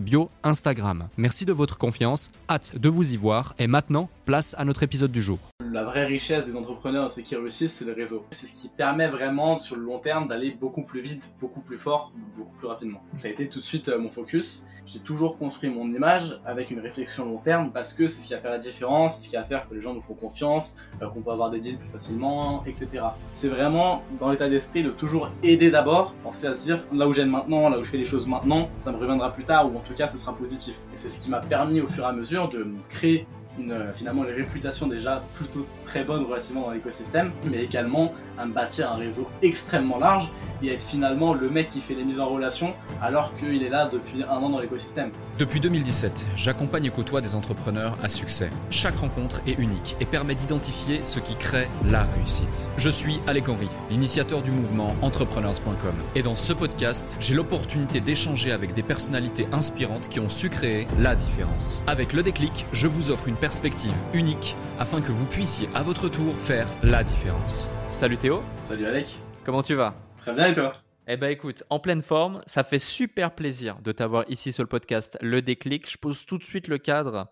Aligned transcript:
bio 0.00 0.30
Instagram. 0.42 1.08
Merci 1.16 1.44
de 1.44 1.52
votre 1.52 1.78
confiance, 1.78 2.30
hâte 2.48 2.78
de 2.78 2.88
vous 2.88 3.12
y 3.12 3.16
voir 3.16 3.54
et 3.58 3.66
maintenant, 3.66 4.08
place 4.24 4.54
à 4.58 4.64
notre 4.64 4.82
épisode 4.82 5.12
du 5.12 5.22
jour. 5.22 5.38
La 5.72 5.84
vraie 5.84 6.04
richesse 6.04 6.46
des 6.46 6.56
entrepreneurs, 6.56 7.10
ceux 7.10 7.22
qui 7.22 7.36
réussissent, 7.36 7.74
c'est 7.74 7.84
le 7.84 7.92
réseau. 7.92 8.24
C'est 8.30 8.46
ce 8.46 8.54
qui 8.54 8.68
permet 8.68 9.08
vraiment 9.08 9.58
sur 9.58 9.76
le 9.76 9.82
long 9.82 9.98
terme 9.98 10.28
d'aller 10.28 10.50
beaucoup 10.50 10.84
plus 10.84 11.00
vite, 11.00 11.32
beaucoup 11.40 11.60
plus 11.60 11.78
fort, 11.78 12.12
beaucoup 12.36 12.56
plus 12.56 12.66
rapidement. 12.68 13.02
Ça 13.18 13.28
a 13.28 13.30
été 13.30 13.48
tout 13.48 13.58
de 13.58 13.64
suite 13.64 13.88
euh, 13.88 13.98
mon 13.98 14.10
focus. 14.10 14.66
J'ai 14.86 14.98
toujours 14.98 15.38
construit 15.38 15.70
mon 15.70 15.86
image 15.86 16.38
avec 16.44 16.70
une 16.70 16.80
réflexion 16.80 17.24
long 17.24 17.38
terme 17.38 17.70
parce 17.72 17.94
que 17.94 18.06
c'est 18.06 18.20
ce 18.20 18.26
qui 18.26 18.34
va 18.34 18.40
faire 18.40 18.50
la 18.50 18.58
différence, 18.58 19.16
c'est 19.16 19.24
ce 19.24 19.30
qui 19.30 19.36
va 19.36 19.44
faire 19.44 19.66
que 19.66 19.74
les 19.74 19.80
gens 19.80 19.94
nous 19.94 20.02
font 20.02 20.12
confiance, 20.12 20.76
euh, 21.00 21.08
qu'on 21.08 21.22
peut 21.22 21.30
avoir 21.30 21.50
des 21.50 21.58
deals 21.58 21.78
plus 21.78 21.88
facilement, 21.88 22.62
etc. 22.66 23.04
C'est 23.32 23.48
vraiment 23.48 24.02
dans 24.20 24.30
l'état 24.30 24.48
d'esprit 24.48 24.82
de 24.82 24.90
toujours 24.90 25.30
aider 25.42 25.70
d'abord, 25.70 26.14
penser 26.22 26.46
à 26.46 26.52
se 26.52 26.64
dire 26.64 26.84
là 26.92 27.08
où 27.08 27.14
j'aime 27.14 27.30
maintenant, 27.30 27.70
là 27.70 27.78
où 27.78 27.82
je 27.82 27.88
fais 27.88 27.96
les 27.96 28.04
choses 28.04 28.26
maintenant, 28.26 28.68
ça 28.80 28.92
me 28.92 28.98
reviendra 28.98 29.32
plus 29.32 29.44
tard 29.44 29.72
ou 29.72 29.78
en 29.78 29.80
tout 29.80 29.94
cas 29.94 30.06
ce 30.06 30.18
sera 30.18 30.36
positif. 30.36 30.74
Et 30.92 30.96
c'est 30.96 31.08
ce 31.08 31.18
qui 31.18 31.30
m'a 31.30 31.40
permis 31.40 31.80
au 31.80 31.88
fur 31.88 32.04
et 32.04 32.08
à 32.08 32.12
mesure 32.12 32.50
de 32.50 32.66
créer 32.90 33.26
une, 33.58 33.72
euh, 33.72 33.92
finalement 33.92 34.24
une 34.24 34.34
réputation 34.34 34.86
déjà 34.86 35.22
plutôt 35.34 35.66
très 35.84 36.04
bonne 36.04 36.24
relativement 36.24 36.62
dans 36.62 36.70
l'écosystème, 36.70 37.32
mais 37.44 37.64
également 37.64 38.12
à 38.38 38.46
me 38.46 38.52
bâtir 38.52 38.90
un 38.90 38.96
réseau 38.96 39.28
extrêmement 39.42 39.98
large 39.98 40.30
et 40.62 40.72
être 40.72 40.82
finalement 40.82 41.34
le 41.34 41.48
mec 41.50 41.70
qui 41.70 41.80
fait 41.80 41.94
les 41.94 42.04
mises 42.04 42.20
en 42.20 42.28
relation 42.28 42.74
alors 43.02 43.32
qu'il 43.36 43.62
est 43.62 43.68
là 43.68 43.88
depuis 43.90 44.22
un 44.22 44.36
an 44.36 44.50
dans 44.50 44.60
l'écosystème. 44.60 45.10
Depuis 45.38 45.60
2017, 45.60 46.26
j'accompagne 46.36 46.86
et 46.86 46.90
côtoie 46.90 47.20
des 47.20 47.34
entrepreneurs 47.34 47.98
à 48.02 48.08
succès. 48.08 48.50
Chaque 48.70 48.96
rencontre 48.96 49.40
est 49.46 49.58
unique 49.58 49.96
et 50.00 50.04
permet 50.04 50.34
d'identifier 50.34 51.00
ce 51.04 51.20
qui 51.20 51.36
crée 51.36 51.68
la 51.88 52.04
réussite. 52.04 52.68
Je 52.76 52.88
suis 52.88 53.20
Alec 53.26 53.48
Henry, 53.48 53.68
l'initiateur 53.90 54.42
du 54.42 54.50
mouvement 54.50 54.94
entrepreneurs.com. 55.02 55.94
Et 56.14 56.22
dans 56.22 56.36
ce 56.36 56.52
podcast, 56.52 57.16
j'ai 57.20 57.34
l'opportunité 57.34 58.00
d'échanger 58.00 58.52
avec 58.52 58.72
des 58.72 58.82
personnalités 58.82 59.46
inspirantes 59.52 60.08
qui 60.08 60.20
ont 60.20 60.28
su 60.28 60.50
créer 60.50 60.86
la 60.98 61.16
différence. 61.16 61.82
Avec 61.86 62.12
le 62.12 62.22
déclic, 62.22 62.66
je 62.72 62.86
vous 62.86 63.10
offre 63.10 63.28
une 63.28 63.36
perspective 63.44 63.92
unique 64.14 64.56
afin 64.78 65.02
que 65.02 65.12
vous 65.12 65.26
puissiez 65.26 65.68
à 65.74 65.82
votre 65.82 66.08
tour 66.08 66.34
faire 66.36 66.66
la 66.82 67.04
différence. 67.04 67.68
Salut 67.90 68.16
Théo. 68.16 68.42
Salut 68.62 68.86
Alec. 68.86 69.18
Comment 69.44 69.60
tu 69.60 69.74
vas? 69.74 69.94
Très 70.16 70.32
bien 70.34 70.46
et 70.46 70.54
toi? 70.54 70.72
Eh 71.06 71.18
ben 71.18 71.28
écoute, 71.28 71.62
en 71.68 71.78
pleine 71.78 72.00
forme, 72.00 72.40
ça 72.46 72.64
fait 72.64 72.78
super 72.78 73.34
plaisir 73.34 73.82
de 73.82 73.92
t'avoir 73.92 74.24
ici 74.30 74.50
sur 74.50 74.62
le 74.62 74.68
podcast 74.70 75.18
Le 75.20 75.42
Déclic. 75.42 75.90
Je 75.90 75.98
pose 75.98 76.24
tout 76.24 76.38
de 76.38 76.42
suite 76.42 76.68
le 76.68 76.78
cadre. 76.78 77.30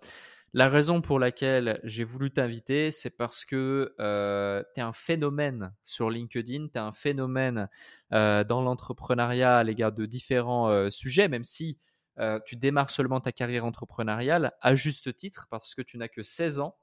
La 0.52 0.68
raison 0.68 1.00
pour 1.00 1.18
laquelle 1.18 1.80
j'ai 1.82 2.04
voulu 2.04 2.30
t'inviter, 2.30 2.90
c'est 2.90 3.16
parce 3.16 3.46
que 3.46 3.94
euh, 3.98 4.62
tu 4.74 4.82
es 4.82 4.84
un 4.84 4.92
phénomène 4.92 5.72
sur 5.82 6.10
LinkedIn, 6.10 6.66
tu 6.66 6.74
es 6.74 6.78
un 6.78 6.92
phénomène 6.92 7.70
euh, 8.12 8.44
dans 8.44 8.60
l'entrepreneuriat 8.60 9.56
à 9.56 9.64
l'égard 9.64 9.92
de 9.92 10.04
différents 10.04 10.68
euh, 10.68 10.90
sujets, 10.90 11.28
même 11.28 11.44
si 11.44 11.78
euh, 12.18 12.38
tu 12.44 12.56
démarres 12.56 12.90
seulement 12.90 13.20
ta 13.20 13.32
carrière 13.32 13.64
entrepreneuriale, 13.64 14.52
à 14.60 14.74
juste 14.74 15.16
titre, 15.16 15.46
parce 15.50 15.74
que 15.74 15.82
tu 15.82 15.98
n'as 15.98 16.08
que 16.08 16.22
16 16.22 16.60
ans, 16.60 16.76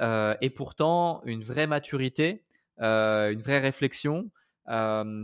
euh, 0.00 0.36
et 0.40 0.50
pourtant 0.50 1.22
une 1.24 1.42
vraie 1.42 1.66
maturité, 1.66 2.44
euh, 2.80 3.32
une 3.32 3.42
vraie 3.42 3.58
réflexion, 3.58 4.30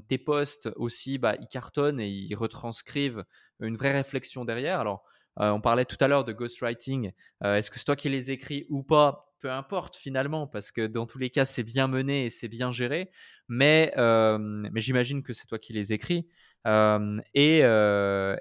tes 0.09 0.19
posts 0.19 0.71
aussi, 0.75 1.19
bah, 1.19 1.37
ils 1.41 1.47
cartonnent 1.47 2.01
et 2.01 2.09
ils 2.09 2.35
retranscrivent 2.35 3.25
une 3.61 3.77
vraie 3.77 3.93
réflexion 3.93 4.45
derrière. 4.45 4.81
Alors, 4.81 5.05
on 5.37 5.61
parlait 5.61 5.85
tout 5.85 5.99
à 6.01 6.09
l'heure 6.09 6.25
de 6.25 6.33
ghostwriting. 6.33 7.12
Est-ce 7.45 7.71
que 7.71 7.79
c'est 7.79 7.85
toi 7.85 7.95
qui 7.95 8.09
les 8.09 8.33
écris 8.33 8.67
ou 8.71 8.83
pas? 8.83 9.33
Peu 9.39 9.53
importe 9.53 9.95
finalement, 9.95 10.49
parce 10.49 10.73
que 10.73 10.89
dans 10.89 11.06
tous 11.06 11.19
les 11.19 11.31
cas, 11.31 11.45
c'est 11.45 11.62
bien 11.62 11.87
mené 11.87 12.25
et 12.25 12.29
c'est 12.29 12.49
bien 12.49 12.73
géré. 12.73 13.12
Mais, 13.47 13.93
mais 13.97 14.81
j'imagine 14.81 15.23
que 15.23 15.33
c'est 15.33 15.47
toi 15.47 15.61
qui 15.61 15.73
les 15.73 15.93
écris. 15.93 16.27
Et, 16.66 17.60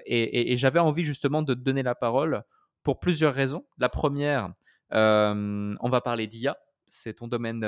et, 0.04 0.56
j'avais 0.56 0.80
envie 0.80 1.04
justement 1.04 1.42
de 1.42 1.54
te 1.54 1.60
donner 1.60 1.82
la 1.82 1.94
parole 1.94 2.42
pour 2.82 3.00
plusieurs 3.00 3.34
raisons. 3.34 3.64
La 3.78 3.88
première, 3.88 4.52
on 4.90 5.88
va 5.88 6.00
parler 6.00 6.26
d'IA 6.26 6.56
c'est 6.88 7.14
ton 7.14 7.28
domaine 7.28 7.60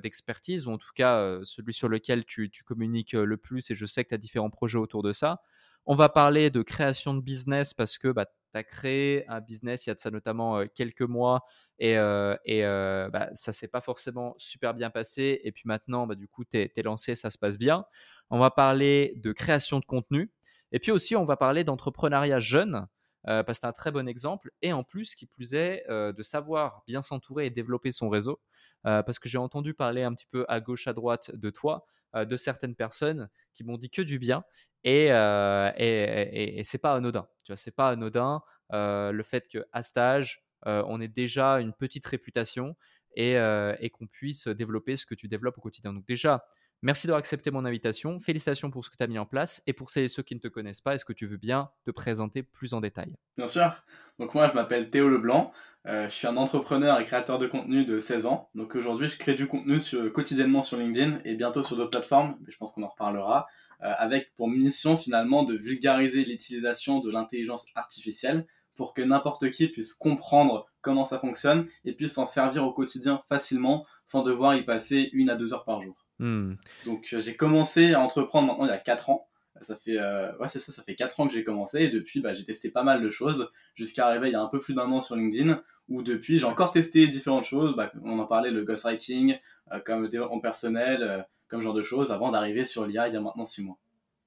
d'expertise, 0.00 0.66
ou 0.66 0.72
en 0.72 0.78
tout 0.78 0.92
cas 0.94 1.40
celui 1.42 1.74
sur 1.74 1.88
lequel 1.88 2.24
tu, 2.24 2.50
communiques 2.64 3.12
le 3.12 3.36
plus, 3.36 3.70
et 3.70 3.74
je 3.74 3.86
sais 3.86 4.04
que 4.04 4.10
tu 4.10 4.14
as 4.14 4.18
différents 4.18 4.50
projets 4.50 4.78
autour 4.78 5.02
de 5.02 5.12
ça. 5.12 5.40
On 5.86 5.94
va 5.94 6.08
parler 6.08 6.50
de 6.50 6.62
création 6.62 7.14
de 7.14 7.20
business 7.20 7.74
parce 7.74 7.98
que 7.98 8.08
bah, 8.08 8.26
tu 8.26 8.58
as 8.58 8.62
créé 8.62 9.28
un 9.28 9.40
business 9.40 9.86
il 9.86 9.90
y 9.90 9.92
a 9.92 9.94
de 9.94 9.98
ça 9.98 10.10
notamment 10.10 10.64
quelques 10.74 11.02
mois 11.02 11.44
et, 11.78 11.96
bah, 11.96 13.30
ça 13.34 13.52
s'est 13.52 13.68
pas 13.68 13.80
forcément 13.80 14.34
super 14.36 14.74
bien 14.74 14.90
passé. 14.90 15.40
Et 15.42 15.50
puis 15.50 15.64
maintenant, 15.66 16.06
bah, 16.06 16.14
du 16.14 16.28
coup, 16.28 16.44
tu 16.44 16.58
es, 16.58 16.82
lancé, 16.82 17.14
ça 17.14 17.30
se 17.30 17.38
passe 17.38 17.58
bien. 17.58 17.84
On 18.30 18.38
va 18.38 18.50
parler 18.50 19.14
de 19.16 19.32
création 19.32 19.80
de 19.80 19.84
contenu. 19.84 20.30
Et 20.70 20.78
puis 20.78 20.92
aussi, 20.92 21.16
on 21.16 21.24
va 21.24 21.36
parler 21.36 21.64
d'entrepreneuriat 21.64 22.38
jeune. 22.40 22.86
parce 23.24 23.44
que 23.44 23.52
c'est 23.54 23.66
un 23.66 23.72
très 23.72 23.90
bon 23.90 24.06
exemple. 24.06 24.50
Et 24.62 24.72
en 24.72 24.84
plus, 24.84 25.16
qui 25.16 25.26
plus 25.26 25.54
est, 25.54 25.84
de 25.88 26.22
savoir 26.22 26.82
bien 26.86 27.02
s'entourer 27.02 27.46
et 27.46 27.50
développer 27.50 27.90
son 27.90 28.08
réseau. 28.08 28.40
Parce 28.84 29.18
que 29.18 29.28
j'ai 29.28 29.38
entendu 29.38 29.74
parler 29.74 30.04
un 30.04 30.14
petit 30.14 30.26
peu 30.30 30.44
à 30.48 30.60
gauche, 30.60 30.86
à 30.86 30.92
droite 30.92 31.34
de 31.34 31.50
toi, 31.50 31.86
de 32.14 32.36
certaines 32.36 32.74
personnes 32.74 33.28
qui 33.54 33.64
m'ont 33.64 33.76
dit 33.78 33.90
que 33.90 34.02
du 34.02 34.18
bien, 34.18 34.44
et, 34.84 35.12
euh, 35.12 35.70
et, 35.76 36.58
et, 36.58 36.64
c'est 36.64 36.78
pas 36.78 36.94
anodin. 36.94 37.28
Tu 37.44 37.52
vois, 37.52 37.56
c'est 37.56 37.74
pas 37.74 37.88
anodin 37.90 38.42
le 38.70 39.22
fait 39.22 39.46
qu'à 39.48 39.82
stage, 39.82 40.44
on 40.64 41.00
ait 41.00 41.08
déjà 41.08 41.60
une 41.60 41.72
petite 41.72 42.06
réputation 42.06 42.76
et, 43.14 43.34
et 43.80 43.90
qu'on 43.90 44.06
puisse 44.06 44.48
développer 44.48 44.96
ce 44.96 45.06
que 45.06 45.14
tu 45.14 45.28
développes 45.28 45.58
au 45.58 45.60
quotidien. 45.60 45.92
Donc 45.92 46.06
déjà, 46.06 46.44
Merci 46.84 47.06
d'avoir 47.06 47.20
accepté 47.20 47.52
mon 47.52 47.64
invitation. 47.64 48.18
Félicitations 48.18 48.70
pour 48.70 48.84
ce 48.84 48.90
que 48.90 48.96
tu 48.96 49.04
as 49.04 49.06
mis 49.06 49.18
en 49.18 49.24
place. 49.24 49.62
Et 49.68 49.72
pour 49.72 49.90
celles 49.90 50.04
et 50.04 50.08
ceux 50.08 50.24
qui 50.24 50.34
ne 50.34 50.40
te 50.40 50.48
connaissent 50.48 50.80
pas, 50.80 50.94
est-ce 50.94 51.04
que 51.04 51.12
tu 51.12 51.26
veux 51.26 51.36
bien 51.36 51.70
te 51.84 51.92
présenter 51.92 52.42
plus 52.42 52.74
en 52.74 52.80
détail? 52.80 53.14
Bien 53.36 53.46
sûr. 53.46 53.72
Donc 54.18 54.34
moi, 54.34 54.48
je 54.48 54.54
m'appelle 54.54 54.90
Théo 54.90 55.08
Leblanc. 55.08 55.52
Euh, 55.86 56.08
je 56.08 56.14
suis 56.14 56.26
un 56.26 56.36
entrepreneur 56.36 56.98
et 56.98 57.04
créateur 57.04 57.38
de 57.38 57.46
contenu 57.46 57.84
de 57.84 58.00
16 58.00 58.26
ans. 58.26 58.50
Donc 58.56 58.74
aujourd'hui, 58.74 59.06
je 59.06 59.16
crée 59.16 59.34
du 59.34 59.46
contenu 59.46 59.78
quotidiennement 60.12 60.64
sur 60.64 60.76
LinkedIn 60.76 61.20
et 61.24 61.36
bientôt 61.36 61.62
sur 61.62 61.76
d'autres 61.76 61.90
plateformes. 61.90 62.36
Mais 62.40 62.50
je 62.50 62.58
pense 62.58 62.72
qu'on 62.72 62.82
en 62.82 62.88
reparlera. 62.88 63.46
Euh, 63.82 63.92
avec 63.96 64.32
pour 64.36 64.48
mission 64.48 64.96
finalement 64.96 65.42
de 65.42 65.54
vulgariser 65.54 66.24
l'utilisation 66.24 67.00
de 67.00 67.10
l'intelligence 67.10 67.66
artificielle 67.74 68.46
pour 68.76 68.94
que 68.94 69.02
n'importe 69.02 69.50
qui 69.50 69.68
puisse 69.68 69.92
comprendre 69.92 70.66
comment 70.80 71.04
ça 71.04 71.18
fonctionne 71.18 71.66
et 71.84 71.92
puisse 71.92 72.14
s'en 72.14 72.26
servir 72.26 72.64
au 72.64 72.72
quotidien 72.72 73.22
facilement 73.28 73.84
sans 74.04 74.22
devoir 74.22 74.54
y 74.56 74.64
passer 74.64 75.10
une 75.12 75.30
à 75.30 75.36
deux 75.36 75.52
heures 75.52 75.64
par 75.64 75.82
jour. 75.82 76.01
Hmm. 76.22 76.54
Donc 76.84 77.08
euh, 77.12 77.20
j'ai 77.20 77.34
commencé 77.34 77.94
à 77.94 78.00
entreprendre 78.00 78.46
maintenant 78.46 78.66
il 78.66 78.68
y 78.68 78.72
a 78.72 78.78
4 78.78 79.10
ans. 79.10 79.28
Ça 79.60 79.76
fait, 79.76 79.98
euh, 79.98 80.32
ouais, 80.38 80.46
c'est 80.46 80.60
ça, 80.60 80.70
ça 80.70 80.84
fait 80.84 80.94
4 80.94 81.18
ans 81.18 81.26
que 81.26 81.32
j'ai 81.32 81.42
commencé 81.42 81.80
et 81.80 81.88
depuis 81.88 82.20
bah, 82.20 82.32
j'ai 82.32 82.44
testé 82.44 82.70
pas 82.70 82.84
mal 82.84 83.02
de 83.02 83.10
choses 83.10 83.50
jusqu'à 83.74 84.06
arriver 84.06 84.28
il 84.28 84.32
y 84.32 84.36
a 84.36 84.40
un 84.40 84.46
peu 84.46 84.60
plus 84.60 84.72
d'un 84.72 84.90
an 84.92 85.00
sur 85.00 85.16
LinkedIn 85.16 85.60
où 85.88 86.02
depuis 86.02 86.38
j'ai 86.38 86.44
encore 86.44 86.70
testé 86.70 87.08
différentes 87.08 87.42
choses. 87.42 87.74
Bah, 87.74 87.90
on 88.04 88.20
en 88.20 88.26
parlait, 88.26 88.52
le 88.52 88.62
ghostwriting, 88.62 89.36
euh, 89.72 89.80
comme 89.80 90.02
le 90.02 90.08
développement 90.08 90.38
personnel, 90.38 91.26
comme 91.48 91.60
genre 91.60 91.74
de 91.74 91.82
choses 91.82 92.12
avant 92.12 92.30
d'arriver 92.30 92.64
sur 92.66 92.86
l'IA 92.86 93.08
il 93.08 93.14
y 93.14 93.16
a 93.16 93.20
maintenant 93.20 93.44
6 93.44 93.64
mois. 93.64 93.78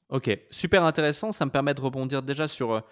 Ok, 0.09 0.37
super 0.51 0.83
intéressant. 0.83 1.31
Ça 1.31 1.45
me 1.45 1.51
permet 1.51 1.73
de 1.73 1.81
rebondir 1.81 2.23
déjà 2.23 2.47
sur 2.49 2.83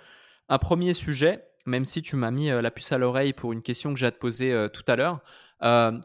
un 0.48 0.58
premier 0.60 0.94
sujet, 0.94 1.44
même 1.66 1.84
si 1.84 2.02
tu 2.02 2.16
m'as 2.16 2.32
mis 2.32 2.48
la 2.48 2.72
puce 2.72 2.94
à 2.94 2.98
l'oreille 2.98 3.34
pour 3.34 3.52
une 3.52 3.62
question 3.62 3.94
que 3.94 4.00
j'ai 4.00 4.06
à 4.06 4.12
te 4.12 4.18
poser 4.18 4.68
tout 4.74 4.84
à 4.88 4.96
l'heure. 4.96 5.20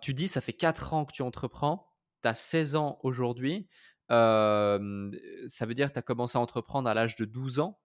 tu 0.02 0.14
dis, 0.14 0.26
ça 0.26 0.40
fait 0.40 0.52
4 0.52 0.94
ans 0.94 1.04
que 1.04 1.12
tu 1.12 1.22
entreprends 1.22 1.87
tu 2.22 2.28
as 2.28 2.34
16 2.34 2.76
ans 2.76 2.98
aujourd'hui, 3.02 3.68
ça 4.08 4.78
veut 4.80 5.74
dire 5.74 5.88
que 5.88 5.92
tu 5.92 5.98
as 5.98 6.02
commencé 6.02 6.38
à 6.38 6.40
entreprendre 6.40 6.88
à 6.88 6.94
l'âge 6.94 7.16
de 7.16 7.24
12 7.24 7.60
ans. 7.60 7.78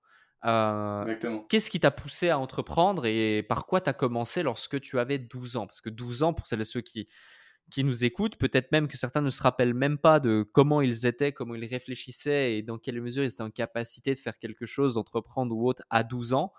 Qu'est-ce 0.44 1.70
qui 1.70 1.80
t'a 1.80 1.92
poussé 1.92 2.30
à 2.30 2.38
entreprendre 2.38 3.06
et 3.06 3.44
par 3.44 3.66
quoi 3.66 3.82
tu 3.82 3.90
as 3.90 3.94
commencé 3.94 4.44
lorsque 4.44 4.80
tu 4.82 5.00
avais 5.00 5.20
12 5.20 5.58
ans? 5.58 5.68
Parce 5.68 5.82
que 5.82 5.90
12 5.90 6.24
ans, 6.24 6.34
pour 6.34 6.48
celles 6.48 6.62
et 6.62 6.66
ceux 6.66 6.82
qui, 6.82 7.08
qui 7.72 7.84
nous 7.84 8.04
écoutent, 8.04 8.38
peut-être 8.38 8.72
même 8.72 8.88
que 8.88 8.98
certains 8.98 9.22
ne 9.22 9.30
se 9.30 9.42
rappellent 9.42 9.74
même 9.74 9.98
pas 9.98 10.20
de 10.20 10.46
comment 10.52 10.82
ils 10.82 11.06
étaient, 11.06 11.32
comment 11.32 11.56
ils 11.56 11.66
réfléchissaient 11.66 12.58
et 12.58 12.62
dans 12.62 12.78
quelle 12.78 13.02
mesure 13.02 13.24
ils 13.24 13.32
étaient 13.32 13.42
en 13.42 13.52
capacité 13.52 14.14
de 14.14 14.20
faire 14.20 14.38
quelque 14.38 14.66
chose, 14.66 14.96
d'entreprendre 14.96 15.56
ou 15.56 15.68
autre 15.68 15.84
à 15.90 16.04
12 16.04 16.34
ans. 16.34 16.52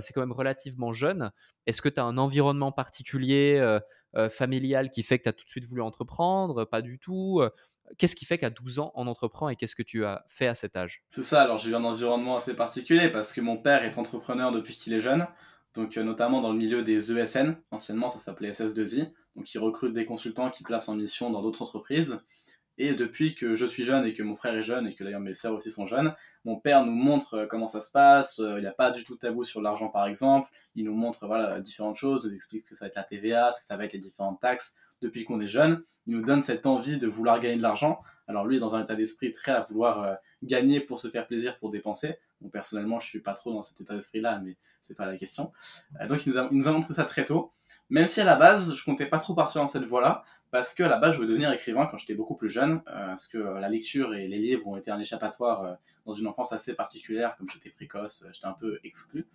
C'est 0.00 0.12
quand 0.12 0.20
même 0.20 0.32
relativement 0.32 0.92
jeune. 0.92 1.30
Est-ce 1.66 1.82
que 1.82 1.88
tu 1.88 2.00
as 2.00 2.04
un 2.04 2.18
environnement 2.18 2.72
particulier, 2.72 3.78
familial, 4.30 4.90
qui 4.90 5.02
fait 5.02 5.18
que 5.18 5.24
tu 5.24 5.28
as 5.28 5.32
tout 5.32 5.44
de 5.44 5.50
suite 5.50 5.64
voulu 5.64 5.82
entreprendre? 5.82 6.64
Pas 6.64 6.82
du 6.82 6.98
tout. 6.98 7.42
Qu'est-ce 7.96 8.16
qui 8.16 8.26
fait 8.26 8.38
qu'à 8.38 8.50
12 8.50 8.80
ans, 8.80 8.92
on 8.94 9.06
entreprend 9.06 9.48
et 9.48 9.56
qu'est-ce 9.56 9.76
que 9.76 9.82
tu 9.82 10.04
as 10.04 10.24
fait 10.28 10.46
à 10.46 10.54
cet 10.54 10.76
âge? 10.76 11.02
C'est 11.08 11.22
ça, 11.22 11.42
alors 11.42 11.58
j'ai 11.58 11.70
eu 11.70 11.74
un 11.74 11.84
environnement 11.84 12.36
assez 12.36 12.54
particulier 12.54 13.08
parce 13.08 13.32
que 13.32 13.40
mon 13.40 13.56
père 13.56 13.82
est 13.84 13.96
entrepreneur 13.96 14.52
depuis 14.52 14.74
qu'il 14.74 14.92
est 14.92 15.00
jeune, 15.00 15.26
donc 15.74 15.96
euh, 15.96 16.02
notamment 16.02 16.40
dans 16.40 16.52
le 16.52 16.58
milieu 16.58 16.82
des 16.82 17.12
ESN, 17.12 17.56
anciennement 17.70 18.10
ça 18.10 18.18
s'appelait 18.18 18.50
SS2I, 18.50 19.12
donc 19.36 19.54
il 19.54 19.58
recrute 19.58 19.92
des 19.92 20.04
consultants 20.04 20.50
qui 20.50 20.64
placent 20.64 20.88
en 20.88 20.96
mission 20.96 21.30
dans 21.30 21.42
d'autres 21.42 21.62
entreprises. 21.62 22.22
Et 22.78 22.94
depuis 22.94 23.34
que 23.34 23.54
je 23.54 23.66
suis 23.66 23.84
jeune 23.84 24.06
et 24.06 24.14
que 24.14 24.22
mon 24.22 24.36
frère 24.36 24.54
est 24.54 24.62
jeune 24.62 24.86
et 24.86 24.94
que 24.94 25.04
d'ailleurs 25.04 25.20
mes 25.20 25.34
sœurs 25.34 25.54
aussi 25.54 25.70
sont 25.70 25.86
jeunes, 25.86 26.14
mon 26.44 26.56
père 26.56 26.84
nous 26.84 26.92
montre 26.94 27.34
euh, 27.34 27.46
comment 27.46 27.68
ça 27.68 27.80
se 27.80 27.90
passe. 27.90 28.38
Euh, 28.38 28.58
il 28.58 28.62
n'y 28.62 28.66
a 28.66 28.72
pas 28.72 28.90
du 28.90 29.04
tout 29.04 29.14
de 29.14 29.18
tabou 29.18 29.44
sur 29.44 29.60
l'argent 29.60 29.88
par 29.88 30.06
exemple. 30.06 30.50
Il 30.74 30.84
nous 30.84 30.94
montre 30.94 31.26
voilà 31.26 31.60
différentes 31.60 31.96
choses, 31.96 32.24
nous 32.24 32.34
explique 32.34 32.64
ce 32.64 32.70
que 32.70 32.74
ça 32.76 32.84
va 32.84 32.88
être 32.88 32.96
la 32.96 33.04
TVA, 33.04 33.52
ce 33.52 33.60
que 33.60 33.66
ça 33.66 33.76
va 33.76 33.84
être 33.84 33.92
les 33.92 33.98
différentes 33.98 34.40
taxes 34.40 34.76
depuis 35.02 35.24
qu'on 35.24 35.40
est 35.40 35.48
jeune 35.48 35.82
il 36.08 36.16
nous 36.16 36.24
donne 36.24 36.42
cette 36.42 36.66
envie 36.66 36.98
de 36.98 37.06
vouloir 37.06 37.38
gagner 37.38 37.58
de 37.58 37.62
l'argent. 37.62 38.00
Alors 38.26 38.46
lui 38.46 38.56
est 38.56 38.60
dans 38.60 38.74
un 38.74 38.82
état 38.82 38.96
d'esprit 38.96 39.30
très 39.30 39.52
à 39.52 39.60
vouloir 39.60 40.02
euh, 40.02 40.14
gagner 40.42 40.80
pour 40.80 40.98
se 40.98 41.08
faire 41.08 41.26
plaisir, 41.26 41.58
pour 41.58 41.70
dépenser. 41.70 42.16
Bon, 42.40 42.48
personnellement, 42.48 42.98
je 42.98 43.06
suis 43.06 43.20
pas 43.20 43.34
trop 43.34 43.52
dans 43.52 43.62
cet 43.62 43.80
état 43.80 43.94
d'esprit-là, 43.94 44.40
mais 44.42 44.56
c'est 44.82 44.94
pas 44.94 45.06
la 45.06 45.18
question. 45.18 45.52
Donc 46.08 46.26
il 46.26 46.32
nous, 46.50 46.68
a, 46.68 46.72
montré 46.72 46.94
ça 46.94 47.04
très 47.04 47.26
tôt. 47.26 47.52
Même 47.90 48.08
si 48.08 48.22
à 48.22 48.24
la 48.24 48.36
base, 48.36 48.74
je 48.74 48.84
comptais 48.84 49.04
pas 49.04 49.18
trop 49.18 49.34
partir 49.34 49.60
dans 49.60 49.66
cette 49.66 49.84
voie-là, 49.84 50.24
parce 50.50 50.74
que 50.74 50.82
à 50.82 50.88
la 50.88 50.96
base, 50.96 51.12
je 51.12 51.16
voulais 51.16 51.28
devenir 51.28 51.52
écrivain 51.52 51.86
quand 51.90 51.98
j'étais 51.98 52.14
beaucoup 52.14 52.34
plus 52.34 52.50
jeune, 52.50 52.82
euh, 52.88 53.06
parce 53.08 53.26
que 53.26 53.38
la 53.38 53.68
lecture 53.68 54.14
et 54.14 54.28
les 54.28 54.38
livres 54.38 54.66
ont 54.66 54.76
été 54.76 54.90
un 54.90 54.98
échappatoire 54.98 55.76
dans 56.06 56.12
une 56.12 56.26
enfance 56.26 56.52
assez 56.52 56.74
particulière, 56.74 57.36
comme 57.36 57.48
j'étais 57.50 57.70
précoce, 57.70 58.24
j'étais 58.32 58.46
un 58.46 58.52
peu 58.52 58.78
exclu 58.84 59.26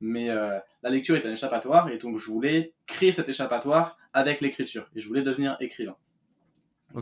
mais 0.00 0.28
la 0.28 0.90
lecture 0.90 1.16
est 1.16 1.26
un 1.26 1.32
échappatoire 1.32 1.88
et 1.88 1.98
donc 1.98 2.18
je 2.18 2.30
voulais 2.30 2.72
créer 2.86 3.10
cet 3.10 3.28
échappatoire 3.28 3.98
avec 4.12 4.40
l'écriture 4.40 4.88
et 4.94 5.00
je 5.00 5.08
voulais 5.08 5.22
devenir 5.22 5.56
écrivain. 5.58 5.96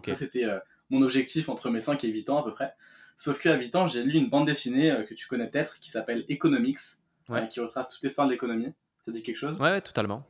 Ça, 0.05 0.15
c'était 0.15 0.45
euh, 0.45 0.59
mon 0.91 1.03
objectif 1.03 1.49
entre 1.49 1.71
mes 1.71 1.81
5 1.81 2.03
et 2.05 2.09
8 2.09 2.31
ans 2.31 2.39
à 2.39 2.45
peu 2.45 2.51
près. 2.51 2.75
Sauf 3.17 3.39
qu'à 3.39 3.55
8 3.55 3.75
ans, 3.77 3.87
j'ai 3.87 4.03
lu 4.03 4.19
une 4.19 4.29
bande 4.29 4.47
dessinée 4.47 4.91
euh, 4.91 5.05
que 5.05 5.15
tu 5.15 5.27
connais 5.27 5.49
peut-être 5.49 5.79
qui 5.81 5.91
s'appelle 5.91 6.25
Economics, 6.29 6.79
euh, 7.31 7.47
qui 7.47 7.61
retrace 7.61 7.89
toute 7.89 8.03
l'histoire 8.03 8.27
de 8.27 8.33
l'économie. 8.33 8.73
Ça 9.05 9.13
dit 9.13 9.23
quelque 9.23 9.37
chose? 9.37 9.61
Ouais, 9.61 9.81
totalement. 9.81 10.25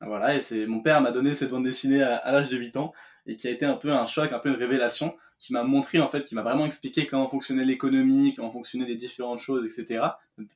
Voilà, 0.00 0.34
et 0.34 0.40
c'est 0.40 0.66
mon 0.66 0.80
père 0.80 1.00
m'a 1.00 1.12
donné 1.12 1.34
cette 1.34 1.50
bande 1.50 1.64
dessinée 1.64 2.02
à, 2.02 2.32
l'âge 2.32 2.48
de 2.48 2.56
8 2.56 2.76
ans 2.76 2.92
et 3.26 3.36
qui 3.36 3.48
a 3.48 3.50
été 3.50 3.66
un 3.66 3.74
peu 3.74 3.92
un 3.92 4.06
choc, 4.06 4.32
un 4.32 4.38
peu 4.38 4.48
une 4.48 4.56
révélation, 4.56 5.14
qui 5.38 5.52
m'a 5.52 5.62
montré 5.62 6.00
en 6.00 6.08
fait, 6.08 6.24
qui 6.24 6.34
m'a 6.34 6.42
vraiment 6.42 6.66
expliqué 6.66 7.06
comment 7.06 7.28
fonctionnait 7.28 7.64
l'économie, 7.64 8.34
comment 8.34 8.50
fonctionnaient 8.50 8.86
les 8.86 8.96
différentes 8.96 9.40
choses, 9.40 9.64
etc. 9.64 10.04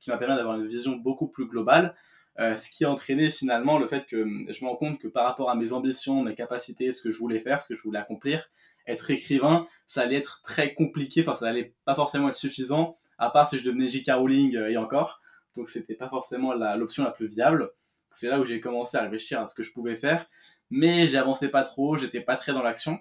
Qui 0.01 0.11
m'a 0.11 0.17
permis 0.17 0.37
d'avoir 0.37 0.57
une 0.57 0.67
vision 0.67 0.97
beaucoup 0.97 1.29
plus 1.29 1.47
globale 1.47 1.95
euh, 2.41 2.57
ce 2.57 2.69
qui 2.69 2.85
a 2.85 2.91
entraîné 2.91 3.31
finalement 3.31 3.79
le 3.79 3.87
fait 3.87 4.07
que 4.07 4.17
hum, 4.17 4.47
je 4.49 4.65
me 4.65 4.69
rends 4.69 4.77
compte 4.77 4.99
que 4.99 5.07
par 5.07 5.25
rapport 5.25 5.51
à 5.51 5.55
mes 5.55 5.73
ambitions, 5.73 6.23
mes 6.23 6.35
capacités, 6.35 6.91
ce 6.91 7.01
que 7.01 7.13
je 7.13 7.19
voulais 7.19 7.39
faire, 7.41 7.61
ce 7.61 7.69
que 7.69 7.75
je 7.77 7.83
voulais 7.83 7.99
accomplir, 7.99 8.51
être 8.87 9.11
écrivain, 9.11 9.69
ça 9.87 10.03
allait 10.03 10.17
être 10.17 10.43
très 10.43 10.75
compliqué, 10.75 11.23
enfin 11.23 11.35
ça 11.35 11.47
allait 11.47 11.75
pas 11.85 11.95
forcément 11.95 12.29
être 12.29 12.37
suffisant, 12.37 12.97
à 13.19 13.31
part 13.31 13.49
si 13.49 13.59
je 13.59 13.65
devenais 13.65 13.89
J.K. 13.89 14.11
Rowling 14.13 14.57
euh, 14.57 14.71
et 14.71 14.77
encore. 14.77 15.21
Donc 15.57 15.71
c'était 15.71 15.95
pas 15.95 16.09
forcément 16.09 16.53
l'option 16.53 17.05
la, 17.05 17.13
plus 17.13 17.29
viable. 17.29 17.71
C'est 18.15 18.29
là 18.29 18.41
où 18.41 18.45
j'ai 18.45 18.61
commencé 18.61 18.97
à 18.97 19.03
réfléchir 19.03 19.41
à 19.41 19.47
ce 19.47 19.55
que 19.55 19.63
je 19.63 19.73
pouvais 19.73 19.97
faire, 19.97 20.25
mais 20.71 21.07
j'avançais 21.07 21.49
pas 21.49 21.63
trop, 21.63 21.97
j'étais 21.97 22.21
pas 22.21 22.37
très 22.37 22.53
dans 22.53 22.63
l'action. 22.63 22.99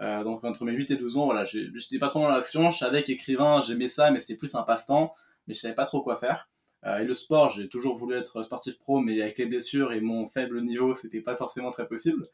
Euh, 0.00 0.24
donc 0.24 0.42
entre 0.44 0.64
mes 0.64 0.72
8 0.72 0.90
et 0.92 0.96
12 0.96 1.16
ans, 1.18 1.26
voilà, 1.26 1.44
j'étais 1.44 1.98
pas 1.98 2.08
trop 2.08 2.20
dans 2.20 2.28
l'action, 2.28 2.70
je 2.70 2.78
savais 2.78 3.02
qu'écrivain, 3.02 3.60
j'aimais 3.60 3.88
ça, 3.88 4.10
mais 4.10 4.18
c'était 4.18 4.36
plus 4.36 4.54
un 4.54 4.62
passe-temps, 4.62 5.14
mais 5.46 5.54
je 5.54 5.60
savais 5.60 5.74
pas 5.74 5.86
trop 5.86 6.02
quoi 6.02 6.16
faire. 6.16 6.48
Euh, 6.84 6.98
et 6.98 7.04
le 7.04 7.14
sport, 7.14 7.50
j'ai 7.50 7.68
toujours 7.68 7.94
voulu 7.94 8.16
être 8.16 8.42
sportif 8.42 8.78
pro, 8.78 9.00
mais 9.00 9.20
avec 9.20 9.38
les 9.38 9.46
blessures 9.46 9.92
et 9.92 10.00
mon 10.00 10.28
faible 10.28 10.62
niveau, 10.62 10.94
c'était 10.94 11.20
pas 11.20 11.36
forcément 11.36 11.70
très 11.70 11.86
possible. 11.86 12.28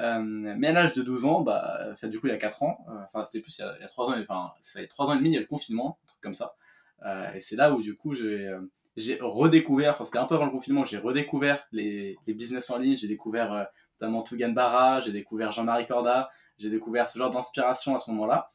Euh, 0.00 0.20
mais 0.22 0.68
à 0.68 0.72
l'âge 0.72 0.92
de 0.94 1.02
12 1.02 1.24
ans, 1.24 1.40
bah, 1.42 1.94
du 2.04 2.18
coup, 2.20 2.26
il 2.26 2.30
y 2.30 2.34
a 2.34 2.38
4 2.38 2.62
ans, 2.62 2.84
enfin, 2.88 3.24
c'était 3.24 3.40
plus 3.42 3.56
il 3.58 3.62
y, 3.62 3.84
a, 3.84 3.88
3 3.88 4.10
ans, 4.10 4.14
enfin, 4.20 4.52
ça 4.60 4.80
fait 4.80 4.86
3 4.86 5.10
ans 5.10 5.14
et 5.14 5.18
demi, 5.18 5.30
il 5.30 5.34
y 5.34 5.36
a 5.36 5.40
le 5.40 5.46
confinement, 5.46 5.98
un 6.04 6.06
truc 6.08 6.20
comme 6.22 6.34
ça. 6.34 6.56
et 7.34 7.40
c'est 7.40 7.56
là 7.56 7.72
où, 7.72 7.82
du 7.82 7.94
coup, 7.96 8.14
j'ai, 8.14 8.50
j'ai 8.96 9.18
redécouvert, 9.20 9.92
enfin, 9.92 10.04
c'était 10.04 10.18
un 10.18 10.26
peu 10.26 10.34
avant 10.34 10.46
le 10.46 10.50
confinement, 10.50 10.84
j'ai 10.84 10.98
redécouvert 10.98 11.64
les, 11.72 12.16
les 12.26 12.34
business 12.34 12.70
en 12.70 12.78
ligne, 12.78 12.96
j'ai 12.96 13.08
découvert 13.08 13.66
notamment 14.00 14.22
Tugan 14.22 14.50
Barra, 14.50 15.00
j'ai 15.00 15.12
découvert 15.12 15.52
Jean-Marie 15.52 15.86
Corda, 15.86 16.30
j'ai 16.58 16.70
découvert 16.70 17.10
ce 17.10 17.18
genre 17.18 17.30
d'inspiration 17.30 17.94
à 17.94 17.98
ce 17.98 18.10
moment-là, 18.12 18.50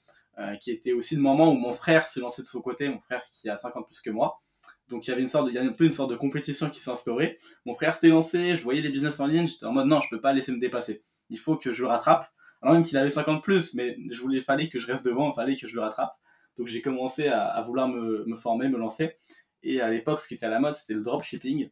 qui 0.62 0.72
était 0.72 0.94
aussi 0.94 1.16
le 1.16 1.22
moment 1.22 1.52
où 1.52 1.56
mon 1.56 1.74
frère 1.74 2.08
s'est 2.08 2.22
lancé 2.22 2.42
de 2.42 2.48
son 2.48 2.62
côté, 2.62 2.88
mon 2.88 3.00
frère 3.00 3.24
qui 3.32 3.50
a 3.50 3.58
50 3.58 3.86
plus 3.86 4.02
que 4.02 4.10
moi. 4.10 4.42
Donc 4.90 5.06
il 5.06 5.12
y 5.12 5.14
avait 5.14 5.22
une 5.22 5.28
sorte 5.28 5.46
de, 5.46 5.52
il 5.52 5.56
y 5.56 5.60
a 5.60 5.62
un 5.62 5.72
peu 5.72 5.86
une 5.86 5.92
sorte 5.92 6.10
de 6.10 6.16
compétition 6.16 6.70
qui 6.70 6.80
s'est 6.80 6.90
instaurée. 6.90 7.40
Mon 7.66 7.76
frère 7.76 7.94
s'était 7.94 8.08
lancé, 8.08 8.56
je 8.56 8.64
voyais 8.64 8.82
des 8.82 8.90
business 8.90 9.20
en 9.20 9.28
ligne, 9.28 9.48
j'étais 9.48 9.66
en 9.66 9.72
mode 9.72 9.88
non, 9.88 10.02
je 10.02 10.10
peux 10.10 10.20
pas 10.20 10.34
laisser 10.34 10.52
me 10.52 10.60
dépasser. 10.60 11.04
Il 11.30 11.38
faut 11.38 11.56
que 11.56 11.72
je 11.72 11.84
le 11.84 11.88
rattrape. 11.88 12.28
Alors 12.62 12.74
même 12.74 12.84
qu'il 12.84 12.98
avait 12.98 13.12
50 13.12 13.44
plus, 13.44 13.76
mais 13.76 13.96
je 14.10 14.20
voulais, 14.20 14.42
fallait 14.42 14.68
que 14.68 14.80
je 14.80 14.88
reste 14.88 15.06
devant, 15.06 15.32
fallait 15.32 15.56
que 15.56 15.68
je 15.68 15.76
le 15.76 15.82
rattrape. 15.82 16.14
Donc 16.58 16.68
j'ai 16.68 16.82
commencé 16.82 17.28
à, 17.28 17.62
vouloir 17.62 17.88
me, 17.88 18.36
former, 18.36 18.68
me 18.68 18.78
lancer. 18.78 19.16
Et 19.64 19.82
à 19.82 19.90
l'époque, 19.90 20.20
ce 20.20 20.28
qui 20.28 20.36
était 20.36 20.46
à 20.46 20.50
la 20.50 20.60
mode, 20.60 20.74
c'était 20.74 20.94
le 20.94 21.02
dropshipping. 21.02 21.70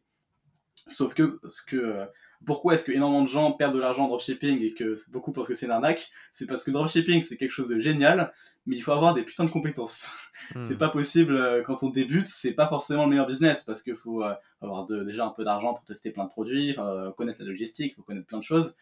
Sauf 0.88 1.14
que 1.14 1.40
ce 1.48 1.62
que 1.64 1.76
euh, 1.76 2.06
pourquoi 2.46 2.74
est-ce 2.74 2.84
que 2.84 2.92
énormément 2.92 3.22
de 3.22 3.28
gens 3.28 3.52
perdent 3.52 3.74
de 3.74 3.80
l'argent 3.80 4.04
en 4.04 4.08
dropshipping 4.08 4.62
et 4.62 4.72
que 4.72 4.94
beaucoup 5.10 5.32
pensent 5.32 5.48
que 5.48 5.54
c'est 5.54 5.66
une 5.66 5.72
arnaque? 5.72 6.08
C'est 6.32 6.46
parce 6.46 6.64
que 6.64 6.70
dropshipping 6.70 7.20
c'est 7.20 7.36
quelque 7.36 7.50
chose 7.50 7.68
de 7.68 7.78
génial, 7.78 8.32
mais 8.64 8.76
il 8.76 8.80
faut 8.80 8.92
avoir 8.92 9.12
des 9.14 9.22
putains 9.22 9.44
de 9.44 9.50
compétences. 9.50 10.08
Hmm. 10.54 10.62
c'est 10.62 10.78
pas 10.78 10.88
possible 10.88 11.36
euh, 11.36 11.62
quand 11.62 11.82
on 11.82 11.90
débute, 11.90 12.26
c'est 12.26 12.52
pas 12.52 12.68
forcément 12.68 13.04
le 13.04 13.10
meilleur 13.10 13.26
business 13.26 13.64
parce 13.64 13.82
qu'il 13.82 13.96
faut 13.96 14.22
euh, 14.22 14.32
avoir 14.62 14.86
déjà 14.86 15.26
un 15.26 15.30
peu 15.30 15.44
d'argent 15.44 15.74
pour 15.74 15.84
tester 15.84 16.10
plein 16.10 16.24
de 16.24 16.30
produits, 16.30 16.76
connaître 17.16 17.40
la 17.40 17.46
logistique, 17.46 17.96
faut 17.96 18.02
connaître 18.02 18.26
plein 18.26 18.38
de 18.38 18.44
choses. 18.44 18.76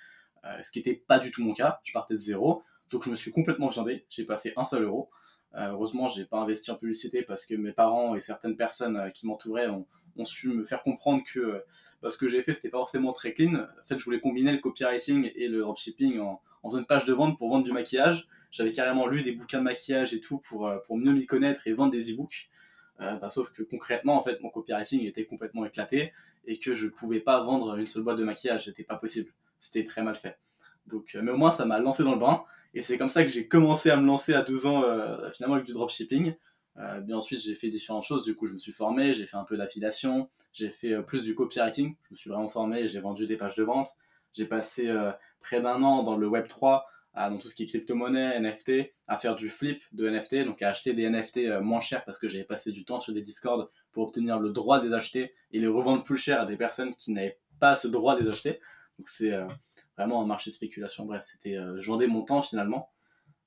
ce 0.63 0.71
qui 0.71 0.79
n'était 0.79 0.95
pas 0.95 1.19
du 1.19 1.31
tout 1.31 1.43
mon 1.43 1.55
cas. 1.55 1.81
Je 1.83 1.93
partais 1.93 2.15
de 2.15 2.19
zéro, 2.19 2.63
donc 2.91 3.05
je 3.05 3.11
me 3.11 3.17
suis 3.17 3.33
complètement 3.33 3.69
viandé. 3.69 4.07
J'ai 4.11 4.25
pas 4.25 4.39
fait 4.39 4.53
un 4.57 4.65
seul 4.65 4.85
euro. 4.85 5.11
Heureusement, 5.55 6.09
j'ai 6.09 6.25
pas 6.25 6.39
investi 6.39 6.71
en 6.71 6.77
publicité 6.77 7.23
parce 7.23 7.47
que 7.47 7.55
mes 7.55 7.73
parents 7.73 8.15
et 8.15 8.21
certaines 8.21 8.57
personnes 8.57 9.11
qui 9.15 9.27
m'entouraient 9.27 9.69
ont, 9.69 9.87
su 10.25 10.49
me 10.49 10.65
faire 10.65 10.83
comprendre 10.83 11.23
que 11.31 11.41
euh, 11.41 11.59
bah, 12.03 12.11
ce 12.11 12.17
que 12.17 12.29
j'ai 12.29 12.43
fait, 12.43 12.53
c'était 12.53 12.71
pas 12.71 12.79
forcément 12.79 13.13
très 13.13 13.33
clean. 13.33 13.55
En 13.55 13.87
fait, 13.87 13.99
je 13.99 14.05
voulais 14.05 14.21
combiner 14.21 14.53
le 14.53 14.59
copywriting 14.59 15.31
et 15.35 15.49
le 15.49 15.61
dropshipping 15.61 16.21
en, 16.21 16.41
en 16.63 16.79
une 16.79 16.87
page 16.87 17.05
de 17.05 17.13
vente 17.13 17.37
pour 17.39 17.51
vendre 17.51 17.65
du 17.65 17.73
maquillage. 17.73 18.29
J'avais 18.51 18.73
carrément 18.73 19.07
lu 19.07 19.23
des 19.23 19.33
bouquins 19.33 19.59
de 19.59 19.65
maquillage 19.65 20.15
et 20.15 20.21
tout 20.21 20.39
pour, 20.39 20.67
euh, 20.67 20.79
pour 20.87 20.97
mieux 20.97 21.13
m'y 21.13 21.27
connaître 21.27 21.67
et 21.67 21.73
vendre 21.73 21.93
des 21.93 22.13
e-books. 22.13 22.49
Euh, 23.01 23.17
bah, 23.19 23.29
sauf 23.29 23.53
que 23.53 23.63
concrètement, 23.63 24.19
en 24.19 24.23
fait, 24.23 24.41
mon 24.41 24.49
copywriting 24.49 25.05
était 25.05 25.27
complètement 25.27 25.65
éclaté 25.67 26.13
et 26.47 26.59
que 26.59 26.75
je 26.75 26.89
pouvais 26.89 27.21
pas 27.21 27.43
vendre 27.43 27.77
une 27.77 27.87
seule 27.87 28.03
boîte 28.03 28.19
de 28.19 28.25
maquillage. 28.25 28.67
C'était 28.67 28.85
pas 28.85 28.97
possible. 28.97 29.31
C'était 29.59 29.85
très 29.85 30.03
mal 30.03 30.17
fait. 30.17 30.39
Donc, 30.87 31.17
mais 31.21 31.33
au 31.33 31.37
moins, 31.37 31.51
ça 31.51 31.65
m'a 31.67 31.79
lancé 31.79 32.05
dans 32.05 32.13
le 32.13 32.21
bain. 32.21 32.45
Et 32.75 32.83
c'est 32.83 32.99
comme 32.99 33.09
ça 33.09 33.25
que 33.25 33.31
j'ai 33.31 33.49
commencé 33.49 33.91
à 33.91 33.97
me 33.97 34.07
lancer 34.07 34.35
à 34.35 34.43
12 34.43 34.67
ans, 34.67 34.83
finalement, 35.33 35.55
avec 35.55 35.67
du 35.67 35.73
dropshipping. 35.73 36.35
Euh, 36.79 37.01
bien 37.01 37.17
ensuite, 37.17 37.41
j'ai 37.41 37.55
fait 37.55 37.69
différentes 37.69 38.05
choses. 38.05 38.23
Du 38.25 38.35
coup, 38.35 38.47
je 38.47 38.53
me 38.53 38.59
suis 38.59 38.73
formé, 38.73 39.15
j'ai 39.15 39.27
fait 39.27 39.37
un 39.37 39.45
peu 39.45 39.57
d'affiliation, 39.57 40.29
j'ai 40.53 40.71
fait 40.71 40.93
euh, 40.93 41.03
plus 41.03 41.23
du 41.23 41.35
copywriting. 41.35 41.97
Je 42.03 42.15
me 42.15 42.17
suis 42.17 42.31
vraiment 42.31 42.49
formé, 42.49 42.89
j'ai 42.89 43.01
vendu 43.01 43.27
des 43.27 43.37
pages 43.37 43.57
de 43.57 43.65
vente. 43.65 43.89
J'ai 44.35 44.47
passé 44.47 44.89
euh, 44.89 45.13
près 45.41 45.63
d'un 45.63 45.83
an 45.83 46.03
dans 46.03 46.17
le 46.17 46.27
Web 46.29 46.49
3, 46.49 46.87
dans 47.15 47.39
tout 47.39 47.49
ce 47.49 47.55
qui 47.55 47.63
est 47.63 47.67
crypto-monnaie, 47.67 48.39
NFT, 48.39 48.93
à 49.07 49.17
faire 49.17 49.37
du 49.37 49.49
flip 49.49 49.83
de 49.93 50.07
NFT, 50.07 50.45
donc 50.45 50.61
à 50.61 50.69
acheter 50.69 50.93
des 50.93 51.09
NFT 51.09 51.63
moins 51.63 51.81
chers 51.81 52.05
parce 52.05 52.19
que 52.19 52.29
j'avais 52.29 52.45
passé 52.45 52.73
du 52.73 52.85
temps 52.85 53.01
sur 53.01 53.15
des 53.15 53.23
Discord 53.23 53.71
pour 53.93 54.09
obtenir 54.09 54.39
le 54.39 54.51
droit 54.51 54.81
de 54.81 54.89
les 54.89 54.95
acheter 54.95 55.33
et 55.51 55.59
les 55.59 55.67
revendre 55.67 56.05
plus 56.05 56.19
cher 56.19 56.43
à 56.43 56.45
des 56.45 56.59
personnes 56.59 56.95
qui 56.95 57.13
n'avaient 57.13 57.39
pas 57.59 57.75
ce 57.75 57.89
droit 57.89 58.17
de 58.17 58.21
les 58.21 58.29
acheter. 58.29 58.61
Donc 58.99 59.09
c'est 59.09 59.33
vraiment 59.97 60.23
un 60.23 60.27
marché 60.27 60.51
de 60.51 60.55
spéculation. 60.55 61.07
Bref, 61.07 61.25
c'était, 61.25 61.55
je 61.55 61.87
vendais 61.87 62.07
mon 62.07 62.23
temps 62.23 62.43
finalement. 62.43 62.91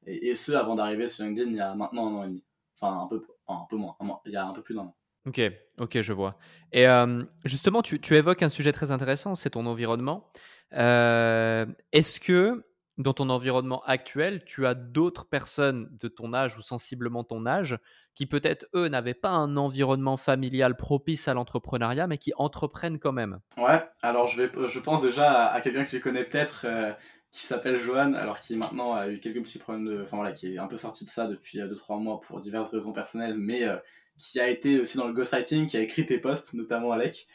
Et, 0.05 0.29
et 0.29 0.35
ce, 0.35 0.51
avant 0.53 0.75
d'arriver 0.75 1.07
sur 1.07 1.25
LinkedIn 1.25 1.49
il 1.51 1.57
y 1.57 1.61
a 1.61 1.75
maintenant 1.75 2.07
un 2.07 2.15
an 2.15 2.23
et 2.23 2.27
demi. 2.27 2.45
Enfin, 2.79 3.01
un 3.03 3.07
peu, 3.07 3.25
un 3.47 3.65
peu 3.69 3.75
moins. 3.75 3.95
Il 4.25 4.31
y 4.31 4.37
a 4.37 4.45
un 4.45 4.53
peu 4.53 4.61
plus 4.61 4.75
d'un 4.75 4.81
an. 4.81 4.95
Ok, 5.27 5.41
ok, 5.79 6.01
je 6.01 6.13
vois. 6.13 6.37
Et 6.71 6.87
euh, 6.87 7.23
justement, 7.43 7.81
tu, 7.81 7.99
tu, 7.99 8.15
évoques 8.15 8.41
un 8.41 8.49
sujet 8.49 8.71
très 8.71 8.91
intéressant, 8.91 9.35
c'est 9.35 9.51
ton 9.51 9.65
environnement. 9.65 10.31
Euh, 10.73 11.65
est-ce 11.91 12.19
que 12.19 12.63
dans 12.99 13.13
ton 13.13 13.29
environnement 13.29 13.81
actuel, 13.85 14.43
tu 14.43 14.67
as 14.67 14.75
d'autres 14.75 15.25
personnes 15.25 15.89
de 15.99 16.09
ton 16.09 16.33
âge 16.33 16.57
ou 16.57 16.61
sensiblement 16.61 17.23
ton 17.23 17.45
âge 17.45 17.79
qui 18.13 18.25
peut-être, 18.25 18.67
eux, 18.75 18.89
n'avaient 18.89 19.13
pas 19.13 19.29
un 19.29 19.55
environnement 19.55 20.17
familial 20.17 20.75
propice 20.75 21.29
à 21.29 21.33
l'entrepreneuriat, 21.33 22.07
mais 22.07 22.17
qui 22.17 22.33
entreprennent 22.35 22.99
quand 22.99 23.13
même 23.13 23.39
Ouais, 23.57 23.81
alors 24.01 24.27
je, 24.27 24.41
vais, 24.41 24.51
je 24.67 24.79
pense 24.79 25.01
déjà 25.01 25.45
à, 25.45 25.61
quelqu'un 25.61 25.85
que 25.85 25.89
tu 25.89 26.01
connais 26.01 26.25
peut-être, 26.25 26.65
euh, 26.65 26.91
qui 27.31 27.45
s'appelle 27.45 27.79
Johan, 27.79 28.13
alors 28.13 28.41
qui 28.41 28.57
maintenant 28.57 28.93
a 28.93 29.07
eu 29.07 29.21
quelques 29.21 29.43
petits 29.43 29.59
problèmes 29.59 29.85
de. 29.85 30.01
Enfin 30.03 30.17
voilà, 30.17 30.33
qui 30.33 30.53
est 30.53 30.57
un 30.57 30.67
peu 30.67 30.75
sorti 30.75 31.05
de 31.05 31.09
ça 31.09 31.27
depuis 31.27 31.59
2-3 31.59 31.93
euh, 31.93 31.95
mois 31.99 32.19
pour 32.19 32.41
diverses 32.41 32.69
raisons 32.69 32.91
personnelles, 32.91 33.35
mais 33.37 33.63
euh, 33.63 33.77
qui 34.17 34.41
a 34.41 34.49
été 34.49 34.81
aussi 34.81 34.97
dans 34.97 35.07
le 35.07 35.13
ghostwriting, 35.13 35.67
qui 35.67 35.77
a 35.77 35.79
écrit 35.79 36.05
tes 36.05 36.17
posts, 36.17 36.53
notamment 36.53 36.91
Alec, 36.91 37.27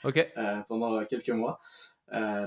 pendant 0.69 1.03
quelques 1.07 1.31
mois. 1.31 1.59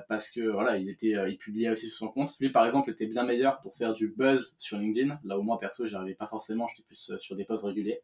Parce 0.07 0.29
que 0.31 0.41
voilà, 0.49 0.77
il 0.77 0.89
était, 0.89 1.15
il 1.29 1.37
publiait 1.37 1.69
aussi 1.69 1.87
sur 1.87 1.97
son 1.97 2.07
compte. 2.09 2.35
Lui, 2.39 2.49
par 2.49 2.65
exemple, 2.65 2.89
était 2.89 3.07
bien 3.07 3.23
meilleur 3.23 3.59
pour 3.59 3.75
faire 3.75 3.93
du 3.93 4.09
buzz 4.09 4.55
sur 4.59 4.77
LinkedIn. 4.77 5.19
Là 5.23 5.37
où 5.37 5.43
moi, 5.43 5.57
perso, 5.57 5.85
j'y 5.85 5.95
arrivais 5.95 6.15
pas 6.15 6.27
forcément. 6.27 6.67
J'étais 6.67 6.83
plus 6.83 7.11
sur 7.17 7.35
des 7.35 7.43
posts 7.43 7.65
réguliers. 7.65 8.01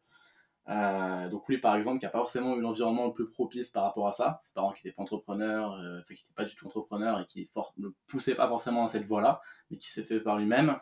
Euh, 0.70 1.30
donc 1.30 1.48
lui, 1.50 1.58
par 1.58 1.76
exemple, 1.76 2.00
qui 2.00 2.06
n'a 2.06 2.12
pas 2.12 2.20
forcément 2.20 2.56
eu 2.56 2.62
l'environnement 2.62 3.08
le 3.08 3.14
plus 3.14 3.28
propice 3.28 3.70
par 3.70 3.84
rapport 3.84 4.08
à 4.08 4.12
ça, 4.14 4.38
ses 4.42 4.54
parents 4.54 4.72
qui 4.72 4.86
n'étaient 4.86 4.96
pas 4.96 5.04
entrepreneurs, 5.04 5.74
euh, 5.74 6.00
qui 6.08 6.14
n'étaient 6.14 6.34
pas 6.36 6.46
du 6.46 6.56
tout 6.56 6.68
entrepreneurs 6.68 7.20
et 7.20 7.26
qui 7.26 7.50
ne 7.78 7.90
poussaient 8.08 8.36
pas 8.36 8.48
forcément 8.48 8.82
dans 8.82 8.88
cette 8.88 9.06
voie-là, 9.06 9.42
mais 9.70 9.78
qui 9.78 9.90
s'est 9.90 10.04
fait 10.04 10.22
par 10.22 10.38
lui-même. 10.38 10.78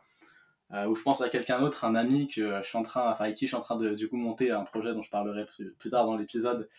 Euh, 0.73 0.87
ou 0.87 0.95
je 0.95 1.03
pense 1.03 1.21
à 1.21 1.29
quelqu'un 1.29 1.59
d'autre, 1.59 1.83
un 1.83 1.95
ami 1.95 2.27
que 2.27 2.61
je 2.61 2.67
suis 2.67 2.77
en 2.77 2.83
train, 2.83 3.11
enfin 3.11 3.25
avec 3.25 3.37
qui 3.37 3.45
je 3.45 3.49
suis 3.49 3.57
en 3.57 3.61
train 3.61 3.75
de 3.75 3.93
du 3.93 4.07
coup 4.07 4.17
monter 4.17 4.51
un 4.51 4.63
projet 4.63 4.93
dont 4.93 5.01
je 5.01 5.09
parlerai 5.09 5.45
plus, 5.45 5.89
tard 5.89 6.05
dans 6.05 6.15
l'épisode, 6.15 6.69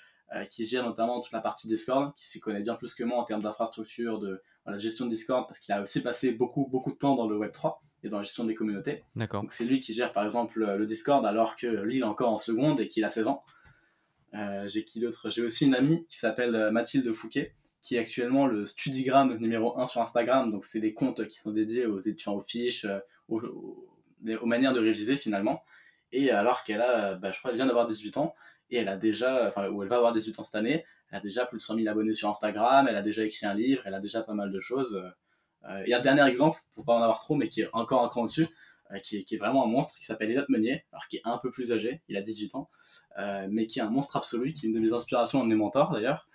qui 0.49 0.65
gère 0.65 0.85
notamment 0.85 1.21
toute 1.21 1.33
la 1.33 1.41
partie 1.41 1.69
Discord, 1.69 2.15
qui 2.15 2.27
s'y 2.27 2.41
connaît 2.41 2.63
bien 2.63 2.75
plus 2.75 2.95
que 2.95 3.05
moi 3.05 3.19
en 3.19 3.25
termes 3.25 3.43
d'infrastructure, 3.43 4.19
de 4.19 4.43
la 4.67 4.79
gestion 4.79 5.05
de 5.05 5.11
Discord, 5.11 5.47
parce 5.47 5.59
qu'il 5.59 5.75
a 5.75 5.83
aussi 5.83 6.01
passé 6.01 6.33
beaucoup 6.33 6.67
beaucoup 6.71 6.93
de 6.93 6.97
temps 6.97 7.17
dans 7.17 7.29
le 7.29 7.37
Web 7.37 7.53
3 7.53 7.83
et 8.05 8.09
dans 8.09 8.19
la 8.19 8.23
gestion 8.23 8.45
des 8.45 8.55
communautés. 8.55 9.05
D'accord. 9.15 9.43
Donc 9.43 9.53
c'est 9.53 9.65
lui 9.65 9.81
qui 9.81 9.93
gère 9.93 10.13
par 10.13 10.25
exemple 10.25 10.65
le 10.65 10.87
Discord 10.87 11.25
alors 11.27 11.57
que 11.57 11.67
lui 11.67 11.97
il 11.97 12.01
est 12.01 12.05
encore 12.05 12.33
en 12.33 12.39
seconde 12.39 12.81
et 12.81 12.89
qu'il 12.89 13.05
a 13.05 13.11
16 13.11 13.27
ans. 13.29 13.45
Euh, 14.35 14.69
j'ai 14.69 14.85
qui 14.85 15.01
d'autre? 15.01 15.31
J'ai 15.31 15.43
aussi 15.43 15.67
une 15.67 15.75
amie 15.75 16.07
qui 16.09 16.19
s'appelle 16.19 16.55
euh, 16.55 16.71
Mathilde 16.71 17.13
Fouquet 17.13 17.55
qui 17.83 17.97
est 17.97 17.99
actuellement 17.99 18.47
le 18.47 18.65
Studigram 18.65 19.37
numéro 19.39 19.79
1 19.79 19.87
sur 19.87 20.01
Instagram. 20.01 20.51
Donc 20.51 20.65
c'est 20.65 20.81
des 20.81 20.95
comptes 20.95 21.27
qui 21.27 21.39
sont 21.39 21.51
dédiés 21.51 21.85
aux 21.85 21.99
étudiants, 21.99 22.35
aux 22.35 22.43
fiches, 22.43 22.85
euh, 22.85 23.01
aux, 23.29 24.47
manières 24.47 24.73
de 24.73 24.81
réviser 24.81 25.17
finalement. 25.17 25.63
Et 26.13 26.31
alors 26.31 26.63
qu'elle 26.63 26.81
a, 26.81 27.17
bah, 27.17 27.33
je 27.33 27.39
crois, 27.39 27.51
elle 27.51 27.57
vient 27.57 27.67
d'avoir 27.67 27.89
18 27.89 28.19
ans 28.19 28.35
et 28.73 28.79
elle 28.79 28.89
a 28.89 28.97
déjà, 28.97 29.47
enfin, 29.49 29.65
elle 29.65 29.89
va 29.89 29.97
avoir 29.97 30.13
18 30.15 30.39
ans 30.39 30.45
cette 30.45 30.55
année, 30.55 30.85
elle 31.11 31.19
a 31.19 31.21
déjà 31.21 31.45
plus 31.45 31.59
de 31.59 31.63
100 31.63 31.77
000 31.77 31.89
abonnés 31.89 32.15
sur 32.15 32.31
Instagram, 32.31 32.87
elle 32.89 32.97
a 32.97 33.03
déjà 33.03 33.23
écrit 33.23 33.45
un 33.45 33.55
livre, 33.55 33.83
elle 33.85 33.95
a 33.95 34.01
déjà 34.01 34.23
pas 34.23 34.33
mal 34.33 34.51
de 34.51 34.61
choses. 34.61 35.05
Euh, 35.69 35.83
il 35.87 35.91
y 35.91 35.95
a 35.95 35.99
un 35.99 36.03
dernier 36.03 36.27
exemple, 36.27 36.59
pour 36.73 36.87
pas 36.87 36.95
en 36.95 37.03
avoir 37.03 37.21
trop, 37.21 37.35
mais 37.35 37.49
qui 37.49 37.61
est 37.61 37.69
encore 37.75 38.03
un 38.03 38.09
cran 38.09 38.23
au-dessus, 38.23 38.49
euh, 38.91 38.99
qui 38.99 39.19
est, 39.19 39.37
vraiment 39.37 39.63
un 39.63 39.69
monstre, 39.69 39.99
qui 39.99 40.07
s'appelle 40.07 40.31
Elliot 40.31 40.45
Meunier, 40.49 40.87
alors 40.91 41.07
qui 41.09 41.19
est 41.19 41.23
un 41.25 41.37
peu 41.37 41.51
plus 41.51 41.71
âgé, 41.71 42.01
il 42.09 42.17
a 42.17 42.23
18 42.23 42.55
ans, 42.55 42.71
euh, 43.19 43.47
mais 43.51 43.67
qui 43.67 43.79
est 43.79 43.83
un 43.83 43.91
monstre 43.91 44.17
absolu, 44.17 44.55
qui 44.55 44.65
est 44.65 44.69
une 44.71 44.75
de 44.75 44.81
mes 44.81 44.95
inspirations, 44.95 45.43
un 45.43 45.45
de 45.45 45.51
mes 45.51 45.55
mentors 45.55 45.93
d'ailleurs, 45.93 46.27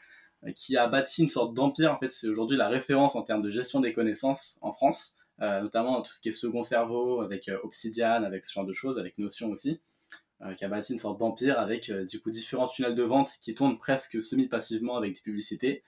qui 0.55 0.77
a 0.77 0.85
bâti 0.85 1.23
une 1.23 1.29
sorte 1.29 1.55
d'empire. 1.55 1.91
En 1.91 1.97
fait, 1.97 2.09
c'est 2.09 2.27
aujourd'hui 2.27 2.55
la 2.55 2.67
référence 2.67 3.15
en 3.15 3.23
termes 3.23 3.41
de 3.41 3.49
gestion 3.49 3.79
des 3.79 3.91
connaissances 3.93 4.59
en 4.61 4.71
France, 4.71 5.17
notamment 5.39 6.03
tout 6.03 6.11
ce 6.13 6.19
qui 6.19 6.29
est 6.29 6.31
second 6.31 6.61
cerveau, 6.61 7.21
avec 7.21 7.49
Obsidian, 7.63 8.23
avec 8.23 8.45
ce 8.45 8.53
genre 8.53 8.65
de 8.65 8.73
choses, 8.73 8.99
avec 8.99 9.17
Notion 9.17 9.49
aussi, 9.49 9.81
qui 10.55 10.65
a 10.65 10.67
bâti 10.67 10.93
une 10.93 10.99
sorte 10.99 11.19
d'empire 11.19 11.59
avec 11.59 11.91
du 11.91 12.19
coup 12.19 12.29
différents 12.29 12.67
tunnels 12.67 12.95
de 12.95 13.03
vente 13.03 13.31
qui 13.41 13.55
tournent 13.55 13.77
presque 13.77 14.21
semi-passivement 14.21 14.95
avec 14.95 15.15
des 15.15 15.21
publicités 15.21 15.83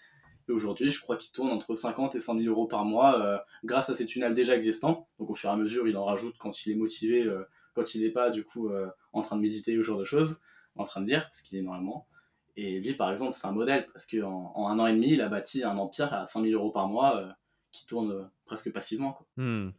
et 0.49 0.51
aujourd'hui, 0.51 0.89
je 0.89 0.99
crois 0.99 1.15
qu'il 1.15 1.31
tourne 1.31 1.51
entre 1.51 1.75
50 1.75 2.15
et 2.15 2.19
100 2.19 2.39
000 2.39 2.47
euros 2.47 2.65
par 2.65 2.83
mois 2.83 3.21
euh, 3.21 3.37
grâce 3.63 3.89
à 3.89 3.93
ces 3.93 4.07
tunnels 4.07 4.33
déjà 4.33 4.55
existants. 4.55 5.07
Donc 5.19 5.29
au 5.29 5.35
fur 5.35 5.49
et 5.49 5.53
à 5.53 5.55
mesure, 5.55 5.87
il 5.87 5.95
en 5.95 6.03
rajoute 6.03 6.35
quand 6.39 6.65
il 6.65 6.71
est 6.71 6.75
motivé, 6.75 7.23
euh, 7.23 7.43
quand 7.75 7.93
il 7.93 8.01
n'est 8.01 8.09
pas 8.09 8.31
du 8.31 8.43
coup 8.43 8.69
euh, 8.69 8.89
en 9.13 9.21
train 9.21 9.35
de 9.35 9.41
méditer 9.41 9.77
ou 9.77 9.83
ce 9.83 9.87
genre 9.87 9.99
de 9.99 10.05
choses, 10.05 10.41
en 10.75 10.85
train 10.85 11.01
de 11.01 11.07
lire, 11.07 11.25
parce 11.25 11.41
qu'il 11.41 11.57
est 11.59 11.61
normalement. 11.61 12.07
Et 12.55 12.79
lui, 12.79 12.95
par 12.95 13.11
exemple, 13.11 13.35
c'est 13.35 13.45
un 13.45 13.51
modèle 13.51 13.85
parce 13.93 14.07
qu'en 14.07 14.51
en 14.55 14.67
un 14.67 14.79
an 14.79 14.87
et 14.87 14.93
demi, 14.93 15.13
il 15.13 15.21
a 15.21 15.29
bâti 15.29 15.63
un 15.63 15.77
empire 15.77 16.11
à 16.13 16.25
100 16.25 16.41
000 16.41 16.53
euros 16.53 16.71
par 16.71 16.89
mois 16.89 17.35
qui 17.71 17.85
tourne 17.85 18.29
presque 18.45 18.73
passivement. 18.73 19.19
Hmm. 19.37 19.69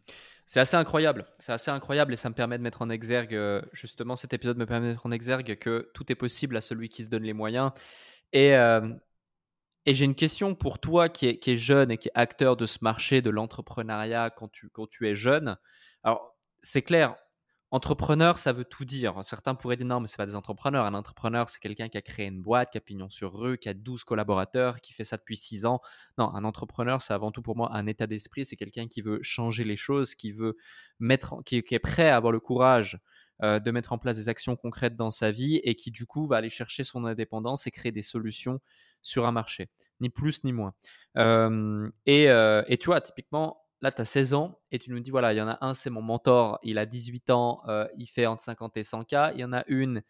C'est 0.52 0.58
assez 0.58 0.76
incroyable, 0.76 1.26
c'est 1.38 1.52
assez 1.52 1.70
incroyable 1.70 2.12
et 2.12 2.16
ça 2.16 2.28
me 2.28 2.34
permet 2.34 2.58
de 2.58 2.62
mettre 2.64 2.82
en 2.82 2.90
exergue, 2.90 3.40
justement 3.72 4.16
cet 4.16 4.32
épisode 4.32 4.58
me 4.58 4.66
permet 4.66 4.88
de 4.88 4.92
mettre 4.94 5.06
en 5.06 5.12
exergue 5.12 5.56
que 5.60 5.88
tout 5.94 6.10
est 6.10 6.16
possible 6.16 6.56
à 6.56 6.60
celui 6.60 6.88
qui 6.88 7.04
se 7.04 7.08
donne 7.08 7.22
les 7.22 7.32
moyens. 7.32 7.70
Et, 8.32 8.48
et 8.48 9.94
j'ai 9.94 10.04
une 10.04 10.16
question 10.16 10.56
pour 10.56 10.80
toi 10.80 11.08
qui 11.08 11.28
est, 11.28 11.38
qui 11.38 11.52
est, 11.52 11.56
jeune 11.56 11.92
et 11.92 11.98
qui 11.98 12.08
est 12.08 12.12
acteur 12.16 12.56
de 12.56 12.66
ce 12.66 12.78
marché 12.82 13.22
de 13.22 13.30
l'entrepreneuriat 13.30 14.30
quand 14.30 14.48
tu, 14.50 14.70
quand 14.70 14.88
tu 14.90 15.06
es 15.06 15.14
jeune. 15.14 15.56
Alors, 16.02 16.36
c'est 16.62 16.82
clair, 16.82 17.14
entrepreneur, 17.70 18.38
ça 18.38 18.52
veut 18.52 18.64
tout 18.64 18.84
dire. 18.84 19.14
Certains 19.22 19.54
pourraient 19.54 19.76
dire 19.76 19.86
non, 19.86 20.00
mais 20.00 20.08
ce 20.08 20.16
pas 20.16 20.26
des 20.26 20.36
entrepreneurs. 20.36 20.84
Un 20.84 20.94
entrepreneur, 20.94 21.48
c'est 21.48 21.60
quelqu'un 21.60 21.88
qui 21.88 21.96
a 21.96 22.02
créé 22.02 22.26
une 22.26 22.42
boîte, 22.42 22.72
qui 22.72 22.78
a 22.78 22.80
pignon 22.80 23.08
sur 23.10 23.32
rue, 23.32 23.58
qui 23.58 23.68
a 23.68 23.74
12 23.74 24.04
collaborateurs, 24.04 24.80
qui 24.80 24.92
fait 24.92 25.04
ça 25.04 25.16
depuis 25.16 25.36
6 25.36 25.66
ans. 25.66 25.80
Non, 26.18 26.34
un 26.34 26.44
entrepreneur, 26.44 27.00
c'est 27.00 27.14
avant 27.14 27.30
tout 27.30 27.42
pour 27.42 27.56
moi 27.56 27.70
un 27.72 27.86
état 27.86 28.06
d'esprit. 28.06 28.44
C'est 28.44 28.56
quelqu'un 28.56 28.88
qui 28.88 29.02
veut 29.02 29.20
changer 29.22 29.64
les 29.64 29.76
choses, 29.76 30.14
qui 30.14 30.32
veut 30.32 30.56
mettre, 30.98 31.36
qui, 31.44 31.56
est 31.56 31.78
prêt 31.78 32.08
à 32.08 32.16
avoir 32.16 32.32
le 32.32 32.40
courage 32.40 32.98
euh, 33.42 33.60
de 33.60 33.70
mettre 33.70 33.92
en 33.92 33.98
place 33.98 34.16
des 34.16 34.28
actions 34.28 34.56
concrètes 34.56 34.96
dans 34.96 35.10
sa 35.10 35.30
vie 35.30 35.60
et 35.62 35.74
qui 35.76 35.90
du 35.90 36.06
coup 36.06 36.26
va 36.26 36.38
aller 36.38 36.50
chercher 36.50 36.82
son 36.84 37.04
indépendance 37.04 37.66
et 37.66 37.70
créer 37.70 37.92
des 37.92 38.02
solutions 38.02 38.60
sur 39.02 39.26
un 39.26 39.32
marché, 39.32 39.70
ni 40.00 40.10
plus 40.10 40.44
ni 40.44 40.52
moins. 40.52 40.74
et, 41.16 42.24
et, 42.24 42.78
tu 42.78 42.86
vois, 42.86 43.00
typiquement, 43.00 43.62
là, 43.82 43.92
tu 43.92 44.00
as 44.02 44.04
16 44.04 44.34
ans 44.34 44.58
et 44.72 44.78
tu 44.78 44.90
nous 44.90 45.00
dis, 45.00 45.10
voilà, 45.10 45.32
il 45.32 45.36
y 45.36 45.40
en 45.40 45.48
a 45.48 45.58
un, 45.60 45.74
c'est 45.74 45.90
mon 45.90 46.02
mentor, 46.02 46.58
il 46.62 46.78
a 46.78 46.86
18 46.86 47.30
ans, 47.30 47.62
il 47.96 48.06
fait 48.06 48.26
entre 48.26 48.42
50 48.42 48.76
et 48.76 48.82
100 48.82 49.04
k. 49.04 49.14
Il 49.34 49.40
y 49.40 49.44
en 49.44 49.52
a 49.52 49.64
une, 49.68 50.02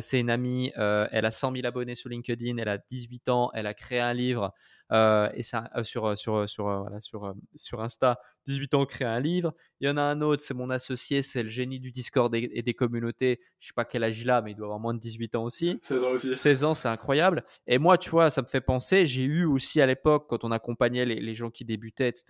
c'est 0.00 0.20
une 0.20 0.30
amie, 0.30 0.72
elle 0.76 1.24
a 1.26 1.30
100 1.30 1.52
000 1.52 1.66
abonnés 1.66 1.94
sur 1.94 2.08
LinkedIn, 2.08 2.56
elle 2.58 2.68
a 2.68 2.78
18 2.78 3.28
ans, 3.28 3.50
elle 3.54 3.66
a 3.66 3.74
créé 3.74 4.00
un 4.00 4.14
livre 4.14 4.52
et 4.92 5.42
ça, 5.42 5.70
sur, 5.82 6.16
sur, 6.16 6.48
sur, 6.48 6.64
voilà, 6.64 7.00
sur, 7.00 7.34
sur 7.54 7.80
Insta, 7.82 8.18
18 8.46 8.74
ans, 8.74 8.86
créé 8.86 9.06
un 9.06 9.20
livre. 9.20 9.54
Il 9.80 9.86
y 9.86 9.90
en 9.90 9.96
a 9.96 10.02
un 10.02 10.20
autre, 10.20 10.42
c'est 10.42 10.54
mon 10.54 10.70
associé, 10.70 11.22
c'est 11.22 11.42
le 11.42 11.48
génie 11.48 11.80
du 11.80 11.90
Discord 11.90 12.34
et, 12.34 12.62
des 12.62 12.74
communautés. 12.74 13.40
Je 13.58 13.68
sais 13.68 13.72
pas 13.74 13.84
quel 13.84 14.04
âge 14.04 14.20
il 14.20 14.30
a, 14.30 14.42
mais 14.42 14.52
il 14.52 14.54
doit 14.54 14.66
avoir 14.66 14.80
moins 14.80 14.94
de 14.94 15.00
18 15.00 15.34
ans 15.34 15.44
aussi. 15.44 15.78
16 15.82 16.04
ans 16.04 16.10
aussi. 16.10 16.34
16 16.34 16.64
ans, 16.64 16.74
c'est 16.74 16.88
incroyable. 16.88 17.44
Et 17.66 17.78
moi, 17.78 17.98
tu 17.98 18.10
vois, 18.10 18.30
ça 18.30 18.42
me 18.42 18.46
fait 18.46 18.60
penser, 18.60 19.06
j'ai 19.06 19.24
eu 19.24 19.44
aussi 19.44 19.80
à 19.80 19.86
l'époque, 19.86 20.26
quand 20.28 20.44
on 20.44 20.50
accompagnait 20.50 21.04
les, 21.04 21.20
les 21.20 21.34
gens 21.34 21.50
qui 21.50 21.64
débutaient, 21.64 22.08
etc., 22.08 22.24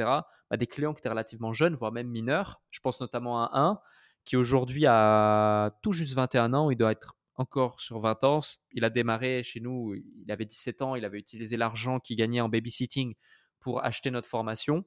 bah, 0.50 0.56
des 0.56 0.66
clients 0.66 0.94
qui 0.94 1.00
étaient 1.00 1.08
relativement 1.08 1.52
jeunes, 1.52 1.74
voire 1.74 1.92
même 1.92 2.08
mineurs. 2.08 2.62
Je 2.70 2.80
pense 2.80 3.00
notamment 3.00 3.42
à 3.42 3.50
un 3.58 3.80
qui 4.26 4.36
aujourd'hui 4.36 4.84
a 4.86 5.70
tout 5.82 5.92
juste 5.92 6.14
21 6.14 6.52
ans, 6.52 6.70
il 6.70 6.76
doit 6.76 6.90
être 6.90 7.14
encore 7.36 7.80
sur 7.80 8.00
20 8.00 8.24
ans. 8.24 8.40
Il 8.72 8.84
a 8.84 8.90
démarré 8.90 9.42
chez 9.42 9.60
nous, 9.60 9.94
il 9.94 10.30
avait 10.30 10.44
17 10.44 10.82
ans, 10.82 10.96
il 10.96 11.04
avait 11.04 11.18
utilisé 11.18 11.56
l'argent 11.56 12.00
qu'il 12.00 12.16
gagnait 12.16 12.40
en 12.40 12.48
babysitting 12.48 13.14
pour 13.60 13.84
acheter 13.84 14.10
notre 14.10 14.28
formation. 14.28 14.84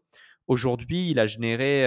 Aujourd'hui, 0.50 1.12
il 1.12 1.20
a 1.20 1.28
généré 1.28 1.84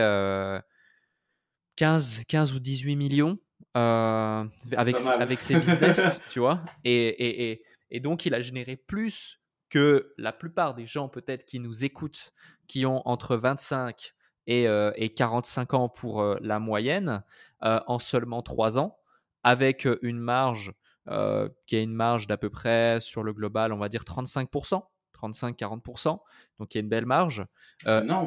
15, 1.76 2.20
euh, 2.20 2.22
15 2.28 2.52
ou 2.52 2.60
18 2.60 2.94
millions 2.94 3.36
euh, 3.76 4.44
avec, 4.76 4.96
avec 5.00 5.40
ses 5.40 5.56
business, 5.60 6.20
tu 6.28 6.38
vois. 6.38 6.64
Et, 6.84 7.08
et, 7.50 7.64
et, 7.90 7.98
donc, 7.98 8.24
il 8.24 8.34
a 8.34 8.40
généré 8.40 8.76
plus 8.76 9.40
que 9.68 10.14
la 10.16 10.32
plupart 10.32 10.74
des 10.74 10.86
gens 10.86 11.08
peut-être 11.08 11.44
qui 11.44 11.58
nous 11.58 11.84
écoutent, 11.84 12.32
qui 12.68 12.86
ont 12.86 13.02
entre 13.04 13.34
25 13.34 14.14
et, 14.46 14.68
euh, 14.68 14.92
et 14.94 15.12
45 15.12 15.74
ans 15.74 15.88
pour 15.88 16.22
la 16.40 16.60
moyenne, 16.60 17.24
en 17.62 17.98
seulement 17.98 18.42
3 18.42 18.78
ans 18.78 18.96
avec 19.42 19.88
une 20.02 20.20
marge 20.20 20.72
qui 21.66 21.74
est 21.74 21.82
une 21.82 21.94
marge 21.94 22.28
d'à 22.28 22.36
peu 22.36 22.48
près 22.48 23.00
sur 23.00 23.24
le 23.24 23.32
global, 23.32 23.72
on 23.72 23.78
va 23.78 23.88
dire 23.88 24.04
35%. 24.04 24.84
35-40%, 25.22 26.18
donc 26.58 26.74
il 26.74 26.78
y 26.78 26.80
a 26.80 26.82
une 26.82 26.88
belle 26.88 27.06
marge. 27.06 27.44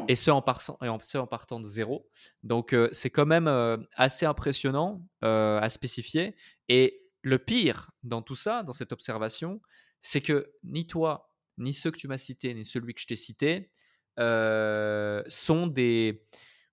et, 0.07 0.15
ce 0.15 0.31
en 0.31 0.41
partant, 0.41 0.77
et 0.81 0.87
en 0.87 1.27
partant 1.27 1.59
de 1.59 1.65
zéro. 1.65 2.09
Donc 2.43 2.75
c'est 2.91 3.09
quand 3.09 3.25
même 3.25 3.47
assez 3.95 4.25
impressionnant 4.25 5.05
à 5.21 5.67
spécifier. 5.69 6.35
Et 6.69 7.03
le 7.21 7.39
pire 7.39 7.91
dans 8.03 8.21
tout 8.21 8.35
ça, 8.35 8.63
dans 8.63 8.73
cette 8.73 8.91
observation, 8.91 9.61
c'est 10.01 10.21
que 10.21 10.51
ni 10.63 10.87
toi, 10.87 11.31
ni 11.57 11.73
ceux 11.73 11.91
que 11.91 11.97
tu 11.97 12.07
m'as 12.07 12.17
cités, 12.17 12.53
ni 12.53 12.65
celui 12.65 12.93
que 12.93 13.01
je 13.01 13.07
t'ai 13.07 13.15
cité, 13.15 13.71
sont 14.17 15.67
des, 15.67 16.25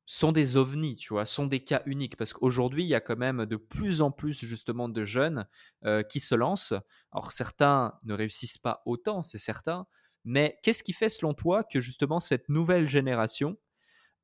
sont 0.07 0.33
des 0.33 0.57
ovnis, 0.57 0.97
tu 0.97 1.15
vois, 1.15 1.27
sont 1.27 1.47
des 1.47 1.61
cas 1.61 1.83
uniques 1.87 2.17
parce 2.17 2.33
qu'aujourd'hui, 2.33 2.85
il 2.85 2.89
y 2.89 2.95
a 2.95 3.01
quand 3.01 3.17
même 3.17 3.47
de 3.47 3.57
plus 3.57 4.03
en 4.03 4.11
plus 4.11 4.45
justement 4.45 4.89
de 4.89 5.05
jeunes 5.05 5.47
euh, 5.85 6.03
qui 6.03 6.21
se 6.21 6.35
lancent. 6.35 6.75
Alors 7.13 7.33
certains 7.33 7.99
ne 8.05 8.15
réussissent 8.15 8.59
pas 8.59 8.83
autant, 8.85 9.23
c'est 9.23 9.39
certain, 9.39 9.87
mais 10.25 10.59
qu'est-ce 10.63 10.83
qui 10.83 10.93
fait 10.93 11.09
selon 11.09 11.35
toi 11.35 11.65
que 11.65 11.81
justement 11.81 12.21
cette 12.21 12.49
nouvelle 12.49 12.87
génération 12.87 13.57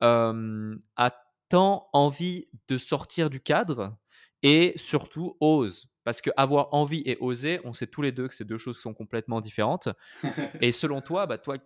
a 0.00 1.10
tant 1.48 1.88
envie 1.92 2.48
de 2.68 2.78
sortir 2.78 3.30
du 3.30 3.40
cadre 3.40 3.96
et 4.42 4.72
surtout 4.76 5.36
ose? 5.40 5.88
Parce 6.04 6.22
que 6.22 6.30
avoir 6.36 6.72
envie 6.72 7.02
et 7.04 7.18
oser, 7.20 7.60
on 7.64 7.72
sait 7.72 7.86
tous 7.86 8.00
les 8.00 8.12
deux 8.12 8.28
que 8.28 8.34
c'est 8.34 8.44
deux 8.44 8.56
choses 8.56 8.78
sont 8.78 8.94
complètement 8.94 9.40
différentes. 9.40 9.88
et 10.62 10.72
selon 10.72 11.02
toi, 11.02 11.26
bah 11.26 11.36
toi 11.36 11.58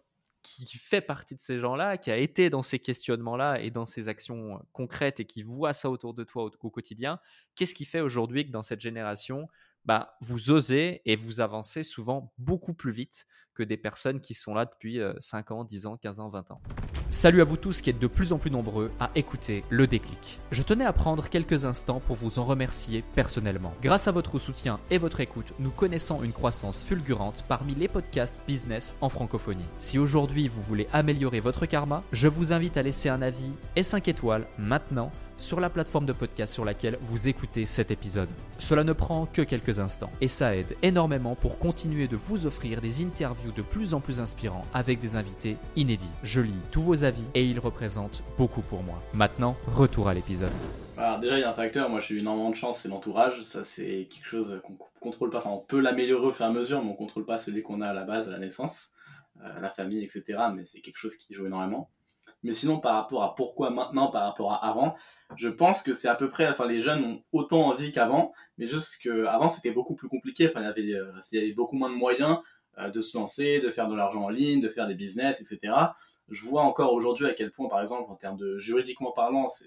qui 0.43 0.67
fait 0.77 1.01
partie 1.01 1.35
de 1.35 1.41
ces 1.41 1.61
gens-là, 1.61 1.97
qui 1.97 2.11
a 2.11 2.17
été 2.17 2.51
dans 2.51 2.62
ces 2.62 2.79
questionnements-là 2.79 3.61
et 3.61 3.71
dans 3.71 3.87
ces 3.87 4.09
actions 4.09 4.61
concrètes 4.73 5.21
et 5.21 5.25
qui 5.25 5.43
voit 5.43 5.73
ça 5.73 5.89
autour 5.89 6.15
de 6.15 6.25
toi 6.25 6.51
au, 6.61 6.71
quotidien, 6.71 7.21
qu'est-ce 7.55 7.75
qui 7.75 7.85
fait 7.85 8.01
aujourd'hui 8.01 8.45
que 8.45 8.51
dans 8.51 8.62
cette 8.62 8.81
génération, 8.81 9.49
bah, 9.85 10.17
vous 10.21 10.51
osez 10.51 11.01
et 11.05 11.17
vous 11.17 11.41
avancez 11.41 11.83
souvent 11.83 12.33
beaucoup 12.39 12.75
plus 12.75 12.93
vite 12.93 13.27
que 13.54 13.62
des 13.62 13.76
personnes 13.76 14.21
qui 14.21 14.35
sont 14.35 14.54
là 14.54 14.64
depuis 14.64 15.00
5 15.18 15.50
ans, 15.50 15.64
10 15.64 15.87
ans, 15.87 15.97
15 15.97 16.21
ans, 16.21 16.28
20 16.28 16.50
ans. 16.52 16.61
Salut 17.11 17.42
à 17.42 17.44
vous 17.44 17.59
tous 17.59 17.82
qui 17.82 17.90
êtes 17.90 17.99
de 17.99 18.06
plus 18.06 18.32
en 18.32 18.38
plus 18.38 18.50
nombreux 18.50 18.90
à 18.99 19.11
écouter 19.14 19.64
le 19.68 19.87
déclic. 19.87 20.40
Je 20.50 20.62
tenais 20.62 20.87
à 20.87 20.94
prendre 20.94 21.28
quelques 21.28 21.66
instants 21.66 22.00
pour 22.00 22.16
vous 22.16 22.38
en 22.38 22.44
remercier 22.44 23.04
personnellement. 23.14 23.75
Grâce 23.82 24.09
à 24.09 24.12
votre 24.12 24.38
soutien 24.38 24.80
et 24.90 24.97
votre 24.97 25.21
écoute, 25.21 25.52
nous 25.59 25.71
connaissons 25.71 26.23
une 26.23 26.32
croissance 26.32 26.82
fulgurante 26.82 27.44
parmi 27.47 27.75
les 27.75 27.88
podcasts 27.88 28.40
business 28.47 28.97
en 29.02 29.11
francophonie. 29.11 29.68
Si 29.78 29.99
aujourd'hui 29.99 30.49
vous 30.49 30.62
voulez 30.62 30.88
améliorer 30.90 31.40
votre 31.40 31.66
karma, 31.66 32.02
je 32.12 32.28
vous 32.28 32.54
invite 32.54 32.78
à 32.78 32.82
laisser 32.82 33.11
un 33.11 33.21
avis 33.21 33.52
et 33.76 33.82
5 33.82 34.09
étoiles 34.09 34.47
maintenant 34.56 35.12
sur 35.42 35.58
la 35.58 35.68
plateforme 35.68 36.06
de 36.06 36.12
podcast 36.12 36.54
sur 36.54 36.64
laquelle 36.64 36.99
vous 37.00 37.28
écoutez 37.28 37.64
cet 37.64 37.90
épisode. 37.90 38.28
Cela 38.58 38.84
ne 38.84 38.92
prend 38.92 39.26
que 39.26 39.42
quelques 39.42 39.80
instants 39.80 40.12
et 40.20 40.28
ça 40.28 40.56
aide 40.56 40.76
énormément 40.82 41.34
pour 41.34 41.58
continuer 41.58 42.06
de 42.06 42.16
vous 42.16 42.46
offrir 42.46 42.80
des 42.80 43.02
interviews 43.02 43.50
de 43.50 43.62
plus 43.62 43.92
en 43.92 44.00
plus 44.00 44.20
inspirants 44.20 44.62
avec 44.72 45.00
des 45.00 45.16
invités 45.16 45.56
inédits. 45.75 46.12
Je 46.22 46.40
lis 46.40 46.52
tous 46.70 46.82
vos 46.82 47.04
avis 47.04 47.25
et 47.34 47.44
ils 47.44 47.58
représentent 47.58 48.22
beaucoup 48.38 48.62
pour 48.62 48.84
moi. 48.84 49.02
Maintenant, 49.14 49.56
retour 49.66 50.08
à 50.08 50.14
l'épisode. 50.14 50.52
Alors 50.96 51.18
déjà, 51.18 51.38
il 51.38 51.40
y 51.40 51.44
a 51.44 51.50
un 51.50 51.54
facteur, 51.54 51.88
moi 51.90 51.99
j'ai 51.99 52.14
eu 52.14 52.18
énormément 52.20 52.50
de 52.50 52.54
chance, 52.54 52.78
c'est 52.78 52.88
l'entourage. 52.88 53.42
Ça, 53.42 53.64
c'est 53.64 54.06
quelque 54.11 54.28
chose 54.28 54.61
qu'on 54.62 54.78
contrôle 55.00 55.30
pas. 55.30 55.38
Enfin, 55.38 55.50
on 55.50 55.58
peut 55.58 55.80
l'améliorer 55.80 56.26
au 56.26 56.32
fur 56.32 56.46
et 56.46 56.49
à 56.49 56.52
mesure, 56.52 56.84
mais 56.84 56.90
on 56.90 56.94
contrôle 56.94 57.25
pas 57.25 57.38
celui 57.38 57.62
qu'on 57.62 57.80
a 57.80 57.88
à 57.88 57.92
la 57.92 58.04
base, 58.04 58.28
à 58.28 58.30
la 58.30 58.38
naissance, 58.38 58.92
euh, 59.42 59.61
la 59.61 59.70
famille, 59.70 60.04
etc. 60.04 60.22
Mais 60.54 60.64
c'est 60.64 60.80
quelque 60.80 60.99
chose 60.99 61.16
qui 61.16 61.34
joue 61.34 61.46
énormément. 61.46 61.90
Mais 62.42 62.54
sinon, 62.54 62.80
par 62.80 62.94
rapport 62.94 63.22
à 63.22 63.34
pourquoi 63.34 63.70
maintenant, 63.70 64.08
par 64.08 64.25
rapport 64.25 64.52
à 64.52 64.66
avant, 64.66 64.96
je 65.37 65.49
pense 65.49 65.82
que 65.82 65.92
c'est 65.92 66.08
à 66.08 66.14
peu 66.14 66.28
près, 66.28 66.49
enfin, 66.49 66.66
les 66.66 66.82
jeunes 66.82 67.04
ont 67.04 67.22
autant 67.32 67.68
envie 67.68 67.92
qu'avant, 67.92 68.32
mais 68.58 68.66
juste 68.66 68.99
qu'avant, 69.02 69.49
c'était 69.49 69.70
beaucoup 69.70 69.94
plus 69.94 70.08
compliqué. 70.08 70.49
Enfin, 70.49 70.61
il 70.61 70.64
y 70.64 70.94
avait, 70.94 70.94
euh, 70.94 71.12
il 71.30 71.38
y 71.38 71.42
avait 71.42 71.52
beaucoup 71.52 71.76
moins 71.76 71.90
de 71.90 71.94
moyens 71.94 72.38
euh, 72.78 72.90
de 72.90 73.00
se 73.00 73.16
lancer, 73.16 73.61
de 73.61 73.70
faire 73.70 73.87
de 73.87 73.94
l'argent 73.94 74.25
en 74.25 74.28
ligne, 74.28 74.61
de 74.61 74.68
faire 74.68 74.87
des 74.87 74.94
business, 74.94 75.40
etc. 75.40 75.75
Je 76.28 76.42
vois 76.42 76.62
encore 76.62 76.92
aujourd'hui 76.94 77.26
à 77.26 77.34
quel 77.34 77.50
point, 77.50 77.68
par 77.68 77.80
exemple, 77.80 78.11
en 78.11 78.16
termes 78.16 78.38
de 78.38 78.58
juridiquement 78.58 79.12
parlant, 79.12 79.49
ça 79.49 79.64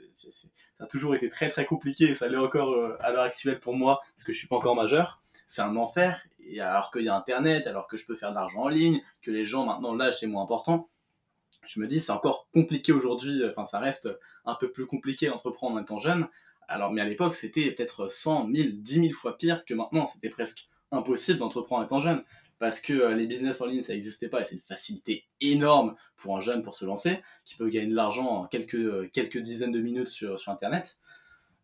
a 0.80 0.88
toujours 0.88 1.14
été 1.16 1.30
très 1.30 1.50
très 1.50 1.66
compliqué. 1.66 2.16
Ça 2.16 2.28
l'est 2.28 2.38
encore 2.38 2.74
euh, 2.74 2.98
à 3.00 3.12
l'heure 3.12 3.24
actuelle 3.24 3.60
pour 3.60 3.76
moi, 3.76 4.02
parce 4.16 4.24
que 4.24 4.34
je 4.34 4.38
suis 4.38 4.48
pas 4.48 4.58
encore 4.58 4.76
majeur. 4.76 5.22
C'est 5.48 5.62
un 5.62 5.76
enfer. 5.76 6.26
Et 6.40 6.60
alors 6.60 6.92
qu'il 6.92 7.04
y 7.04 7.10
a 7.10 7.16
Internet, 7.16 7.68
alors 7.68 7.88
que 7.88 7.98
je 7.98 8.06
peux 8.06 8.16
faire 8.16 8.32
de 8.32 8.36
l'argent 8.36 8.64
en 8.64 8.68
ligne, 8.68 9.02
que 9.22 9.32
les 9.32 9.46
gens 9.46 9.66
maintenant 9.66 9.94
l'âge 9.94 10.20
c'est 10.20 10.28
moins 10.28 10.44
important 10.44 10.90
je 11.68 11.80
me 11.80 11.88
dis 11.88 12.00
c'est 12.00 12.12
encore 12.12 12.48
compliqué 12.54 12.92
aujourd'hui, 12.92 13.44
enfin 13.48 13.66
ça 13.66 13.80
reste 13.80 14.10
un 14.46 14.56
peu 14.56 14.72
plus 14.72 14.86
compliqué 14.86 15.28
d'entreprendre 15.28 15.76
en 15.76 15.82
étant 15.82 16.00
jeune. 16.00 16.28
Alors, 16.68 16.92
mais 16.92 17.02
à 17.02 17.06
l'époque, 17.06 17.36
c'était 17.36 17.72
peut-être 17.72 18.10
100, 18.10 18.48
1000, 18.48 18.82
10 18.82 18.94
000 18.94 19.14
fois 19.14 19.38
pire 19.38 19.66
que 19.66 19.74
maintenant. 19.74 20.08
C'était 20.08 20.30
presque 20.30 20.68
impossible 20.92 21.40
d'entreprendre 21.40 21.82
en 21.84 21.86
étant 21.86 22.00
jeune. 22.00 22.24
Parce 22.58 22.80
que 22.80 22.94
euh, 22.94 23.16
les 23.16 23.28
business 23.28 23.60
en 23.62 23.66
ligne, 23.66 23.84
ça 23.84 23.94
n'existait 23.94 24.30
pas 24.30 24.42
et 24.42 24.46
c'est 24.46 24.56
une 24.56 24.62
facilité 24.62 25.26
énorme 25.42 25.96
pour 26.16 26.38
un 26.38 26.40
jeune 26.40 26.64
pour 26.64 26.74
se 26.74 26.86
lancer, 26.86 27.22
qui 27.44 27.56
peut 27.56 27.70
gagner 27.70 27.88
de 27.88 27.96
l'argent 27.96 28.28
en 28.28 28.46
quelques, 28.46 28.76
euh, 28.76 29.10
dizaines 29.36 29.74
de 29.74 29.82
minutes 29.82 30.08
sur 30.08 30.38
Internet. 30.48 31.00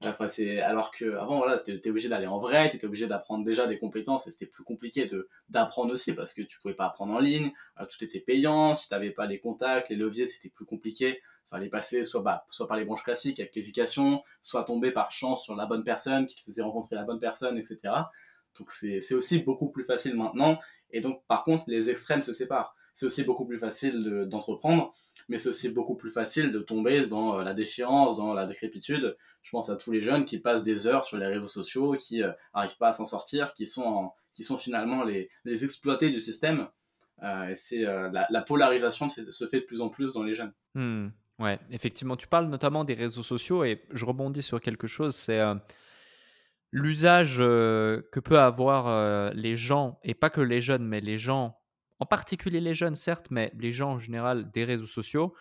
Enfin, 0.04 0.28
c'est 0.30 0.60
alors 0.62 0.92
que 0.92 1.16
avant 1.18 1.38
voilà, 1.38 1.58
c'était 1.58 1.90
obligé 1.90 2.10
d'aller 2.10 2.26
en 2.26 2.40
vrai, 2.40 2.70
tu 2.72 2.78
étais 2.78 2.88
obligé 2.88 3.06
d'apprendre 3.06 3.46
déjà 3.46 3.68
des 3.68 3.78
compétences 3.78 4.26
et 4.26 4.32
c'était 4.32 4.48
plus 4.48 4.64
compliqué 4.64 5.06
de 5.06 5.30
d'apprendre 5.50 5.94
aussi 5.94 6.14
parce 6.14 6.34
que 6.34 6.42
tu 6.42 6.58
pouvais 6.60 6.74
pas 6.74 6.88
apprendre 6.88 7.14
en 7.14 7.20
ligne, 7.20 7.52
euh, 7.80 7.86
tout 7.86 8.04
était 8.04 8.20
payant, 8.20 8.74
si 8.74 8.88
tu 8.88 8.94
n'avais 8.96 9.12
pas 9.12 9.28
les 9.28 9.40
contacts, 9.40 9.90
les 9.90 9.96
leviers, 9.96 10.26
c'était 10.26 10.50
plus 10.50 10.66
compliqué. 10.66 11.22
Fallait 11.52 11.70
passer 11.70 12.04
soit 12.04 12.22
bah, 12.22 12.46
soit 12.50 12.68
par 12.68 12.78
les 12.78 12.86
branches 12.86 13.04
classiques 13.04 13.40
avec 13.40 13.56
l'éducation, 13.56 14.24
soit 14.42 14.64
tomber 14.64 14.92
par 14.92 15.12
chance 15.12 15.44
sur 15.44 15.56
la 15.56 15.68
bonne 15.68 15.84
personne 15.84 16.26
qui 16.26 16.36
te 16.36 16.42
faisait 16.42 16.64
rencontrer 16.64 16.96
la 16.96 17.04
bonne 17.04 17.20
personne, 17.20 17.58
etc. 17.58 17.80
Donc 18.58 18.72
c'est 18.72 19.14
aussi 19.14 19.40
beaucoup 19.40 19.70
plus 19.70 19.86
facile 19.86 20.16
maintenant 20.16 20.60
et 20.90 21.02
donc 21.02 21.24
par 21.28 21.44
contre 21.44 21.66
les 21.68 21.90
extrêmes 21.92 22.24
se 22.24 22.34
séparent. 22.34 22.76
C'est 22.94 23.06
aussi 23.06 23.24
beaucoup 23.24 23.46
plus 23.46 23.60
facile 23.60 24.26
d'entreprendre 24.28 24.94
mais 25.30 25.38
c'est 25.38 25.50
aussi 25.50 25.70
beaucoup 25.70 25.96
plus 25.96 26.12
facile 26.12 26.52
de 26.52 26.60
tomber 26.60 27.06
dans 27.08 27.40
euh, 27.40 27.44
la 27.44 27.54
déchéance, 27.54 28.18
dans 28.18 28.34
la 28.34 28.46
décrépitude. 28.46 29.18
Je 29.42 29.50
pense 29.52 29.70
à 29.70 29.76
tous 29.76 29.92
les 29.92 30.02
jeunes 30.02 30.26
qui 30.26 30.40
passent 30.40 30.64
des 30.64 30.88
heures 30.88 31.06
sur 31.06 31.18
les 31.18 31.28
réseaux 31.28 31.48
sociaux, 31.48 31.94
qui 31.94 32.20
n'arrivent 32.20 32.72
euh, 32.72 32.80
pas 32.80 32.90
à 32.90 32.94
s'en 32.94 33.06
sortir, 33.06 33.54
qui 33.54 33.66
sont, 33.66 34.12
qui 34.34 34.44
sont 34.44 34.58
finalement 34.58 35.04
les, 35.04 35.30
les 35.46 35.66
exploités 35.66 36.10
du 36.10 36.20
système. 36.20 36.68
Euh, 37.24 37.50
et 37.50 37.56
c'est 37.56 37.82
la, 37.82 38.42
polarisation 38.42 39.08
se 39.10 39.48
fait 39.48 39.62
de 39.62 39.66
plus 39.66 39.82
en 39.82 39.90
plus 39.90 40.14
dans 40.14 40.24
les 40.24 40.34
jeunes. 40.34 40.54
Hmm. 40.74 41.10
ouais, 41.40 41.60
effectivement, 41.70 42.16
tu 42.16 42.28
parles 42.28 42.48
notamment 42.48 42.84
des 42.84 42.96
réseaux 42.96 43.24
sociaux 43.24 43.64
et 43.64 43.84
je 43.92 44.06
rebondis 44.06 44.42
sur 44.42 44.60
quelque 44.60 44.88
chose, 44.88 45.16
c'est 45.16 45.42
l'usage 46.72 47.38
que 47.38 48.20
peut 48.20 48.40
avoir 48.40 49.34
les 49.36 49.56
gens, 49.56 50.00
et 50.04 50.16
pas 50.16 50.32
que 50.32 50.42
les 50.42 50.62
jeunes, 50.62 50.88
mais 50.88 51.00
les 51.00 51.20
gens 51.20 51.61
en 52.02 52.06
particulier 52.08 52.60
les 52.60 52.74
jeunes, 52.74 52.96
certes, 52.96 53.28
mais 53.30 53.52
les 53.60 53.72
gens 53.72 53.92
en 53.92 54.00
général 54.00 54.50
des 54.50 54.66
réseaux 54.66 54.88
sociaux. 54.88 55.36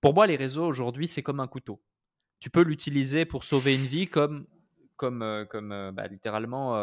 Pour 0.00 0.14
moi, 0.14 0.26
les 0.26 0.36
réseaux 0.36 0.66
aujourd'hui, 0.66 1.06
c'est 1.06 1.22
comme 1.22 1.38
un 1.38 1.46
couteau. 1.46 1.84
Tu 2.40 2.48
peux 2.48 2.62
l'utiliser 2.62 3.26
pour 3.26 3.44
sauver 3.44 3.74
une 3.74 3.84
vie 3.84 4.06
comme, 4.08 4.46
comme, 4.96 5.20
euh, 5.20 5.44
comme 5.44 5.70
euh, 5.70 5.92
bah, 5.92 6.06
littéralement 6.06 6.76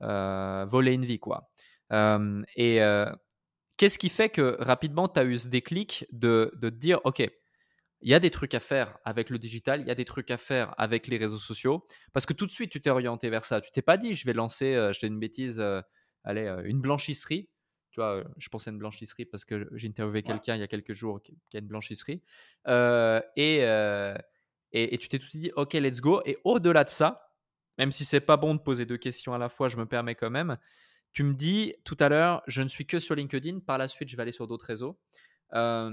euh, 0.00 0.64
voler 0.64 0.94
une 0.94 1.04
vie. 1.04 1.18
quoi. 1.18 1.50
et 2.56 2.80
qu'est-ce 3.76 3.98
qui 3.98 4.08
fait 4.08 4.30
que 4.30 4.56
rapidement, 4.58 5.06
tu 5.06 5.20
as 5.20 5.24
eu 5.24 5.36
ce 5.36 5.50
déclic 5.50 6.06
de, 6.10 6.50
de 6.56 6.70
te 6.70 6.76
dire, 6.76 7.00
OK, 7.04 7.20
il 7.20 8.10
y 8.10 8.14
a 8.14 8.20
des 8.20 8.30
trucs 8.30 8.54
à 8.54 8.60
faire 8.60 8.96
avec 9.04 9.28
le 9.28 9.38
digital, 9.38 9.82
il 9.82 9.86
y 9.86 9.90
a 9.90 9.94
des 9.94 10.06
trucs 10.06 10.30
à 10.30 10.38
faire 10.38 10.74
avec 10.78 11.08
les 11.08 11.18
réseaux 11.18 11.36
sociaux, 11.36 11.84
parce 12.14 12.24
que 12.24 12.32
tout 12.32 12.46
de 12.46 12.50
suite, 12.50 12.70
tu 12.70 12.80
t'es 12.80 12.88
orienté 12.90 13.28
vers 13.28 13.44
ça. 13.44 13.60
Tu 13.60 13.70
t'es 13.70 13.82
pas 13.82 13.98
dit, 13.98 14.14
je 14.14 14.24
vais 14.24 14.32
lancer, 14.32 14.72
je 14.94 14.98
fais 14.98 15.08
une 15.08 15.20
bêtise, 15.20 15.62
allez, 16.24 16.48
une 16.64 16.80
blanchisserie 16.80 17.50
tu 17.96 18.02
vois, 18.02 18.22
je 18.36 18.48
pensais 18.50 18.68
à 18.68 18.74
une 18.74 18.78
blanchisserie 18.78 19.24
parce 19.24 19.46
que 19.46 19.70
j'ai 19.72 19.88
interviewé 19.88 20.22
quelqu'un 20.22 20.54
il 20.54 20.60
y 20.60 20.62
a 20.62 20.66
quelques 20.66 20.92
jours 20.92 21.22
qui, 21.22 21.34
a 21.54 21.60
une 21.60 21.66
blanchisserie. 21.66 22.20
et, 22.66 23.60
et, 24.72 24.98
tu 24.98 25.08
t'es 25.08 25.18
tout 25.18 25.28
dit, 25.32 25.50
OK, 25.56 25.72
let's 25.72 26.02
go. 26.02 26.20
Et 26.26 26.36
au-delà 26.44 26.84
de 26.84 26.90
ça, 26.90 27.32
même 27.78 27.92
si 27.92 28.04
c'est 28.04 28.20
pas 28.20 28.36
bon 28.36 28.54
de 28.54 28.60
poser 28.60 28.84
deux 28.84 28.98
questions 28.98 29.32
à 29.32 29.38
la 29.38 29.48
fois, 29.48 29.68
je 29.68 29.78
me 29.78 29.86
permets 29.86 30.14
quand 30.14 30.28
même. 30.28 30.58
Tu 31.12 31.22
me 31.22 31.32
dis 31.32 31.74
tout 31.84 31.96
à 32.00 32.10
l'heure, 32.10 32.42
je 32.46 32.60
ne 32.60 32.68
suis 32.68 32.84
que 32.84 32.98
sur 32.98 33.14
LinkedIn. 33.14 33.60
Par 33.60 33.78
la 33.78 33.88
suite, 33.88 34.10
je 34.10 34.16
vais 34.16 34.22
aller 34.22 34.32
sur 34.32 34.46
d'autres 34.46 34.66
réseaux. 34.66 34.98
ça 35.50 35.90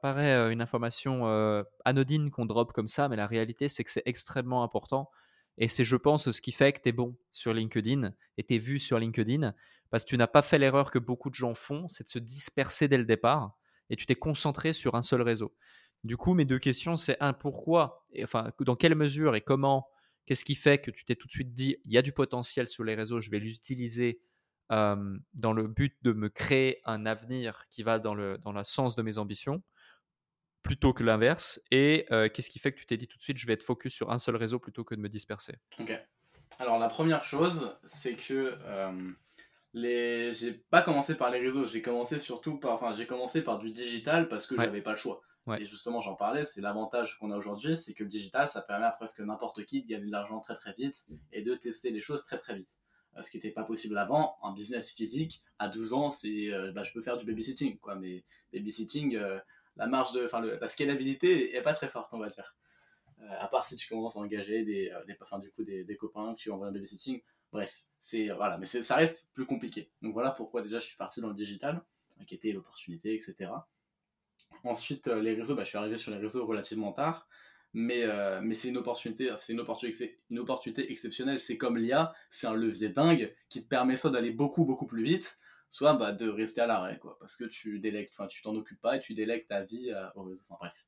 paraît 0.00 0.52
une 0.52 0.62
information 0.62 1.64
anodine 1.84 2.30
qu'on 2.30 2.46
drop 2.46 2.72
comme 2.72 2.86
ça, 2.86 3.08
mais 3.08 3.16
la 3.16 3.26
réalité, 3.26 3.66
c'est 3.66 3.82
que 3.82 3.90
c'est 3.90 4.04
extrêmement 4.06 4.62
important. 4.62 5.10
Et 5.58 5.68
c'est, 5.68 5.84
je 5.84 5.96
pense, 5.96 6.30
ce 6.30 6.40
qui 6.40 6.52
fait 6.52 6.72
que 6.72 6.80
tu 6.80 6.88
es 6.88 6.92
bon 6.92 7.16
sur 7.32 7.52
LinkedIn 7.52 8.14
et 8.38 8.44
tu 8.44 8.54
es 8.54 8.58
vu 8.58 8.78
sur 8.78 8.98
LinkedIn 8.98 9.52
parce 9.90 10.04
que 10.04 10.10
tu 10.10 10.16
n'as 10.16 10.26
pas 10.26 10.42
fait 10.42 10.58
l'erreur 10.58 10.90
que 10.90 10.98
beaucoup 10.98 11.30
de 11.30 11.34
gens 11.34 11.54
font, 11.54 11.88
c'est 11.88 12.04
de 12.04 12.08
se 12.08 12.18
disperser 12.18 12.88
dès 12.88 12.98
le 12.98 13.04
départ 13.04 13.56
et 13.90 13.96
tu 13.96 14.06
t'es 14.06 14.14
concentré 14.14 14.72
sur 14.72 14.94
un 14.94 15.02
seul 15.02 15.22
réseau. 15.22 15.54
Du 16.04 16.16
coup, 16.16 16.32
mes 16.32 16.44
deux 16.44 16.58
questions, 16.58 16.96
c'est 16.96 17.16
un, 17.20 17.32
pourquoi, 17.32 18.06
et, 18.12 18.24
enfin, 18.24 18.52
dans 18.60 18.76
quelle 18.76 18.94
mesure 18.94 19.34
et 19.34 19.40
comment, 19.40 19.88
qu'est-ce 20.26 20.44
qui 20.44 20.54
fait 20.54 20.80
que 20.80 20.90
tu 20.90 21.04
t'es 21.04 21.16
tout 21.16 21.26
de 21.26 21.32
suite 21.32 21.52
dit, 21.52 21.76
il 21.84 21.92
y 21.92 21.98
a 21.98 22.02
du 22.02 22.12
potentiel 22.12 22.68
sur 22.68 22.84
les 22.84 22.94
réseaux, 22.94 23.20
je 23.20 23.30
vais 23.30 23.38
l'utiliser 23.38 24.22
dans 24.70 25.52
le 25.52 25.66
but 25.66 25.96
de 26.02 26.12
me 26.12 26.28
créer 26.28 26.80
un 26.84 27.04
avenir 27.04 27.66
qui 27.70 27.82
va 27.82 27.98
dans 27.98 28.14
le, 28.14 28.38
dans 28.38 28.52
le 28.52 28.62
sens 28.62 28.94
de 28.94 29.02
mes 29.02 29.18
ambitions, 29.18 29.62
plutôt 30.62 30.92
que 30.92 31.02
l'inverse, 31.02 31.60
et 31.72 32.06
qu'est-ce 32.08 32.48
qui 32.48 32.60
fait 32.60 32.70
que 32.70 32.78
tu 32.78 32.86
t'es 32.86 32.96
dit 32.96 33.08
tout 33.08 33.18
de 33.18 33.22
suite, 33.22 33.36
je 33.36 33.46
vais 33.48 33.54
être 33.54 33.64
focus 33.64 33.92
sur 33.92 34.12
un 34.12 34.18
seul 34.18 34.36
réseau 34.36 34.60
plutôt 34.60 34.84
que 34.84 34.94
de 34.94 35.00
me 35.00 35.08
disperser? 35.08 35.56
Ok. 35.80 35.90
Alors 36.60 36.78
la 36.78 36.88
première 36.88 37.24
chose, 37.24 37.76
c'est 37.84 38.14
que 38.14 38.56
les 39.72 40.34
j'ai 40.34 40.52
pas 40.52 40.82
commencé 40.82 41.16
par 41.16 41.30
les 41.30 41.38
réseaux 41.38 41.64
j'ai 41.64 41.82
commencé 41.82 42.18
surtout 42.18 42.58
par 42.58 42.72
enfin 42.72 42.92
j'ai 42.92 43.06
commencé 43.06 43.42
par 43.42 43.58
du 43.58 43.70
digital 43.70 44.28
parce 44.28 44.46
que 44.46 44.56
j'avais 44.56 44.82
pas 44.82 44.92
le 44.92 44.96
choix. 44.96 45.20
Et 45.58 45.66
justement 45.66 46.00
j'en 46.00 46.14
parlais 46.14 46.44
c'est 46.44 46.60
l'avantage 46.60 47.18
qu'on 47.18 47.30
a 47.30 47.36
aujourd'hui 47.36 47.76
c'est 47.76 47.94
que 47.94 48.04
le 48.04 48.08
digital 48.08 48.48
ça 48.48 48.62
permet 48.62 48.86
à 48.86 48.92
presque 48.92 49.20
n'importe 49.20 49.64
qui 49.64 49.82
de 49.82 49.88
gagner 49.88 50.06
de 50.06 50.12
l'argent 50.12 50.40
très 50.40 50.54
très 50.54 50.72
vite 50.74 51.06
et 51.32 51.42
de 51.42 51.54
tester 51.54 51.90
les 51.90 52.00
choses 52.00 52.24
très 52.24 52.38
très 52.38 52.54
vite. 52.54 52.78
Euh, 53.16 53.22
ce 53.22 53.30
qui 53.30 53.36
n'était 53.38 53.50
pas 53.50 53.64
possible 53.64 53.98
avant 53.98 54.36
un 54.42 54.52
business 54.52 54.90
physique 54.90 55.42
à 55.58 55.68
12 55.68 55.92
ans 55.92 56.10
c'est 56.10 56.52
euh, 56.52 56.70
bah, 56.72 56.84
je 56.84 56.92
peux 56.92 57.02
faire 57.02 57.16
du 57.16 57.24
babysitting 57.24 57.78
quoi 57.78 57.96
mais 57.96 58.24
babysitting 58.52 59.16
euh, 59.16 59.40
la 59.76 59.86
marge 59.86 60.12
de 60.12 60.24
enfin 60.24 60.40
la 60.40 60.68
scalabilité 60.68 61.56
est 61.56 61.62
pas 61.62 61.74
très 61.74 61.88
forte 61.88 62.10
on 62.12 62.18
va 62.18 62.28
dire. 62.28 62.56
À 63.38 63.48
part 63.48 63.66
si 63.66 63.76
tu 63.76 63.86
commences 63.86 64.16
à 64.16 64.20
engager 64.20 64.64
des, 64.64 64.90
des 65.06 65.16
enfin, 65.20 65.38
du 65.38 65.50
coup 65.50 65.62
des, 65.62 65.84
des 65.84 65.96
copains 65.96 66.32
que 66.34 66.38
tu 66.38 66.50
envoies 66.50 66.68
un 66.68 66.72
babysitting 66.72 67.20
Bref, 67.52 67.84
c'est 67.98 68.28
voilà, 68.28 68.58
mais 68.58 68.66
ça 68.66 68.96
reste 68.96 69.30
plus 69.34 69.46
compliqué. 69.46 69.90
Donc 70.02 70.12
voilà 70.12 70.30
pourquoi 70.30 70.62
déjà 70.62 70.78
je 70.78 70.86
suis 70.86 70.96
parti 70.96 71.20
dans 71.20 71.28
le 71.28 71.34
digital, 71.34 71.82
qui 72.26 72.34
était 72.34 72.52
l'opportunité, 72.52 73.14
etc. 73.14 73.50
Ensuite, 74.64 75.08
euh, 75.08 75.22
les 75.22 75.34
réseaux, 75.34 75.54
bah, 75.54 75.64
je 75.64 75.70
suis 75.70 75.78
arrivé 75.78 75.96
sur 75.96 76.10
les 76.10 76.18
réseaux 76.18 76.46
relativement 76.46 76.92
tard, 76.92 77.28
mais, 77.72 78.04
euh, 78.04 78.42
c'est 78.52 78.68
une 78.68 78.78
opportunité, 78.78 79.34
c'est 79.40 79.52
une 79.52 79.60
opportunité, 79.60 80.90
exceptionnelle. 80.90 81.40
C'est 81.40 81.56
comme 81.56 81.76
l'IA, 81.76 82.12
c'est 82.30 82.46
un 82.46 82.54
levier 82.54 82.88
dingue 82.88 83.34
qui 83.48 83.62
te 83.62 83.68
permet 83.68 83.96
soit 83.96 84.10
d'aller 84.10 84.32
beaucoup 84.32 84.64
beaucoup 84.64 84.86
plus 84.86 85.04
vite, 85.04 85.38
soit 85.70 85.94
bah, 85.94 86.12
de 86.12 86.28
rester 86.28 86.60
à 86.60 86.66
l'arrêt, 86.66 86.98
quoi, 86.98 87.16
parce 87.20 87.36
que 87.36 87.44
tu 87.44 87.78
délègues, 87.80 88.08
enfin 88.10 88.26
tu 88.26 88.42
t'en 88.42 88.54
occupes 88.56 88.80
pas 88.80 88.96
et 88.96 89.00
tu 89.00 89.14
délègues 89.14 89.46
ta 89.46 89.62
vie 89.62 89.92
au 90.14 90.24
réseau. 90.24 90.44
Enfin 90.48 90.56
bref. 90.60 90.86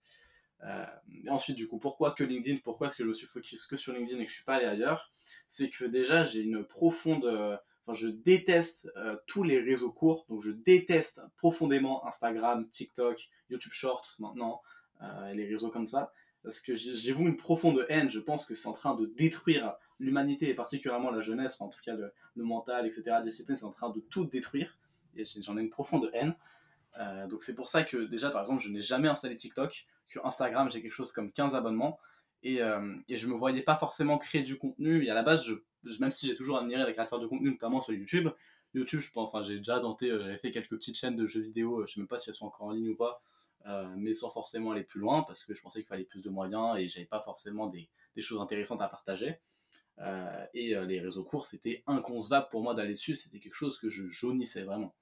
Euh, 0.65 0.87
ensuite, 1.29 1.57
du 1.57 1.69
coup, 1.69 1.79
pourquoi 1.79 2.13
que 2.13 2.25
LinkedIn? 2.25 2.59
Pourquoi 2.63 2.89
est-ce 2.89 2.97
que 2.97 3.03
je 3.03 3.09
me 3.09 3.15
suis 3.15 3.27
focus 3.27 3.67
que 3.67 3.77
sur 3.77 3.93
LinkedIn 3.93 4.21
et 4.21 4.25
que 4.25 4.31
je 4.31 4.37
suis 4.37 4.45
pas 4.45 4.57
allé 4.57 4.67
ailleurs? 4.67 5.13
C'est 5.49 5.71
que 5.71 5.85
déjà, 5.85 6.25
j'ai 6.25 6.41
une 6.41 6.65
profonde, 6.65 7.59
Enfin, 7.85 7.95
je 7.95 8.09
déteste 8.09 8.91
euh, 8.97 9.17
tous 9.27 9.43
les 9.43 9.61
réseaux 9.61 9.91
courts. 9.91 10.25
Donc, 10.29 10.41
je 10.41 10.53
déteste 10.53 11.21
profondément 11.37 12.07
Instagram, 12.07 12.69
TikTok, 12.69 13.29
YouTube 13.51 13.73
Shorts 13.73 14.07
maintenant, 14.21 14.63
euh, 15.03 15.33
les 15.33 15.47
réseaux 15.47 15.71
comme 15.71 15.87
ça. 15.87 16.13
Parce 16.45 16.61
que 16.61 16.75
j'ai 16.75 17.13
vous 17.13 17.25
une 17.25 17.37
profonde 17.37 17.85
haine. 17.89 18.09
Je 18.09 18.21
pense 18.21 18.45
que 18.45 18.55
c'est 18.55 18.69
en 18.69 18.73
train 18.73 18.95
de 18.95 19.07
détruire 19.07 19.75
l'humanité 19.99 20.49
et 20.49 20.55
particulièrement 20.55 21.11
la 21.11 21.21
jeunesse, 21.21 21.61
en 21.61 21.69
tout 21.69 21.81
cas 21.85 21.95
le, 21.95 22.13
mental, 22.37 22.87
etc. 22.87 23.17
Discipline, 23.23 23.57
c'est 23.57 23.65
en 23.65 23.71
train 23.71 23.91
de 23.91 24.01
tout 24.01 24.25
détruire. 24.25 24.79
Et 25.17 25.25
j'en 25.25 25.57
ai 25.57 25.61
une 25.61 25.71
profonde 25.71 26.11
haine. 26.15 26.35
Euh, 26.99 27.27
donc, 27.27 27.43
c'est 27.43 27.55
pour 27.55 27.69
ça 27.69 27.83
que 27.83 27.97
déjà, 27.97 28.31
par 28.31 28.43
exemple, 28.43 28.63
je 28.63 28.69
n'ai 28.69 28.83
jamais 28.83 29.09
installé 29.09 29.37
TikTok. 29.37 29.87
Sur 30.07 30.27
Instagram, 30.27 30.71
j'ai 30.71 30.83
quelque 30.83 30.93
chose 30.93 31.13
comme 31.13 31.33
15 31.33 31.55
abonnements. 31.55 31.99
Et, 32.43 32.61
euh, 32.61 32.95
et, 33.09 33.17
je 33.19 33.29
me 33.29 33.35
voyais 33.35 33.63
pas 33.63 33.77
forcément 33.77 34.19
créer 34.19 34.43
du 34.43 34.59
contenu. 34.59 35.05
Et 35.05 35.11
à 35.11 35.15
la 35.15 35.23
base, 35.23 35.49
même 36.01 36.11
si 36.11 36.27
j'ai 36.27 36.35
toujours 36.35 36.59
admiré 36.59 36.85
les 36.85 36.93
créateurs 36.93 37.21
de 37.21 37.27
contenu, 37.27 37.51
notamment 37.51 37.81
sur 37.81 37.95
YouTube, 37.95 38.29
YouTube, 38.75 39.01
je 39.01 39.11
pense, 39.11 39.47
j'ai 39.47 39.59
déjà 39.59 39.79
tenté, 39.81 40.11
euh, 40.11 40.21
j'avais 40.21 40.39
fait 40.39 40.51
quelques 40.51 40.71
petites 40.71 40.97
chaînes 40.97 41.17
de 41.17 41.27
jeux 41.27 41.41
vidéo, 41.41 41.81
euh, 41.81 41.87
je 41.87 41.95
sais 41.95 42.01
même 42.01 42.09
pas 42.09 42.19
si 42.19 42.31
elles 42.31 42.35
sont 42.35 42.47
encore 42.47 42.69
en 42.69 42.73
ligne 42.73 42.91
ou 42.91 42.97
pas, 42.97 43.23
mais 43.97 44.13
sans 44.13 44.31
forcément 44.31 44.73
aller 44.73 44.83
plus 44.83 44.99
loin 44.99 45.23
parce 45.23 45.45
que 45.45 45.55
je 45.55 45.63
pensais 45.63 45.81
qu'il 45.81 45.87
fallait 45.87 46.05
plus 46.05 46.21
de 46.21 46.31
moyens 46.31 46.77
et 46.79 46.89
j'avais 46.89 47.07
pas 47.07 47.21
forcément 47.21 47.69
des, 47.69 47.89
des, 48.17 48.23
choses 48.23 48.41
intéressantes 48.41 48.83
à 48.83 48.89
partager. 48.89 49.39
et 50.53 50.75
les 50.75 51.01
réseaux 51.01 51.23
courts, 51.23 51.47
c'était 51.47 51.85
inconcevable 51.87 52.49
pour 52.51 52.61
moi 52.61 52.75
d'aller 52.75 52.95
dessus, 52.95 53.15
c'était 53.15 53.39
quelque 53.39 53.55
chose 53.55 53.79
que 53.79 53.89
je 53.89 54.09
jaunissais 54.09 54.65
vraiment. 54.65 54.97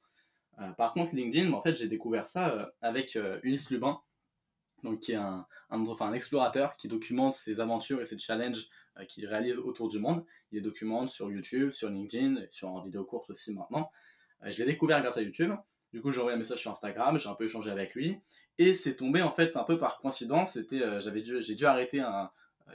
par 0.77 0.93
contre, 0.93 1.15
LinkedIn, 1.15 1.51
en 1.55 1.63
fait, 1.63 1.75
j'ai 1.77 1.89
découvert 1.89 2.27
ça 2.27 2.71
avec 2.83 3.19
Ulysse 3.43 3.71
Lubin, 3.71 4.03
donc 4.83 5.01
qui 5.01 5.13
est 5.13 5.17
un, 5.17 5.47
un 5.71 6.13
explorateur 6.13 6.77
qui 6.77 6.89
documente 6.89 7.35
ses 7.35 7.61
aventures 7.61 8.01
et 8.01 8.05
ses 8.05 8.19
challenges 8.19 8.69
euh, 8.99 9.05
qu'il 9.05 9.27
réalise 9.27 9.59
autour 9.59 9.89
du 9.89 9.99
monde. 9.99 10.25
Il 10.53 10.57
les 10.57 10.61
documente 10.63 11.11
sur 11.11 11.31
YouTube, 11.31 11.71
sur 11.71 11.89
LinkedIn, 11.89 12.43
sur 12.51 12.71
en 12.71 12.83
vidéo 12.83 13.05
courte 13.05 13.31
aussi 13.31 13.53
maintenant. 13.53 13.91
Euh, 14.45 14.51
je 14.51 14.59
l'ai 14.59 14.65
découvert 14.65 15.01
grâce 15.01 15.17
à 15.17 15.23
YouTube. 15.23 15.53
Du 15.93 16.01
coup, 16.01 16.13
j'ai 16.13 16.21
envoyé 16.21 16.37
un 16.37 16.39
message 16.39 16.61
sur 16.61 16.71
Instagram, 16.71 17.19
j'ai 17.19 17.29
un 17.29 17.35
peu 17.35 17.45
échangé 17.45 17.71
avec 17.71 17.95
lui, 17.95 18.21
et 18.59 18.75
c'est 18.75 18.95
tombé 18.95 19.23
en 19.23 19.33
fait 19.33 19.57
un 19.57 19.65
peu 19.65 19.77
par 19.79 19.99
coïncidence. 19.99 20.57
Euh, 20.73 21.01
j'avais 21.01 21.23
dû, 21.23 21.43
j'ai 21.43 21.57
dû 21.57 21.67
arrêter 21.67 22.01
un, 22.01 22.31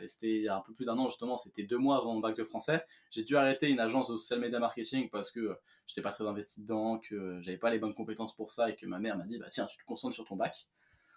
c'était 0.08 0.36
il 0.36 0.42
y 0.44 0.48
a 0.50 0.58
un 0.58 0.62
peu 0.62 0.74
plus 0.74 0.86
d'un 0.86 0.98
an 0.98 1.08
justement, 1.08 1.38
c'était 1.38 1.64
deux 1.64 1.78
mois 1.78 1.98
avant 1.98 2.14
mon 2.14 2.20
bac 2.20 2.36
de 2.36 2.44
français. 2.44 2.84
J'ai 3.12 3.24
dû 3.24 3.38
arrêter 3.38 3.68
une 3.68 3.80
agence 3.80 4.10
de 4.10 4.18
social 4.18 4.40
media 4.40 4.60
marketing 4.60 5.10
parce 5.10 5.32
que 5.32 5.42
je 5.42 5.54
j'étais 5.88 6.02
pas 6.02 6.12
très 6.12 6.26
investi 6.26 6.62
dedans, 6.62 7.00
que 7.00 7.40
j'avais 7.42 7.58
pas 7.58 7.70
les 7.70 7.80
bonnes 7.80 7.94
compétences 7.94 8.36
pour 8.36 8.52
ça 8.52 8.70
et 8.70 8.76
que 8.76 8.86
ma 8.86 9.00
mère 9.00 9.18
m'a 9.18 9.26
dit 9.26 9.38
bah 9.38 9.48
tiens 9.50 9.66
tu 9.66 9.78
te 9.78 9.86
concentres 9.86 10.16
sur 10.16 10.26
ton 10.26 10.36
bac. 10.36 10.68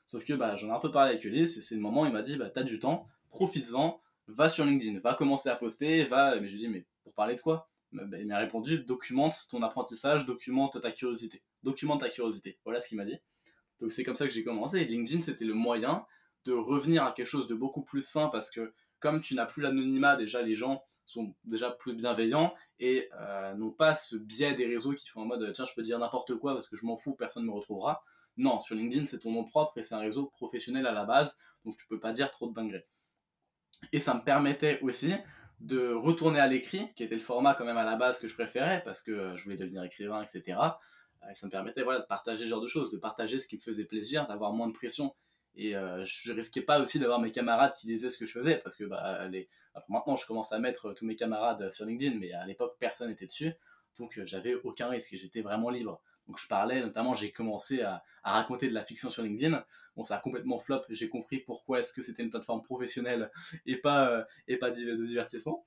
Sauf 0.08 0.24
que 0.24 0.32
bah, 0.32 0.56
j'en 0.56 0.68
ai 0.68 0.72
un 0.72 0.80
peu 0.80 0.90
parlé 0.90 1.10
avec 1.10 1.24
Ulysse 1.24 1.58
et 1.58 1.60
c'est 1.60 1.74
le 1.74 1.82
moment 1.82 2.02
où 2.02 2.06
il 2.06 2.12
m'a 2.12 2.22
dit 2.22 2.36
bah, 2.36 2.48
T'as 2.48 2.62
du 2.62 2.78
temps, 2.78 3.06
profites-en, 3.28 4.00
va 4.26 4.48
sur 4.48 4.64
LinkedIn, 4.64 5.00
va 5.00 5.14
commencer 5.14 5.50
à 5.50 5.54
poster, 5.54 6.04
va. 6.04 6.40
Mais 6.40 6.48
je 6.48 6.56
lui 6.56 6.64
ai 6.64 6.66
dit 6.66 6.72
Mais 6.72 6.86
pour 7.04 7.12
parler 7.12 7.34
de 7.34 7.40
quoi? 7.42 7.68
Bah, 7.92 8.04
bah, 8.06 8.18
Il 8.18 8.26
m'a 8.26 8.38
répondu 8.38 8.78
Documente 8.78 9.46
ton 9.50 9.62
apprentissage, 9.62 10.24
documente 10.24 10.80
ta 10.80 10.90
curiosité. 10.92 11.42
Documente 11.62 12.00
ta 12.00 12.08
curiosité. 12.08 12.58
Voilà 12.64 12.80
ce 12.80 12.88
qu'il 12.88 12.96
m'a 12.96 13.04
dit. 13.04 13.18
Donc 13.80 13.92
c'est 13.92 14.02
comme 14.02 14.16
ça 14.16 14.26
que 14.26 14.32
j'ai 14.32 14.42
commencé. 14.42 14.82
LinkedIn, 14.86 15.20
c'était 15.20 15.44
le 15.44 15.52
moyen 15.54 16.06
de 16.46 16.54
revenir 16.54 17.04
à 17.04 17.12
quelque 17.12 17.26
chose 17.26 17.46
de 17.46 17.54
beaucoup 17.54 17.82
plus 17.82 18.00
sain 18.00 18.28
parce 18.28 18.50
que 18.50 18.72
comme 19.00 19.20
tu 19.20 19.34
n'as 19.34 19.44
plus 19.44 19.60
l'anonymat, 19.60 20.16
déjà 20.16 20.40
les 20.40 20.54
gens 20.54 20.82
sont 21.04 21.34
déjà 21.44 21.70
plus 21.70 21.94
bienveillants 21.94 22.54
et 22.80 23.10
euh, 23.20 23.54
n'ont 23.54 23.70
pas 23.70 23.94
ce 23.94 24.16
biais 24.16 24.54
des 24.54 24.66
réseaux 24.66 24.94
qui 24.94 25.08
font 25.08 25.22
en 25.22 25.26
mode 25.26 25.52
tiens 25.54 25.64
je 25.64 25.74
peux 25.74 25.82
dire 25.82 25.98
n'importe 25.98 26.34
quoi 26.36 26.54
parce 26.54 26.68
que 26.68 26.76
je 26.76 26.86
m'en 26.86 26.96
fous, 26.96 27.14
personne 27.14 27.42
ne 27.42 27.48
me 27.48 27.52
retrouvera. 27.52 28.02
Non, 28.38 28.60
sur 28.60 28.76
LinkedIn, 28.76 29.06
c'est 29.06 29.18
ton 29.18 29.32
nom 29.32 29.44
propre 29.44 29.78
et 29.78 29.82
c'est 29.82 29.94
un 29.94 30.00
réseau 30.00 30.26
professionnel 30.26 30.86
à 30.86 30.92
la 30.92 31.04
base, 31.04 31.36
donc 31.64 31.76
tu 31.76 31.86
peux 31.86 31.98
pas 31.98 32.12
dire 32.12 32.30
trop 32.30 32.48
de 32.48 32.54
dingueries. 32.54 32.84
Et 33.92 33.98
ça 33.98 34.14
me 34.14 34.22
permettait 34.22 34.80
aussi 34.80 35.12
de 35.60 35.92
retourner 35.92 36.38
à 36.38 36.46
l'écrit, 36.46 36.92
qui 36.94 37.02
était 37.02 37.16
le 37.16 37.20
format 37.20 37.54
quand 37.54 37.64
même 37.64 37.76
à 37.76 37.84
la 37.84 37.96
base 37.96 38.20
que 38.20 38.28
je 38.28 38.34
préférais, 38.34 38.82
parce 38.84 39.02
que 39.02 39.36
je 39.36 39.44
voulais 39.44 39.56
devenir 39.56 39.82
écrivain, 39.82 40.22
etc. 40.22 40.56
Et 41.28 41.34
ça 41.34 41.46
me 41.46 41.50
permettait 41.50 41.82
de 41.82 42.06
partager 42.08 42.44
ce 42.44 42.48
genre 42.48 42.60
de 42.60 42.68
choses, 42.68 42.92
de 42.92 42.98
partager 42.98 43.40
ce 43.40 43.48
qui 43.48 43.56
me 43.56 43.60
faisait 43.60 43.84
plaisir, 43.84 44.26
d'avoir 44.28 44.52
moins 44.52 44.68
de 44.68 44.72
pression. 44.72 45.12
Et 45.56 45.76
euh, 45.76 46.04
je 46.04 46.32
risquais 46.32 46.62
pas 46.62 46.80
aussi 46.80 47.00
d'avoir 47.00 47.20
mes 47.20 47.32
camarades 47.32 47.74
qui 47.74 47.88
disaient 47.88 48.10
ce 48.10 48.18
que 48.18 48.26
je 48.26 48.32
faisais, 48.32 48.58
parce 48.58 48.76
que 48.76 48.84
bah, 48.84 49.28
maintenant 49.88 50.14
je 50.14 50.24
commence 50.26 50.52
à 50.52 50.60
mettre 50.60 50.92
tous 50.92 51.04
mes 51.04 51.16
camarades 51.16 51.70
sur 51.72 51.84
LinkedIn, 51.84 52.16
mais 52.18 52.32
à 52.32 52.46
l'époque 52.46 52.76
personne 52.78 53.08
n'était 53.08 53.26
dessus, 53.26 53.52
donc 53.98 54.16
euh, 54.18 54.26
j'avais 54.26 54.54
aucun 54.54 54.88
risque 54.88 55.16
j'étais 55.16 55.40
vraiment 55.40 55.70
libre. 55.70 56.00
Donc 56.28 56.38
je 56.38 56.46
parlais, 56.46 56.80
notamment 56.82 57.14
j'ai 57.14 57.32
commencé 57.32 57.82
à, 57.82 58.04
raconter 58.22 58.68
de 58.68 58.74
la 58.74 58.84
fiction 58.84 59.10
sur 59.10 59.22
LinkedIn. 59.22 59.64
Bon, 59.96 60.04
ça 60.04 60.16
a 60.16 60.20
complètement 60.20 60.58
flop, 60.58 60.82
j'ai 60.90 61.08
compris 61.08 61.38
pourquoi 61.38 61.80
est-ce 61.80 61.92
que 61.94 62.02
c'était 62.02 62.22
une 62.22 62.30
plateforme 62.30 62.62
professionnelle 62.62 63.30
et 63.64 63.76
pas, 63.76 64.10
euh, 64.10 64.24
et 64.46 64.58
pas 64.58 64.70
de 64.70 65.06
divertissement. 65.06 65.64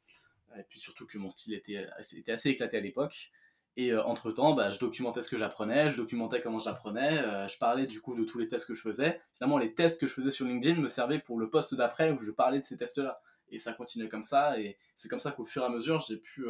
Et 0.58 0.64
puis 0.64 0.80
surtout 0.80 1.08
que 1.08 1.18
mon 1.18 1.30
style 1.30 1.54
était, 1.54 1.88
assez 2.28 2.50
éclaté 2.50 2.78
à 2.78 2.82
l'époque. 2.82 3.32
Et 3.78 3.92
euh, 3.92 4.04
entre-temps, 4.04 4.54
bah, 4.54 4.70
je 4.70 4.80
documentais 4.80 5.22
ce 5.22 5.30
que 5.30 5.38
j'apprenais, 5.38 5.92
je 5.92 5.98
documentais 5.98 6.42
comment 6.42 6.60
j'apprenais, 6.60 7.20
euh, 7.20 7.48
je 7.48 7.58
parlais 7.58 7.88
du 7.88 8.02
coup 8.02 8.16
de 8.16 8.26
tous 8.26 8.38
les 8.38 8.48
tests 8.48 8.68
que 8.68 8.74
je 8.74 8.82
faisais. 8.82 9.22
Finalement, 9.34 9.58
les 9.58 9.74
tests 9.74 10.00
que 10.00 10.08
je 10.08 10.14
faisais 10.14 10.32
sur 10.32 10.46
LinkedIn 10.46 10.80
me 10.80 10.90
servaient 10.90 11.20
pour 11.20 11.40
le 11.40 11.50
poste 11.50 11.74
d'après 11.74 12.12
où 12.12 12.22
je 12.22 12.32
parlais 12.32 12.60
de 12.60 12.66
ces 12.66 12.78
tests-là. 12.78 13.22
Et 13.50 13.60
ça 13.60 13.74
continuait 13.74 14.10
comme 14.10 14.24
ça, 14.24 14.60
et 14.60 14.78
c'est 14.96 15.10
comme 15.10 15.20
ça 15.20 15.32
qu'au 15.32 15.46
fur 15.46 15.64
et 15.64 15.66
à 15.66 15.70
mesure, 15.70 16.00
j'ai 16.02 16.18
pu 16.18 16.46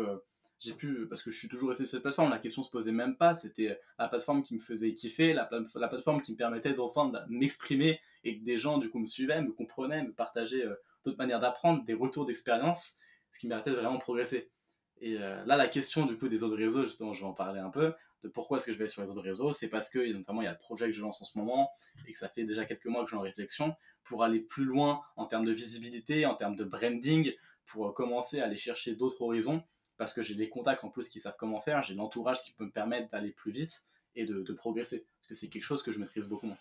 j'ai 0.62 0.74
pu, 0.74 1.08
parce 1.08 1.24
que 1.24 1.32
je 1.32 1.40
suis 1.40 1.48
toujours 1.48 1.70
resté 1.70 1.86
sur 1.86 1.92
cette 1.92 2.04
plateforme, 2.04 2.30
la 2.30 2.38
question 2.38 2.62
se 2.62 2.70
posait 2.70 2.92
même 2.92 3.18
pas, 3.18 3.34
c'était 3.34 3.80
la 3.98 4.08
plateforme 4.08 4.44
qui 4.44 4.54
me 4.54 4.60
faisait 4.60 4.94
kiffer, 4.94 5.34
la, 5.34 5.50
la 5.76 5.88
plateforme 5.88 6.22
qui 6.22 6.34
me 6.34 6.38
permettait 6.38 6.74
d'enfin 6.74 7.12
m'exprimer 7.30 8.00
et 8.24 8.38
que 8.38 8.44
des 8.44 8.58
gens 8.58 8.78
du 8.78 8.90
coup 8.90 9.00
me 9.00 9.08
suivaient, 9.08 9.42
me 9.42 9.52
comprenaient, 9.52 10.04
me 10.04 10.14
partageaient 10.14 10.66
euh, 10.66 10.76
d'autres 11.04 11.18
manières 11.18 11.40
d'apprendre, 11.40 11.84
des 11.84 11.96
retours 11.96 12.28
d'expérience, 12.28 13.00
ce 13.32 13.40
qui 13.40 13.48
me 13.48 13.50
permettait 13.50 13.72
de 13.72 13.76
vraiment 13.76 13.98
progresser. 13.98 14.52
Et 15.00 15.18
euh, 15.18 15.44
là, 15.46 15.58
la 15.58 15.68
question 15.68 16.06
du 16.06 16.16
coup 16.16 16.30
des 16.30 16.44
autres 16.44 16.58
réseaux, 16.58 16.84
justement, 16.84 17.14
je 17.14 17.22
vais 17.22 17.26
en 17.26 17.34
parler 17.34 17.60
un 17.60 17.72
peu, 17.72 17.94
de 18.24 18.30
pourquoi 18.30 18.58
est-ce 18.58 18.68
que 18.68 18.74
je 18.74 18.78
vais 18.78 18.88
sur 18.88 19.02
les 19.02 19.10
autres 19.10 19.22
réseaux, 19.22 19.52
c'est 19.52 19.70
parce 19.70 19.90
que 19.90 20.14
notamment 20.14 20.44
il 20.44 20.46
y 20.46 20.48
a 20.48 20.52
le 20.52 20.60
projet 20.60 20.86
que 20.86 20.92
je 20.92 21.02
lance 21.02 21.24
en 21.24 21.26
ce 21.26 21.36
moment 21.40 21.72
et 22.08 22.12
que 22.12 22.20
ça 22.20 22.30
fait 22.30 22.44
déjà 22.44 22.66
quelques 22.66 22.86
mois 22.86 23.02
que 23.04 23.10
suis 23.10 23.18
en 23.18 23.22
réflexion 23.22 23.76
pour 24.04 24.24
aller 24.24 24.40
plus 24.40 24.66
loin 24.66 25.02
en 25.16 25.26
termes 25.26 25.46
de 25.46 25.52
visibilité, 25.52 26.28
en 26.28 26.36
termes 26.36 26.56
de 26.56 26.64
branding, 26.64 27.34
pour 27.66 27.88
euh, 27.88 27.92
commencer 27.92 28.40
à 28.40 28.46
aller 28.46 28.58
chercher 28.58 28.96
d'autres 28.96 29.24
horizons 29.24 29.64
parce 30.02 30.16
que 30.16 30.24
j'ai 30.24 30.34
des 30.34 30.50
contacts 30.50 30.84
en 30.84 30.90
plus 30.90 31.10
qui 31.10 31.20
savent 31.20 31.36
comment 31.38 31.62
faire, 31.62 31.84
j'ai 31.84 31.94
l'entourage 31.94 32.42
qui 32.42 32.54
peut 32.54 32.66
me 32.66 32.72
permettre 32.72 33.12
d'aller 33.12 33.30
plus 33.30 33.52
vite 33.52 33.86
et 34.16 34.26
de, 34.26 34.52
progresser. 34.52 35.06
Parce 35.20 35.28
que 35.28 35.36
c'est 35.36 35.48
quelque 35.48 35.62
chose 35.62 35.84
que 35.84 35.92
je 35.92 36.00
maîtrise 36.00 36.28
beaucoup 36.28 36.48
moins. 36.48 36.58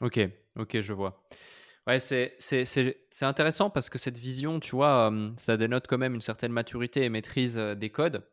Ok, 0.00 0.20
ok, 0.54 0.78
je 0.78 0.92
vois. 0.92 1.20
Ouais, 1.88 1.98
c'est 1.98 2.36
intéressant 3.22 3.68
parce 3.68 3.90
que 3.90 3.98
cette 3.98 4.16
vision, 4.16 4.60
tu 4.60 4.76
vois, 4.76 5.10
euh, 5.10 5.32
ça 5.38 5.56
dénote 5.56 5.88
quand 5.88 5.98
même 5.98 6.14
une 6.14 6.20
certaine 6.20 6.52
maturité 6.52 7.02
et 7.02 7.08
maîtrise 7.08 7.58
euh, 7.58 7.74
des 7.74 7.90
codes. 7.90 8.24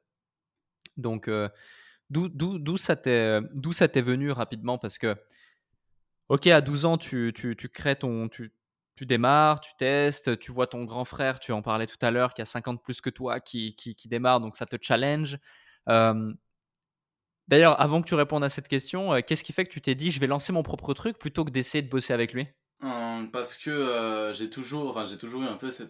Donc, 0.96 1.28
euh, 1.28 1.50
d'où 2.12 2.78
ça 2.78 2.96
t'est 2.96 3.42
venu 4.04 4.30
rapidement? 4.30 4.78
Parce 4.78 5.00
que, 5.00 5.16
ok, 6.30 6.46
à 6.46 6.62
12 6.62 6.86
ans, 6.86 7.00
tu, 7.00 7.34
tu, 7.34 7.56
tu 7.56 7.68
crées 7.68 7.96
ton, 7.96 8.30
tu, 8.30 8.54
tu 8.96 9.06
démarres, 9.06 9.60
tu 9.60 9.72
testes, 9.78 10.40
tu 10.40 10.52
vois 10.52 10.68
ton 10.68 10.86
grand 10.86 11.06
frère, 11.06 11.40
tu 11.40 11.52
en 11.52 11.62
parlais 11.62 11.88
tout 11.88 11.98
à 12.02 12.12
l'heure, 12.12 12.34
qui 12.34 12.42
a 12.42 12.46
50 12.46 12.82
plus 12.82 13.02
que 13.02 13.10
toi, 13.10 13.40
qui, 13.40 13.76
qui, 13.76 14.08
démarre, 14.08 14.40
donc 14.40 14.56
ça 14.56 14.66
te 14.66 14.78
challenge. 14.82 15.38
D'ailleurs, 17.48 17.80
avant 17.80 18.02
que 18.02 18.08
tu 18.08 18.16
répondes 18.16 18.44
à 18.44 18.50
cette 18.50 18.68
question, 18.68 19.14
euh, 19.14 19.22
qu'est-ce 19.22 19.44
qui 19.44 19.54
fait 19.54 19.66
que 19.66 19.72
tu 19.72 19.80
t'es 19.80 19.94
dit, 19.94 20.10
je 20.10 20.20
vais 20.20 20.26
lancer 20.26 20.52
mon 20.52 20.64
propre 20.64 20.94
truc 20.96 21.20
plutôt 21.20 21.46
que 21.46 21.52
d'essayer 21.52 21.84
de 21.84 21.90
bosser 21.90 22.14
avec 22.14 22.34
lui? 22.34 22.48
Parce 23.32 23.56
que 23.56 24.32
j'ai 24.36 24.50
toujours, 24.50 24.92
enfin, 24.92 25.06
j'ai 25.06 25.18
toujours 25.18 25.44
eu 25.44 25.46
un 25.46 25.56
peu 25.56 25.72
ce 25.72 25.84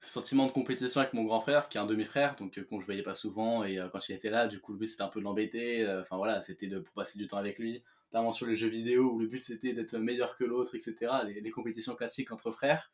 sentiment 0.00 0.46
de 0.46 0.52
compétition 0.52 1.00
avec 1.00 1.12
mon 1.12 1.24
grand 1.24 1.40
frère, 1.40 1.68
qui 1.68 1.78
est 1.78 1.80
un 1.80 1.86
demi-frère, 1.86 2.36
donc 2.36 2.60
qu'on 2.64 2.80
je 2.80 2.86
voyais 2.86 3.02
pas 3.02 3.14
souvent, 3.14 3.64
et 3.64 3.78
quand 3.92 4.08
il 4.08 4.14
était 4.14 4.30
là, 4.30 4.46
du 4.46 4.60
coup, 4.60 4.72
le 4.72 4.78
but 4.78 4.86
c'était 4.86 5.02
un 5.02 5.08
peu 5.08 5.20
de 5.20 5.24
l'embêter, 5.24 5.86
enfin 6.00 6.16
voilà, 6.16 6.42
c'était 6.42 6.66
de 6.66 6.78
pour 6.78 6.94
passer 6.94 7.18
du 7.18 7.26
temps 7.26 7.38
avec 7.38 7.58
lui 7.58 7.82
notamment 8.12 8.32
sur 8.32 8.46
les 8.46 8.56
jeux 8.56 8.68
vidéo 8.68 9.10
où 9.12 9.18
le 9.18 9.26
but 9.26 9.42
c'était 9.42 9.72
d'être 9.72 9.96
meilleur 9.98 10.36
que 10.36 10.44
l'autre, 10.44 10.74
etc. 10.74 11.12
Les, 11.26 11.50
compétitions 11.50 11.94
classiques 11.94 12.32
entre 12.32 12.52
frères. 12.52 12.90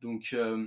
Donc, 0.00 0.30
euh, 0.32 0.66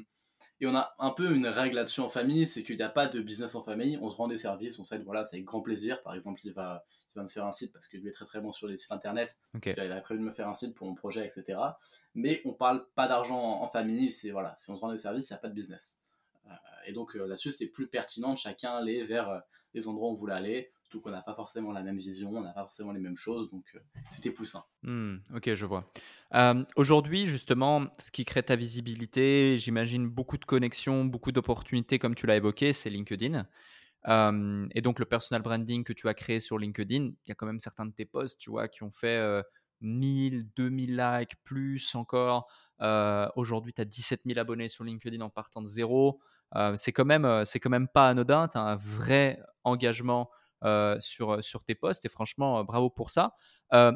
et 0.60 0.68
on 0.68 0.76
a 0.76 0.96
un 1.00 1.12
peu 1.12 1.36
une 1.36 1.48
règle 1.48 1.76
là-dessus 1.76 2.02
en 2.02 2.10
famille, 2.10 2.46
c'est 2.46 2.64
qu'il 2.64 2.78
n'y 2.78 2.84
a 2.84 2.90
pas 2.90 3.08
de 3.08 3.20
business 3.22 3.54
en 3.56 3.62
famille. 3.62 4.00
On 4.02 4.10
se 4.10 4.16
rend 4.16 4.28
des 4.28 4.38
services, 4.38 4.80
on 4.80 4.84
s'aide, 4.84 5.04
voilà, 5.04 5.24
c'est 5.24 5.38
avec 5.38 5.46
grand 5.46 5.62
plaisir. 5.62 6.02
Par 6.02 6.16
exemple, 6.16 6.42
il 6.44 6.54
va, 6.54 6.84
il 7.14 7.20
va 7.20 7.24
me 7.24 7.30
faire 7.30 7.46
un 7.46 7.52
site 7.52 7.72
parce 7.72 7.88
que 7.88 7.98
lui 7.98 8.10
est 8.10 8.12
très 8.12 8.26
très 8.26 8.42
bon 8.42 8.52
sur 8.52 8.68
les 8.68 8.78
sites 8.78 8.92
internet. 8.92 9.38
Il 9.66 9.80
a 9.80 10.02
prévu 10.02 10.20
de 10.20 10.26
me 10.26 10.32
faire 10.32 10.48
un 10.48 10.54
site 10.54 10.74
pour 10.74 10.88
mon 10.88 10.96
projet, 10.96 11.26
etc. 11.26 11.60
Mais 12.16 12.42
on 12.46 12.54
parle 12.54 12.88
pas 12.96 13.08
d'argent 13.08 13.62
en, 13.62 13.68
famille. 13.68 14.12
C'est 14.12 14.32
voilà, 14.32 14.56
si 14.58 14.72
on 14.72 14.76
se 14.76 14.82
rend 14.82 14.92
des 14.92 14.98
services, 14.98 15.30
il 15.30 15.34
n'y 15.34 15.38
a 15.38 15.42
pas 15.42 15.50
de 15.50 15.54
business. 15.54 16.02
Euh, 16.48 16.50
et 16.88 16.94
donc 16.94 17.16
euh, 17.16 17.28
là-dessus, 17.28 17.52
c'était 17.52 17.68
plus 17.68 17.88
pertinent 17.88 18.34
de 18.34 18.40
chacun 18.40 18.72
aller 18.72 19.04
vers 19.06 19.44
les 19.76 19.88
endroits 19.88 20.10
où 20.10 20.14
on 20.14 20.16
voulait 20.16 20.34
aller 20.34 20.72
Surtout 20.89 21.02
qu'on 21.02 21.12
n'a 21.12 21.21
pas 21.21 21.34
forcément 21.34 21.73
la 21.73 21.84
même 21.84 21.97
vision, 21.97 22.30
on 22.30 22.41
n'a 22.41 22.54
pas 22.54 22.62
forcément 22.62 22.93
les 22.93 23.02
mêmes 23.02 23.17
choses, 23.17 23.50
donc 23.52 23.65
euh, 23.76 23.80
c'était 24.10 24.34
simple. 24.45 24.67
Hmm, 24.84 25.17
ok, 25.36 25.54
je 25.54 25.65
vois. 25.65 25.91
Euh, 26.34 26.63
aujourd'hui, 26.78 27.26
justement, 27.26 27.88
ce 28.00 28.10
qui 28.10 28.23
crée 28.23 28.41
ta 28.41 28.56
visibilité, 28.56 29.58
j'imagine 29.58 30.08
beaucoup 30.08 30.38
de 30.38 30.45
connexions, 30.45 31.04
beaucoup 31.04 31.34
d'opportunités, 31.34 32.00
comme 32.00 32.15
tu 32.15 32.26
l'as 32.26 32.38
évoqué, 32.38 32.71
c'est 32.71 32.89
LinkedIn. 32.89 33.45
Euh, 34.08 34.65
et 34.76 34.82
donc, 34.82 35.00
le 35.00 35.06
personal 35.06 35.41
branding 35.41 35.84
que 35.84 35.91
tu 35.91 36.08
as 36.08 36.13
créé 36.13 36.39
sur 36.39 36.58
LinkedIn, 36.58 37.04
il 37.04 37.28
y 37.28 37.32
a 37.34 37.36
quand 37.36 37.47
même 37.47 37.60
certains 37.60 37.86
de 37.86 37.91
tes 37.91 38.06
posts, 38.06 38.39
tu 38.39 38.50
vois, 38.50 38.69
qui 38.69 38.84
ont 38.84 38.91
fait 38.91 39.43
1000, 39.82 40.47
2000 40.56 40.95
likes, 40.95 41.36
plus 41.43 41.95
encore. 41.95 42.47
Aujourd'hui, 43.36 43.73
tu 43.73 43.82
as 43.82 43.86
17 43.86 44.21
000 44.26 44.39
abonnés 44.39 44.69
sur 44.69 44.86
LinkedIn 44.86 45.19
en 45.19 45.30
partant 45.30 45.62
de 45.62 45.67
zéro. 45.67 46.21
c'est 46.78 46.93
quand 46.93 47.04
même 47.04 47.43
c'est 47.43 47.60
quand 47.60 47.69
même 47.69 47.89
pas 47.89 48.08
anodin. 48.08 48.47
Tu 48.47 48.58
as 48.58 48.62
un 48.62 48.78
vrai 48.78 49.41
engagement 49.65 50.30
sur, 51.00 51.43
sur 51.43 51.63
tes 51.63 51.76
posts 51.76 52.06
et 52.06 52.10
franchement, 52.10 52.63
bravo 52.63 52.89
pour 52.89 53.10
ça. 53.10 53.36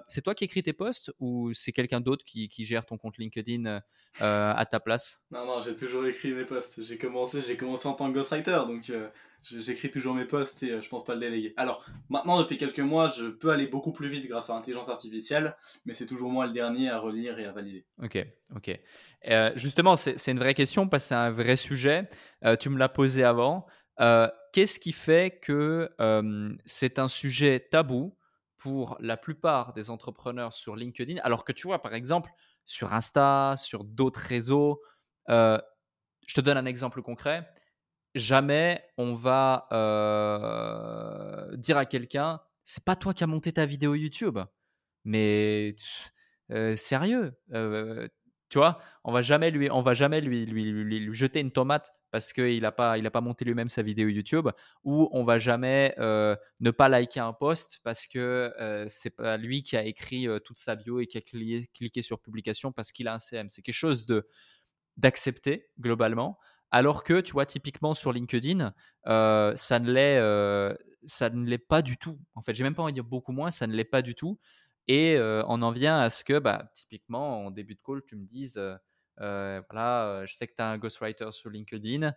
c'est 0.08 0.22
toi 0.22 0.36
qui 0.36 0.44
écris 0.44 0.64
tes 0.64 0.74
posts 0.74 1.12
ou 1.20 1.54
c'est 1.54 1.72
quelqu'un 1.72 2.02
d'autre 2.02 2.26
qui, 2.26 2.50
qui, 2.50 2.66
gère 2.66 2.86
ton 2.86 2.98
compte 2.98 3.18
LinkedIn 3.18 3.82
à 4.20 4.66
ta 4.70 4.80
place? 4.80 5.26
Non, 5.32 5.46
non, 5.46 5.62
j'ai 5.62 5.76
toujours 5.76 6.06
écrit 6.06 6.34
mes 6.34 6.46
posts. 6.46 6.84
J'ai 6.84 6.98
commencé, 6.98 7.42
j'ai 7.42 7.58
commencé 7.58 7.88
en 7.88 7.94
tant 7.94 8.10
que 8.10 8.16
ghostwriter, 8.16 8.64
donc 8.68 8.92
j'écris 9.44 9.90
toujours 9.90 10.14
mes 10.14 10.26
posts 10.26 10.64
et 10.64 10.82
je 10.82 10.90
pense 10.90 11.04
pas 11.04 11.14
le 11.14 11.20
déléguer. 11.20 11.54
Alors, 11.58 11.86
maintenant, 12.10 12.40
depuis 12.40 12.58
quelques 12.58 12.80
mois, 12.80 13.10
je 13.10 13.26
peux 13.26 13.50
aller 13.50 13.68
beaucoup 13.68 13.92
plus 13.92 14.10
vite 14.10 14.28
grâce 14.28 14.50
à 14.50 14.56
l'intelligence 14.56 14.90
artificielle, 14.90 15.56
mais 15.86 15.94
c'est 15.94 16.06
toujours 16.06 16.30
moi 16.30 16.46
le 16.46 16.54
dernier 16.54 16.90
à 16.90 16.98
relire 16.98 17.40
et 17.40 17.46
à 17.46 17.52
valider. 17.52 17.86
Ok, 18.02 18.26
ok. 18.56 18.80
justement, 19.56 19.96
c'est 19.96 20.32
une 20.32 20.40
vraie 20.40 20.54
question 20.54 20.88
parce 20.88 21.04
que 21.04 21.10
c'est 21.10 21.16
un 21.16 21.32
vrai 21.32 21.56
sujet. 21.56 22.10
tu 22.60 22.70
me 22.70 22.78
l'as 22.78 22.90
posé 22.90 23.24
avant. 23.24 23.66
Euh, 24.02 24.28
qu'est-ce 24.54 24.80
qui 24.80 24.92
fait 24.92 25.40
que 25.40 25.90
c'est 26.66 27.00
un 27.00 27.08
sujet 27.08 27.60
tabou 27.60 28.18
pour 28.58 28.98
la 29.00 29.18
plupart 29.18 29.74
des 29.74 29.90
entrepreneurs 29.90 30.54
sur 30.54 30.76
LinkedIn, 30.76 31.20
alors 31.24 31.46
que 31.46 31.52
tu 31.52 31.68
vois, 31.68 31.82
par 31.82 31.94
exemple, 31.96 32.32
sur 32.66 32.94
Insta, 32.94 33.56
sur 33.58 33.84
d'autres 33.84 34.20
réseaux, 34.20 34.82
je 35.28 35.62
te 36.34 36.42
donne 36.42 36.58
un 36.58 36.66
exemple 36.66 37.02
concret. 37.02 37.48
Jamais 38.14 38.84
on 38.98 39.14
va 39.14 39.68
dire 41.58 41.78
à 41.78 41.86
quelqu'un, 41.86 42.40
c'est 42.64 42.84
pas 42.84 42.96
toi 42.96 43.14
qui 43.14 43.24
as 43.24 43.28
monté 43.28 43.54
ta 43.54 43.66
vidéo 43.66 43.96
YouTube, 43.96 44.40
mais 45.06 45.76
sérieux, 46.76 47.34
tu 48.52 48.58
vois, 48.58 48.80
on 49.06 49.14
va 49.14 49.22
jamais 49.22 49.50
lui, 49.50 49.72
on 49.72 49.82
va 49.82 49.94
jamais 49.94 50.20
lui, 50.20 50.46
lui, 50.46 51.14
jeter 51.14 51.40
une 51.40 51.52
tomate 51.52 51.94
parce 52.12 52.34
qu'il 52.34 52.62
n'a 52.64 52.74
pas, 52.74 52.98
il 52.98 53.08
a 53.08 53.10
pas 53.10 53.22
monté 53.22 53.46
lui-même 53.46 53.70
sa 53.70 53.82
vidéo 53.82 54.10
YouTube, 54.10 54.50
ou 54.84 55.08
on 55.14 55.24
va 55.24 55.40
jamais 55.40 55.96
euh, 56.00 56.36
ne 56.60 56.70
pas 56.70 56.90
liker 56.90 57.22
un 57.22 57.32
post 57.32 57.80
parce 57.84 58.08
que 58.08 58.54
euh, 58.60 58.86
c'est 58.90 59.16
pas 59.16 59.38
lui 59.38 59.64
qui 59.64 59.78
a 59.78 59.86
écrit 59.86 60.28
euh, 60.28 60.40
toute 60.40 60.58
sa 60.58 60.76
bio 60.76 61.00
et 61.00 61.08
qui 61.08 61.18
a 61.18 61.22
cliqué, 61.22 62.02
sur 62.02 62.20
publication 62.20 62.74
parce 62.74 62.92
qu'il 62.92 63.08
a 63.08 63.14
un 63.14 63.20
CM. 63.20 63.48
C'est 63.48 63.62
quelque 63.62 63.74
chose 63.74 64.06
de 64.06 64.28
d'accepter 64.98 65.70
globalement. 65.80 66.38
Alors 66.72 67.06
que, 67.06 67.22
tu 67.22 67.32
vois, 67.32 67.46
typiquement 67.46 67.94
sur 67.94 68.12
LinkedIn, 68.12 68.74
ça 69.06 69.80
ne 69.80 69.92
l'est, 69.92 70.78
ça 71.06 71.30
ne 71.30 71.46
l'est 71.46 71.58
pas 71.58 71.82
du 71.82 71.98
tout. 71.98 72.20
En 72.36 72.42
fait, 72.42 72.54
j'ai 72.54 72.66
même 72.66 72.76
pas 72.76 72.84
envie 72.84 72.92
de 72.92 72.96
dire 72.96 73.06
beaucoup 73.06 73.32
moins, 73.32 73.50
ça 73.50 73.66
ne 73.66 73.74
l'est 73.74 73.86
pas 73.86 74.02
du 74.02 74.14
tout. 74.14 74.38
Et 74.88 75.18
on 75.20 75.62
en 75.62 75.72
vient 75.72 76.00
à 76.00 76.10
ce 76.10 76.24
que, 76.24 76.40
bah, 76.40 76.70
typiquement, 76.74 77.46
en 77.46 77.52
début 77.52 77.76
de 77.76 77.82
call, 77.86 78.02
tu 78.06 78.16
me 78.16 78.26
dises, 78.26 78.62
voilà, 79.18 80.26
je 80.26 80.34
sais 80.34 80.48
que 80.48 80.54
tu 80.56 80.62
as 80.62 80.70
un 80.70 80.78
ghostwriter 80.78 81.32
sur 81.32 81.50
LinkedIn. 81.50 82.14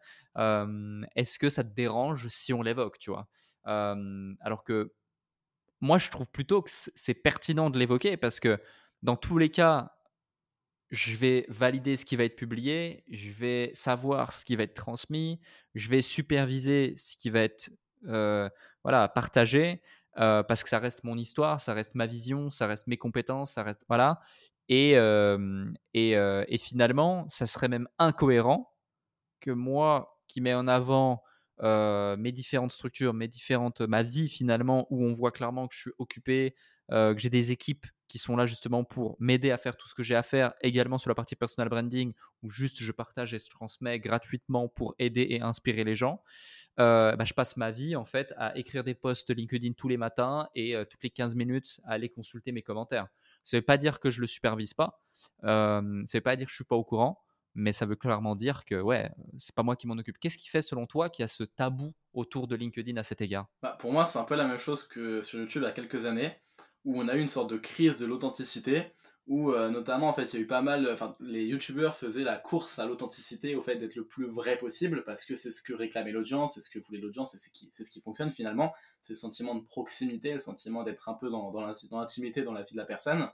Est-ce 1.16 1.38
que 1.38 1.48
ça 1.48 1.62
te 1.64 1.74
dérange 1.74 2.29
si 2.29 2.53
on 2.53 2.62
l'évoque, 2.62 2.98
tu 2.98 3.11
vois? 3.11 3.29
Alors 3.64 4.64
que 4.64 4.92
moi, 5.81 5.98
je 5.98 6.11
trouve 6.11 6.31
plutôt 6.31 6.62
que 6.62 6.70
c'est 6.72 7.14
pertinent 7.14 7.70
de 7.70 7.79
l'évoquer 7.79 8.16
parce 8.16 8.40
que 8.40 8.59
dans 9.03 9.16
tous 9.16 9.38
les 9.38 9.50
cas, 9.50 9.92
je 10.90 11.16
vais 11.16 11.44
valider 11.48 11.96
ce 11.96 12.05
qui 12.05 12.16
va 12.16 12.24
être 12.24 12.37
publié, 12.37 13.05
je 13.11 13.31
vais 13.31 13.70
savoir 13.74 14.33
ce 14.33 14.44
qui 14.44 14.57
va 14.57 14.62
être 14.62 14.74
transmis, 14.74 15.40
je 15.74 15.90
vais 15.90 16.03
superviser 16.03 16.94
ce 16.96 17.16
qui 17.16 17.31
va 17.31 17.40
être 17.40 17.70
voilà, 18.03 19.09
partagé. 19.09 19.83
Euh, 20.18 20.42
parce 20.42 20.62
que 20.62 20.68
ça 20.68 20.79
reste 20.79 21.05
mon 21.05 21.16
histoire, 21.18 21.61
ça 21.61 21.74
reste 21.74 21.94
ma 21.94 22.07
vision, 22.07 22.50
ça 22.50 22.66
reste 22.66 22.87
mes 22.87 22.96
compétences, 22.96 23.53
ça 23.53 23.62
reste 23.62 23.83
voilà. 23.88 24.20
Et, 24.68 24.96
euh, 24.96 25.66
et, 25.92 26.16
euh, 26.16 26.44
et, 26.48 26.57
finalement, 26.57 27.29
ça 27.29 27.46
serait 27.46 27.68
même 27.68 27.88
incohérent 27.98 28.72
que 29.40 29.50
moi 29.50 30.20
qui 30.29 30.40
mets 30.40 30.55
en 30.55 30.68
avant 30.68 31.22
mes 31.62 32.33
différentes 32.33 32.72
structures, 32.72 33.14
mes 33.14 33.29
différentes, 33.29 33.81
ma 33.81 34.03
vie 34.03 34.29
finalement, 34.29 34.87
où 34.90 35.05
on 35.05 35.12
voit 35.12 35.31
clairement 35.31 35.68
que 35.68 35.74
je 35.74 35.81
suis 35.83 35.92
occupé, 35.98 36.55
que 36.90 37.14
j'ai 37.16 37.31
des 37.31 37.53
équipes 37.53 37.87
qui 38.09 38.18
sont 38.18 38.37
là 38.37 38.46
justement 38.46 38.85
pour 38.85 39.16
m'aider 39.20 39.50
à 39.50 39.57
faire 39.57 39.77
tout 39.77 39.88
ce 39.88 39.94
que 39.94 40.03
j'ai 40.03 40.16
à 40.16 40.22
faire, 40.22 40.53
également 40.62 40.98
sur 40.98 41.11
la 41.11 41.14
partie 41.14 41.37
personal 41.37 41.68
branding, 41.68 42.12
où 42.42 42.50
juste 42.50 42.81
je 42.81 42.92
partage 42.92 43.35
et 43.35 43.38
je 43.38 43.48
transmets 43.50 44.00
gratuitement 44.00 44.68
pour 44.68 44.94
aider 44.98 45.27
et 45.31 45.42
inspirer 45.42 45.85
les 45.85 45.94
gens. 45.96 46.22
Euh, 46.80 47.14
bah, 47.14 47.24
je 47.24 47.34
passe 47.34 47.56
ma 47.56 47.70
vie 47.70 47.94
en 47.94 48.04
fait 48.04 48.34
à 48.37 48.56
écrire 48.56 48.82
des 48.82 48.94
posts 48.94 49.30
LinkedIn 49.30 49.72
tous 49.74 49.88
les 49.88 49.96
matins 49.96 50.48
et 50.56 50.74
euh, 50.74 50.84
toutes 50.84 51.02
les 51.04 51.10
15 51.10 51.37
minutes 51.37 51.80
à 51.84 51.92
aller 51.92 52.08
consulter 52.08 52.50
mes 52.50 52.62
commentaires. 52.62 53.06
Ça 53.44 53.56
ne 53.56 53.60
veut 53.60 53.64
pas 53.64 53.76
dire 53.76 54.00
que 54.00 54.10
je 54.10 54.20
le 54.20 54.26
supervise 54.26 54.74
pas, 54.74 55.00
euh, 55.44 55.80
ça 56.06 56.18
ne 56.18 56.18
veut 56.18 56.20
pas 56.22 56.37
dire 56.37 56.46
que 56.46 56.50
je 56.50 56.56
suis 56.56 56.64
pas 56.64 56.74
au 56.74 56.82
courant, 56.82 57.22
mais 57.54 57.70
ça 57.70 57.87
veut 57.87 57.94
clairement 57.94 58.34
dire 58.34 58.64
que 58.64 58.74
ouais, 58.74 59.10
c'est 59.38 59.54
pas 59.54 59.62
moi 59.62 59.76
qui 59.76 59.87
m'en 59.87 59.94
occupe. 59.94 60.18
Qu'est-ce 60.18 60.38
qui 60.38 60.48
fait 60.48 60.62
selon 60.62 60.87
toi 60.87 61.10
qu'il 61.10 61.22
y 61.22 61.24
a 61.24 61.28
ce 61.28 61.44
tabou 61.44 61.94
autour 62.12 62.48
de 62.48 62.56
LinkedIn 62.56 62.96
à 62.96 63.04
cet 63.04 63.20
égard? 63.20 63.46
Bah, 63.62 63.76
Pour 63.78 63.92
moi, 63.92 64.04
c'est 64.04 64.18
un 64.18 64.24
peu 64.24 64.34
la 64.34 64.44
même 64.44 64.58
chose 64.58 64.82
que 64.82 65.22
sur 65.22 65.38
YouTube 65.38 65.62
il 65.62 65.66
y 65.66 65.68
a 65.68 65.72
quelques 65.72 66.06
années, 66.06 66.32
où 66.84 67.00
on 67.00 67.06
a 67.06 67.14
eu 67.14 67.20
une 67.20 67.28
sorte 67.28 67.50
de 67.50 67.56
crise 67.56 67.96
de 67.98 68.06
l'authenticité 68.06 68.92
où 69.26 69.52
euh, 69.52 69.70
notamment 69.70 70.08
en 70.08 70.12
fait 70.12 70.32
il 70.32 70.37
y 70.37 70.38
a 70.38 70.42
eu 70.42 70.46
pas 70.46 70.60
mal, 70.60 70.88
enfin 70.92 71.16
les 71.20 71.44
youtubeurs 71.44 71.96
faisaient 71.96 72.24
la 72.24 72.37
course 72.37 72.78
à 72.78 72.87
l'authenticité, 72.87 73.54
au 73.56 73.62
fait 73.62 73.76
d'être 73.76 73.94
le 73.94 74.04
plus 74.04 74.26
vrai 74.26 74.58
possible, 74.58 75.02
parce 75.04 75.24
que 75.24 75.34
c'est 75.34 75.50
ce 75.50 75.62
que 75.62 75.72
réclamait 75.72 76.12
l'audience, 76.12 76.54
c'est 76.54 76.60
ce 76.60 76.68
que 76.68 76.78
voulait 76.78 76.98
l'audience, 76.98 77.32
c'est 77.32 77.84
ce 77.84 77.90
qui, 77.90 78.00
fonctionne 78.02 78.30
finalement, 78.30 78.74
c'est 79.00 79.14
le 79.14 79.18
sentiment 79.18 79.54
de 79.54 79.64
proximité, 79.64 80.34
le 80.34 80.40
sentiment 80.40 80.82
d'être 80.82 81.08
un 81.08 81.14
peu 81.14 81.30
dans, 81.30 81.50
l'intimité 81.92 82.42
dans 82.42 82.52
la 82.52 82.62
vie 82.62 82.72
de 82.72 82.76
la 82.76 82.84
personne. 82.84 83.28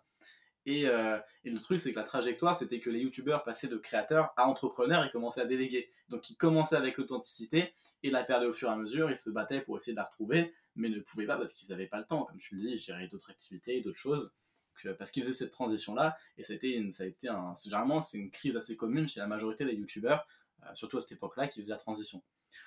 Et, 0.67 0.87
euh, 0.87 1.19
et 1.45 1.51
le 1.51 1.59
truc 1.59 1.81
c'est 1.81 1.91
que 1.91 1.99
la 1.99 2.05
trajectoire 2.05 2.55
c'était 2.55 2.81
que 2.81 2.91
les 2.91 3.01
youtubeurs 3.01 3.43
passaient 3.45 3.67
de 3.67 3.79
créateurs 3.79 4.35
à 4.37 4.47
entrepreneurs 4.47 5.05
et 5.05 5.11
commençaient 5.11 5.41
à 5.41 5.47
déléguer. 5.47 5.91
Donc 6.11 6.29
ils 6.31 6.37
commençaient 6.37 6.77
avec 6.77 6.99
l'authenticité 6.99 7.73
et 8.03 8.11
la 8.11 8.23
perdaient 8.23 8.47
au 8.47 8.53
fur 8.53 8.69
et 8.69 8.73
à 8.73 8.77
mesure, 8.77 9.11
ils 9.11 9.17
se 9.17 9.31
battaient 9.31 9.63
pour 9.63 9.79
essayer 9.79 9.95
de 9.95 9.97
la 9.97 10.05
retrouver, 10.05 10.53
mais 10.77 10.91
ne 10.91 11.01
pouvaient 11.01 11.27
pas 11.27 11.39
parce 11.39 11.55
qu'ils 11.55 11.71
n'avaient 11.71 11.87
pas 11.87 11.99
le 11.99 12.05
temps, 12.05 12.25
comme 12.25 12.39
je 12.39 12.55
le 12.55 12.61
dis, 12.61 12.77
gérer 12.77 13.09
d'autres 13.09 13.31
activités, 13.31 13.81
d'autres 13.81 13.99
choses 13.99 14.33
parce 14.99 15.11
qu'ils 15.11 15.23
faisaient 15.25 15.35
cette 15.35 15.53
transition-là, 15.53 16.17
et 16.39 16.43
ça 16.43 16.53
a 16.53 16.57
été, 16.57 16.75
une, 16.75 16.91
un, 17.29 17.55
généralement, 17.63 18.01
c'est 18.01 18.19
une 18.19 18.31
crise 18.31 18.57
assez 18.57 18.77
commune 18.77 19.09
chez 19.09 19.21
la 19.21 19.27
majorité 19.27 19.65
des 19.65 19.75
youtubeurs, 19.75 20.27
euh, 20.63 20.75
surtout 20.75 20.97
à 20.97 21.01
cette 21.01 21.13
époque-là, 21.13 21.49
qui 21.49 21.61
faisaient 21.61 21.73
la 21.73 21.79
transition. 21.79 22.23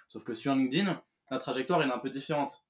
Sauf 0.07 0.23
que 0.23 0.33
sur 0.33 0.53
LinkedIn, 0.53 1.01
la 1.31 1.39
trajectoire 1.39 1.81
est 1.81 1.91
un 1.91 1.99
peu 1.99 2.09
différente. 2.09 2.63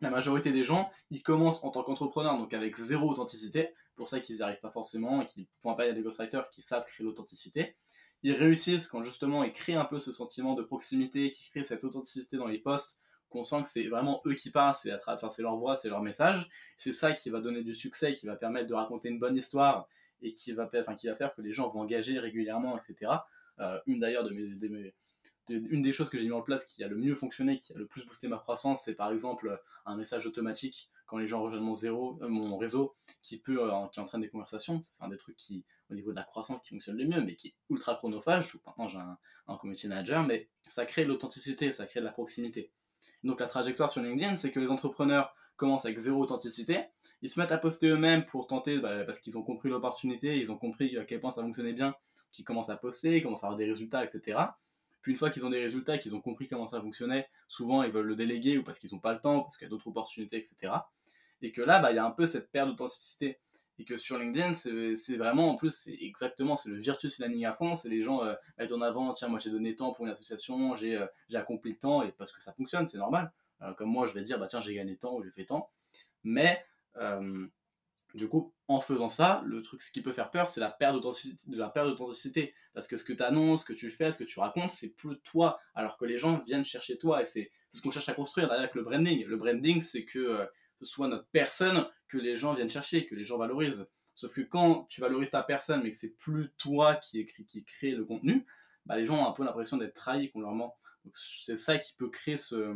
La 0.00 0.10
majorité 0.10 0.52
des 0.52 0.64
gens, 0.64 0.90
ils 1.10 1.22
commencent 1.22 1.64
en 1.64 1.70
tant 1.70 1.82
qu'entrepreneurs, 1.82 2.38
donc 2.38 2.54
avec 2.54 2.76
zéro 2.76 3.10
authenticité, 3.10 3.74
pour 3.98 4.08
ça 4.08 4.20
qu'ils 4.20 4.36
n'y 4.36 4.42
arrivent 4.42 4.60
pas 4.60 4.70
forcément 4.70 5.20
et 5.20 5.26
qu'ils 5.26 5.46
font 5.58 5.72
appel 5.72 5.90
à 5.90 5.92
des 5.92 6.02
ghostwriters 6.02 6.48
qui 6.50 6.62
savent 6.62 6.84
créer 6.86 7.04
l'authenticité. 7.04 7.76
Ils 8.22 8.32
réussissent 8.32 8.86
quand 8.86 9.04
justement 9.04 9.44
ils 9.44 9.52
créent 9.52 9.74
un 9.74 9.84
peu 9.84 10.00
ce 10.00 10.12
sentiment 10.12 10.54
de 10.54 10.62
proximité, 10.62 11.32
qui 11.32 11.50
crée 11.50 11.64
cette 11.64 11.84
authenticité 11.84 12.36
dans 12.36 12.46
les 12.46 12.58
posts, 12.58 13.00
qu'on 13.30 13.44
sent 13.44 13.62
que 13.62 13.68
c'est 13.68 13.88
vraiment 13.88 14.22
eux 14.26 14.34
qui 14.34 14.50
parlent, 14.50 14.74
c'est 14.74 15.42
leur 15.42 15.56
voix, 15.56 15.76
c'est 15.76 15.88
leur 15.88 16.02
message. 16.02 16.48
C'est 16.76 16.92
ça 16.92 17.12
qui 17.12 17.30
va 17.30 17.40
donner 17.40 17.62
du 17.62 17.74
succès, 17.74 18.14
qui 18.14 18.26
va 18.26 18.36
permettre 18.36 18.68
de 18.68 18.74
raconter 18.74 19.08
une 19.08 19.18
bonne 19.18 19.36
histoire 19.36 19.88
et 20.22 20.34
qui 20.34 20.52
va, 20.52 20.68
qui 20.96 21.06
va 21.06 21.14
faire 21.14 21.34
que 21.34 21.42
les 21.42 21.52
gens 21.52 21.68
vont 21.68 21.80
engager 21.80 22.18
régulièrement, 22.18 22.78
etc. 22.78 23.12
Euh, 23.60 23.78
une 23.86 24.00
d'ailleurs 24.00 24.24
de 24.24 24.30
mes, 24.30 24.94
une 25.48 25.82
des 25.82 25.92
choses 25.92 26.10
que 26.10 26.18
j'ai 26.18 26.26
mis 26.26 26.32
en 26.32 26.42
place 26.42 26.66
qui 26.66 26.84
a 26.84 26.88
le 26.88 26.96
mieux 26.96 27.14
fonctionné, 27.14 27.58
qui 27.58 27.72
a 27.72 27.76
le 27.76 27.86
plus 27.86 28.06
boosté 28.06 28.28
ma 28.28 28.38
croissance, 28.38 28.82
c'est 28.84 28.94
par 28.94 29.10
exemple 29.12 29.60
un 29.86 29.96
message 29.96 30.26
automatique 30.26 30.90
quand 31.06 31.16
les 31.16 31.26
gens 31.26 31.42
rejoignent 31.42 31.64
mon, 31.64 31.74
zéro, 31.74 32.18
euh, 32.22 32.28
mon 32.28 32.56
réseau 32.56 32.94
qui, 33.22 33.38
peut, 33.38 33.62
euh, 33.62 33.86
qui 33.92 33.98
entraîne 33.98 34.20
des 34.20 34.28
conversations. 34.28 34.82
C'est 34.82 35.02
un 35.02 35.08
des 35.08 35.16
trucs 35.16 35.36
qui, 35.36 35.64
au 35.90 35.94
niveau 35.94 36.10
de 36.10 36.16
la 36.16 36.22
croissance, 36.22 36.60
qui 36.62 36.70
fonctionne 36.70 36.98
le 36.98 37.06
mieux, 37.06 37.22
mais 37.22 37.34
qui 37.34 37.48
est 37.48 37.54
ultra 37.70 37.94
chronophage. 37.94 38.58
Maintenant, 38.66 38.88
j'ai 38.88 38.98
un, 38.98 39.18
un 39.48 39.56
community 39.56 39.88
manager, 39.88 40.22
mais 40.22 40.48
ça 40.68 40.84
crée 40.84 41.04
de 41.04 41.08
l'authenticité, 41.08 41.72
ça 41.72 41.86
crée 41.86 42.00
de 42.00 42.04
la 42.04 42.12
proximité. 42.12 42.70
Donc 43.24 43.40
la 43.40 43.46
trajectoire 43.46 43.90
sur 43.90 44.02
LinkedIn, 44.02 44.36
c'est 44.36 44.52
que 44.52 44.60
les 44.60 44.68
entrepreneurs 44.68 45.34
commencent 45.56 45.84
avec 45.84 45.98
zéro 45.98 46.22
authenticité, 46.22 46.84
ils 47.20 47.30
se 47.30 47.40
mettent 47.40 47.52
à 47.52 47.58
poster 47.58 47.88
eux-mêmes 47.88 48.24
pour 48.26 48.46
tenter, 48.46 48.78
bah, 48.78 49.04
parce 49.04 49.20
qu'ils 49.20 49.36
ont 49.36 49.42
compris 49.42 49.68
l'opportunité, 49.68 50.38
ils 50.38 50.52
ont 50.52 50.56
compris 50.56 50.96
à 50.96 51.04
quel 51.04 51.20
point 51.20 51.30
ça 51.30 51.42
fonctionnait 51.42 51.72
bien, 51.72 51.94
qu'ils 52.32 52.44
commencent 52.44 52.70
à 52.70 52.76
poster, 52.76 53.16
ils 53.16 53.22
commencent 53.22 53.42
à 53.42 53.48
avoir 53.48 53.58
des 53.58 53.66
résultats, 53.66 54.04
etc. 54.04 54.38
Puis 55.02 55.12
une 55.12 55.18
fois 55.18 55.30
qu'ils 55.30 55.44
ont 55.44 55.50
des 55.50 55.62
résultats, 55.62 55.98
qu'ils 55.98 56.14
ont 56.14 56.20
compris 56.20 56.48
comment 56.48 56.66
ça 56.66 56.80
fonctionnait, 56.80 57.28
souvent 57.48 57.82
ils 57.82 57.90
veulent 57.90 58.06
le 58.06 58.16
déléguer 58.16 58.58
ou 58.58 58.62
parce 58.62 58.78
qu'ils 58.78 58.90
n'ont 58.92 59.00
pas 59.00 59.12
le 59.12 59.20
temps, 59.20 59.42
parce 59.42 59.56
qu'il 59.56 59.64
y 59.64 59.68
a 59.68 59.70
d'autres 59.70 59.88
opportunités, 59.88 60.36
etc. 60.36 60.72
Et 61.42 61.52
que 61.52 61.62
là, 61.62 61.80
bah, 61.80 61.92
il 61.92 61.96
y 61.96 61.98
a 61.98 62.04
un 62.04 62.10
peu 62.10 62.26
cette 62.26 62.50
perte 62.50 62.68
d'authenticité 62.68 63.38
et 63.78 63.84
que 63.84 63.96
sur 63.96 64.18
LinkedIn, 64.18 64.54
c'est 64.54 65.16
vraiment, 65.16 65.50
en 65.50 65.56
plus, 65.56 65.70
c'est 65.70 65.96
exactement, 66.00 66.56
c'est 66.56 66.68
le 66.68 66.76
virtuous 66.76 67.10
learning 67.18 67.44
à 67.46 67.54
fond, 67.54 67.74
c'est 67.74 67.88
les 67.88 68.02
gens 68.02 68.24
euh, 68.24 68.34
en 68.58 68.80
avant, 68.80 69.12
tiens, 69.12 69.28
moi 69.28 69.38
j'ai 69.38 69.50
donné 69.50 69.76
temps 69.76 69.92
pour 69.92 70.04
une 70.04 70.10
association, 70.10 70.74
j'ai 70.74 70.96
euh, 70.96 71.06
accompli 71.34 71.76
temps, 71.78 72.02
et 72.02 72.10
parce 72.10 72.32
que 72.32 72.42
ça 72.42 72.52
fonctionne, 72.52 72.86
c'est 72.88 72.98
normal. 72.98 73.32
Euh, 73.62 73.72
comme 73.74 73.88
moi, 73.88 74.06
je 74.06 74.14
vais 74.14 74.22
dire, 74.22 74.38
bah 74.38 74.48
tiens, 74.48 74.60
j'ai 74.60 74.74
gagné 74.74 74.96
temps 74.96 75.16
ou 75.16 75.22
j'ai 75.22 75.30
fait 75.30 75.44
temps. 75.44 75.70
Mais, 76.24 76.64
du 78.14 78.28
coup, 78.28 78.52
en 78.66 78.80
faisant 78.80 79.08
ça, 79.08 79.42
le 79.46 79.62
truc, 79.62 79.80
ce 79.80 79.92
qui 79.92 80.02
peut 80.02 80.12
faire 80.12 80.30
peur, 80.30 80.48
c'est 80.48 80.60
la 80.60 80.70
perte 80.70 80.96
d'authenticité. 80.96 82.54
Parce 82.74 82.88
que 82.88 82.96
ce 82.96 83.04
que 83.04 83.12
tu 83.12 83.22
annonces, 83.22 83.60
ce 83.60 83.66
que 83.66 83.72
tu 83.72 83.90
fais, 83.90 84.10
ce 84.10 84.18
que 84.18 84.24
tu 84.24 84.40
racontes, 84.40 84.70
c'est 84.70 84.90
plus 84.90 85.18
toi, 85.20 85.60
alors 85.74 85.98
que 85.98 86.04
les 86.04 86.18
gens 86.18 86.42
viennent 86.44 86.64
chercher 86.64 86.98
toi, 86.98 87.22
et 87.22 87.24
c'est 87.24 87.52
ce 87.70 87.80
qu'on 87.80 87.92
cherche 87.92 88.08
à 88.08 88.14
construire 88.14 88.48
derrière 88.48 88.64
avec 88.64 88.74
le 88.74 88.82
branding. 88.82 89.24
Le 89.24 89.36
branding, 89.36 89.82
c'est 89.82 90.04
que 90.04 90.48
ce 90.80 90.84
soit 90.84 91.08
notre 91.08 91.26
personne 91.28 91.86
que 92.08 92.18
les 92.18 92.36
gens 92.36 92.54
viennent 92.54 92.70
chercher, 92.70 93.06
que 93.06 93.14
les 93.14 93.24
gens 93.24 93.38
valorisent. 93.38 93.88
Sauf 94.14 94.34
que 94.34 94.40
quand 94.40 94.86
tu 94.88 95.00
valorises 95.00 95.30
ta 95.30 95.42
personne, 95.42 95.82
mais 95.82 95.90
que 95.90 95.96
c'est 95.96 96.16
plus 96.16 96.50
toi 96.58 96.96
qui, 96.96 97.20
écrit, 97.20 97.44
qui 97.44 97.64
crée 97.64 97.92
le 97.92 98.04
contenu, 98.04 98.46
bah, 98.86 98.96
les 98.96 99.06
gens 99.06 99.22
ont 99.22 99.28
un 99.28 99.32
peu 99.32 99.44
l'impression 99.44 99.76
d'être 99.76 99.94
trahis 99.94 100.30
qu'on 100.30 100.40
leur 100.40 100.52
ment. 100.52 100.76
c'est 101.14 101.56
ça 101.56 101.78
qui 101.78 101.94
peut 101.94 102.08
créer 102.08 102.36
ce. 102.36 102.74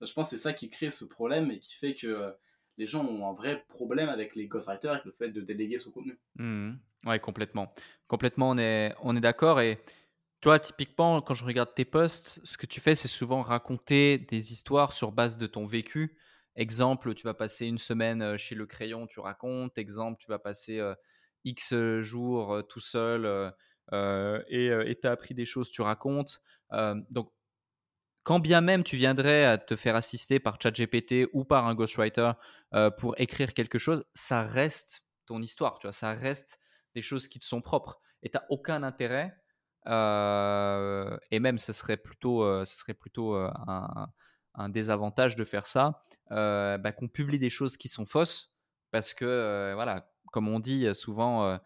Je 0.00 0.12
pense 0.12 0.30
c'est 0.30 0.36
ça 0.36 0.52
qui 0.52 0.68
crée 0.68 0.90
ce 0.90 1.04
problème 1.04 1.50
et 1.50 1.60
qui 1.60 1.74
fait 1.74 1.94
que 1.94 2.34
les 2.78 2.86
gens 2.86 3.04
ont 3.04 3.28
un 3.28 3.34
vrai 3.34 3.64
problème 3.68 4.08
avec 4.08 4.34
les 4.34 4.46
ghostwriters, 4.46 4.92
avec 4.92 5.04
le 5.04 5.12
fait 5.12 5.28
de 5.28 5.40
déléguer 5.40 5.78
son 5.78 5.92
contenu. 5.92 6.18
Mmh. 6.36 6.72
Ouais, 7.06 7.20
complètement. 7.20 7.72
Complètement, 8.08 8.50
on 8.50 8.58
est, 8.58 8.94
on 9.02 9.16
est 9.16 9.20
d'accord. 9.20 9.60
Et 9.60 9.78
toi, 10.40 10.58
typiquement, 10.58 11.22
quand 11.22 11.34
je 11.34 11.44
regarde 11.44 11.74
tes 11.74 11.84
posts, 11.84 12.40
ce 12.44 12.58
que 12.58 12.66
tu 12.66 12.80
fais, 12.80 12.94
c'est 12.94 13.08
souvent 13.08 13.42
raconter 13.42 14.18
des 14.18 14.52
histoires 14.52 14.92
sur 14.92 15.12
base 15.12 15.38
de 15.38 15.46
ton 15.46 15.66
vécu. 15.66 16.16
Exemple, 16.56 17.14
tu 17.14 17.24
vas 17.24 17.34
passer 17.34 17.66
une 17.66 17.78
semaine 17.78 18.36
chez 18.36 18.54
le 18.54 18.66
crayon, 18.66 19.06
tu 19.06 19.20
racontes. 19.20 19.78
Exemple, 19.78 20.18
tu 20.20 20.28
vas 20.30 20.38
passer 20.38 20.80
X 21.44 21.74
jours 22.00 22.62
tout 22.68 22.80
seul 22.80 23.52
et 23.92 24.98
tu 25.00 25.08
as 25.08 25.10
appris 25.10 25.34
des 25.34 25.46
choses, 25.46 25.70
tu 25.70 25.82
racontes. 25.82 26.40
donc, 27.10 27.32
quand 28.24 28.38
bien 28.38 28.60
même 28.60 28.84
tu 28.84 28.96
viendrais 28.96 29.44
à 29.44 29.58
te 29.58 29.74
faire 29.74 29.96
assister 29.96 30.38
par 30.38 30.58
ChatGPT 30.62 31.26
ou 31.32 31.44
par 31.44 31.66
un 31.66 31.74
ghostwriter 31.74 32.32
pour 32.98 33.18
écrire 33.18 33.54
quelque 33.54 33.78
chose, 33.78 34.04
ça 34.14 34.42
reste 34.42 35.02
ton 35.26 35.42
histoire, 35.42 35.78
tu 35.78 35.86
vois, 35.86 35.92
ça 35.92 36.12
reste 36.12 36.58
des 36.94 37.02
choses 37.02 37.28
qui 37.28 37.38
te 37.38 37.44
sont 37.44 37.60
propres 37.60 38.00
et 38.22 38.30
tu 38.30 38.36
n'as 38.36 38.44
aucun 38.48 38.82
intérêt. 38.82 39.34
et 39.86 41.40
même, 41.40 41.58
ce 41.58 41.72
serait 41.72 41.96
plutôt, 41.96 42.64
ce 42.64 42.76
serait 42.76 42.94
plutôt 42.94 43.34
un, 43.34 44.12
désavantage 44.68 45.36
de 45.36 45.44
faire 45.44 45.66
ça, 45.66 46.02
bah, 46.30 46.92
qu'on 46.92 47.08
publie 47.08 47.38
des 47.38 47.50
choses 47.50 47.76
qui 47.76 47.88
sont 47.88 48.06
fausses 48.06 48.52
parce 48.90 49.14
que, 49.14 49.72
voilà, 49.74 50.08
comme 50.32 50.48
on 50.48 50.60
dit 50.60 50.94
souvent, 50.94 51.58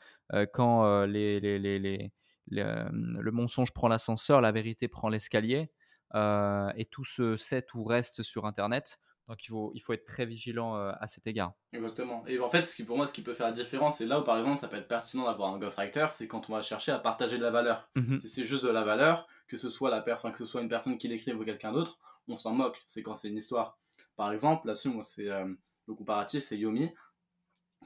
quand 0.52 1.04
les, 1.04 1.40
les, 1.40 1.58
les, 1.58 2.12
le 2.48 3.30
mensonge 3.30 3.72
prend 3.72 3.88
l'ascenseur, 3.88 4.40
la 4.40 4.52
vérité 4.52 4.88
prend 4.88 5.08
l'escalier. 5.08 5.70
Euh, 6.14 6.70
et 6.76 6.84
tout 6.84 7.04
se 7.04 7.36
sait, 7.36 7.62
tout 7.62 7.84
reste 7.84 8.22
sur 8.22 8.46
Internet. 8.46 8.98
Donc 9.28 9.44
il 9.44 9.48
faut, 9.48 9.72
il 9.74 9.80
faut 9.80 9.92
être 9.92 10.04
très 10.04 10.24
vigilant 10.24 10.76
euh, 10.76 10.92
à 11.00 11.08
cet 11.08 11.26
égard. 11.26 11.52
Exactement. 11.72 12.24
Et 12.28 12.38
en 12.38 12.48
fait, 12.48 12.62
ce 12.62 12.76
qui, 12.76 12.84
pour 12.84 12.96
moi, 12.96 13.08
ce 13.08 13.12
qui 13.12 13.22
peut 13.22 13.34
faire 13.34 13.48
la 13.48 13.52
différence, 13.52 13.98
c'est 13.98 14.06
là 14.06 14.20
où 14.20 14.24
par 14.24 14.38
exemple 14.38 14.56
ça 14.56 14.68
peut 14.68 14.76
être 14.76 14.86
pertinent 14.86 15.24
d'avoir 15.24 15.52
un 15.52 15.58
ghostwriter, 15.58 16.06
c'est 16.12 16.28
quand 16.28 16.48
on 16.48 16.52
va 16.52 16.62
chercher 16.62 16.92
à 16.92 17.00
partager 17.00 17.38
de 17.38 17.42
la 17.42 17.50
valeur. 17.50 17.90
Mmh 17.96 18.18
si 18.20 18.28
c'est 18.28 18.46
juste 18.46 18.64
de 18.64 18.70
la 18.70 18.84
valeur, 18.84 19.26
que 19.48 19.56
ce 19.56 19.68
soit 19.68 19.90
la 19.90 20.00
personne, 20.00 20.30
que 20.30 20.38
ce 20.38 20.46
soit 20.46 20.62
une 20.62 20.68
personne 20.68 20.96
qui 20.96 21.08
l'écrive 21.08 21.38
ou 21.40 21.44
quelqu'un 21.44 21.72
d'autre, 21.72 21.98
on 22.28 22.36
s'en 22.36 22.52
moque. 22.52 22.82
C'est 22.86 23.02
quand 23.02 23.16
c'est 23.16 23.28
une 23.28 23.36
histoire. 23.36 23.78
Par 24.16 24.32
exemple, 24.32 24.66
là-dessus, 24.66 24.90
c'est 25.02 25.30
euh, 25.30 25.46
le 25.86 25.94
comparatif, 25.94 26.42
c'est 26.44 26.58
Yomi 26.58 26.90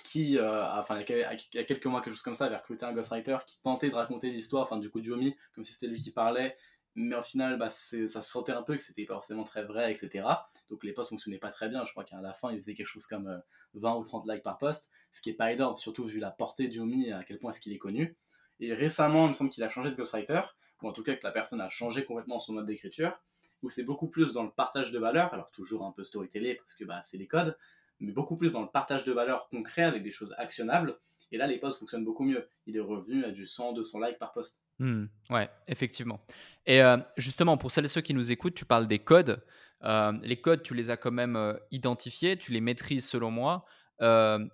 qui, 0.05 0.39
enfin, 0.41 0.99
il 1.01 1.17
y, 1.17 1.59
a, 1.59 1.65
quelques 1.65 1.85
mois, 1.85 2.01
quelque 2.01 2.15
chose 2.15 2.23
comme 2.23 2.37
ça, 2.37 2.47
avait 2.47 2.57
recruté 2.57 2.87
un 2.87 2.93
ghostwriter 2.93 3.37
qui 3.47 3.61
tentait 3.61 3.91
de 3.91 3.95
raconter 3.95 4.31
l'histoire, 4.31 4.63
enfin, 4.63 4.79
du 4.79 4.89
coup, 4.89 5.01
Yomi, 5.01 5.37
comme 5.53 5.63
si 5.63 5.75
c'était 5.75 5.89
lui 5.89 6.01
qui 6.01 6.11
parlait, 6.11 6.57
mais 6.95 7.17
au 7.17 7.23
final, 7.23 7.59
bah, 7.59 7.71
ça 7.71 8.07
se 8.09 8.23
sentait 8.23 8.53
un 8.53 8.63
peu 8.63 8.77
que 8.77 8.83
c'était 8.83 9.05
pas 9.05 9.15
forcément 9.15 9.45
très 9.45 9.65
vrai, 9.65 9.93
etc. 9.93 10.27
Donc 10.69 10.83
les 10.85 10.93
posts 10.93 11.11
fonctionnaient 11.11 11.39
pas 11.39 11.51
très 11.51 11.69
bien. 11.69 11.85
Je 11.85 11.93
crois 11.93 12.05
qu'à 12.05 12.21
la 12.21 12.33
fin, 12.35 12.51
il 12.53 12.61
faisait 12.61 12.75
quelque 12.75 12.87
chose 12.87 13.07
comme 13.07 13.43
20 13.75 13.95
euh, 13.95 13.99
ou 13.99 14.05
30 14.05 14.25
likes 14.27 14.43
par 14.43 14.59
post, 14.59 14.91
ce 15.13 15.21
qui 15.21 15.31
est 15.31 15.35
pas 15.35 15.53
énorme, 15.53 15.77
surtout 15.77 16.05
vu 16.05 16.19
la 16.19 16.31
portée 16.31 16.69
de 16.69 16.75
Yomi, 16.75 17.13
à 17.13 17.23
quel 17.25 17.39
point 17.39 17.53
est-ce 17.53 17.61
qu'il 17.61 17.73
est 17.73 17.79
connu. 17.79 18.17
Et 18.59 18.75
récemment, 18.75 19.27
il 19.27 19.31
me 19.31 19.35
semble 19.35 19.51
qu'il 19.51 19.63
a 19.63 19.69
changé 19.69 19.91
de 19.91 19.97
ghostwriter, 19.97 20.43
ou 20.83 20.89
en 20.89 20.93
tout 20.93 21.03
cas 21.03 21.15
que 21.15 21.25
la 21.25 21.33
personne 21.33 21.61
a 21.61 21.69
changé 21.69 22.05
complètement 22.05 22.39
son 22.39 22.55
mode 22.55 22.67
d'écriture, 22.67 23.19
où 23.63 23.71
c'est 23.71 23.85
beaucoup 23.85 24.09
plus 24.09 24.33
dans 24.33 24.45
le 24.45 24.51
partage 24.51 24.93
de 24.93 24.99
valeurs, 24.99 25.33
alors 25.35 25.51
toujours 25.51 25.85
un 25.85 25.93
peu 25.93 26.05
storytelling 26.05 26.57
parce 26.57 26.75
que 26.75 26.85
bah, 26.85 27.01
c'est 27.03 27.19
les 27.19 27.27
codes, 27.27 27.57
mais 28.01 28.13
beaucoup 28.13 28.37
plus 28.37 28.53
dans 28.53 28.63
le 28.63 28.69
partage 28.69 29.05
de 29.05 29.13
valeurs 29.13 29.49
concret 29.49 29.83
avec 29.83 30.03
des 30.03 30.11
choses 30.11 30.35
actionnables. 30.39 30.99
Et 31.33 31.37
là, 31.37 31.47
les 31.47 31.59
posts 31.59 31.79
fonctionnent 31.79 32.05
beaucoup 32.05 32.25
mieux. 32.25 32.49
Il 32.67 32.77
est 32.77 32.81
revenu 32.81 33.25
à 33.25 33.31
du 33.31 33.47
100, 33.47 33.73
200 33.75 34.01
likes 34.01 34.19
par 34.19 34.33
post. 34.33 34.63
Hmm, 34.79 35.05
ouais, 35.29 35.49
effectivement. 35.69 36.21
Et 36.67 36.83
euh, 36.83 36.97
justement, 37.17 37.57
pour 37.57 37.71
celles 37.71 37.85
et 37.85 37.89
ceux 37.89 38.01
qui 38.01 38.15
nous 38.15 38.33
écoutent, 38.33 38.55
tu 38.55 38.65
parles 38.65 38.89
des 38.89 38.99
codes. 38.99 39.45
Euh, 39.85 40.13
les 40.23 40.41
codes, 40.41 40.63
tu 40.63 40.75
les 40.75 40.91
as 40.91 40.97
quand 40.97 41.13
même 41.13 41.37
euh, 41.37 41.55
identifiés, 41.71 42.37
tu 42.37 42.53
les 42.53 42.61
maîtrises 42.61 43.07
selon 43.07 43.31
moi. 43.31 43.65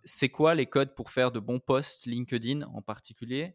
c'est 0.05 0.29
quoi 0.29 0.55
les 0.55 0.67
codes 0.67 0.95
pour 0.95 1.11
faire 1.11 1.31
de 1.31 1.39
bons 1.39 1.61
posts 1.61 2.07
LinkedIn 2.07 2.63
en 2.63 2.83
particulier? 2.83 3.55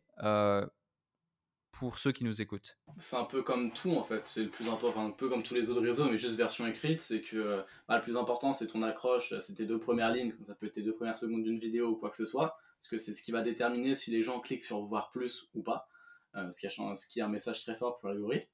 Pour 1.72 1.98
ceux 1.98 2.12
qui 2.12 2.24
nous 2.24 2.42
écoutent. 2.42 2.78
C'est 2.98 3.16
un 3.16 3.24
peu 3.24 3.42
comme 3.42 3.72
tout 3.72 3.96
en 3.96 4.04
fait, 4.04 4.24
c'est 4.26 4.44
le 4.44 4.50
plus 4.50 4.70
important, 4.70 5.08
un 5.08 5.12
peu 5.12 5.30
comme 5.30 5.44
tous 5.44 5.54
les 5.54 5.70
autres 5.70 5.82
réseaux, 5.82 6.10
mais 6.10 6.18
juste 6.18 6.36
version 6.36 6.68
écrite, 6.68 7.00
c'est 7.00 7.22
que 7.22 7.64
bah, 7.88 7.98
le 7.98 8.04
plus 8.04 8.18
important 8.18 8.54
c'est 8.54 8.68
ton 8.68 8.84
accroche, 8.84 9.34
c'est 9.40 9.56
tes 9.56 9.66
deux 9.66 9.80
premières 9.80 10.12
lignes, 10.12 10.34
ça 10.44 10.56
peut 10.56 10.68
être 10.68 10.74
tes 10.74 10.84
deux 10.84 10.94
premières 10.94 11.16
secondes 11.16 11.44
d'une 11.44 11.60
vidéo 11.60 11.90
ou 11.90 11.96
quoi 11.96 12.10
que 12.10 12.18
ce 12.18 12.26
soit, 12.26 12.58
parce 12.82 12.90
que 12.90 12.98
c'est 12.98 13.14
ce 13.14 13.22
qui 13.22 13.32
va 13.32 13.42
déterminer 13.42 13.96
si 13.96 14.12
les 14.12 14.24
gens 14.24 14.40
cliquent 14.40 14.64
sur 14.64 14.82
voir 14.82 15.12
plus 15.12 15.48
ou 15.54 15.62
pas, 15.62 15.88
euh, 16.36 16.50
ce, 16.52 17.08
qui 17.08 17.20
est 17.20 17.24
un 17.24 17.28
message 17.28 17.64
très 17.64 17.76
fort 17.76 17.98
pour 17.98 18.10
l'algorithme. 18.10 18.50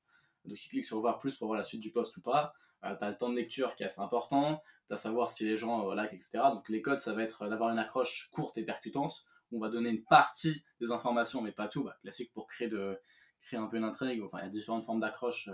Donc 0.46 0.64
ils 0.66 0.70
cliquent 0.70 0.86
sur 0.86 1.00
voir 1.00 1.20
plus 1.20 1.36
pour 1.36 1.48
voir 1.48 1.58
la 1.58 1.64
suite 1.64 1.82
du 1.82 1.92
post 1.92 2.16
ou 2.18 2.22
pas, 2.22 2.54
euh, 2.84 2.96
tu 2.96 3.06
as 3.06 3.10
le 3.10 3.18
temps 3.18 3.30
de 3.30 3.36
lecture 3.36 3.76
qui 3.76 3.84
est 3.84 3.86
assez 3.86 4.02
important, 4.02 4.62
tu 4.88 4.94
as 4.94 4.98
savoir 4.98 5.32
si 5.32 5.46
les 5.46 5.58
gens 5.58 5.92
euh, 5.92 6.04
etc. 6.04 6.40
Donc 6.52 6.68
les 6.70 6.82
codes, 6.82 7.00
ça 7.00 7.14
va 7.14 7.24
être 7.24 7.48
d'avoir 7.48 7.70
une 7.70 7.80
accroche 7.80 8.30
courte 8.32 8.58
et 8.58 8.64
percutante, 8.64 9.26
on 9.52 9.60
va 9.60 9.70
donner 9.70 9.90
une 9.90 10.04
partie 10.04 10.64
des 10.80 10.92
informations, 10.92 11.42
mais 11.42 11.52
pas 11.52 11.68
tout. 11.68 11.84
Bah, 11.84 11.96
classique 12.02 12.32
pour 12.34 12.48
créer, 12.48 12.68
de, 12.68 13.00
créer 13.42 13.60
un 13.60 13.68
peu 13.68 13.78
une 13.78 13.84
intrigue. 13.84 14.22
Enfin, 14.24 14.40
il 14.40 14.44
y 14.44 14.48
a 14.48 14.50
différentes 14.50 14.86
formes 14.86 15.00
d'accroche, 15.00 15.50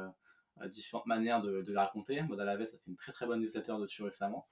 euh, 0.61 0.67
différentes 0.67 1.05
manières 1.05 1.41
de, 1.41 1.63
la 1.71 1.85
raconter. 1.85 2.21
Modal 2.23 2.49
Aves 2.49 2.61
a 2.61 2.65
fait 2.65 2.81
une 2.87 2.95
très 2.95 3.11
très 3.11 3.25
bonne 3.25 3.39
newsletter 3.39 3.75
dessus 3.79 4.03
récemment. 4.03 4.47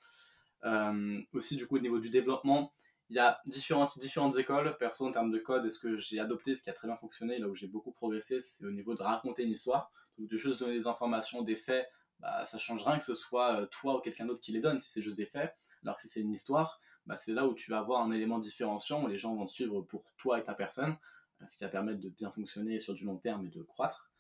Euh, 0.64 1.20
aussi, 1.34 1.56
du 1.56 1.68
coup, 1.68 1.78
au 1.78 1.82
niveau 1.82 2.00
du 2.00 2.10
développement, 2.10 2.74
il 3.10 3.16
y 3.16 3.20
a 3.20 3.42
différentes, 3.46 3.98
différentes 4.00 4.38
écoles. 4.38 4.78
Perso, 4.78 5.06
en 5.06 5.12
termes 5.12 5.32
de 5.32 5.40
code, 5.40 5.66
est-ce 5.66 5.80
que 5.80 5.98
j'ai 5.98 6.20
adopté 6.20 6.56
ce 6.56 6.64
qui 6.64 6.70
a 6.70 6.74
très 6.74 6.88
bien 6.88 6.98
fonctionné, 6.98 7.40
là 7.40 7.48
où 7.48 7.56
j'ai 7.56 7.68
beaucoup 7.68 7.92
progressé, 7.92 8.42
c'est 8.42 8.66
au 8.66 8.72
niveau 8.72 8.96
de 8.96 9.02
raconter 9.02 9.44
une 9.44 9.52
histoire. 9.52 9.92
Donc, 10.18 10.30
de 10.30 10.38
juste 10.38 10.60
donner 10.60 10.78
des 10.78 10.88
informations, 10.88 11.42
des 11.42 11.56
faits, 11.56 11.88
bah, 12.20 12.46
ça 12.46 12.58
change 12.58 12.84
rien 12.84 12.98
que 12.98 13.04
ce 13.04 13.16
soit 13.16 13.60
euh, 13.60 13.66
toi 13.66 13.98
ou 13.98 14.00
quelqu'un 14.00 14.26
d'autre 14.26 14.42
qui 14.42 14.52
les 14.52 14.62
donne, 14.62 14.80
si 14.80 14.92
c'est 14.92 15.02
juste 15.02 15.18
des 15.18 15.26
faits. 15.26 15.54
Alors 15.84 15.96
que 15.96 16.02
si 16.02 16.08
c'est 16.08 16.22
une 16.22 16.32
histoire, 16.32 16.80
bah, 17.06 17.18
c'est 17.18 17.34
là 17.34 17.48
où 17.48 17.54
tu 17.54 17.72
vas 17.72 17.80
avoir 17.80 18.02
un 18.02 18.12
élément 18.12 18.40
différenciant, 18.40 19.04
où 19.04 19.08
les 19.08 19.18
gens 19.18 19.36
vont 19.36 19.46
te 19.46 19.52
suivre 19.52 19.82
pour 19.82 20.04
toi 20.18 20.40
et 20.40 20.44
ta 20.44 20.54
personne, 20.54 20.96
euh, 21.42 21.48
ce 21.48 21.58
qui 21.58 21.64
va 21.64 21.70
permettre 21.70 22.00
de 22.00 22.10
bien 22.10 22.32
fonctionner 22.32 22.80
sur 22.80 22.94
du 22.94 23.06
long 23.06 23.18
terme 23.18 23.46
et 23.46 23.50
de 23.50 23.62
croître. 23.62 24.12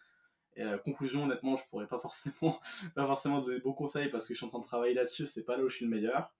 Euh, 0.58 0.78
conclusion, 0.78 1.24
honnêtement, 1.24 1.56
je 1.56 1.68
pourrais 1.70 1.88
pas 1.88 2.00
forcément, 2.02 2.60
pas 2.96 3.06
forcément 3.06 3.42
donner 3.42 3.60
bons 3.60 3.74
conseils 3.74 4.10
parce 4.10 4.28
que 4.28 4.34
je 4.34 4.38
suis 4.38 4.46
en 4.46 4.50
train 4.50 4.60
de 4.60 4.66
travailler 4.66 4.94
là-dessus, 4.94 5.26
c'est 5.26 5.44
pas 5.44 5.58
là 5.58 5.64
où 5.64 5.70
je 5.70 5.78
suis 5.78 5.86
le 5.86 5.92
meilleur. 5.92 6.34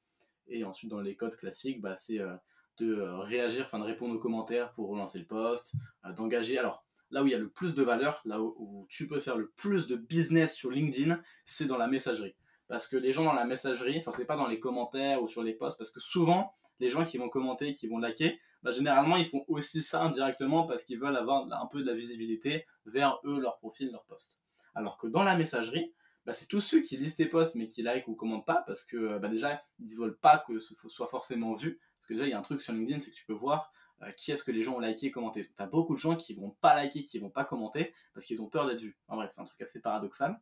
Et 0.48 0.64
ensuite, 0.64 0.90
dans 0.90 1.02
les 1.02 1.16
codes 1.16 1.36
classiques, 1.36 1.82
bah, 1.82 1.96
c'est 1.96 2.20
euh, 2.20 2.36
de 2.78 3.02
réagir, 3.02 3.66
enfin 3.66 3.80
de 3.80 3.86
répondre 3.86 4.16
aux 4.16 4.20
commentaires 4.20 4.74
pour 4.74 4.90
relancer 4.90 5.20
le 5.20 5.26
post, 5.26 5.76
d'engager. 6.16 6.58
Alors, 6.58 6.84
là 7.12 7.22
où 7.22 7.28
il 7.28 7.32
y 7.32 7.36
a 7.36 7.40
le 7.40 7.50
plus 7.50 7.76
de 7.76 7.84
valeur, 7.84 8.22
là 8.26 8.42
où, 8.42 8.88
tu 8.90 9.08
peux 9.08 9.20
faire 9.20 9.38
le 9.38 9.50
plus 9.50 9.88
de 9.88 9.96
business 9.96 10.56
sur 10.56 10.72
LinkedIn, 10.72 11.22
c'est 11.46 11.66
dans 11.66 11.78
la 11.78 11.88
messagerie 11.88 12.36
parce 12.72 12.88
que 12.88 12.96
les 12.96 13.12
gens 13.12 13.26
dans 13.26 13.34
la 13.34 13.44
messagerie, 13.44 14.00
enfin 14.00 14.12
c'est 14.12 14.26
pas 14.26 14.38
dans 14.38 14.48
les 14.48 14.58
commentaires 14.58 15.22
ou 15.22 15.28
sur 15.28 15.44
les 15.44 15.54
posts, 15.54 15.78
parce 15.78 15.92
que 15.92 16.00
souvent 16.00 16.54
les 16.80 16.90
gens 16.90 17.04
qui 17.04 17.18
vont 17.18 17.28
commenter, 17.28 17.74
qui 17.74 17.86
vont 17.86 17.98
liker, 17.98 18.40
bah, 18.64 18.72
généralement 18.72 19.18
ils 19.18 19.26
font 19.26 19.44
aussi 19.50 19.82
ça 19.82 20.02
indirectement 20.02 20.66
parce 20.66 20.86
qu'ils 20.86 20.98
veulent 20.98 21.18
avoir 21.18 21.52
un 21.52 21.68
peu 21.68 21.82
de 21.82 21.86
la 21.86 21.94
visibilité 21.94 22.66
vers 22.86 23.20
eux, 23.26 23.42
leur 23.42 23.58
profil, 23.58 23.92
leur 23.92 24.06
post. 24.06 24.40
Alors 24.74 24.98
que 24.98 25.08
dans 25.08 25.22
la 25.22 25.36
messagerie, 25.36 25.94
bah, 26.26 26.32
c'est 26.32 26.48
tous 26.48 26.62
ceux 26.62 26.80
qui 26.80 26.96
lisent 26.96 27.18
tes 27.18 27.26
posts 27.26 27.56
mais 27.56 27.68
qui 27.68 27.82
like 27.82 28.08
ou 28.08 28.16
commentent 28.16 28.46
pas 28.46 28.64
parce 28.66 28.86
que 28.86 29.18
bah, 29.18 29.28
déjà 29.28 29.62
ils 29.80 29.94
ne 29.94 29.98
veulent 29.98 30.18
pas 30.18 30.42
que 30.48 30.60
ce 30.60 30.74
soit 30.88 31.08
forcément 31.08 31.56
vu. 31.56 31.78
Parce 31.98 32.08
que 32.08 32.14
déjà 32.14 32.26
il 32.26 32.30
y 32.30 32.34
a 32.34 32.40
un 32.40 32.42
truc 32.42 32.62
sur 32.62 32.72
LinkedIn, 32.72 33.02
c'est 33.02 33.12
que 33.12 33.18
tu 33.18 33.26
peux 33.26 33.34
voir 33.34 33.70
euh, 34.02 34.12
qui 34.14 34.32
est-ce 34.32 34.46
que 34.46 34.52
les 34.52 34.64
gens 34.64 34.76
ont 34.76 34.80
liké, 34.80 35.12
commenté. 35.12 35.46
Tu 35.46 35.62
as 35.62 35.68
beaucoup 35.68 35.96
de 35.96 36.00
gens 36.00 36.16
qui 36.16 36.36
vont 36.36 36.56
pas 36.62 36.74
liker, 36.74 37.04
qui 37.04 37.20
vont 37.20 37.30
pas 37.30 37.44
commenter 37.44 37.94
parce 38.14 38.26
qu'ils 38.26 38.42
ont 38.42 38.48
peur 38.48 38.66
d'être 38.66 38.80
vus. 38.80 38.98
En 39.10 39.18
vrai, 39.18 39.28
c'est 39.30 39.42
un 39.42 39.46
truc 39.46 39.60
assez 39.60 39.82
paradoxal. 39.82 40.40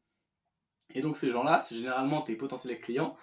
Et 0.92 1.02
donc 1.02 1.18
ces 1.18 1.32
gens-là, 1.32 1.60
c'est 1.60 1.76
généralement 1.76 2.22
tes 2.22 2.36
potentiels 2.36 2.80
clients, 2.80 3.16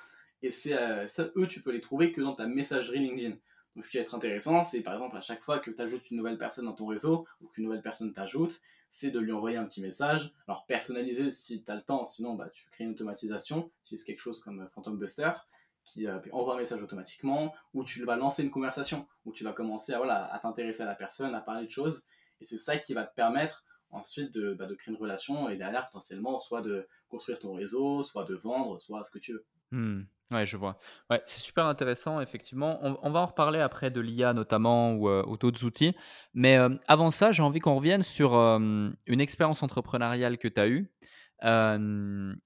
et 0.43 0.51
c'est 0.51 0.75
euh, 0.75 1.07
eux, 1.37 1.47
tu 1.47 1.63
peux 1.63 1.73
les 1.73 1.81
trouver 1.81 2.13
que 2.13 2.21
dans 2.21 2.35
ta 2.35 2.47
messagerie 2.47 3.01
LinkedIn. 3.01 3.37
Donc 3.75 3.85
ce 3.85 3.91
qui 3.91 3.99
va 3.99 4.03
être 4.05 4.15
intéressant, 4.15 4.63
c'est 4.63 4.81
par 4.81 4.95
exemple 4.95 5.17
à 5.17 5.21
chaque 5.21 5.43
fois 5.43 5.59
que 5.59 5.71
tu 5.71 5.83
ajoutes 5.83 6.11
une 6.11 6.17
nouvelle 6.17 6.39
personne 6.39 6.65
dans 6.65 6.73
ton 6.73 6.87
réseau, 6.87 7.27
ou 7.41 7.49
qu'une 7.49 7.65
nouvelle 7.65 7.83
personne 7.83 8.13
t'ajoute, 8.13 8.61
c'est 8.89 9.11
de 9.11 9.19
lui 9.19 9.33
envoyer 9.33 9.57
un 9.57 9.67
petit 9.67 9.83
message. 9.83 10.33
Alors 10.47 10.65
personnalisé 10.67 11.31
si 11.31 11.63
tu 11.63 11.71
as 11.71 11.75
le 11.75 11.83
temps, 11.83 12.05
sinon 12.05 12.35
bah, 12.35 12.49
tu 12.51 12.69
crées 12.71 12.85
une 12.85 12.93
automatisation, 12.93 13.71
tu 13.85 13.95
utilises 13.95 14.05
quelque 14.05 14.21
chose 14.21 14.41
comme 14.41 14.61
euh, 14.61 14.69
Phantom 14.69 14.97
Buster, 14.97 15.33
qui 15.85 16.07
euh, 16.07 16.19
envoie 16.33 16.55
un 16.55 16.59
message 16.59 16.83
automatiquement, 16.83 17.55
ou 17.75 17.85
tu 17.85 18.05
vas 18.05 18.17
lancer 18.17 18.43
une 18.43 18.51
conversation, 18.51 19.07
où 19.25 19.33
tu 19.33 19.45
vas 19.45 19.53
commencer 19.53 19.93
à, 19.93 19.99
voilà, 19.99 20.33
à 20.33 20.39
t'intéresser 20.39 20.83
à 20.83 20.87
la 20.87 20.95
personne, 20.95 21.35
à 21.35 21.41
parler 21.41 21.67
de 21.67 21.71
choses, 21.71 22.07
et 22.41 22.45
c'est 22.45 22.59
ça 22.59 22.79
qui 22.79 22.95
va 22.95 23.05
te 23.05 23.15
permettre 23.15 23.65
ensuite 23.97 24.33
de, 24.33 24.55
bah, 24.55 24.67
de 24.67 24.75
créer 24.75 24.95
une 24.95 25.01
relation 25.01 25.49
et 25.49 25.57
derrière 25.57 25.87
potentiellement 25.87 26.39
soit 26.39 26.63
de 26.63 26.87
construire 27.09 27.39
ton 27.39 27.55
réseau, 27.55 28.03
soit 28.03 28.25
de 28.25 28.35
vendre, 28.35 28.81
soit 28.81 29.03
ce 29.05 29.11
que 29.11 29.19
tu 29.19 29.33
veux. 29.33 29.45
Mmh. 29.73 30.03
Ouais, 30.33 30.45
je 30.45 30.57
vois. 30.57 30.77
Ouais, 31.09 31.23
c'est 31.25 31.41
super 31.41 31.67
intéressant, 31.67 32.21
effectivement. 32.21 32.81
On, 32.83 33.11
va 33.11 33.21
en 33.21 33.27
reparler 33.27 33.61
après 33.61 33.93
de 33.93 34.01
l'IA 34.01 34.33
notamment 34.33 34.93
ou, 34.95 35.09
euh, 35.09 35.37
d'autres 35.39 35.65
outils. 35.65 35.95
Mais 36.35 36.57
euh, 36.59 36.71
avant 36.89 37.13
ça, 37.13 37.31
j'ai 37.31 37.43
envie 37.43 37.61
qu'on 37.61 37.77
revienne 37.77 38.03
sur 38.03 38.35
euh, 38.35 38.59
une 39.07 39.21
expérience 39.21 39.63
entrepreneuriale 39.63 40.39
que 40.39 40.49
tu 40.49 40.61
as 40.61 40.69
eue. 40.69 40.91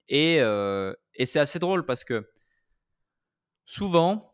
et, 0.09 0.35
et 0.37 1.25
c'est 1.25 1.39
assez 1.39 1.57
drôle 1.57 1.83
parce 1.83 2.03
que 2.03 2.29
souvent, 3.65 4.30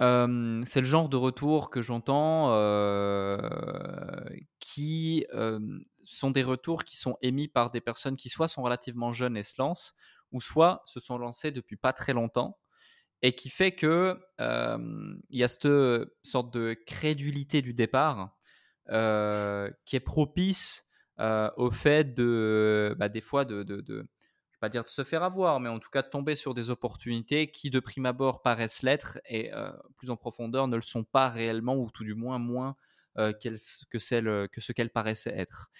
c'est 0.00 0.80
le 0.80 0.86
genre 0.86 1.08
de 1.10 1.16
retour 1.16 1.70
que 1.70 1.82
j'entends 1.82 2.50
qui 4.58 5.26
sont 6.04 6.30
des 6.30 6.42
retours 6.42 6.84
qui 6.84 6.96
sont 6.96 7.16
émis 7.22 7.48
par 7.48 7.70
des 7.70 7.80
personnes 7.80 8.16
qui 8.16 8.28
soit 8.28 8.48
sont 8.48 8.62
relativement 8.62 9.12
jeunes 9.12 9.36
et 9.36 9.42
se 9.42 9.54
lancent, 9.58 9.94
ou 10.32 10.40
soit 10.40 10.82
se 10.86 11.00
sont 11.00 11.18
lancées 11.18 11.50
depuis 11.50 11.76
pas 11.76 11.92
très 11.92 12.12
longtemps, 12.14 12.58
et 13.22 13.34
qui 13.34 13.50
fait 13.50 13.72
que 13.72 14.18
il 14.38 15.38
y 15.38 15.44
a 15.44 15.48
cette 15.48 15.68
sorte 16.22 16.52
de 16.52 16.74
crédulité 16.86 17.62
du 17.62 17.74
départ 17.74 18.36
qui 18.88 19.96
est 19.96 20.04
propice 20.04 20.86
au 21.18 21.70
fait 21.70 22.14
de, 22.14 22.96
bah, 22.98 23.10
des 23.10 23.20
fois, 23.20 23.44
de, 23.44 23.62
pas 24.60 24.68
dire 24.68 24.84
de 24.84 24.88
se 24.88 25.04
faire 25.04 25.22
avoir, 25.22 25.58
mais 25.60 25.68
en 25.68 25.78
tout 25.78 25.90
cas 25.90 26.02
de 26.02 26.08
tomber 26.08 26.34
sur 26.34 26.54
des 26.54 26.70
opportunités 26.70 27.50
qui 27.50 27.70
de 27.70 27.80
prime 27.80 28.06
abord 28.06 28.42
paraissent 28.42 28.82
l'être 28.82 29.18
et 29.28 29.50
plus 29.96 30.10
en 30.10 30.16
profondeur 30.16 30.68
ne 30.68 30.76
le 30.76 30.82
sont 30.82 31.04
pas 31.04 31.28
réellement 31.28 31.76
ou 31.76 31.90
tout 31.90 32.04
du 32.04 32.14
moins 32.14 32.38
moins 32.38 32.76
que, 33.16 33.98
celle, 33.98 34.48
que 34.52 34.60
ce 34.60 34.72
qu'elles 34.72 34.90
paraissaient 34.90 35.34
être. 35.36 35.70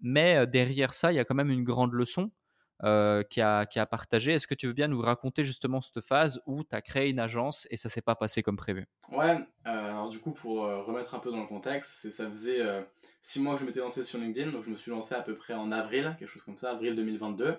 mais 0.00 0.46
derrière 0.46 0.94
ça, 0.94 1.12
il 1.12 1.16
y 1.16 1.18
a 1.18 1.24
quand 1.24 1.34
même 1.34 1.50
une 1.50 1.64
grande 1.64 1.92
leçon 1.92 2.30
qui, 2.80 3.40
a, 3.40 3.66
qui 3.66 3.78
a 3.78 3.86
partagé. 3.86 4.32
Est-ce 4.32 4.46
que 4.46 4.54
tu 4.54 4.66
veux 4.66 4.72
bien 4.72 4.88
nous 4.88 5.00
raconter 5.00 5.44
justement 5.44 5.80
cette 5.80 6.00
phase 6.00 6.40
où 6.46 6.62
tu 6.64 6.74
as 6.74 6.82
créé 6.82 7.10
une 7.10 7.18
agence 7.18 7.66
et 7.70 7.76
ça 7.76 7.88
s'est 7.88 8.02
pas 8.02 8.14
passé 8.14 8.42
comme 8.42 8.56
prévu? 8.56 8.86
Ouais, 9.10 9.38
alors 9.64 10.08
du 10.08 10.18
coup, 10.18 10.32
pour 10.32 10.62
remettre 10.62 11.14
un 11.14 11.18
peu 11.18 11.30
dans 11.30 11.40
le 11.40 11.46
contexte, 11.46 12.10
ça 12.10 12.28
faisait 12.28 12.60
six 13.22 13.40
mois 13.40 13.54
que 13.54 13.60
je 13.60 13.66
m'étais 13.66 13.80
lancé 13.80 14.04
sur 14.04 14.18
LinkedIn, 14.18 14.52
donc 14.52 14.64
je 14.64 14.70
me 14.70 14.76
suis 14.76 14.90
lancé 14.90 15.14
à 15.14 15.22
peu 15.22 15.36
près 15.36 15.54
en 15.54 15.72
avril, 15.72 16.14
quelque 16.18 16.28
chose 16.28 16.42
comme 16.42 16.58
ça, 16.58 16.70
avril 16.70 16.94
2022. 16.94 17.56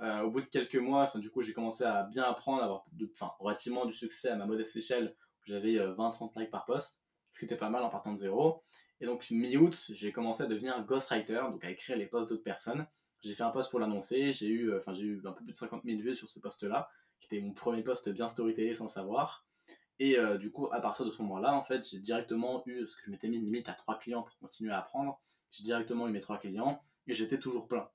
au 0.00 0.30
bout 0.30 0.40
de 0.40 0.46
quelques 0.46 0.76
mois, 0.76 1.10
du 1.14 1.30
coup, 1.30 1.42
j'ai 1.42 1.52
commencé 1.52 1.84
à 1.84 2.02
bien 2.04 2.24
apprendre, 2.24 2.62
à 2.62 2.64
avoir 2.64 2.84
de, 2.92 3.10
relativement 3.38 3.86
du 3.86 3.92
succès 3.92 4.30
à 4.30 4.36
ma 4.36 4.46
modeste 4.46 4.76
échelle. 4.76 5.14
J'avais 5.46 5.76
20-30 5.78 6.38
likes 6.38 6.50
par 6.50 6.64
post, 6.64 7.02
ce 7.30 7.38
qui 7.40 7.44
était 7.44 7.56
pas 7.56 7.70
mal 7.70 7.82
en 7.82 7.88
partant 7.88 8.12
de 8.12 8.18
zéro. 8.18 8.62
Et 9.00 9.06
donc, 9.06 9.30
mi-août, 9.30 9.90
j'ai 9.94 10.12
commencé 10.12 10.42
à 10.42 10.46
devenir 10.46 10.84
ghostwriter, 10.84 11.42
donc 11.50 11.64
à 11.64 11.70
écrire 11.70 11.96
les 11.96 12.06
posts 12.06 12.28
d'autres 12.28 12.42
personnes. 12.42 12.86
J'ai 13.22 13.34
fait 13.34 13.42
un 13.42 13.50
post 13.50 13.70
pour 13.70 13.80
l'annoncer, 13.80 14.32
j'ai 14.32 14.48
eu, 14.48 14.74
enfin, 14.76 14.94
j'ai 14.94 15.04
eu 15.04 15.22
un 15.26 15.32
peu 15.32 15.44
plus 15.44 15.52
de 15.52 15.58
50 15.58 15.82
000 15.84 16.00
vues 16.00 16.16
sur 16.16 16.28
ce 16.28 16.38
post-là, 16.38 16.88
qui 17.20 17.26
était 17.26 17.44
mon 17.44 17.52
premier 17.52 17.82
post 17.82 18.08
bien 18.08 18.28
storytellé 18.28 18.74
sans 18.74 18.84
le 18.84 18.90
savoir. 18.90 19.44
Et 19.98 20.18
euh, 20.18 20.38
du 20.38 20.50
coup, 20.50 20.68
à 20.72 20.80
partir 20.80 21.04
de 21.04 21.10
ce 21.10 21.20
moment-là, 21.20 21.54
en 21.54 21.62
fait, 21.62 21.86
j'ai 21.88 21.98
directement 21.98 22.62
eu, 22.64 22.86
ce 22.86 22.96
que 22.96 23.02
je 23.04 23.10
m'étais 23.10 23.28
mis 23.28 23.38
limite 23.38 23.68
à 23.68 23.74
trois 23.74 23.98
clients 23.98 24.22
pour 24.22 24.36
continuer 24.38 24.72
à 24.72 24.78
apprendre, 24.78 25.20
j'ai 25.50 25.62
directement 25.62 26.08
eu 26.08 26.10
mes 26.10 26.20
trois 26.20 26.38
clients 26.38 26.82
et 27.06 27.14
j'étais 27.14 27.38
toujours 27.38 27.68
plein. 27.68 27.88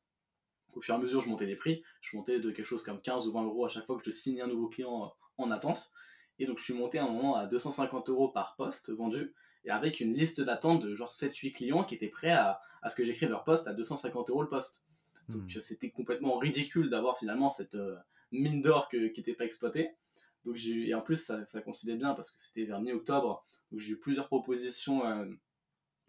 Au 0.74 0.82
fur 0.82 0.94
et 0.94 0.98
à 0.98 1.02
mesure, 1.02 1.22
je 1.22 1.30
montais 1.30 1.48
les 1.48 1.56
prix, 1.56 1.84
je 2.02 2.16
montais 2.16 2.40
de 2.40 2.52
quelque 2.52 2.66
chose 2.66 2.84
comme 2.84 3.02
15 3.02 3.28
ou 3.28 3.32
20 3.32 3.44
euros 3.46 3.66
à 3.66 3.70
chaque 3.70 3.86
fois 3.86 3.98
que 3.98 4.04
je 4.04 4.12
signais 4.12 4.42
un 4.42 4.48
nouveau 4.48 4.68
client 4.68 5.16
en 5.38 5.50
attente. 5.50 5.92
Et 6.38 6.46
donc, 6.46 6.60
je 6.60 6.66
suis 6.66 6.74
monté 6.76 7.00
à 7.00 7.06
un 7.06 7.10
moment 7.10 7.36
à 7.36 7.48
250 7.48 8.10
euros 8.10 8.28
par 8.28 8.56
poste 8.56 8.92
vendu, 8.92 9.34
et 9.64 9.72
avec 9.72 10.00
une 10.00 10.14
liste 10.14 10.42
d'attente 10.42 10.84
de 10.84 10.94
genre 10.94 11.12
7-8 11.12 11.54
clients 11.54 11.84
qui 11.84 11.96
étaient 11.96 12.10
prêts 12.10 12.32
à, 12.32 12.60
à 12.84 12.90
ce 12.90 12.96
que 12.96 13.04
j'écrive 13.04 13.30
leur 13.30 13.44
poste 13.44 13.68
à 13.68 13.74
250 13.74 14.30
euros 14.30 14.44
le 14.44 14.50
poste. 14.50 14.86
Donc 15.30 15.56
hmm. 15.56 15.60
c'était 15.60 15.90
complètement 15.90 16.38
ridicule 16.38 16.90
d'avoir 16.90 17.18
finalement 17.18 17.50
cette 17.50 17.76
euh, 17.76 17.96
mine 18.32 18.62
d'or 18.62 18.90
qui 18.90 18.98
n'était 19.00 19.34
pas 19.34 19.46
exploitée. 19.46 19.92
Donc 20.44 20.58
et 20.64 20.94
en 20.94 21.02
plus 21.02 21.16
ça, 21.16 21.46
ça 21.46 21.62
coïncidait 21.62 21.96
bien 21.96 22.14
parce 22.14 22.30
que 22.30 22.40
c'était 22.40 22.66
vers 22.66 22.80
mi-octobre. 22.80 23.46
Donc 23.72 23.80
j'ai 23.80 23.94
eu 23.94 24.00
plusieurs 24.00 24.28
propositions 24.28 25.06
euh, 25.06 25.26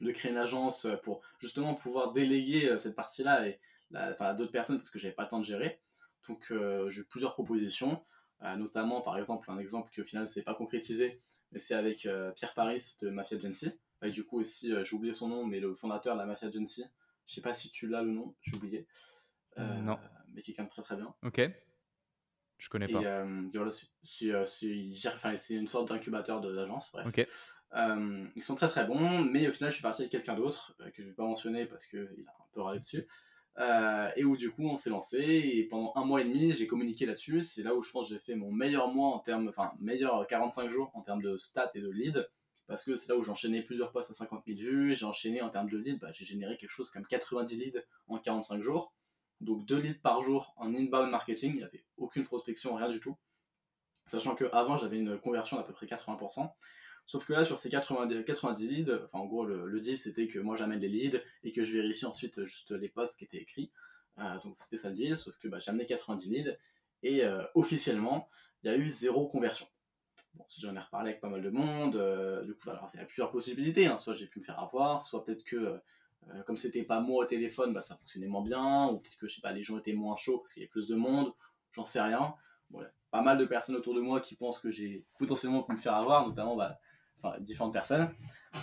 de 0.01 0.11
créer 0.11 0.31
une 0.31 0.39
agence 0.39 0.85
euh, 0.85 0.97
pour 0.97 1.23
justement 1.39 1.75
pouvoir 1.75 2.13
déléguer 2.13 2.77
cette 2.79 2.95
partie-là 2.95 3.49
et 3.49 3.59
à 3.95 4.35
d'autres 4.35 4.53
personnes 4.53 4.79
parce 4.79 4.91
que 4.91 4.99
j'avais 4.99 5.15
pas 5.15 5.23
le 5.23 5.29
temps 5.29 5.39
de 5.39 5.45
gérer. 5.45 5.81
Donc 6.29 6.53
j'ai 6.89 7.03
eu 7.03 7.05
plusieurs 7.05 7.35
propositions, 7.35 8.03
notamment 8.43 9.01
par 9.01 9.17
exemple 9.17 9.49
un 9.49 9.59
exemple 9.59 9.93
qui 9.93 10.01
au 10.01 10.05
final 10.05 10.25
ne 10.25 10.27
s'est 10.27 10.43
pas 10.43 10.57
concrétisé, 10.57 11.21
mais 11.53 11.61
c'est 11.61 11.75
avec 11.75 12.09
Pierre 12.35 12.55
Paris 12.55 12.97
de 13.01 13.11
Mafia 13.11 13.39
Agency. 13.39 13.71
Et 14.03 14.11
du 14.11 14.25
coup 14.25 14.41
aussi 14.41 14.73
j'ai 14.85 14.97
oublié 14.97 15.13
son 15.13 15.29
nom, 15.29 15.47
mais 15.47 15.61
le 15.61 15.73
fondateur 15.77 16.15
de 16.17 16.19
la 16.19 16.27
Mafia 16.27 16.49
Agency 16.49 16.85
je 17.27 17.35
sais 17.35 17.41
pas 17.41 17.53
si 17.53 17.71
tu 17.71 17.89
l'as 17.89 18.03
le 18.03 18.11
nom, 18.11 18.35
j'ai 18.41 18.57
oublié. 18.57 18.87
Euh, 19.59 19.81
non. 19.81 19.99
Mais 20.33 20.43
quelqu'un 20.43 20.65
de 20.65 20.69
très 20.69 20.83
très 20.83 20.97
bien. 20.97 21.15
Ok. 21.23 21.41
Je 22.59 22.69
connais 22.69 22.89
pas. 22.89 23.03
Et 23.03 23.07
euh, 23.07 23.43
c'est 24.45 25.55
une 25.55 25.67
sorte 25.67 25.89
d'incubateur 25.89 26.41
d'agence, 26.41 26.91
bref. 26.93 27.07
Ok. 27.07 27.27
Euh, 27.75 28.27
ils 28.37 28.43
sont 28.43 28.55
très 28.55 28.69
très 28.69 28.87
bons, 28.87 29.21
mais 29.25 29.49
au 29.49 29.53
final, 29.53 29.71
je 29.71 29.77
suis 29.77 29.83
parti 29.83 30.03
avec 30.03 30.13
quelqu'un 30.13 30.35
d'autre 30.35 30.75
que 30.95 31.03
je 31.03 31.09
vais 31.09 31.15
pas 31.15 31.25
mentionner 31.25 31.67
parce 31.67 31.85
qu'il 31.87 32.25
a 32.27 32.31
un 32.31 32.47
peu 32.53 32.63
râlé 32.63 32.81
dessus. 32.81 33.07
et 34.17 34.25
où 34.25 34.37
du 34.37 34.51
coup, 34.51 34.69
on 34.69 34.77
s'est 34.77 34.91
lancé 34.91 35.19
et 35.19 35.65
pendant 35.65 35.93
un 35.97 36.05
mois 36.05 36.21
et 36.21 36.25
demi, 36.25 36.53
j'ai 36.53 36.67
communiqué 36.67 37.07
là-dessus. 37.07 37.43
C'est 37.43 37.63
là 37.63 37.75
où 37.75 37.83
je 37.83 37.91
pense 37.91 38.09
que 38.09 38.15
j'ai 38.15 38.21
fait 38.21 38.37
mon 38.37 38.53
meilleur 38.53 38.89
mois 38.89 39.09
en 39.09 39.19
termes, 39.19 39.49
enfin, 39.49 39.73
meilleur 39.81 40.27
45 40.27 40.71
jours 40.71 40.91
en 40.95 41.03
termes 41.03 41.23
de 41.23 41.37
stats 41.37 41.73
et 41.75 41.81
de 41.81 41.91
leads 41.91 42.27
parce 42.67 42.85
que 42.85 42.97
c'est 42.97 43.09
là 43.09 43.17
où 43.17 43.23
j'enchaînais 43.23 43.63
plusieurs 43.63 43.93
posts 43.93 44.11
à 44.11 44.15
50 44.15 44.45
000 44.47 44.59
vues, 44.59 44.95
j'ai 44.95 45.07
enchaîné 45.07 45.43
en 45.43 45.51
termes 45.51 45.71
de 45.71 45.79
leads, 45.79 45.99
bah, 46.01 46.11
j'ai 46.13 46.25
généré 46.25 46.57
quelque 46.57 46.71
chose 46.71 46.91
comme 46.91 47.07
90 47.07 47.57
leads 47.57 47.81
en 48.09 48.19
45 48.19 48.63
jours, 48.63 48.95
donc 49.41 49.65
2 49.67 49.77
leads 49.77 50.01
par 50.01 50.23
jour 50.23 50.55
en 50.57 50.75
inbound 50.75 51.11
marketing, 51.11 51.53
il 51.53 51.59
n'y 51.59 51.65
avait 51.65 51.85
aucune 51.97 52.25
prospection, 52.25 52.75
rien 52.75 52.89
du 52.89 53.01
tout, 53.01 53.17
sachant 54.07 54.35
qu'avant 54.35 54.77
j'avais 54.77 54.99
une 54.99 55.19
conversion 55.19 55.57
d'à 55.57 55.63
peu 55.63 55.73
près 55.73 55.87
80%, 55.87 56.51
sauf 57.07 57.25
que 57.25 57.33
là 57.33 57.45
sur 57.45 57.57
ces 57.57 57.71
90, 57.71 58.25
90 58.25 58.69
leads, 58.69 58.95
enfin 59.05 59.19
en 59.19 59.27
gros 59.27 59.45
le, 59.45 59.81
deal 59.81 59.97
c'était 59.97 60.27
que 60.27 60.39
moi 60.39 60.57
j'amène 60.57 60.81
des 60.81 60.89
leads 60.89 61.21
et 61.45 61.53
que 61.53 61.63
je 61.63 61.73
vérifie 61.73 62.07
ensuite 62.07 62.45
juste 62.45 62.73
les 62.73 62.89
posts 62.89 63.17
qui 63.19 63.25
étaient 63.25 63.39
écrits, 63.39 63.71
euh, 64.19 64.39
donc 64.43 64.57
c'était 64.59 64.77
ça 64.77 64.89
le 64.89 64.97
deal, 64.97 65.17
sauf 65.17 65.37
que 65.39 65.47
bah, 65.47 65.59
j'ai 65.61 65.71
amené 65.71 65.87
90 65.87 66.31
leads 66.31 66.57
et 67.03 67.25
euh, 67.25 67.45
officiellement 67.55 68.29
il 68.63 68.71
y 68.71 68.75
a 68.75 68.77
eu 68.77 68.91
zéro 68.91 69.29
conversion. 69.29 69.69
Bon, 70.37 70.45
j'en 70.59 70.75
ai 70.75 70.79
reparlé 70.79 71.11
avec 71.11 71.21
pas 71.21 71.29
mal 71.29 71.43
de 71.43 71.51
monde, 71.51 71.97
euh, 71.97 72.45
du 72.45 72.55
coup, 72.55 72.71
alors 72.71 72.89
il 72.93 72.99
y 72.99 73.03
a 73.03 73.07
plusieurs 73.07 73.31
possibilités. 73.31 73.87
Hein. 73.87 73.99
Soit 73.99 74.15
j'ai 74.15 74.27
pu 74.27 74.41
me 74.41 74.45
faire 74.45 74.59
avoir, 74.59 75.03
soit 75.03 75.25
peut-être 75.25 75.45
que 75.45 75.57
euh, 75.57 76.43
comme 76.47 76.57
c'était 76.57 76.83
pas 76.83 77.01
moi 77.01 77.25
au 77.25 77.27
téléphone, 77.27 77.73
bah, 77.73 77.83
ça 77.83 77.97
fonctionnait 77.97 78.27
moins 78.27 78.43
bien, 78.43 78.89
ou 78.89 78.99
peut-être 78.99 79.17
que 79.17 79.29
je 79.29 79.37
sais 79.37 79.41
pas, 79.41 79.53
les 79.53 79.65
gens 79.65 79.79
étaient 79.79 79.93
moins 79.95 80.17
chauds 80.17 80.39
parce 80.39 80.53
qu'il 80.53 80.63
y 80.63 80.65
avait 80.65 80.71
plus 80.71 80.87
de 80.87 80.95
monde, 80.95 81.33
j'en 81.73 81.85
sais 81.85 82.01
rien. 82.01 82.35
Bon, 82.71 82.85
pas 83.11 83.23
mal 83.23 83.39
de 83.39 83.45
personnes 83.45 83.77
autour 83.77 83.95
de 83.95 84.01
moi 84.01 84.21
qui 84.21 84.35
pensent 84.35 84.59
que 84.59 84.71
j'ai 84.71 85.05
potentiellement 85.19 85.63
pu 85.63 85.73
me 85.73 85.79
faire 85.79 85.95
avoir, 85.95 86.27
notamment 86.27 86.57
bah, 86.57 86.79
différentes 87.41 87.73
personnes. 87.73 88.11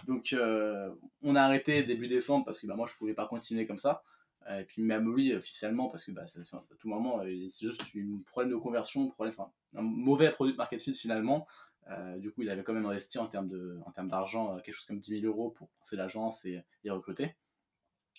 Donc 0.05 0.33
euh, 0.33 0.93
on 1.21 1.35
a 1.35 1.41
arrêté 1.41 1.83
début 1.83 2.07
décembre 2.07 2.45
parce 2.45 2.59
que 2.59 2.67
bah, 2.67 2.75
moi 2.75 2.87
je 2.87 2.95
pouvais 2.95 3.13
pas 3.13 3.27
continuer 3.27 3.65
comme 3.65 3.77
ça. 3.77 4.03
Et 4.49 4.63
puis 4.65 4.81
même 4.81 5.13
lui 5.15 5.33
officiellement 5.33 5.89
parce 5.89 6.03
que 6.03 6.11
bah, 6.11 6.23
à 6.23 6.75
tout 6.77 6.89
moment 6.89 7.21
c'est 7.49 7.65
juste 7.65 7.81
un 7.81 8.21
problème 8.25 8.51
de 8.51 8.57
conversion, 8.57 9.09
problème, 9.09 9.35
un 9.75 9.81
mauvais 9.81 10.31
produit 10.31 10.53
de 10.53 10.57
market 10.57 10.81
fit 10.81 10.93
finalement. 10.93 11.47
Euh, 11.91 12.17
du 12.17 12.31
coup, 12.31 12.43
il 12.43 12.49
avait 12.49 12.63
quand 12.63 12.73
même 12.73 12.85
investi 12.85 13.17
en 13.17 13.27
termes 13.27 13.49
de, 13.49 13.79
en 13.85 13.91
termes 13.91 14.09
d'argent, 14.09 14.55
euh, 14.55 14.61
quelque 14.61 14.75
chose 14.75 14.85
comme 14.85 14.99
10 14.99 15.21
000 15.21 15.25
euros 15.25 15.49
pour 15.51 15.69
lancer 15.79 15.95
l'agence 15.95 16.45
et, 16.45 16.63
et, 16.83 16.89
recruter. 16.89 17.35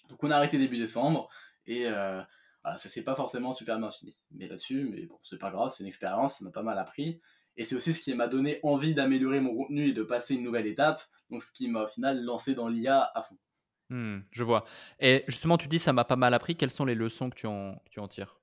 Donc, 0.08 0.22
on 0.22 0.30
a 0.30 0.36
arrêté 0.36 0.58
début 0.58 0.76
décembre 0.76 1.30
et 1.66 1.86
euh, 1.86 2.20
voilà, 2.62 2.76
ça 2.76 2.88
s'est 2.88 3.04
pas 3.04 3.14
forcément 3.14 3.52
super 3.52 3.78
bien 3.78 3.90
fini. 3.90 4.16
Mais 4.32 4.48
là-dessus, 4.48 4.88
mais 4.90 5.06
bon, 5.06 5.18
c'est 5.22 5.38
pas 5.38 5.50
grave, 5.50 5.70
c'est 5.70 5.82
une 5.82 5.88
expérience, 5.88 6.38
ça 6.38 6.44
m'a 6.44 6.50
pas 6.50 6.62
mal 6.62 6.78
appris. 6.78 7.20
Et 7.56 7.64
c'est 7.64 7.76
aussi 7.76 7.94
ce 7.94 8.02
qui 8.02 8.12
m'a 8.14 8.26
donné 8.26 8.60
envie 8.62 8.94
d'améliorer 8.94 9.40
mon 9.40 9.54
contenu 9.54 9.88
et 9.88 9.92
de 9.92 10.02
passer 10.02 10.34
une 10.34 10.42
nouvelle 10.42 10.66
étape. 10.66 11.02
Donc, 11.30 11.42
ce 11.42 11.52
qui 11.52 11.68
m'a 11.68 11.84
au 11.84 11.88
final 11.88 12.22
lancé 12.22 12.54
dans 12.54 12.68
l'IA 12.68 13.10
à 13.14 13.22
fond. 13.22 13.38
Hmm, 13.90 14.20
je 14.30 14.42
vois. 14.42 14.64
Et 14.98 15.24
justement, 15.28 15.58
tu 15.58 15.68
dis 15.68 15.78
ça 15.78 15.92
m'a 15.92 16.04
pas 16.04 16.16
mal 16.16 16.34
appris. 16.34 16.56
Quelles 16.56 16.70
sont 16.70 16.84
les 16.84 16.94
leçons 16.94 17.30
que 17.30 17.36
tu 17.36 17.46
en, 17.46 17.80
tu 17.90 18.00
en 18.00 18.08
tires? 18.08 18.40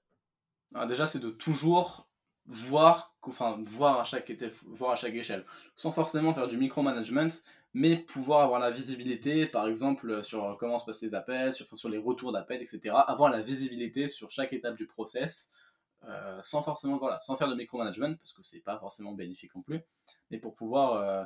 Alors 0.73 0.87
Déjà, 0.87 1.05
c'est 1.05 1.19
de 1.19 1.29
toujours 1.29 2.07
voir, 2.45 3.15
enfin, 3.21 3.59
voir, 3.65 3.99
à 3.99 4.03
chaque 4.03 4.31
voir 4.65 4.91
à 4.91 4.95
chaque 4.95 5.13
échelle, 5.13 5.45
sans 5.75 5.91
forcément 5.91 6.33
faire 6.33 6.47
du 6.47 6.57
micromanagement, 6.57 7.29
mais 7.73 7.97
pouvoir 7.97 8.41
avoir 8.41 8.59
la 8.59 8.71
visibilité, 8.71 9.47
par 9.47 9.67
exemple, 9.67 10.23
sur 10.23 10.57
comment 10.59 10.77
se 10.79 10.85
passent 10.85 11.01
les 11.01 11.15
appels, 11.15 11.53
sur, 11.53 11.89
les 11.89 11.97
retours 11.97 12.31
d'appels, 12.31 12.61
etc. 12.61 12.95
Avoir 12.95 13.29
la 13.29 13.41
visibilité 13.41 14.09
sur 14.09 14.31
chaque 14.31 14.53
étape 14.53 14.75
du 14.75 14.87
process, 14.87 15.51
euh, 16.03 16.39
sans 16.43 16.63
forcément, 16.63 16.97
voilà, 16.97 17.19
sans 17.19 17.37
faire 17.37 17.47
de 17.47 17.55
micromanagement, 17.55 18.15
parce 18.15 18.33
que 18.33 18.43
c'est 18.43 18.59
pas 18.59 18.77
forcément 18.77 19.13
bénéfique 19.13 19.55
non 19.55 19.61
plus, 19.61 19.81
mais 20.31 20.37
pour 20.37 20.55
pouvoir, 20.55 20.95
euh, 20.95 21.23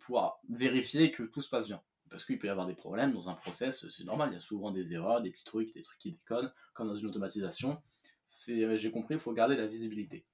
pouvoir 0.00 0.38
vérifier 0.48 1.10
que 1.10 1.24
tout 1.24 1.42
se 1.42 1.50
passe 1.50 1.66
bien. 1.66 1.82
Parce 2.12 2.26
qu'il 2.26 2.38
peut 2.38 2.46
y 2.46 2.50
avoir 2.50 2.66
des 2.66 2.74
problèmes 2.74 3.12
dans 3.14 3.30
un 3.30 3.34
process, 3.34 3.88
c'est 3.88 4.04
normal, 4.04 4.28
il 4.30 4.34
y 4.34 4.36
a 4.36 4.40
souvent 4.40 4.70
des 4.70 4.92
erreurs, 4.92 5.22
des 5.22 5.30
petits 5.30 5.44
trucs, 5.44 5.72
des 5.72 5.82
trucs 5.82 5.98
qui 5.98 6.12
déconnent, 6.12 6.52
comme 6.74 6.86
dans 6.86 6.94
une 6.94 7.06
automatisation. 7.06 7.80
J'ai 8.26 8.90
compris, 8.90 9.14
il 9.14 9.20
faut 9.20 9.32
garder 9.32 9.56
la 9.56 9.66
visibilité. 9.66 10.26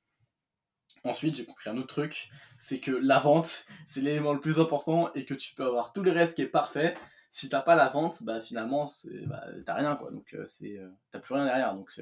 Ensuite, 1.05 1.37
j'ai 1.37 1.45
compris 1.45 1.71
un 1.71 1.77
autre 1.77 1.87
truc, 1.87 2.29
c'est 2.57 2.81
que 2.81 2.91
la 2.91 3.21
vente, 3.21 3.65
c'est 3.87 4.01
l'élément 4.01 4.33
le 4.33 4.41
plus 4.41 4.59
important 4.59 5.13
et 5.15 5.25
que 5.25 5.35
tu 5.35 5.55
peux 5.55 5.65
avoir 5.65 5.93
tout 5.93 6.03
le 6.03 6.11
reste 6.11 6.35
qui 6.35 6.43
est 6.43 6.49
parfait. 6.49 6.97
Si 7.31 7.49
t'as 7.49 7.61
pas 7.61 7.77
la 7.77 7.89
vente, 7.89 8.25
bah 8.25 8.41
finalement, 8.41 8.91
bah, 9.27 9.45
t'as 9.65 9.75
rien 9.75 9.95
quoi. 9.95 10.11
Donc 10.11 10.35
euh, 10.35 10.45
c'est, 10.47 10.79
euh, 10.79 10.89
t'as 11.13 11.21
plus 11.21 11.35
rien 11.35 11.45
derrière. 11.45 11.75
Donc 11.75 11.93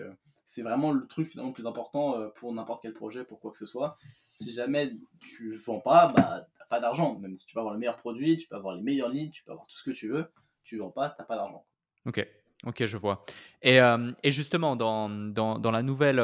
c'est 0.46 0.62
vraiment 0.62 0.92
le 0.92 1.06
truc 1.06 1.30
finalement 1.30 1.50
le 1.50 1.54
plus 1.54 1.66
important 1.66 2.18
euh, 2.18 2.28
pour 2.28 2.54
n'importe 2.54 2.80
quel 2.80 2.94
projet, 2.94 3.24
pour 3.24 3.40
quoi 3.40 3.50
que 3.50 3.58
ce 3.58 3.66
soit. 3.66 3.98
Si 4.36 4.52
jamais 4.52 4.92
tu 5.20 5.52
vends 5.54 5.80
pas, 5.80 6.12
bah 6.12 6.46
t'as 6.58 6.66
pas 6.66 6.80
d'argent. 6.80 7.18
Même 7.18 7.36
si 7.36 7.46
tu 7.46 7.54
peux 7.54 7.60
avoir 7.60 7.74
le 7.74 7.80
meilleur 7.80 7.96
produit, 7.96 8.36
tu 8.36 8.48
peux 8.48 8.56
avoir 8.56 8.74
les 8.74 8.82
meilleurs 8.82 9.08
leads, 9.08 9.32
tu 9.32 9.44
peux 9.44 9.52
avoir 9.52 9.66
tout 9.66 9.76
ce 9.76 9.82
que 9.82 9.90
tu 9.90 10.08
veux, 10.08 10.26
tu 10.62 10.78
vends 10.78 10.90
pas, 10.90 11.10
t'as 11.10 11.24
pas 11.24 11.36
d'argent. 11.36 11.66
Ok, 12.06 12.26
ok, 12.64 12.84
je 12.84 12.96
vois. 12.96 13.24
Et, 13.62 13.78
et 14.22 14.30
justement, 14.30 14.76
dans, 14.76 15.08
dans, 15.08 15.58
dans, 15.58 15.70
la 15.70 15.82
nouvelle 15.82 16.22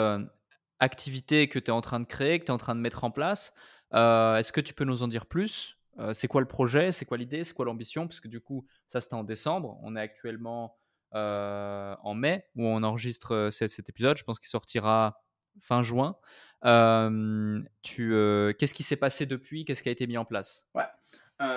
activité 0.78 1.48
que 1.48 1.58
tu 1.58 1.66
es 1.66 1.70
en 1.70 1.80
train 1.80 2.00
de 2.00 2.04
créer, 2.04 2.38
que 2.38 2.44
tu 2.44 2.50
es 2.50 2.54
en 2.54 2.58
train 2.58 2.74
de 2.74 2.80
mettre 2.80 3.04
en 3.04 3.10
place, 3.10 3.52
Est-ce 3.92 4.52
que 4.52 4.60
tu 4.60 4.74
peux 4.74 4.84
nous 4.84 5.02
en 5.02 5.08
dire 5.08 5.26
plus? 5.26 5.78
C'est 6.12 6.28
quoi 6.28 6.40
le 6.40 6.48
projet? 6.48 6.90
C'est 6.90 7.04
quoi 7.04 7.16
l'idée? 7.16 7.44
C'est 7.44 7.54
quoi 7.54 7.64
l'ambition? 7.64 8.06
Parce 8.06 8.20
que 8.20 8.28
du 8.28 8.40
coup, 8.40 8.66
ça 8.88 9.00
c'était 9.00 9.14
en 9.14 9.24
décembre. 9.24 9.78
On 9.82 9.96
est 9.96 10.00
actuellement 10.00 10.76
en 11.12 12.14
mai 12.14 12.46
où 12.56 12.66
on 12.66 12.82
enregistre 12.82 13.48
cet, 13.50 13.88
épisode. 13.88 14.16
Je 14.16 14.24
pense 14.24 14.38
qu'il 14.38 14.48
sortira 14.48 15.22
fin 15.60 15.82
juin. 15.82 16.16
Qu'est-ce 16.62 18.74
qui 18.74 18.82
s'est 18.82 18.96
passé 18.96 19.26
depuis? 19.26 19.64
Qu'est-ce 19.64 19.82
qui 19.82 19.88
a 19.88 19.92
été 19.92 20.06
mis 20.06 20.16
en 20.16 20.24
place? 20.24 20.66
Ouais. 20.74 20.84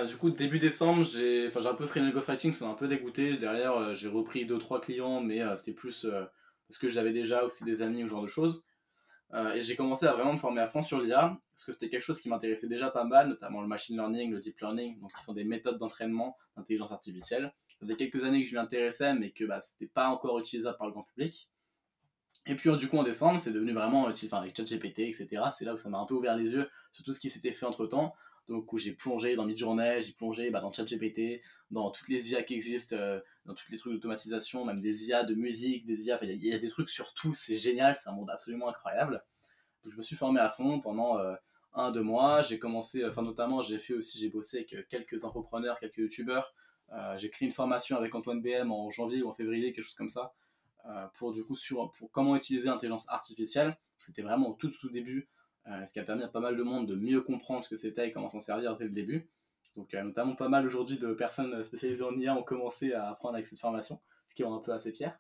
Du 0.08 0.18
coup, 0.18 0.32
début 0.32 0.60
décembre, 0.60 1.04
j'ai 1.04 1.52
un 1.56 1.74
peu 1.76 1.86
freiné 1.86 2.08
le 2.08 2.14
ghostwriting, 2.14 2.54
ça 2.54 2.66
m'a 2.66 2.72
un 2.72 2.76
peu 2.76 2.88
dégoûté. 2.88 3.38
Derrière, 3.38 3.94
j'ai 3.94 4.08
repris 4.08 4.46
2-3 4.46 4.82
clients, 4.82 5.22
mais 5.22 5.42
c'était 5.58 5.74
plus 5.74 6.08
parce 6.68 6.80
que 6.80 6.90
j'avais 6.90 7.14
déjà 7.14 7.44
aussi 7.44 7.64
des 7.64 7.84
amis 7.84 8.04
ou 8.04 8.08
ce 8.08 8.12
genre 8.12 8.24
de 8.24 8.28
choses. 8.28 8.64
et 9.54 9.62
j'ai 9.62 9.76
commencé 9.76 10.06
à 10.06 10.14
vraiment 10.14 10.34
me 10.34 10.38
former 10.38 10.62
à 10.62 10.68
fond 10.68 10.82
sur 10.82 11.02
l'IA, 11.02 11.38
parce 11.54 11.66
que 11.66 11.72
c'était 11.72 11.90
quelque 11.90 12.04
chose 12.04 12.22
qui 12.22 12.30
m'intéressait 12.30 12.68
déjà 12.68 12.90
pas 12.90 13.04
mal, 13.04 13.28
notamment 13.28 13.62
le 13.62 13.68
machine 13.68 13.96
learning, 13.96 14.32
le 14.32 14.40
deep 14.40 14.60
learning, 14.60 15.00
donc 15.00 15.14
qui 15.14 15.24
sont 15.24 15.34
des 15.34 15.44
méthodes 15.44 15.78
d'entraînement 15.78 16.38
d'intelligence 16.56 16.92
artificielle. 16.92 17.54
Ça 17.68 17.76
faisait 17.82 17.96
quelques 17.96 18.24
années 18.24 18.44
que 18.44 18.50
je 18.50 18.54
m'y 18.54 18.60
intéressais, 18.60 19.14
mais 19.14 19.32
que 19.32 19.44
bah, 19.44 19.60
c'était 19.60 19.88
pas 19.88 20.08
encore 20.08 20.40
utilisable 20.40 20.78
par 20.78 20.88
le 20.88 20.94
grand 20.94 21.04
public. 21.04 21.50
Et 22.48 22.56
puis 22.56 22.76
du 22.78 22.88
coup 22.88 22.98
en 22.98 23.04
décembre, 23.04 23.40
c'est 23.40 23.52
devenu 23.52 23.74
vraiment 23.74 24.10
utilisé 24.10 24.36
avec 24.36 24.56
ChatGPT, 24.56 25.00
etc. 25.00 25.28
C'est 25.52 25.66
là 25.66 25.74
où 25.74 25.78
ça 25.78 25.90
m'a 25.90 25.98
un 25.98 26.06
peu 26.06 26.14
ouvert 26.14 26.36
les 26.36 26.54
yeux 26.54 26.70
sur 26.92 27.04
tout 27.04 27.12
ce 27.12 27.20
qui 27.20 27.30
s'était 27.30 27.52
fait 27.52 27.66
entre 27.66 27.88
temps 27.88 28.16
donc 28.48 28.72
où 28.74 28.78
j'ai 28.78 28.92
plongé 28.92 29.36
dans 29.36 29.46
Midjourney, 29.46 30.02
j'ai 30.02 30.14
plongé 30.14 30.50
bah, 30.50 30.62
dans 30.62 30.72
ChatGPT, 30.72 31.42
dans 31.72 31.90
toutes 31.92 32.08
les 32.10 32.32
IA 32.32 32.44
qui 32.44 32.54
existent, 32.54 32.96
euh, 32.96 33.20
dans 33.46 33.54
tous 33.54 33.72
les 33.72 33.78
trucs 33.78 33.94
d'automatisation, 33.94 34.66
même 34.66 34.82
des 34.82 35.08
IA 35.08 35.24
de 35.24 35.34
musique, 35.34 35.86
des 35.86 36.06
IA, 36.06 36.20
il 36.24 36.46
y, 36.46 36.54
a 36.54 36.60
des 36.60 36.70
trucs 36.70 36.90
sur 36.90 37.14
tout, 37.14 37.34
c'est 37.34 37.58
génial, 37.58 37.96
c'est 37.96 38.10
un 38.10 38.14
monde 38.14 38.30
absolument 38.30 38.70
incroyable. 38.70 39.24
Donc 39.84 39.94
je 39.94 39.98
me 39.98 40.02
suis 40.02 40.16
formé 40.16 40.40
à 40.40 40.50
fond 40.50 40.80
pendant 40.80 41.18
euh, 41.18 41.36
un, 41.74 41.92
deux 41.92 42.04
mois, 42.04 42.44
j'ai 42.44 42.60
commencé, 42.60 43.04
enfin 43.06 43.24
notamment 43.24 43.62
j'ai 43.62 43.80
fait 43.80 43.94
aussi, 43.94 44.20
j'ai 44.20 44.30
bossé 44.30 44.58
avec 44.58 44.74
euh, 44.74 44.84
quelques 44.90 45.24
entrepreneurs, 45.24 45.80
quelques 45.80 45.98
youtubeurs, 45.98 46.54
j'ai 47.18 47.30
créé 47.32 47.48
une 47.48 47.54
formation 47.54 47.98
avec 47.98 48.14
Antoine 48.14 48.42
BM 48.42 48.72
en 48.72 48.92
janvier 48.92 49.24
ou 49.24 49.30
en 49.30 49.34
février, 49.34 49.74
quelque 49.74 49.84
chose 49.84 49.96
comme 49.96 50.08
ça, 50.08 50.34
pour 51.16 51.34
du 51.34 51.44
coup 51.44 51.56
sur 51.56 51.92
comment 52.12 52.36
utiliser 52.36 52.68
l'intelligence 52.68 53.08
artificielle. 53.10 53.78
C'était 54.00 54.22
vraiment 54.22 54.50
au 54.50 54.54
tout 54.54 54.70
tout 54.70 54.90
début. 54.90 55.30
Euh, 55.68 55.86
ce 55.86 55.94
qui 55.94 56.00
a 56.00 56.04
permis 56.04 56.24
à 56.24 56.28
pas 56.28 56.40
mal 56.40 56.56
de 56.56 56.62
monde 56.62 56.88
de 56.88 56.96
mieux 56.96 57.22
comprendre 57.22 57.64
ce 57.64 57.70
que 57.70 57.78
c'était 57.78 58.10
et 58.10 58.12
comment 58.12 58.30
s'en 58.30 58.40
servir 58.40 58.78
dès 58.78 58.86
le 58.86 58.92
début. 58.92 59.30
Donc 59.76 59.94
euh, 59.94 60.04
notamment 60.04 60.36
pas 60.36 60.48
mal 60.48 60.66
aujourd'hui 60.66 60.98
de 60.98 61.14
personnes 61.14 61.64
spécialisées 61.64 62.04
en 62.04 62.16
IA 62.18 62.36
ont 62.36 62.44
commencé 62.44 62.94
à 62.94 63.10
apprendre 63.10 63.34
avec 63.36 63.48
cette 63.48 63.60
formation, 63.60 64.00
ce 64.28 64.36
qui 64.36 64.44
rend 64.44 64.56
un 64.56 64.62
peu 64.62 64.74
assez 64.74 64.92
fier. 64.92 65.18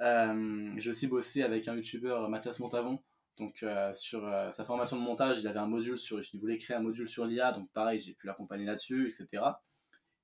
Euh, 0.00 0.72
j'ai 0.76 0.90
aussi 0.90 1.06
bossé 1.06 1.42
avec 1.42 1.68
un 1.68 1.74
youtubeur, 1.74 2.28
Mathias 2.28 2.60
Montavon, 2.60 3.02
donc 3.38 3.64
sur 3.94 4.30
sa 4.52 4.64
formation 4.64 4.98
de 4.98 5.02
montage, 5.02 5.38
il 5.40 5.48
avait 5.48 5.58
un 5.58 5.66
module 5.66 5.98
sur, 5.98 6.20
il 6.20 6.38
voulait 6.38 6.58
créer 6.58 6.76
un 6.76 6.80
module 6.80 7.08
sur 7.08 7.24
l'IA, 7.24 7.52
donc 7.52 7.70
pareil, 7.72 7.98
j'ai 8.00 8.12
pu 8.12 8.26
l'accompagner 8.26 8.66
là-dessus, 8.66 9.08
etc. 9.08 9.42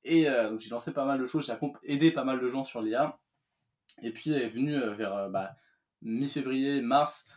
Et 0.04 0.26
donc 0.26 0.60
j'ai 0.60 0.70
lancé 0.70 0.92
pas 0.92 1.06
mal 1.06 1.18
de 1.18 1.26
choses, 1.26 1.46
j'ai 1.46 1.54
aidé 1.84 2.12
pas 2.12 2.24
mal 2.24 2.38
de 2.38 2.48
gens 2.48 2.64
sur 2.64 2.82
l'IA. 2.82 3.18
Et 4.02 4.12
puis 4.12 4.32
est 4.32 4.48
venu 4.48 4.78
vers 4.94 5.28
bah, 5.30 5.56
mi-février, 6.02 6.80
mars, 6.80 7.28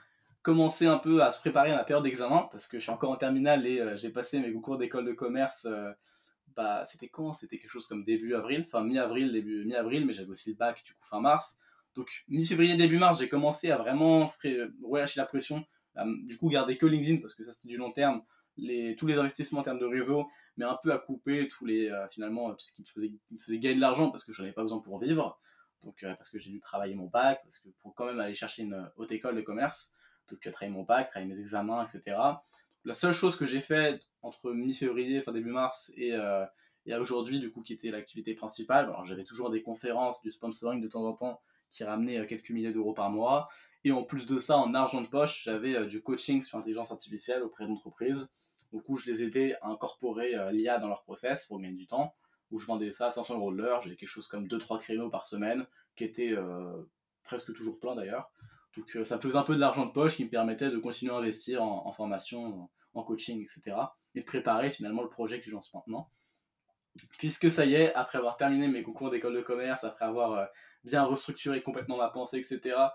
commencer 0.41 0.87
un 0.87 0.97
peu 0.97 1.21
à 1.21 1.31
se 1.31 1.39
préparer 1.39 1.71
à 1.71 1.75
ma 1.75 1.83
période 1.83 2.03
d'examen 2.03 2.47
parce 2.51 2.67
que 2.67 2.77
je 2.77 2.83
suis 2.83 2.91
encore 2.91 3.11
en 3.11 3.15
terminale 3.15 3.67
et 3.67 3.79
euh, 3.79 3.97
j'ai 3.97 4.09
passé 4.09 4.39
mes 4.39 4.51
concours 4.51 4.77
d'école 4.77 5.05
de 5.05 5.13
commerce. 5.13 5.65
Euh, 5.69 5.91
bah, 6.55 6.83
c'était 6.85 7.07
quand? 7.07 7.33
C'était 7.33 7.57
quelque 7.57 7.69
chose 7.69 7.87
comme 7.87 8.03
début 8.03 8.35
avril, 8.35 8.65
enfin 8.67 8.83
mi-avril, 8.83 9.31
début 9.31 9.63
mi-avril, 9.65 10.05
mais 10.05 10.13
j'avais 10.13 10.29
aussi 10.29 10.49
le 10.49 10.57
bac 10.57 10.83
du 10.83 10.93
coup 10.93 11.03
fin 11.03 11.21
mars. 11.21 11.59
Donc 11.95 12.23
mi-février, 12.27 12.75
début 12.75 12.97
mars, 12.97 13.19
j'ai 13.19 13.29
commencé 13.29 13.71
à 13.71 13.77
vraiment 13.77 14.31
relâcher 14.83 15.19
la 15.19 15.25
pression, 15.25 15.65
à, 15.95 16.05
du 16.23 16.37
coup 16.37 16.49
garder 16.49 16.77
que 16.77 16.85
LinkedIn 16.85 17.21
parce 17.21 17.35
que 17.35 17.43
ça 17.43 17.51
c'était 17.53 17.69
du 17.69 17.77
long 17.77 17.91
terme, 17.91 18.21
les, 18.57 18.95
tous 18.97 19.07
les 19.07 19.17
investissements 19.17 19.61
en 19.61 19.63
termes 19.63 19.79
de 19.79 19.85
réseau, 19.85 20.27
mais 20.57 20.65
un 20.65 20.77
peu 20.81 20.91
à 20.91 20.97
couper 20.97 21.47
tous 21.47 21.65
les 21.65 21.89
euh, 21.89 22.07
finalement 22.09 22.51
tout 22.51 22.65
ce 22.65 22.73
qui 22.73 22.81
me 22.81 22.87
faisait, 22.87 23.13
me 23.31 23.39
faisait 23.39 23.59
gagner 23.59 23.75
de 23.75 23.81
l'argent 23.81 24.09
parce 24.09 24.23
que 24.23 24.33
je 24.33 24.41
n'en 24.41 24.47
avais 24.47 24.53
pas 24.53 24.63
besoin 24.63 24.79
pour 24.79 24.99
vivre. 24.99 25.39
Donc 25.83 26.01
parce 26.01 26.29
que 26.29 26.37
j'ai 26.37 26.51
dû 26.51 26.59
travailler 26.59 26.95
mon 26.95 27.07
bac, 27.07 27.41
parce 27.43 27.59
que 27.59 27.69
pour 27.79 27.95
quand 27.95 28.05
même 28.05 28.19
aller 28.19 28.35
chercher 28.35 28.63
une 28.63 28.91
haute 28.97 29.11
école 29.11 29.35
de 29.35 29.41
commerce 29.41 29.93
donc 30.31 30.39
travailler 30.51 30.75
mon 30.75 30.83
bac, 30.83 31.09
travailler 31.09 31.31
mes 31.31 31.39
examens, 31.39 31.85
etc. 31.85 32.17
La 32.83 32.93
seule 32.93 33.13
chose 33.13 33.35
que 33.35 33.45
j'ai 33.45 33.61
fait 33.61 34.01
entre 34.21 34.51
mi-février, 34.51 35.21
fin 35.21 35.31
début 35.31 35.51
mars 35.51 35.91
et, 35.95 36.13
euh, 36.13 36.45
et 36.85 36.95
aujourd'hui, 36.95 37.39
du 37.39 37.51
coup, 37.51 37.61
qui 37.61 37.73
était 37.73 37.91
l'activité 37.91 38.33
principale, 38.33 38.85
alors 38.85 39.05
j'avais 39.05 39.23
toujours 39.23 39.49
des 39.49 39.61
conférences, 39.61 40.21
du 40.23 40.31
sponsoring 40.31 40.81
de 40.81 40.87
temps 40.87 41.05
en 41.05 41.13
temps 41.13 41.41
qui 41.69 41.83
ramenaient 41.83 42.19
euh, 42.19 42.25
quelques 42.25 42.49
milliers 42.49 42.73
d'euros 42.73 42.93
par 42.93 43.09
mois. 43.09 43.49
Et 43.83 43.91
en 43.91 44.03
plus 44.03 44.25
de 44.25 44.39
ça, 44.39 44.57
en 44.57 44.73
argent 44.73 45.01
de 45.01 45.07
poche, 45.07 45.43
j'avais 45.43 45.75
euh, 45.75 45.85
du 45.85 46.01
coaching 46.01 46.43
sur 46.43 46.57
l'intelligence 46.57 46.91
artificielle 46.91 47.43
auprès 47.43 47.67
d'entreprises. 47.67 48.31
Du 48.73 48.81
coup, 48.81 48.95
je 48.95 49.05
les 49.05 49.23
aidais 49.23 49.55
à 49.61 49.67
incorporer 49.67 50.33
l'IA 50.53 50.79
dans 50.79 50.87
leur 50.87 51.03
process 51.03 51.45
pour 51.45 51.59
gagner 51.59 51.75
du 51.75 51.87
temps. 51.87 52.15
Où 52.51 52.59
je 52.59 52.65
vendais 52.65 52.91
ça 52.91 53.07
à 53.07 53.09
500 53.09 53.35
euros 53.35 53.51
de 53.51 53.57
l'heure. 53.57 53.81
J'avais 53.81 53.95
quelque 53.95 54.09
chose 54.09 54.27
comme 54.27 54.47
2-3 54.47 54.79
créneaux 54.79 55.09
par 55.09 55.25
semaine, 55.25 55.65
qui 55.95 56.03
étaient 56.03 56.35
presque 57.23 57.53
toujours 57.53 57.79
pleins 57.79 57.95
d'ailleurs. 57.95 58.31
Donc 58.77 58.95
euh, 58.95 59.05
ça 59.05 59.19
faisait 59.19 59.37
un 59.37 59.43
peu 59.43 59.55
de 59.55 59.59
l'argent 59.59 59.85
de 59.85 59.91
poche 59.91 60.15
qui 60.15 60.25
me 60.25 60.29
permettait 60.29 60.69
de 60.69 60.77
continuer 60.77 61.13
à 61.13 61.17
investir 61.17 61.61
en, 61.61 61.91
formation, 61.91 62.69
en, 62.93 63.03
coaching, 63.03 63.41
etc. 63.41 63.77
Et 64.15 64.21
de 64.21 64.25
préparer 64.25 64.71
finalement 64.71 65.01
le 65.01 65.09
projet 65.09 65.39
que 65.39 65.45
je 65.45 65.51
lance 65.51 65.73
maintenant. 65.73 66.09
Puisque 67.17 67.51
ça 67.51 67.65
y 67.65 67.75
est, 67.75 67.93
après 67.93 68.17
avoir 68.17 68.37
terminé 68.37 68.67
mes 68.67 68.83
concours 68.83 69.09
d'école 69.09 69.35
de 69.35 69.41
commerce, 69.41 69.83
après 69.83 70.05
avoir 70.05 70.33
euh, 70.33 70.45
bien 70.83 71.03
restructuré 71.03 71.61
complètement 71.61 71.97
ma 71.97 72.09
pensée, 72.09 72.37
etc. 72.37 72.59
Euh, 72.75 72.87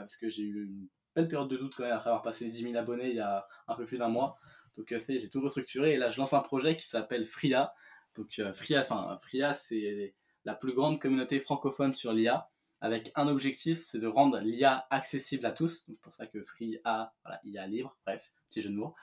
parce 0.00 0.16
que 0.16 0.28
j'ai 0.28 0.42
eu 0.42 0.66
une 0.66 0.88
belle 1.14 1.28
période 1.28 1.48
de 1.48 1.56
doute 1.56 1.74
quand 1.76 1.84
même 1.84 1.92
après 1.92 2.10
avoir 2.10 2.22
passé 2.22 2.46
les 2.46 2.50
10 2.50 2.62
000 2.62 2.76
abonnés 2.76 3.10
il 3.10 3.16
y 3.16 3.20
a 3.20 3.46
un 3.68 3.74
peu 3.74 3.86
plus 3.86 3.98
d'un 3.98 4.08
mois. 4.08 4.36
Donc 4.76 4.90
est, 4.90 5.18
j'ai 5.18 5.28
tout 5.28 5.40
restructuré 5.40 5.94
et 5.94 5.96
là 5.96 6.10
je 6.10 6.18
lance 6.18 6.32
un 6.32 6.40
projet 6.40 6.76
qui 6.76 6.86
s'appelle 6.86 7.26
Fria. 7.26 7.72
Donc 8.16 8.40
Fria, 8.54 8.80
enfin 8.80 9.18
Fria 9.20 9.54
c'est 9.54 10.14
la 10.44 10.54
plus 10.54 10.72
grande 10.72 11.00
communauté 11.00 11.40
francophone 11.40 11.92
sur 11.92 12.12
l'IA 12.12 12.48
avec 12.84 13.12
un 13.14 13.28
objectif, 13.28 13.82
c'est 13.82 13.98
de 13.98 14.06
rendre 14.06 14.38
l'IA 14.40 14.86
accessible 14.90 15.46
à 15.46 15.52
tous. 15.52 15.84
C'est 15.86 15.98
pour 16.02 16.12
ça 16.12 16.26
que 16.26 16.44
Free 16.44 16.80
a, 16.84 17.14
voilà, 17.24 17.40
IA 17.44 17.66
libre, 17.66 17.96
bref, 18.04 18.34
petit 18.50 18.60
jeu 18.60 18.68
de 18.68 18.74
mots, 18.74 18.94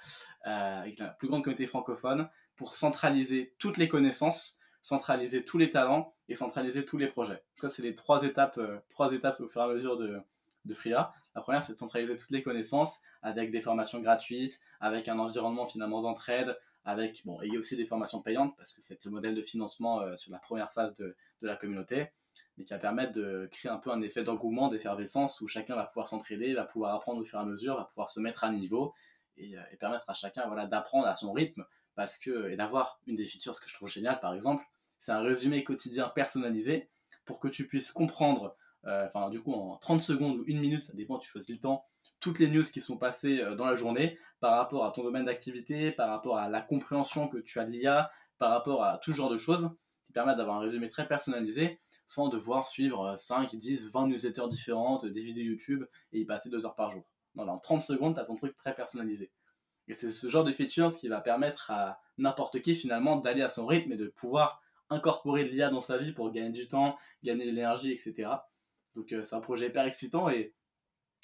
euh, 0.46 0.82
avec 0.82 1.00
la 1.00 1.08
plus 1.08 1.28
grande 1.28 1.44
communauté 1.44 1.66
francophone, 1.66 2.30
pour 2.56 2.76
centraliser 2.76 3.56
toutes 3.58 3.78
les 3.78 3.88
connaissances, 3.88 4.60
centraliser 4.84 5.44
tous 5.46 5.58
les 5.58 5.72
talents 5.72 6.14
et 6.30 6.36
centraliser 6.36 6.86
tous 6.86 7.00
les 7.00 7.08
projets. 7.08 7.42
Ça, 7.60 7.70
c'est 7.70 7.82
les 7.82 7.96
trois 7.96 8.24
étapes, 8.24 8.60
euh, 8.60 8.78
trois 8.90 9.14
étapes 9.14 9.42
au 9.42 9.48
fur 9.48 9.62
et 9.62 9.64
à 9.64 9.68
mesure 9.68 9.98
de, 9.98 10.22
de 10.66 10.74
FRIA. 10.76 11.12
La 11.34 11.42
première, 11.42 11.64
c'est 11.64 11.74
de 11.74 11.80
centraliser 11.80 12.16
toutes 12.18 12.30
les 12.30 12.44
connaissances 12.44 13.02
avec 13.24 13.50
des 13.50 13.62
formations 13.62 14.00
gratuites, 14.00 14.62
avec 14.80 15.08
un 15.08 15.18
environnement 15.18 15.66
finalement 15.66 16.04
d'entraide, 16.04 16.56
avec, 16.84 17.26
bon, 17.26 17.42
et 17.42 17.58
aussi 17.58 17.78
des 17.78 17.86
formations 17.86 18.22
payantes 18.22 18.56
parce 18.58 18.74
que 18.74 18.82
c'est 18.82 19.04
le 19.06 19.12
modèle 19.12 19.36
de 19.36 19.42
financement 19.42 20.02
euh, 20.02 20.16
sur 20.16 20.32
la 20.32 20.40
première 20.40 20.72
phase 20.74 20.96
de, 20.96 21.16
de 21.42 21.48
la 21.48 21.56
communauté 21.56 22.12
mais 22.58 22.64
qui 22.64 22.74
va 22.74 22.80
permettre 22.80 23.14
de 23.14 23.48
créer 23.52 23.72
un 23.72 23.78
peu 23.78 23.92
un 23.92 24.02
effet 24.02 24.24
d'engouement, 24.24 24.68
d'effervescence 24.68 25.42
où 25.42 25.48
chacun 25.48 25.76
va 25.76 25.86
pouvoir 25.86 26.08
s'entraider, 26.08 26.54
va 26.54 26.66
pouvoir 26.66 26.96
apprendre 26.96 27.22
au 27.22 27.26
fur 27.26 27.40
et 27.40 27.42
à 27.42 27.46
mesure, 27.46 27.78
va 27.78 27.86
pouvoir 27.86 28.10
se 28.10 28.20
mettre 28.20 28.44
à 28.44 28.52
niveau 28.52 28.94
et, 29.38 29.58
euh, 29.58 29.62
permettre 29.80 30.10
à 30.10 30.14
chacun 30.14 30.48
voilà, 30.48 30.66
d'apprendre 30.66 31.08
à 31.08 31.16
son 31.16 31.32
rythme 31.32 31.66
parce 31.96 32.18
que, 32.18 32.50
et 32.50 32.56
d'avoir 32.56 33.00
une 33.08 33.16
des 33.16 33.26
features, 33.26 33.60
que 33.60 33.70
je 33.70 33.74
trouve 33.74 33.90
génial 33.90 34.20
par 34.20 34.34
exemple, 34.34 34.66
c'est 35.00 35.12
un 35.12 35.22
résumé 35.22 35.64
quotidien 35.64 36.10
personnalisé 36.10 36.90
pour 37.26 37.40
que 37.40 37.48
tu 37.48 37.68
puisses 37.68 37.92
comprendre, 37.92 38.56
enfin 38.86 39.30
du 39.30 39.42
coup 39.42 39.54
en 39.54 39.78
30 39.78 40.02
secondes 40.02 40.40
ou 40.40 40.44
une 40.48 40.60
minute, 40.60 40.82
ça 40.82 40.94
dépend, 40.94 41.18
tu 41.20 41.30
choisis 41.30 41.56
le 41.56 41.60
temps, 41.60 41.86
toutes 42.22 42.40
les 42.40 42.48
news 42.48 42.64
qui 42.64 42.80
sont 42.80 42.98
passées 42.98 43.42
euh, 43.42 43.56
dans 43.56 43.66
la 43.66 43.76
journée 43.76 44.18
par 44.40 44.58
rapport 44.58 44.86
à 44.86 44.92
ton 44.92 45.04
domaine 45.04 45.26
d'activité, 45.26 45.92
par 45.92 46.10
rapport 46.10 46.38
à 46.38 46.50
la 46.50 46.62
compréhension 46.62 47.28
que 47.28 47.38
tu 47.38 47.60
as 47.60 47.66
de 47.66 47.72
l'IA, 47.72 48.12
par 48.38 48.52
rapport 48.52 48.84
à 48.84 48.98
tout 49.00 49.12
genre 49.12 49.30
de 49.30 49.38
choses 49.38 49.72
qui 50.06 50.14
permettent 50.14 50.38
d'avoir 50.38 50.58
un 50.58 50.62
résumé 50.62 50.88
très 50.88 51.08
personnalisé 51.08 51.80
sans 52.06 52.28
devoir 52.28 52.68
suivre 52.68 53.16
5, 53.18 53.56
10, 53.56 53.92
20 53.92 54.08
newsletters 54.08 54.48
différentes, 54.50 55.06
des 55.06 55.22
vidéos 55.22 55.46
YouTube 55.46 55.86
et 56.12 56.20
y 56.20 56.26
passer 56.26 56.50
2 56.50 56.66
heures 56.66 56.76
par 56.76 56.92
jour. 56.92 57.04
Non, 57.36 57.48
en 57.48 57.60
30 57.60 57.82
secondes, 57.82 58.16
tu 58.16 58.20
as 58.20 58.26
ton 58.26 58.36
truc 58.36 58.56
très 58.58 58.76
personnalisé. 58.76 59.32
Et 59.88 59.94
c'est 59.94 60.12
ce 60.12 60.30
genre 60.30 60.44
de 60.44 60.52
feature 60.52 60.96
qui 60.96 61.08
va 61.08 61.22
permettre 61.22 61.72
à 61.72 62.00
n'importe 62.18 62.62
qui 62.62 62.76
finalement 62.76 63.16
d'aller 63.18 63.42
à 63.42 63.50
son 63.50 63.66
rythme 63.66 63.92
et 63.94 63.98
de 63.98 64.08
pouvoir 64.08 64.62
incorporer 64.90 65.46
de 65.46 65.50
l'IA 65.50 65.70
dans 65.70 65.82
sa 65.82 65.98
vie 65.98 66.12
pour 66.12 66.32
gagner 66.32 66.50
du 66.50 66.68
temps, 66.68 66.98
gagner 67.24 67.46
de 67.46 67.52
l'énergie, 67.52 67.92
etc. 67.92 68.30
Donc 68.96 69.12
euh, 69.14 69.24
c'est 69.24 69.36
un 69.36 69.42
projet 69.42 69.68
hyper 69.68 69.86
excitant 69.86 70.30
et 70.30 70.54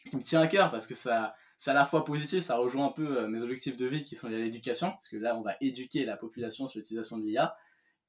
qui 0.09 0.15
me 0.17 0.21
tient 0.21 0.41
à 0.41 0.47
cœur 0.47 0.71
parce 0.71 0.87
que 0.87 0.95
ça, 0.95 1.35
c'est 1.57 1.71
à 1.71 1.73
la 1.73 1.85
fois 1.85 2.05
positif, 2.05 2.43
ça 2.43 2.57
rejoint 2.57 2.87
un 2.87 2.91
peu 2.91 3.17
euh, 3.17 3.27
mes 3.27 3.41
objectifs 3.41 3.77
de 3.77 3.85
vie 3.85 4.03
qui 4.03 4.15
sont 4.15 4.29
liés 4.29 4.35
à 4.35 4.39
l'éducation, 4.39 4.91
parce 4.91 5.07
que 5.07 5.17
là 5.17 5.35
on 5.35 5.41
va 5.41 5.55
éduquer 5.59 6.05
la 6.05 6.15
population 6.15 6.67
sur 6.67 6.79
l'utilisation 6.79 7.17
de 7.17 7.23
l'IA, 7.23 7.57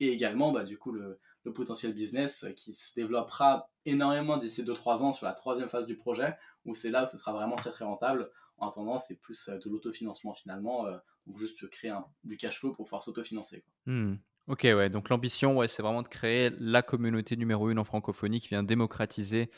et 0.01 0.09
également 0.13 0.53
bah, 0.53 0.65
du 0.65 0.79
coup 0.79 0.93
le, 0.93 1.19
potentiel 1.55 1.95
business 1.95 2.45
qui 2.57 2.75
se 2.75 2.95
développera 2.95 3.71
énormément 3.87 4.37
d'ici 4.37 4.63
2-3 4.63 4.99
ans 4.99 5.13
sur 5.13 5.25
la 5.25 5.33
troisième 5.33 5.71
phase 5.71 5.87
du 5.87 5.97
projet, 5.97 6.37
où 6.67 6.75
c'est 6.75 6.91
là 6.91 7.07
où 7.07 7.09
ce 7.09 7.17
sera 7.17 7.33
vraiment 7.33 7.57
très 7.57 7.71
très 7.71 7.87
rentable. 7.87 8.31
En 8.59 8.69
attendant, 8.69 8.99
c'est 8.99 9.17
plus 9.17 9.49
euh, 9.49 9.57
de 9.57 9.71
l'autofinancement 9.71 10.35
finalement, 10.35 10.87
euh, 10.87 10.99
donc 11.27 11.39
juste 11.39 11.67
créer 11.71 11.95
du 12.23 12.37
cash 12.37 12.61
flow 12.61 12.75
pour 12.75 12.85
pouvoir 12.85 13.03
s'autofinancer. 13.03 13.65
Hmm. 13.87 14.17
Ok, 14.49 14.63
ouais, 14.63 14.89
donc 14.89 15.11
l'ambition, 15.11 15.59
ouais, 15.59 15.69
c'est 15.69 15.83
vraiment 15.83 16.01
de 16.01 16.09
créer 16.09 16.51
la 16.59 16.81
communauté 16.81 17.37
numéro 17.37 17.69
une 17.69 17.79
en 17.79 17.85
francophonie 17.85 18.41
qui 18.41 18.49
vient 18.49 18.63
démocratiser 18.63 19.51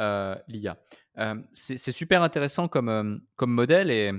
euh, 0.00 0.34
l'IA. 0.48 0.78
c'est 1.52 1.92
super 1.92 2.22
intéressant 2.22 2.66
comme, 2.66 3.20
comme 3.36 3.52
modèle 3.52 3.90
et 3.90 4.10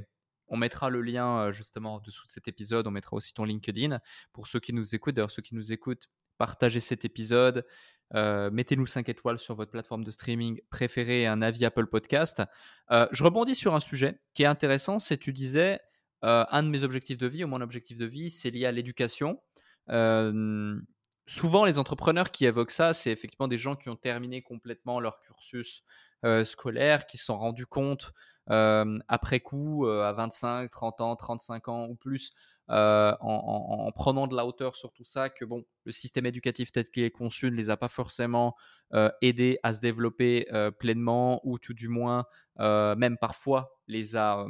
On 0.50 0.58
mettra 0.58 0.92
le 0.92 1.02
lien 1.02 1.52
justement 1.52 1.96
en 1.96 2.00
dessous 2.00 2.28
de 2.28 2.32
cet 2.32 2.48
épisode. 2.48 2.86
On 2.86 2.92
mettra 2.92 3.16
aussi 3.16 3.34
ton 3.34 3.44
LinkedIn 3.44 4.00
pour 4.32 4.46
ceux 4.46 4.60
qui 4.60 4.72
nous 4.72 4.94
écoutent. 4.94 5.16
D'ailleurs, 5.16 5.32
ceux 5.32 5.42
qui 5.42 5.56
nous 5.56 5.74
écoutent, 5.74 6.10
partagez 6.38 6.80
cet 6.80 7.06
épisode. 7.06 7.66
Mettez-nous 8.14 8.86
5 8.86 9.10
étoiles 9.10 9.40
sur 9.40 9.56
votre 9.56 9.72
plateforme 9.72 10.04
de 10.04 10.12
streaming 10.12 10.60
préférée 10.70 11.26
un 11.26 11.42
avis 11.42 11.66
Apple 11.66 11.88
Podcast. 11.88 12.44
je 12.92 13.24
rebondis 13.24 13.56
sur 13.56 13.74
un 13.74 13.80
sujet 13.80 14.20
qui 14.36 14.44
est 14.44 14.48
intéressant. 14.48 15.00
C'est 15.00 15.18
tu 15.18 15.34
disais, 15.34 15.80
un 16.22 16.64
de 16.64 16.70
mes 16.70 16.84
objectifs 16.84 17.18
de 17.18 17.28
vie, 17.28 17.44
ou 17.44 17.48
mon 17.48 17.62
objectif 17.62 17.98
de 17.98 18.06
vie, 18.06 18.30
c'est 18.30 18.52
lié 18.52 18.66
à 18.66 18.72
l'éducation. 18.72 19.40
Souvent, 21.26 21.66
les 21.66 21.80
entrepreneurs 21.80 22.32
qui 22.32 22.46
évoquent 22.46 22.72
ça, 22.72 22.94
c'est 22.94 23.12
effectivement 23.12 23.48
des 23.48 23.58
gens 23.58 23.76
qui 23.76 23.90
ont 23.90 23.96
terminé 23.96 24.42
complètement 24.42 25.00
leur 25.00 25.20
cursus 25.20 25.84
scolaire, 26.44 27.08
qui 27.08 27.18
se 27.18 27.26
sont 27.26 27.38
rendus 27.38 27.68
compte 27.68 28.14
après 28.48 29.40
coup, 29.40 29.86
à 29.88 30.12
25, 30.14 30.70
30 30.72 31.02
ans, 31.02 31.16
35 31.16 31.68
ans 31.68 31.88
ou 31.88 31.96
plus, 31.96 32.34
en, 32.68 33.92
prenant 33.96 34.28
de 34.28 34.36
la 34.36 34.46
hauteur 34.46 34.76
sur 34.76 34.92
tout 34.92 35.04
ça, 35.04 35.30
que 35.30 35.46
bon, 35.46 35.64
le 35.86 35.92
système 35.92 36.26
éducatif 36.26 36.72
tel 36.72 36.90
qu'il 36.90 37.04
est 37.04 37.12
conçu 37.12 37.52
ne 37.52 37.56
les 37.56 37.70
a 37.70 37.78
pas 37.78 37.88
forcément 37.88 38.56
aidés 39.22 39.60
à 39.64 39.74
se 39.74 39.80
développer 39.80 40.48
pleinement, 40.80 41.42
ou 41.44 41.60
tout 41.60 41.74
du 41.74 41.88
moins, 41.88 42.26
même 42.58 43.18
parfois, 43.20 43.80
les 43.88 44.16
a, 44.16 44.46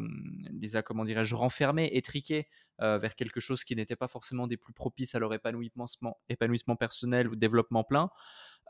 les 0.52 0.76
a 0.76 0.82
comment 0.82 1.04
dirais-je, 1.04 1.36
renfermés, 1.36 1.90
étriqués 1.94 2.48
vers 2.80 3.16
quelque 3.16 3.40
chose 3.40 3.64
qui 3.64 3.76
n'était 3.76 3.96
pas 3.96 4.08
forcément 4.08 4.48
des 4.48 4.58
plus 4.58 4.74
propices 4.74 5.16
à 5.16 5.20
leur 5.20 5.34
épanouissement, 5.34 5.86
épanouissement 6.30 6.76
personnel 6.76 7.28
ou 7.28 7.36
développement 7.36 7.84
plein. 7.84 8.10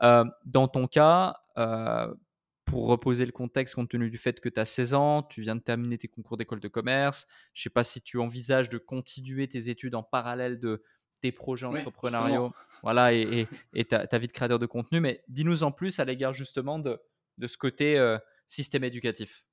dans 0.00 0.68
ton 0.68 0.86
cas, 0.86 1.36
pour 2.64 2.86
reposer 2.86 3.26
le 3.26 3.32
contexte, 3.32 3.74
compte 3.74 3.90
tenu 3.90 4.10
du 4.10 4.18
fait 4.18 4.40
que 4.40 4.48
tu 4.48 4.60
as 4.60 4.64
16 4.64 4.94
ans, 4.94 5.22
tu 5.22 5.42
viens 5.42 5.56
de 5.56 5.60
terminer 5.60 5.98
tes 5.98 6.08
concours 6.08 6.36
d'école 6.36 6.60
de 6.60 6.68
commerce, 6.68 7.26
je 7.52 7.60
ne 7.60 7.62
sais 7.64 7.70
pas 7.70 7.84
si 7.84 8.00
tu 8.00 8.18
envisages 8.18 8.68
de 8.68 8.78
continuer 8.78 9.48
tes 9.48 9.70
études 9.70 9.94
en 9.94 10.02
parallèle 10.02 10.58
de 10.58 10.82
tes 11.20 11.32
projets 11.32 11.66
entrepreneuriaux 11.66 12.52
voilà, 12.82 13.12
et, 13.12 13.46
ta, 13.88 14.18
vie 14.18 14.26
de 14.26 14.32
créateur 14.32 14.58
de 14.58 14.66
contenu, 14.66 15.00
mais 15.00 15.22
dis-nous 15.28 15.64
en 15.64 15.72
plus 15.72 15.98
à 15.98 16.04
l'égard 16.04 16.32
justement 16.32 16.78
de, 16.78 17.00
de 17.38 17.46
ce 17.46 17.58
côté 17.58 17.98
euh, 17.98 18.18
système 18.46 18.84
éducatif. 18.84 19.44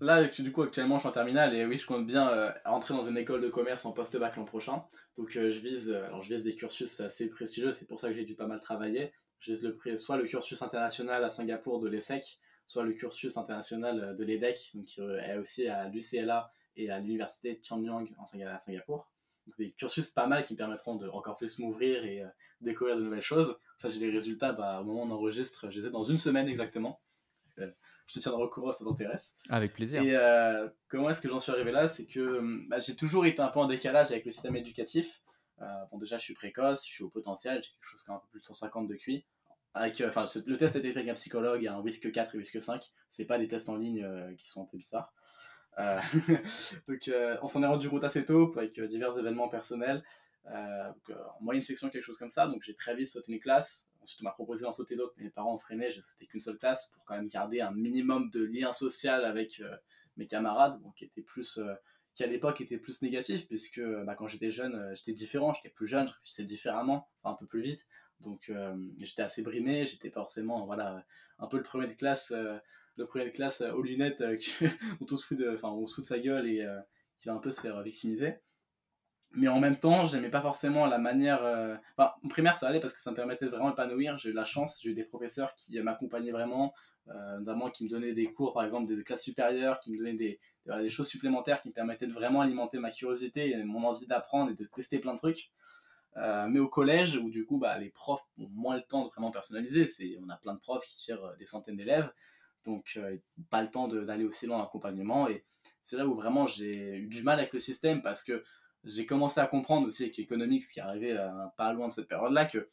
Là, 0.00 0.24
du 0.24 0.52
coup, 0.52 0.62
actuellement, 0.62 0.96
je 0.96 1.00
suis 1.00 1.08
en 1.08 1.12
terminale 1.12 1.54
et 1.54 1.66
oui, 1.66 1.78
je 1.78 1.86
compte 1.86 2.06
bien 2.06 2.30
euh, 2.30 2.50
rentrer 2.64 2.94
dans 2.94 3.06
une 3.06 3.18
école 3.18 3.42
de 3.42 3.48
commerce 3.50 3.84
en 3.84 3.92
post-bac 3.92 4.36
l'an 4.36 4.44
prochain. 4.44 4.84
Donc, 5.16 5.36
euh, 5.36 5.50
je, 5.50 5.60
vise, 5.60 5.90
alors, 5.90 6.22
je 6.22 6.32
vise 6.32 6.44
des 6.44 6.56
cursus 6.56 7.00
assez 7.00 7.28
prestigieux, 7.28 7.72
c'est 7.72 7.86
pour 7.86 8.00
ça 8.00 8.08
que 8.08 8.14
j'ai 8.14 8.24
dû 8.24 8.34
pas 8.34 8.46
mal 8.46 8.60
travailler. 8.60 9.12
Je 9.40 9.52
vise 9.52 9.62
le, 9.62 9.98
soit 9.98 10.16
le 10.16 10.26
cursus 10.26 10.62
international 10.62 11.24
à 11.24 11.30
Singapour 11.30 11.80
de 11.80 11.88
l'ESSEC, 11.88 12.38
soit 12.66 12.84
le 12.84 12.92
cursus 12.92 13.36
international 13.36 14.00
euh, 14.00 14.14
de 14.14 14.24
l'EDEC, 14.24 14.72
qui 14.86 15.00
est 15.00 15.36
aussi 15.36 15.68
à 15.68 15.88
l'UCLA 15.88 16.50
et 16.76 16.90
à 16.90 17.00
l'université 17.00 17.54
de 17.54 17.64
Changyang 17.64 18.08
à 18.46 18.58
Singapour. 18.58 19.10
Donc 19.46 19.56
des 19.58 19.72
cursus 19.72 20.10
pas 20.10 20.26
mal 20.26 20.46
qui 20.46 20.54
me 20.54 20.58
permettront 20.58 20.96
de 20.96 21.08
encore 21.08 21.36
plus 21.36 21.58
m'ouvrir 21.58 22.04
et 22.04 22.22
euh, 22.22 22.28
découvrir 22.60 22.96
de 22.96 23.02
nouvelles 23.02 23.22
choses. 23.22 23.58
Ça, 23.78 23.88
j'ai 23.88 23.98
les 23.98 24.10
résultats 24.10 24.52
bah, 24.52 24.80
au 24.80 24.84
moment 24.84 25.02
où 25.02 25.06
on 25.06 25.10
enregistre, 25.10 25.70
je 25.70 25.80
les 25.80 25.86
ai 25.86 25.90
dans 25.90 26.04
une 26.04 26.18
semaine 26.18 26.48
exactement. 26.48 27.00
Euh, 28.10 28.14
je 28.14 28.18
te 28.18 28.22
tiendrai 28.22 28.42
au 28.42 28.48
courant 28.48 28.72
si 28.72 28.78
ça 28.78 28.84
t'intéresse. 28.84 29.36
Avec 29.48 29.72
plaisir. 29.72 30.02
Et 30.02 30.16
comment 30.88 31.10
est-ce 31.10 31.20
que 31.20 31.28
j'en 31.28 31.40
suis 31.40 31.52
arrivé 31.52 31.72
là? 31.72 31.88
C'est 31.88 32.06
que 32.06 32.68
bah, 32.68 32.80
j'ai 32.80 32.96
toujours 32.96 33.26
été 33.26 33.40
un 33.40 33.48
peu 33.48 33.60
en 33.60 33.66
décalage 33.66 34.10
avec 34.10 34.24
le 34.24 34.32
système 34.32 34.56
éducatif. 34.56 35.22
bon, 35.90 35.98
déjà, 35.98 36.16
je 36.16 36.22
suis 36.22 36.34
précoce, 36.34 36.86
je 36.86 36.92
suis 36.92 37.04
au 37.04 37.10
potentiel, 37.10 37.62
j'ai 37.62 37.70
quelque 37.70 37.88
chose 37.88 38.02
comme 38.02 38.16
un 38.16 38.20
peu 38.20 38.28
plus 38.30 38.40
de 38.40 38.46
150 38.46 38.88
de 38.88 38.94
QI. 38.94 39.24
Avec, 39.72 40.00
euh, 40.00 40.10
le 40.46 40.56
test 40.56 40.74
a 40.74 40.80
été 40.80 40.92
fait 40.92 40.98
avec 40.98 41.10
un 41.10 41.14
psychologue, 41.14 41.66
un 41.66 41.80
WISC 41.80 42.10
4 42.10 42.34
et 42.34 42.38
WISC 42.38 42.60
5. 42.60 42.90
C'est 43.08 43.24
pas 43.24 43.38
des 43.38 43.46
tests 43.46 43.68
en 43.68 43.76
ligne 43.76 44.02
euh, 44.02 44.34
qui 44.34 44.48
sont 44.48 44.62
un 44.62 44.66
peu 44.66 44.76
bizarres. 44.76 45.12
Euh, 45.78 46.00
donc, 46.88 47.10
on 47.42 47.46
s'en 47.46 47.62
est 47.62 47.66
rendu 47.66 47.88
compte 47.88 48.04
assez 48.04 48.24
tôt 48.24 48.52
avec 48.56 48.80
divers 48.80 49.16
événements 49.16 49.48
personnels. 49.48 50.02
en 50.46 50.92
moyenne 51.40 51.62
section, 51.62 51.88
quelque 51.88 52.02
chose 52.02 52.18
comme 52.18 52.30
ça. 52.30 52.48
Donc, 52.48 52.62
j'ai 52.62 52.74
très 52.74 52.96
vite 52.96 53.08
sauté 53.08 53.32
une 53.32 53.38
classe. 53.38 53.88
Ensuite, 54.02 54.20
on 54.22 54.24
m'a 54.24 54.32
proposé 54.32 54.64
d'en 54.64 54.72
sauter 54.72 54.96
d'autres, 54.96 55.14
mais 55.16 55.24
mes 55.24 55.30
parents 55.30 55.54
ont 55.54 55.58
freiné. 55.58 55.90
J'ai 55.90 56.00
sauté 56.00 56.26
qu'une 56.26 56.40
seule 56.40 56.58
classe 56.58 56.88
pour 56.94 57.04
quand 57.04 57.14
même 57.14 57.28
garder 57.28 57.60
un 57.60 57.70
minimum 57.70 58.30
de 58.30 58.42
lien 58.42 58.72
social 58.72 59.24
avec 59.24 59.62
mes 60.16 60.26
camarades, 60.26 60.80
plus 61.26 61.60
qui 62.14 62.24
à 62.24 62.26
l'époque 62.26 62.60
était 62.60 62.78
plus 62.78 63.02
négatif, 63.02 63.46
puisque 63.46 63.80
bah, 64.04 64.14
quand 64.14 64.26
j'étais 64.26 64.50
jeune, 64.50 64.92
j'étais 64.94 65.12
différent, 65.12 65.52
j'étais 65.52 65.68
plus 65.68 65.86
jeune, 65.86 66.06
je 66.06 66.12
réfléchissais 66.12 66.44
différemment, 66.44 67.08
un 67.24 67.34
peu 67.34 67.46
plus 67.46 67.62
vite. 67.62 67.86
Donc 68.20 68.50
euh, 68.50 68.76
j'étais 68.98 69.22
assez 69.22 69.42
brimé, 69.42 69.86
j'étais 69.86 70.10
pas 70.10 70.20
forcément 70.20 70.66
voilà, 70.66 71.04
un 71.38 71.46
peu 71.46 71.56
le 71.56 71.62
premier 71.62 71.86
de 71.86 71.94
classe, 71.94 72.32
euh, 72.32 72.58
le 72.96 73.06
premier 73.06 73.26
de 73.26 73.30
classe 73.30 73.62
aux 73.62 73.82
lunettes 73.82 74.22
dont 75.00 75.06
on 75.10 75.16
se 75.16 75.26
fout 75.26 75.38
de, 75.38 75.58
on 75.62 75.86
se 75.86 75.94
fout 75.94 76.04
de 76.04 76.08
sa 76.08 76.18
gueule 76.18 76.46
et 76.46 76.62
euh, 76.62 76.80
qui 77.18 77.28
va 77.28 77.34
un 77.34 77.38
peu 77.38 77.52
se 77.52 77.60
faire 77.60 77.80
victimiser. 77.82 78.34
Mais 79.34 79.48
en 79.48 79.60
même 79.60 79.76
temps, 79.76 80.06
j'aimais 80.06 80.28
pas 80.28 80.40
forcément 80.40 80.86
la 80.86 80.98
manière. 80.98 81.40
Enfin, 81.96 82.12
en 82.24 82.28
primaire, 82.28 82.56
ça 82.56 82.66
allait 82.66 82.80
parce 82.80 82.92
que 82.92 83.00
ça 83.00 83.12
me 83.12 83.16
permettait 83.16 83.44
de 83.44 83.50
vraiment 83.50 83.70
épanouir. 83.70 84.18
J'ai 84.18 84.30
eu 84.30 84.32
la 84.32 84.44
chance, 84.44 84.80
j'ai 84.82 84.90
eu 84.90 84.94
des 84.94 85.04
professeurs 85.04 85.54
qui 85.54 85.80
m'accompagnaient 85.80 86.32
vraiment, 86.32 86.74
notamment 87.38 87.70
qui 87.70 87.84
me 87.84 87.88
donnaient 87.88 88.12
des 88.12 88.32
cours, 88.32 88.52
par 88.52 88.64
exemple 88.64 88.92
des 88.92 89.04
classes 89.04 89.22
supérieures, 89.22 89.78
qui 89.78 89.92
me 89.92 89.98
donnaient 89.98 90.38
des, 90.66 90.88
choses 90.88 91.06
supplémentaires 91.06 91.62
qui 91.62 91.68
me 91.68 91.72
permettaient 91.72 92.08
de 92.08 92.12
vraiment 92.12 92.40
alimenter 92.40 92.78
ma 92.80 92.90
curiosité 92.90 93.50
et 93.50 93.62
mon 93.62 93.84
envie 93.84 94.08
d'apprendre 94.08 94.50
et 94.50 94.54
de 94.54 94.64
tester 94.64 94.98
plein 94.98 95.14
de 95.14 95.18
trucs. 95.18 95.52
Euh, 96.16 96.48
mais 96.48 96.58
au 96.58 96.68
collège, 96.68 97.16
où 97.16 97.30
du 97.30 97.46
coup, 97.46 97.58
bah, 97.58 97.78
les 97.78 97.90
profs 97.90 98.24
ont 98.38 98.48
moins 98.48 98.76
le 98.76 98.82
temps 98.82 99.04
de 99.04 99.10
vraiment 99.10 99.30
personnaliser. 99.30 100.18
On 100.22 100.28
a 100.28 100.36
plein 100.36 100.54
de 100.54 100.58
profs 100.58 100.84
qui 100.86 100.96
tirent 100.96 101.24
euh, 101.24 101.36
des 101.36 101.46
centaines 101.46 101.76
d'élèves, 101.76 102.10
donc 102.64 102.94
euh, 102.96 103.16
pas 103.50 103.62
le 103.62 103.70
temps 103.70 103.86
d'aller 103.88 104.24
aussi 104.24 104.46
loin 104.46 104.58
en 104.58 104.64
accompagnement. 104.64 105.28
Et 105.28 105.44
c'est 105.82 105.96
là 105.96 106.06
où 106.06 106.14
vraiment 106.14 106.46
j'ai 106.46 106.96
eu 106.96 107.06
du 107.06 107.22
mal 107.22 107.38
avec 107.38 107.52
le 107.52 107.60
système 107.60 108.02
parce 108.02 108.24
que 108.24 108.42
j'ai 108.84 109.06
commencé 109.06 109.40
à 109.40 109.46
comprendre 109.46 109.86
aussi 109.86 110.04
avec 110.04 110.16
l'économique, 110.16 110.64
ce 110.64 110.72
qui 110.72 110.80
arrivait 110.80 111.16
pas 111.56 111.72
loin 111.72 111.88
de 111.88 111.92
cette 111.92 112.08
période-là, 112.08 112.46
que 112.46 112.68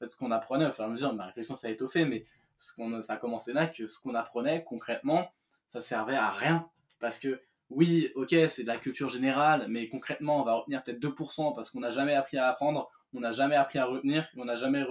ce 0.00 0.16
qu'on 0.16 0.30
apprenait 0.30 0.66
au 0.66 0.72
fur 0.72 0.84
et 0.84 0.86
à 0.86 0.90
mesure, 0.90 1.12
ma 1.14 1.26
réflexion 1.26 1.56
s'est 1.56 1.72
étoffée, 1.72 2.04
mais 2.04 2.24
ce 2.56 2.74
qu'on, 2.74 3.02
ça 3.02 3.14
a 3.14 3.16
commencé 3.16 3.52
là, 3.52 3.66
que 3.66 3.86
ce 3.86 3.98
qu'on 4.00 4.14
apprenait 4.14 4.64
concrètement, 4.64 5.30
ça 5.68 5.80
servait 5.80 6.16
à 6.16 6.30
rien. 6.30 6.68
Parce 6.98 7.18
que 7.18 7.40
oui, 7.70 8.10
ok, 8.14 8.34
c'est 8.48 8.62
de 8.62 8.66
la 8.66 8.78
culture 8.78 9.08
générale, 9.08 9.66
mais 9.68 9.88
concrètement, 9.88 10.40
on 10.40 10.44
va 10.44 10.54
retenir 10.54 10.82
peut-être 10.82 11.00
2% 11.00 11.54
parce 11.54 11.70
qu'on 11.70 11.80
n'a 11.80 11.90
jamais 11.90 12.14
appris 12.14 12.36
à 12.36 12.48
apprendre, 12.48 12.90
on 13.14 13.20
n'a 13.20 13.32
jamais 13.32 13.54
appris 13.54 13.78
à 13.78 13.84
retenir, 13.84 14.26
on 14.36 14.44
n'a 14.44 14.56
jamais, 14.56 14.84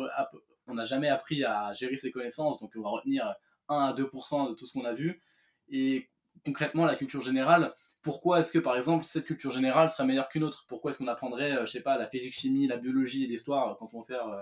jamais 0.83 1.09
appris 1.09 1.43
à 1.43 1.73
gérer 1.73 1.97
ses 1.97 2.11
connaissances, 2.11 2.59
donc 2.59 2.71
on 2.75 2.81
va 2.81 2.89
retenir 2.89 3.35
1 3.67 3.77
à 3.77 3.93
2% 3.93 4.49
de 4.49 4.53
tout 4.53 4.65
ce 4.65 4.73
qu'on 4.73 4.85
a 4.85 4.93
vu. 4.93 5.21
Et 5.69 6.09
concrètement, 6.45 6.85
la 6.85 6.95
culture 6.95 7.21
générale, 7.21 7.73
pourquoi 8.01 8.39
est-ce 8.39 8.51
que 8.51 8.59
par 8.59 8.77
exemple 8.77 9.05
cette 9.05 9.25
culture 9.25 9.51
générale 9.51 9.89
serait 9.89 10.05
meilleure 10.05 10.29
qu'une 10.29 10.43
autre? 10.43 10.65
Pourquoi 10.67 10.91
est-ce 10.91 10.99
qu'on 10.99 11.07
apprendrait, 11.07 11.51
euh, 11.51 11.65
je 11.65 11.71
sais 11.71 11.81
pas, 11.81 11.97
la 11.97 12.07
physique, 12.07 12.33
chimie, 12.33 12.67
la 12.67 12.77
biologie 12.77 13.25
et 13.25 13.27
l'histoire 13.27 13.77
quand 13.77 13.93
on 13.93 13.99
veut 13.99 14.05
faire, 14.05 14.27
euh, 14.27 14.41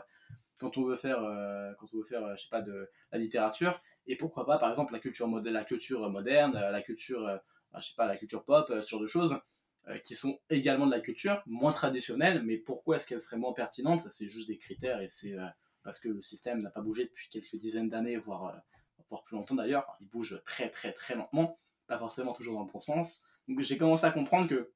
quand 0.58 0.78
on 0.78 0.84
veut 0.84 0.97
faire, 0.97 1.24
euh, 1.24 1.72
quand 1.80 1.88
on 1.93 1.97
veut 1.97 2.03
faire, 2.03 2.36
je 2.36 2.43
sais 2.43 2.49
pas, 2.49 2.62
de 2.62 2.89
la 3.12 3.18
littérature? 3.18 3.82
Et 4.05 4.16
pourquoi 4.16 4.45
pas, 4.45 4.58
par 4.58 4.70
exemple, 4.70 4.93
la 4.93 4.99
culture, 4.99 5.28
la 5.28 5.64
culture 5.64 6.10
moderne, 6.10 6.53
la 6.53 6.82
culture 6.82 7.39
je 7.76 7.88
sais 7.88 7.95
pas, 7.95 8.08
la 8.08 8.18
culture 8.18 8.43
pop, 8.43 8.70
euh, 8.70 8.82
ce 8.82 8.89
genre 8.89 9.01
de 9.01 9.08
choses, 9.08 9.39
euh, 9.88 9.97
qui 9.99 10.16
sont 10.16 10.39
également 10.49 10.86
de 10.86 10.91
la 10.91 10.99
culture, 10.99 11.41
moins 11.45 11.72
traditionnelle, 11.72 12.43
mais 12.43 12.58
pourquoi 12.58 12.97
est-ce 12.97 13.08
qu'elle 13.08 13.22
serait 13.22 13.38
moins 13.38 13.53
pertinente 13.53 14.01
Ça, 14.01 14.12
c'est 14.12 14.28
juste 14.28 14.47
des 14.47 14.58
critères 14.58 15.01
et 15.01 15.08
c'est 15.08 15.34
euh, 15.34 15.45
parce 15.84 15.99
que 15.99 16.10
le 16.10 16.22
système 16.22 16.62
n'a 16.62 16.70
pas 16.70 16.82
bougé 16.82 17.05
depuis 17.05 17.30
quelques 17.30 17.55
dizaines 17.55 17.89
d'années, 17.89 18.18
voire, 18.18 18.62
voire 19.10 19.24
plus 19.24 19.38
longtemps 19.38 19.55
d'ailleurs. 19.55 19.86
il 20.01 20.08
bouge 20.08 20.41
très, 20.45 20.70
très, 20.70 20.91
très 20.91 21.16
lentement, 21.16 21.60
pas 21.88 21.97
forcément 21.97 22.34
toujours 22.34 22.55
dans 22.55 22.66
le 22.66 22.72
bon 22.72 22.80
sens. 22.80 23.26
Donc, 23.48 23.62
j'ai 23.62 23.78
commencé 23.78 24.06
à 24.06 24.12
comprendre 24.12 24.48
que 24.48 24.72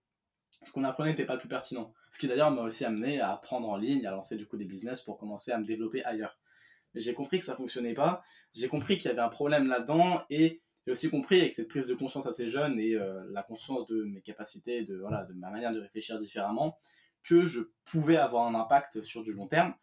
ce 0.64 0.72
qu'on 0.72 0.84
apprenait 0.84 1.12
n'était 1.12 1.26
pas 1.26 1.34
le 1.34 1.40
plus 1.40 1.50
pertinent. 1.50 1.94
Ce 2.12 2.20
qui 2.20 2.28
d'ailleurs 2.28 2.52
m'a 2.52 2.62
aussi 2.62 2.86
amené 2.86 3.20
à 3.20 3.34
apprendre 3.34 3.70
en 3.70 3.78
ligne, 3.78 4.06
à 4.06 4.12
lancer 4.12 4.36
du 4.36 4.46
coup 4.46 4.58
des 4.58 4.66
business 4.66 5.02
pour 5.02 5.18
commencer 5.18 5.52
à 5.52 5.58
me 5.58 5.66
développer 5.66 6.04
ailleurs. 6.04 6.38
Mais 6.94 7.02
j'ai 7.02 7.14
compris 7.14 7.40
que 7.40 7.46
ça 7.46 7.56
fonctionnait 7.56 7.94
pas, 7.94 8.22
j'ai 8.54 8.68
compris 8.68 8.98
qu'il 8.98 9.10
y 9.10 9.12
avait 9.12 9.22
un 9.22 9.30
problème 9.30 9.68
là-dedans 9.68 10.24
et 10.30 10.62
j'ai 10.86 10.92
aussi 10.92 11.10
compris 11.10 11.40
avec 11.40 11.54
cette 11.54 11.68
prise 11.68 11.88
de 11.88 11.94
conscience 11.94 12.26
assez 12.26 12.48
jeune 12.48 12.80
et 12.80 12.96
euh, 12.96 13.24
la 13.32 13.44
conscience 13.44 13.88
de 13.88 14.04
mes 14.04 14.22
capacités, 14.22 14.84
de, 14.84 14.98
voilà, 14.98 15.24
de 15.26 15.34
ma 15.34 15.50
manière 15.50 15.72
de 15.72 15.80
réfléchir 15.80 16.18
différemment, 16.18 16.78
que 17.24 17.46
je 17.46 17.62
pouvais 17.86 18.18
avoir 18.18 18.48
un 18.48 18.56
impact 18.56 19.02
sur 19.04 19.24
du 19.24 19.34
long 19.34 19.48
terme, 19.48 19.74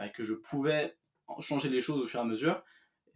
euh, 0.00 0.08
que 0.08 0.24
je 0.24 0.34
pouvais 0.34 0.96
changer 1.40 1.68
les 1.68 1.80
choses 1.80 2.00
au 2.00 2.06
fur 2.06 2.20
et 2.20 2.22
à 2.22 2.26
mesure, 2.26 2.62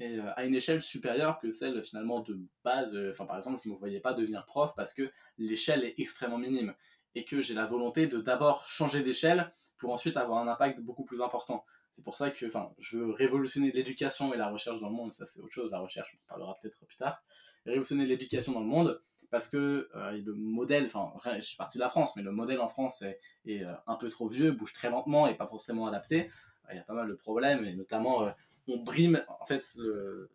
euh, 0.03 0.31
à 0.37 0.45
une 0.45 0.55
échelle 0.55 0.83
supérieure 0.83 1.39
que 1.39 1.51
celle 1.51 1.83
finalement 1.83 2.21
de 2.21 2.39
base. 2.65 2.97
Enfin, 3.11 3.27
par 3.27 3.37
exemple, 3.37 3.61
je 3.63 3.69
ne 3.69 3.75
me 3.75 3.79
voyais 3.79 4.01
pas 4.01 4.15
devenir 4.15 4.45
prof 4.45 4.73
parce 4.77 4.95
que 4.95 5.11
l'échelle 5.39 5.85
est 5.85 5.95
extrêmement 5.99 6.39
minime 6.39 6.75
et 7.15 7.25
que 7.25 7.41
j'ai 7.41 7.55
la 7.55 7.67
volonté 7.67 8.07
de 8.07 8.21
d'abord 8.21 8.67
changer 8.67 9.03
d'échelle 9.03 9.53
pour 9.79 9.93
ensuite 9.93 10.17
avoir 10.17 10.39
un 10.39 10.49
impact 10.49 10.81
beaucoup 10.81 11.05
plus 11.05 11.21
important. 11.21 11.65
C'est 11.93 12.05
pour 12.05 12.17
ça 12.17 12.31
que 12.31 12.47
je 12.79 12.99
veux 12.99 13.11
révolutionner 13.11 13.71
l'éducation 13.71 14.33
et 14.33 14.39
la 14.39 14.49
recherche 14.49 14.81
dans 14.81 14.89
le 14.89 14.95
monde. 14.95 15.13
Ça, 15.13 15.27
c'est 15.27 15.41
autre 15.41 15.53
chose. 15.53 15.73
La 15.73 15.81
recherche, 15.81 16.15
on 16.15 16.25
en 16.25 16.29
parlera 16.29 16.59
peut-être 16.61 16.79
plus 16.87 16.97
tard. 16.97 17.23
Révolutionner 17.67 18.07
l'éducation 18.07 18.53
dans 18.53 18.61
le 18.61 18.67
monde 18.67 19.03
parce 19.31 19.49
que 19.49 19.89
euh, 19.95 20.13
le 20.13 20.35
modèle, 20.35 20.85
enfin, 20.87 21.13
je 21.37 21.41
suis 21.41 21.57
parti 21.57 21.79
de 21.79 21.83
la 21.83 21.89
France, 21.89 22.15
mais 22.17 22.23
le 22.23 22.33
modèle 22.33 22.61
en 22.61 22.69
France 22.69 23.03
est, 23.03 23.63
euh, 23.63 23.73
un 23.87 23.97
peu 23.97 24.09
trop 24.09 24.29
vieux, 24.29 24.53
bouge 24.53 24.73
très 24.73 24.91
lentement 24.91 25.27
et 25.27 25.35
pas 25.35 25.47
forcément 25.47 25.87
adapté. 25.87 26.31
Il 26.71 26.77
y 26.77 26.79
a 26.79 26.85
pas 26.85 26.95
mal 26.95 27.09
de 27.09 27.15
problèmes 27.15 27.65
et 27.65 27.75
notamment 27.75 28.25
euh, 28.25 28.31
on 28.69 28.79
brime. 28.79 29.25
En 29.41 29.47
fait, 29.47 29.77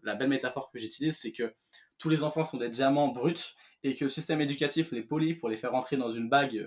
la 0.03 0.15
belle 0.15 0.29
métaphore 0.29 0.69
que 0.71 0.79
j'utilise, 0.79 1.17
c'est 1.17 1.31
que 1.31 1.53
tous 1.97 2.09
les 2.09 2.23
enfants 2.23 2.45
sont 2.45 2.57
des 2.57 2.69
diamants 2.69 3.07
bruts 3.07 3.55
et 3.83 3.95
que 3.95 4.05
le 4.05 4.09
système 4.09 4.41
éducatif 4.41 4.91
les 4.91 5.03
polie 5.03 5.33
pour 5.35 5.49
les 5.49 5.57
faire 5.57 5.71
rentrer 5.71 5.97
dans 5.97 6.11
une 6.11 6.29
bague 6.29 6.57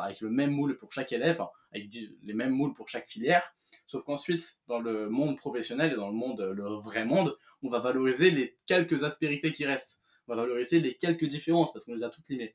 avec 0.00 0.20
le 0.20 0.30
même 0.30 0.50
moule 0.50 0.76
pour 0.78 0.92
chaque 0.92 1.12
élève, 1.12 1.42
avec 1.72 1.88
les 2.22 2.34
mêmes 2.34 2.52
moules 2.52 2.74
pour 2.74 2.88
chaque 2.88 3.08
filière. 3.08 3.54
Sauf 3.86 4.04
qu'ensuite, 4.04 4.60
dans 4.66 4.78
le 4.78 5.08
monde 5.08 5.38
professionnel 5.38 5.92
et 5.92 5.96
dans 5.96 6.08
le 6.08 6.14
monde, 6.14 6.40
le 6.40 6.64
vrai 6.80 7.04
monde, 7.04 7.36
on 7.62 7.68
va 7.68 7.78
valoriser 7.78 8.30
les 8.30 8.58
quelques 8.66 9.04
aspérités 9.04 9.52
qui 9.52 9.64
restent. 9.64 10.02
On 10.26 10.34
va 10.34 10.42
valoriser 10.42 10.80
les 10.80 10.94
quelques 10.94 11.26
différences 11.26 11.72
parce 11.72 11.84
qu'on 11.84 11.94
les 11.94 12.04
a 12.04 12.10
toutes 12.10 12.28
limées. 12.28 12.54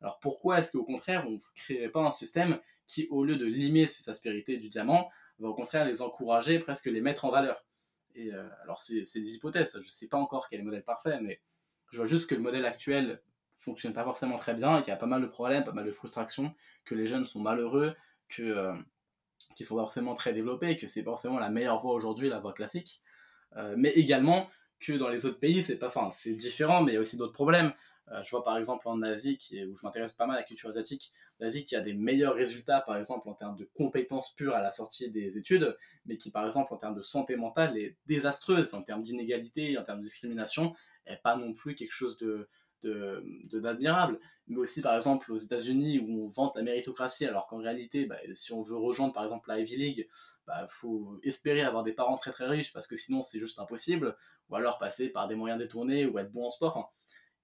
Alors 0.00 0.18
pourquoi 0.20 0.58
est-ce 0.58 0.72
qu'au 0.72 0.84
contraire, 0.84 1.24
on 1.26 1.32
ne 1.32 1.38
créerait 1.54 1.90
pas 1.90 2.00
un 2.00 2.10
système 2.10 2.60
qui, 2.86 3.06
au 3.10 3.24
lieu 3.24 3.36
de 3.36 3.44
limer 3.44 3.86
ces 3.86 4.08
aspérités 4.10 4.56
du 4.56 4.68
diamant, 4.68 5.10
va 5.38 5.48
au 5.48 5.54
contraire 5.54 5.84
les 5.84 6.02
encourager, 6.02 6.58
presque 6.58 6.86
les 6.86 7.00
mettre 7.00 7.24
en 7.24 7.30
valeur? 7.30 7.64
Euh, 8.18 8.48
alors 8.62 8.80
c'est 8.80 9.02
des 9.14 9.34
hypothèses, 9.34 9.72
je 9.74 9.78
ne 9.78 9.82
sais 9.84 10.08
pas 10.08 10.18
encore 10.18 10.48
quel 10.48 10.58
est 10.58 10.62
le 10.62 10.66
modèle 10.66 10.84
parfait, 10.84 11.18
mais 11.20 11.40
je 11.92 11.98
vois 11.98 12.06
juste 12.06 12.28
que 12.28 12.34
le 12.34 12.40
modèle 12.40 12.66
actuel 12.66 13.22
fonctionne 13.50 13.92
pas 13.92 14.04
forcément 14.04 14.36
très 14.36 14.54
bien 14.54 14.78
et 14.78 14.82
qu'il 14.82 14.90
y 14.90 14.94
a 14.94 14.96
pas 14.96 15.06
mal 15.06 15.22
de 15.22 15.26
problèmes, 15.26 15.64
pas 15.64 15.72
mal 15.72 15.84
de 15.84 15.92
frustrations, 15.92 16.54
que 16.84 16.94
les 16.94 17.06
jeunes 17.06 17.24
sont 17.24 17.40
malheureux, 17.40 17.94
que 18.28 18.42
euh, 18.42 18.74
qui 19.56 19.64
sont 19.64 19.76
forcément 19.76 20.14
très 20.14 20.32
développés, 20.32 20.76
que 20.76 20.86
c'est 20.86 21.02
forcément 21.02 21.38
la 21.38 21.50
meilleure 21.50 21.78
voie 21.78 21.92
aujourd'hui, 21.92 22.28
la 22.28 22.40
voie 22.40 22.52
classique, 22.52 23.02
euh, 23.56 23.74
mais 23.76 23.90
également 23.90 24.48
que 24.80 24.92
dans 24.92 25.08
les 25.08 25.26
autres 25.26 25.38
pays, 25.38 25.62
c'est 25.62 25.76
pas, 25.76 25.88
enfin, 25.88 26.08
c'est 26.10 26.34
différent, 26.34 26.82
mais 26.82 26.92
il 26.92 26.94
y 26.94 26.98
a 26.98 27.00
aussi 27.00 27.16
d'autres 27.16 27.32
problèmes. 27.32 27.72
Euh, 28.12 28.22
je 28.22 28.30
vois 28.30 28.42
par 28.42 28.56
exemple 28.56 28.88
en 28.88 29.02
Asie, 29.02 29.36
qui 29.36 29.62
où 29.64 29.76
je 29.76 29.84
m'intéresse 29.84 30.12
pas 30.12 30.26
mal 30.26 30.36
à 30.36 30.40
la 30.40 30.46
culture 30.46 30.68
asiatique, 30.68 31.12
l'Asie 31.40 31.64
qui 31.64 31.76
a 31.76 31.80
des 31.80 31.92
meilleurs 31.92 32.34
résultats, 32.34 32.80
par 32.80 32.96
exemple 32.96 33.28
en 33.28 33.34
termes 33.34 33.56
de 33.56 33.68
compétences 33.74 34.34
pures 34.34 34.54
à 34.54 34.62
la 34.62 34.70
sortie 34.70 35.10
des 35.10 35.36
études, 35.36 35.76
mais 36.06 36.16
qui 36.16 36.30
par 36.30 36.46
exemple 36.46 36.72
en 36.72 36.76
termes 36.78 36.94
de 36.94 37.02
santé 37.02 37.36
mentale 37.36 37.76
est 37.76 37.96
désastreuse, 38.06 38.72
en 38.72 38.82
termes 38.82 39.02
d'inégalité, 39.02 39.76
en 39.76 39.84
termes 39.84 39.98
de 39.98 40.04
discrimination, 40.04 40.74
et 41.06 41.16
pas 41.16 41.36
non 41.36 41.52
plus 41.52 41.74
quelque 41.74 41.92
chose 41.92 42.16
de, 42.16 42.48
De, 42.82 43.22
mais 44.48 44.56
aussi, 44.56 44.80
par 44.80 44.94
exemple, 44.94 45.30
aux 45.30 45.36
États-Unis, 45.36 45.98
où 45.98 46.24
on 46.24 46.28
vante 46.28 46.56
la 46.56 46.62
méritocratie, 46.62 47.26
alors 47.26 47.46
qu'en 47.46 47.58
réalité, 47.58 48.06
bah, 48.06 48.16
si 48.32 48.52
on 48.52 48.62
veut 48.62 48.76
rejoindre, 48.76 49.12
par 49.12 49.22
exemple, 49.22 49.48
la 49.48 49.60
Ivy 49.60 49.76
League, 49.76 50.08
bah, 50.46 50.66
faut 50.70 51.20
espérer 51.22 51.62
avoir 51.62 51.84
des 51.84 51.92
parents 51.92 52.16
très 52.16 52.30
très 52.30 52.46
riches, 52.46 52.72
parce 52.72 52.86
que 52.86 52.96
sinon, 52.96 53.20
c'est 53.22 53.40
juste 53.40 53.58
impossible, 53.58 54.16
ou 54.48 54.56
alors 54.56 54.78
passer 54.78 55.10
par 55.10 55.28
des 55.28 55.34
moyens 55.34 55.58
détournés, 55.58 56.06
ou 56.06 56.18
être 56.18 56.32
bon 56.32 56.46
en 56.46 56.50
sport. 56.50 56.92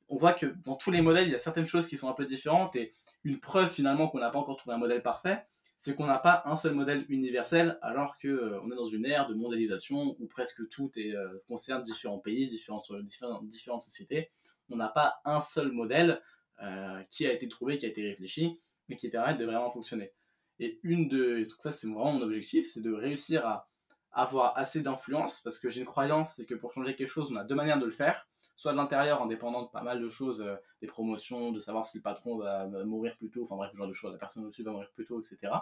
on 0.09 0.17
voit 0.17 0.33
que 0.33 0.47
dans 0.47 0.77
tous 0.77 0.91
les 0.91 1.03
modèles, 1.03 1.29
il 1.29 1.33
y 1.33 1.35
a 1.35 1.39
certaines 1.39 1.67
choses 1.67 1.87
qui 1.87 1.99
sont 1.99 2.09
un 2.09 2.15
peu 2.15 2.25
différentes, 2.25 2.75
et 2.77 2.93
une 3.25 3.39
preuve 3.41 3.71
finalement 3.71 4.09
qu'on 4.09 4.19
n'a 4.19 4.31
pas 4.31 4.39
encore 4.39 4.57
trouvé 4.57 4.75
un 4.75 4.79
modèle 4.79 5.03
parfait, 5.03 5.45
c'est 5.77 5.95
qu'on 5.95 6.07
n'a 6.07 6.19
pas 6.19 6.43
un 6.47 6.57
seul 6.57 6.75
modèle 6.75 7.05
universel, 7.09 7.79
alors 7.83 8.17
qu'on 8.19 8.29
euh, 8.29 8.61
on 8.63 8.71
est 8.71 8.77
dans 8.77 8.87
une 8.87 9.05
ère 9.05 9.27
de 9.27 9.35
mondialisation 9.35 10.17
où 10.19 10.27
presque 10.27 10.67
tout 10.71 10.91
est, 10.97 11.15
euh, 11.15 11.43
concerne 11.47 11.83
différents 11.83 12.19
pays, 12.19 12.47
différentes 12.47 13.83
sociétés 13.83 14.31
on 14.71 14.77
n'a 14.77 14.89
pas 14.89 15.21
un 15.25 15.41
seul 15.41 15.73
modèle 15.73 16.21
euh, 16.63 17.03
qui 17.11 17.27
a 17.27 17.33
été 17.33 17.49
trouvé, 17.49 17.79
qui 17.79 17.87
a 17.87 17.89
été 17.89 18.03
réfléchi, 18.03 18.59
mais 18.89 18.97
qui 18.97 19.09
permet 19.09 19.35
de 19.35 19.45
vraiment 19.45 19.71
fonctionner. 19.71 20.13
Et 20.61 20.79
une 20.83 21.09
de, 21.09 21.45
ça 21.59 21.73
c'est 21.73 21.87
vraiment 21.89 22.13
mon 22.13 22.23
objectif, 22.23 22.71
c'est 22.71 22.81
de 22.81 22.93
réussir 22.93 23.47
à 23.47 23.69
avoir 24.13 24.57
assez 24.57 24.81
d'influence, 24.81 25.41
parce 25.41 25.59
que 25.59 25.69
j'ai 25.69 25.81
une 25.81 25.87
croyance, 25.87 26.35
c'est 26.37 26.47
que 26.47 26.55
pour 26.55 26.73
changer 26.73 26.95
quelque 26.95 27.09
chose, 27.09 27.33
on 27.33 27.37
a 27.37 27.45
deux 27.45 27.57
manières 27.57 27.79
de 27.79 27.87
le 27.87 27.93
faire, 27.93 28.29
soit 28.57 28.73
de 28.73 28.77
l'intérieur 28.77 29.21
en 29.21 29.27
dépendant 29.27 29.63
de 29.63 29.69
pas 29.69 29.83
mal 29.83 30.01
de 30.01 30.09
choses, 30.09 30.43
euh, 30.43 30.55
des 30.81 30.87
promotions, 30.87 31.51
de 31.51 31.59
savoir 31.59 31.85
si 31.85 31.99
le 31.99 32.03
patron 32.03 32.37
va, 32.37 32.67
mourir 32.85 33.17
plus 33.17 33.31
tôt, 33.31 33.43
enfin 33.43 33.57
bref, 33.57 33.73
ce 33.73 33.77
genre 33.77 33.89
de 33.89 33.93
choses, 33.93 34.13
la 34.13 34.19
personne 34.19 34.45
au-dessus 34.45 34.63
va 34.63 34.71
mourir 34.71 34.91
plus 34.95 35.05
tôt, 35.05 35.21
etc. 35.21 35.53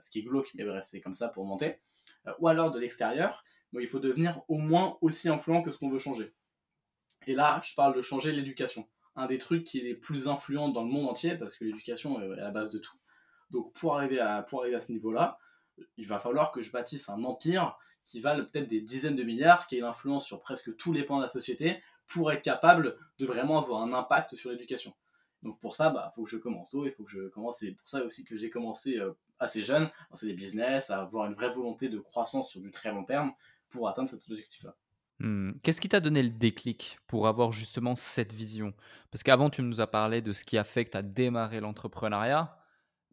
Ce 0.00 0.10
qui 0.10 0.18
est 0.18 0.22
glauque, 0.22 0.50
mais 0.54 0.64
bref, 0.64 0.84
c'est 0.84 1.00
comme 1.00 1.14
ça 1.14 1.28
pour 1.28 1.44
monter. 1.44 1.78
Euh, 2.26 2.32
ou 2.40 2.48
alors 2.48 2.72
de 2.72 2.80
l'extérieur, 2.80 3.44
il 3.80 3.88
faut 3.88 3.98
devenir 3.98 4.42
au 4.48 4.58
moins 4.58 4.98
aussi 5.00 5.28
influent 5.28 5.62
que 5.62 5.70
ce 5.70 5.78
qu'on 5.78 5.90
veut 5.90 5.98
changer. 5.98 6.32
Et 7.26 7.34
là, 7.34 7.60
je 7.64 7.74
parle 7.74 7.94
de 7.94 8.02
changer 8.02 8.32
l'éducation. 8.32 8.88
Un 9.16 9.26
des 9.26 9.38
trucs 9.38 9.64
qui 9.64 9.78
est 9.78 9.84
les 9.84 9.94
plus 9.94 10.28
influents 10.28 10.68
dans 10.68 10.82
le 10.82 10.90
monde 10.90 11.08
entier, 11.08 11.36
parce 11.36 11.56
que 11.56 11.64
l'éducation 11.64 12.20
est 12.20 12.32
à 12.32 12.44
la 12.44 12.50
base 12.50 12.70
de 12.70 12.78
tout. 12.78 12.96
Donc 13.50 13.72
pour 13.72 13.96
arriver 13.96 14.20
à, 14.20 14.42
pour 14.42 14.60
arriver 14.60 14.76
à 14.76 14.80
ce 14.80 14.92
niveau-là, 14.92 15.38
il 15.96 16.06
va 16.06 16.18
falloir 16.18 16.52
que 16.52 16.60
je 16.60 16.70
bâtisse 16.70 17.08
un 17.08 17.22
empire 17.24 17.76
qui 18.04 18.20
vale 18.20 18.50
peut-être 18.50 18.68
des 18.68 18.80
dizaines 18.80 19.16
de 19.16 19.22
milliards, 19.22 19.66
qui 19.66 19.76
ait 19.76 19.78
une 19.78 19.84
influence 19.84 20.26
sur 20.26 20.40
presque 20.40 20.76
tous 20.76 20.92
les 20.92 21.04
pans 21.04 21.18
de 21.18 21.22
la 21.22 21.28
société, 21.28 21.80
pour 22.06 22.30
être 22.32 22.42
capable 22.42 22.98
de 23.18 23.26
vraiment 23.26 23.62
avoir 23.62 23.82
un 23.82 23.92
impact 23.92 24.34
sur 24.34 24.50
l'éducation. 24.50 24.94
Donc 25.42 25.60
pour 25.60 25.76
ça, 25.76 25.88
il 25.88 25.94
bah, 25.94 26.12
faut 26.14 26.24
que 26.24 26.30
je 26.30 26.36
commence 26.36 26.70
tôt, 26.70 26.86
il 26.86 26.92
faut 26.92 27.04
que 27.04 27.10
je 27.10 27.28
commence. 27.28 27.58
C'est 27.58 27.72
pour 27.72 27.86
ça 27.86 28.04
aussi 28.04 28.24
que 28.24 28.36
j'ai 28.36 28.50
commencé 28.50 28.98
euh, 28.98 29.12
assez 29.38 29.62
jeune, 29.62 29.84
à 29.84 30.06
lancer 30.10 30.26
des 30.26 30.34
business, 30.34 30.90
à 30.90 31.02
avoir 31.02 31.26
une 31.26 31.34
vraie 31.34 31.50
volonté 31.50 31.88
de 31.88 31.98
croissance 31.98 32.50
sur 32.50 32.60
du 32.60 32.70
très 32.70 32.92
long 32.92 33.04
terme 33.04 33.32
pour 33.70 33.88
atteindre 33.88 34.08
cet 34.08 34.28
objectif-là. 34.28 34.74
Mmh. 35.20 35.52
Qu'est-ce 35.62 35.80
qui 35.80 35.88
t'a 35.88 36.00
donné 36.00 36.22
le 36.22 36.30
déclic 36.30 36.98
pour 37.06 37.28
avoir 37.28 37.52
justement 37.52 37.96
cette 37.96 38.32
vision? 38.32 38.74
Parce 39.10 39.22
qu'avant, 39.22 39.50
tu 39.50 39.62
nous 39.62 39.80
as 39.80 39.86
parlé 39.86 40.22
de 40.22 40.32
ce 40.32 40.44
qui 40.44 40.58
a 40.58 40.64
fait 40.64 40.84
que 40.84 40.90
tu 40.90 40.96
as 40.96 41.02
démarré 41.02 41.60
l'entrepreneuriat, 41.60 42.58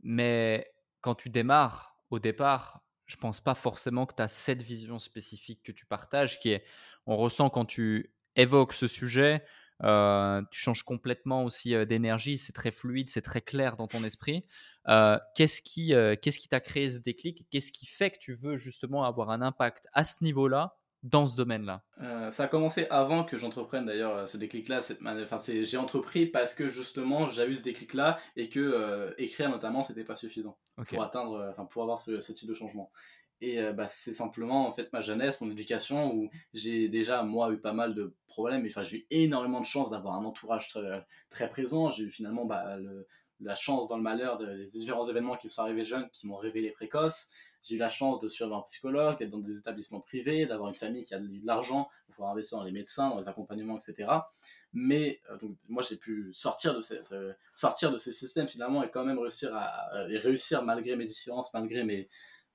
mais 0.04 0.72
quand 1.02 1.16
tu 1.16 1.30
démarres, 1.30 1.96
au 2.10 2.20
départ, 2.20 2.82
je 3.06 3.16
pense 3.18 3.40
pas 3.40 3.56
forcément 3.56 4.06
que 4.06 4.16
tu 4.16 4.24
as 4.24 4.28
cette 4.28 4.62
vision 4.62 5.00
spécifique 5.00 5.62
que 5.64 5.72
tu 5.72 5.86
partages, 5.86 6.40
qui 6.40 6.50
est, 6.50 6.64
on 7.06 7.18
ressent 7.18 7.50
quand 7.50 7.66
tu 7.66 8.14
évoques 8.36 8.74
ce 8.74 8.88
sujet, 8.88 9.44
euh, 9.84 10.42
tu 10.52 10.60
changes 10.60 10.84
complètement 10.84 11.44
aussi 11.44 11.74
euh, 11.74 11.86
d'énergie, 11.86 12.38
c'est 12.38 12.54
très 12.54 12.72
fluide, 12.72 13.10
c'est 13.10 13.22
très 13.22 13.42
clair 13.42 13.78
dans 13.78 13.88
ton 13.88 14.04
esprit. 14.04 14.46
Euh, 14.88 15.18
qu'est-ce 15.36 15.62
qui 15.62 15.94
qu'est-ce 16.22 16.40
qui 16.40 16.48
t'a 16.48 16.60
créé 16.60 16.90
ce 16.90 17.00
déclic? 17.00 17.48
Qu'est-ce 17.50 17.72
qui 17.72 17.86
fait 17.86 18.12
que 18.12 18.20
tu 18.20 18.34
veux 18.34 18.58
justement 18.58 19.04
avoir 19.04 19.32
un 19.32 19.42
impact 19.42 19.88
à 19.94 20.04
ce 20.04 20.24
niveau-là 20.24 20.78
dans 21.04 21.26
ce 21.26 21.36
domaine-là 21.36 21.84
euh, 22.02 22.32
Ça 22.32 22.44
a 22.44 22.48
commencé 22.48 22.86
avant 22.90 23.24
que 23.24 23.38
j'entreprenne 23.38 23.86
d'ailleurs 23.86 24.16
euh, 24.16 24.26
ce 24.28 24.38
déclic-là. 24.38 24.82
Enfin, 25.24 25.38
j'ai 25.64 25.78
entrepris 25.78 26.26
parce 26.28 26.54
que 26.54 26.70
justement 26.70 27.30
j'avais 27.30 27.52
eu 27.52 27.56
ce 27.56 27.64
déclic-là 27.64 28.20
et 28.36 28.50
que 28.50 28.60
euh, 28.60 29.12
écrire 29.18 29.50
notamment 29.50 29.82
c'était 29.82 30.04
pas 30.04 30.16
suffisant 30.16 30.58
pour 30.88 31.02
atteindre, 31.02 31.48
enfin 31.52 31.66
pour 31.66 31.84
avoir 31.84 32.00
ce, 32.00 32.32
type 32.32 32.48
de 32.48 32.54
changement. 32.54 32.92
Et 33.44 33.60
bah, 33.74 33.88
c'est 33.90 34.14
simplement 34.14 34.68
en 34.68 34.72
fait 34.72 34.94
ma 34.94 35.02
jeunesse, 35.02 35.42
mon 35.42 35.50
éducation 35.50 36.14
où 36.14 36.30
j'ai 36.54 36.90
déjà 36.90 37.24
moi 37.24 37.52
eu 37.52 37.58
pas 37.58 37.74
mal 37.74 37.96
de 37.96 38.16
problèmes. 38.28 38.64
Enfin, 38.68 38.84
j'ai 38.84 38.98
eu 38.98 39.08
énormément 39.10 39.60
de 39.60 39.66
chance 39.66 39.90
d'avoir 39.90 40.14
un 40.14 40.26
entourage 40.26 40.68
très, 40.68 41.04
très 41.32 41.50
présent. 41.50 41.90
J'ai 41.90 42.04
eu 42.04 42.12
finalement 42.12 42.46
bah, 42.46 42.78
la 43.40 43.56
chance 43.56 43.88
dans 43.88 43.98
le 43.98 44.04
malheur 44.04 44.38
des 44.38 44.68
différents 44.68 45.08
événements 45.08 45.38
qui 45.38 45.50
sont 45.50 45.64
arrivés 45.64 45.86
jeunes 45.86 46.08
qui 46.12 46.28
m'ont 46.28 46.38
révélé 46.38 46.70
précoce. 46.70 47.32
J'ai 47.64 47.76
eu 47.76 47.78
la 47.78 47.90
chance 47.90 48.20
de 48.20 48.28
suivre 48.28 48.56
un 48.56 48.62
psychologue, 48.62 49.18
d'être 49.20 49.30
dans 49.30 49.40
des 49.40 49.58
établissements 49.58 50.00
privés, 50.00 50.46
d'avoir 50.46 50.70
une 50.70 50.76
famille 50.76 51.04
qui 51.04 51.14
a 51.14 51.20
de 51.20 51.30
l'argent 51.44 51.90
pour 52.06 52.16
pouvoir 52.16 52.32
investir 52.32 52.58
dans 52.58 52.64
les 52.64 52.72
médecins, 52.72 53.10
dans 53.10 53.20
les 53.20 53.28
accompagnements, 53.28 53.78
etc. 53.78 54.10
Mais 54.74 55.22
euh, 55.30 55.38
donc, 55.38 55.58
moi, 55.68 55.84
j'ai 55.88 55.98
pu 55.98 56.32
sortir 56.34 56.76
de, 56.76 56.82
cette, 56.82 57.12
euh, 57.12 57.34
sortir 57.54 57.92
de 57.92 57.98
ce 57.98 58.12
système 58.12 58.48
finalement 58.48 58.84
et 58.84 58.90
quand 58.90 59.06
même 59.06 59.20
réussir 59.20 59.56
à, 59.56 59.90
réussir 59.94 60.64
malgré 60.64 60.96
mes 60.96 61.06
différences, 61.06 61.54
malgré 61.54 61.84
mes, 61.84 62.10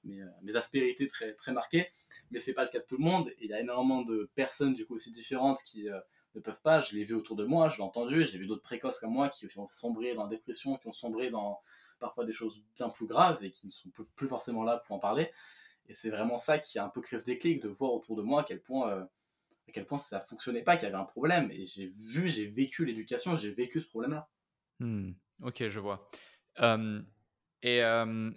euh, 0.06 0.24
mes, 0.42 0.56
aspérités 0.56 1.06
très, 1.06 1.34
très 1.34 1.52
marquées. 1.52 1.92
Mais 2.32 2.40
c'est 2.40 2.54
pas 2.54 2.64
le 2.64 2.70
cas 2.70 2.80
de 2.80 2.86
tout 2.86 2.96
le 2.96 3.04
monde. 3.04 3.30
Il 3.40 3.50
y 3.50 3.52
a 3.52 3.60
énormément 3.60 4.02
de 4.02 4.28
personnes 4.34 4.74
du 4.74 4.86
coup 4.86 4.94
aussi 4.94 5.12
différentes 5.12 5.62
qui 5.62 5.86
ne 6.34 6.40
peuvent 6.40 6.62
pas. 6.62 6.80
Je 6.80 6.96
l'ai 6.96 7.04
vu 7.04 7.14
autour 7.14 7.36
de 7.36 7.44
moi, 7.44 7.68
je 7.68 7.76
l'ai 7.76 7.84
entendu. 7.84 8.26
J'ai 8.26 8.38
vu 8.38 8.46
d'autres 8.46 8.62
précoces 8.62 8.98
comme 8.98 9.12
moi 9.12 9.28
qui 9.28 9.46
ont 9.56 9.68
sombré 9.70 10.14
dans 10.14 10.24
la 10.24 10.30
dépression, 10.30 10.76
qui 10.76 10.88
ont 10.88 10.92
sombré 10.92 11.30
dans, 11.30 11.60
parfois 11.98 12.24
des 12.24 12.32
choses 12.32 12.62
bien 12.74 12.88
plus 12.88 13.06
graves 13.06 13.42
et 13.44 13.50
qui 13.50 13.66
ne 13.66 13.72
sont 13.72 13.90
plus 14.14 14.28
forcément 14.28 14.64
là 14.64 14.78
pour 14.78 14.96
en 14.96 14.98
parler. 14.98 15.30
Et 15.88 15.94
c'est 15.94 16.10
vraiment 16.10 16.38
ça 16.38 16.58
qui 16.58 16.78
a 16.78 16.84
un 16.84 16.88
peu 16.88 17.00
créé 17.00 17.18
ce 17.18 17.24
déclic 17.24 17.62
de 17.62 17.68
voir 17.68 17.92
autour 17.92 18.16
de 18.16 18.22
moi 18.22 18.42
à 18.42 18.44
quel 18.44 18.60
point, 18.60 18.90
euh, 18.90 19.02
à 19.68 19.72
quel 19.72 19.86
point 19.86 19.98
ça 19.98 20.20
fonctionnait 20.20 20.62
pas, 20.62 20.76
qu'il 20.76 20.84
y 20.84 20.86
avait 20.86 21.00
un 21.00 21.04
problème. 21.04 21.50
Et 21.50 21.66
j'ai 21.66 21.86
vu, 21.86 22.28
j'ai 22.28 22.46
vécu 22.46 22.84
l'éducation, 22.84 23.36
j'ai 23.36 23.50
vécu 23.50 23.80
ce 23.80 23.86
problème-là. 23.86 24.28
Hmm. 24.80 25.12
ok, 25.42 25.68
je 25.68 25.80
vois. 25.80 26.10
et, 27.62 27.78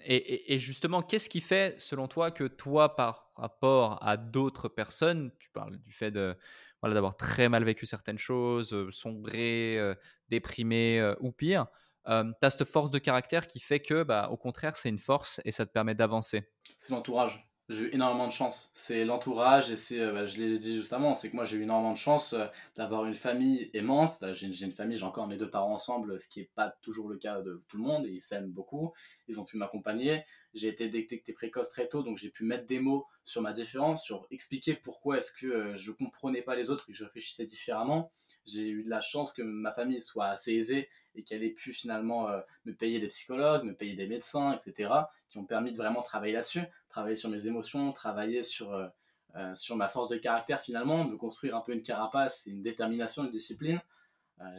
et, 0.05 0.53
et, 0.53 0.60
justement, 0.60 1.01
qu'est-ce 1.01 1.30
qui 1.30 1.41
fait, 1.41 1.80
selon 1.80 2.07
toi, 2.07 2.32
que 2.32 2.45
toi, 2.45 2.95
par 2.95 3.32
rapport 3.36 4.01
à 4.05 4.16
d'autres 4.18 4.70
personnes, 4.70 5.32
tu 5.39 5.49
parles 5.49 5.78
du 5.78 5.91
fait 5.91 6.12
de 6.12 6.38
voilà, 6.82 6.95
d'avoir 6.95 7.18
très 7.18 7.49
mal 7.49 7.64
vécu 7.64 7.86
certaines 7.86 8.18
choses, 8.18 8.74
euh, 8.74 8.89
sombré, 8.89 9.78
euh, 9.78 9.95
déprimé 10.30 11.14
ou 11.20 11.32
pire, 11.32 11.68
euh, 12.10 12.24
tu 12.39 12.45
as 12.45 12.49
cette 12.49 12.66
force 12.66 12.91
de 12.91 12.99
caractère 12.99 13.47
qui 13.47 13.60
fait 13.60 13.80
que, 13.80 14.03
bah, 14.03 14.30
au 14.32 14.38
contraire, 14.38 14.76
c'est 14.76 14.89
une 14.89 14.99
force 14.99 15.39
et 15.45 15.51
ça 15.51 15.66
te 15.66 15.72
permet 15.72 15.95
d'avancer. 15.95 16.49
C'est 16.78 16.91
l'entourage. 16.93 17.49
J'ai 17.70 17.84
eu 17.84 17.89
énormément 17.93 18.26
de 18.26 18.32
chance. 18.32 18.72
C'est 18.74 19.05
l'entourage 19.05 19.70
et 19.70 19.76
c'est, 19.76 19.99
euh, 19.99 20.11
bah, 20.11 20.26
je 20.26 20.38
l'ai 20.38 20.57
dit 20.57 20.76
justement, 20.76 21.13
c'est 21.13 21.30
que 21.30 21.36
moi 21.36 21.45
j'ai 21.45 21.57
eu 21.57 21.63
énormément 21.63 21.93
de 21.93 21.97
chance 21.97 22.34
euh, 22.34 22.47
d'avoir 22.76 23.05
une 23.05 23.13
famille 23.13 23.70
aimante. 23.76 24.24
J'ai 24.34 24.47
une, 24.47 24.72
famille, 24.72 24.97
j'ai 24.97 25.05
encore 25.05 25.28
mes 25.28 25.38
deux 25.38 25.51
parents 25.51 25.76
ensemble, 25.76 26.20
ce 26.20 26.28
qui 26.28 26.39
n'est 26.39 26.49
pas 26.55 26.76
toujours 26.82 27.09
le 27.09 27.17
cas 27.17 27.41
de 27.41 27.63
tout 27.67 27.78
le 27.78 27.84
monde 27.84 28.07
et 28.07 28.09
ils 28.09 28.22
s'aiment 28.22 28.49
beaucoup. 28.49 28.91
Ils 29.28 29.39
ont 29.39 29.45
pu 29.45 29.55
m'accompagner. 29.57 30.24
J'ai 30.55 30.67
été 30.67 30.89
détecté 30.89 31.32
précoce 31.32 31.70
très 31.70 31.88
tôt, 31.88 32.01
donc 32.01 32.17
j'ai 32.17 32.30
pu 32.30 32.43
mettre 32.43 32.65
des 32.65 32.80
mots 32.80 33.05
sur 33.24 33.43
ma 33.43 33.53
différence, 33.53 34.03
sur 34.03 34.26
expliquer 34.32 34.74
pourquoi 34.74 35.20
est-ce 35.20 35.32
que 35.32 35.78
je 35.78 35.91
comprenais 35.91 36.41
pas 36.41 36.55
les 36.55 36.72
autres 36.72 36.86
et 36.89 36.91
que 36.91 36.97
je 36.97 37.03
réfléchissais 37.03 37.45
différemment. 37.45 38.11
J'ai 38.47 38.67
eu 38.67 38.84
de 38.84 38.89
la 38.89 39.01
chance 39.01 39.32
que 39.32 39.43
ma 39.43 39.72
famille 39.72 40.01
soit 40.01 40.26
assez 40.26 40.53
aisée 40.53 40.89
et 41.15 41.24
qu'elle 41.24 41.43
ait 41.43 41.51
pu 41.51 41.74
finalement 41.74 42.30
euh, 42.30 42.39
me 42.65 42.74
payer 42.74 42.99
des 42.99 43.07
psychologues, 43.07 43.63
me 43.63 43.74
payer 43.74 43.95
des 43.95 44.07
médecins, 44.07 44.53
etc., 44.53 44.91
qui 45.30 45.38
ont 45.38 45.45
permis 45.45 45.72
de 45.72 45.78
vraiment 45.78 46.01
travailler 46.01 46.34
là-dessus, 46.34 46.63
travailler 46.90 47.16
sur 47.16 47.30
mes 47.30 47.48
émotions, 47.48 47.92
travailler 47.94 48.44
sur, 48.44 48.74
euh, 48.74 49.56
sur 49.56 49.76
ma 49.76 49.88
force 49.88 50.10
de 50.10 50.18
caractère 50.18 50.62
finalement, 50.62 51.04
me 51.04 51.16
construire 51.18 51.56
un 51.56 51.62
peu 51.62 51.74
une 51.74 51.84
carapace, 51.84 52.44
une 52.48 52.62
détermination, 52.62 53.26
une 53.26 53.32
discipline. 53.32 53.80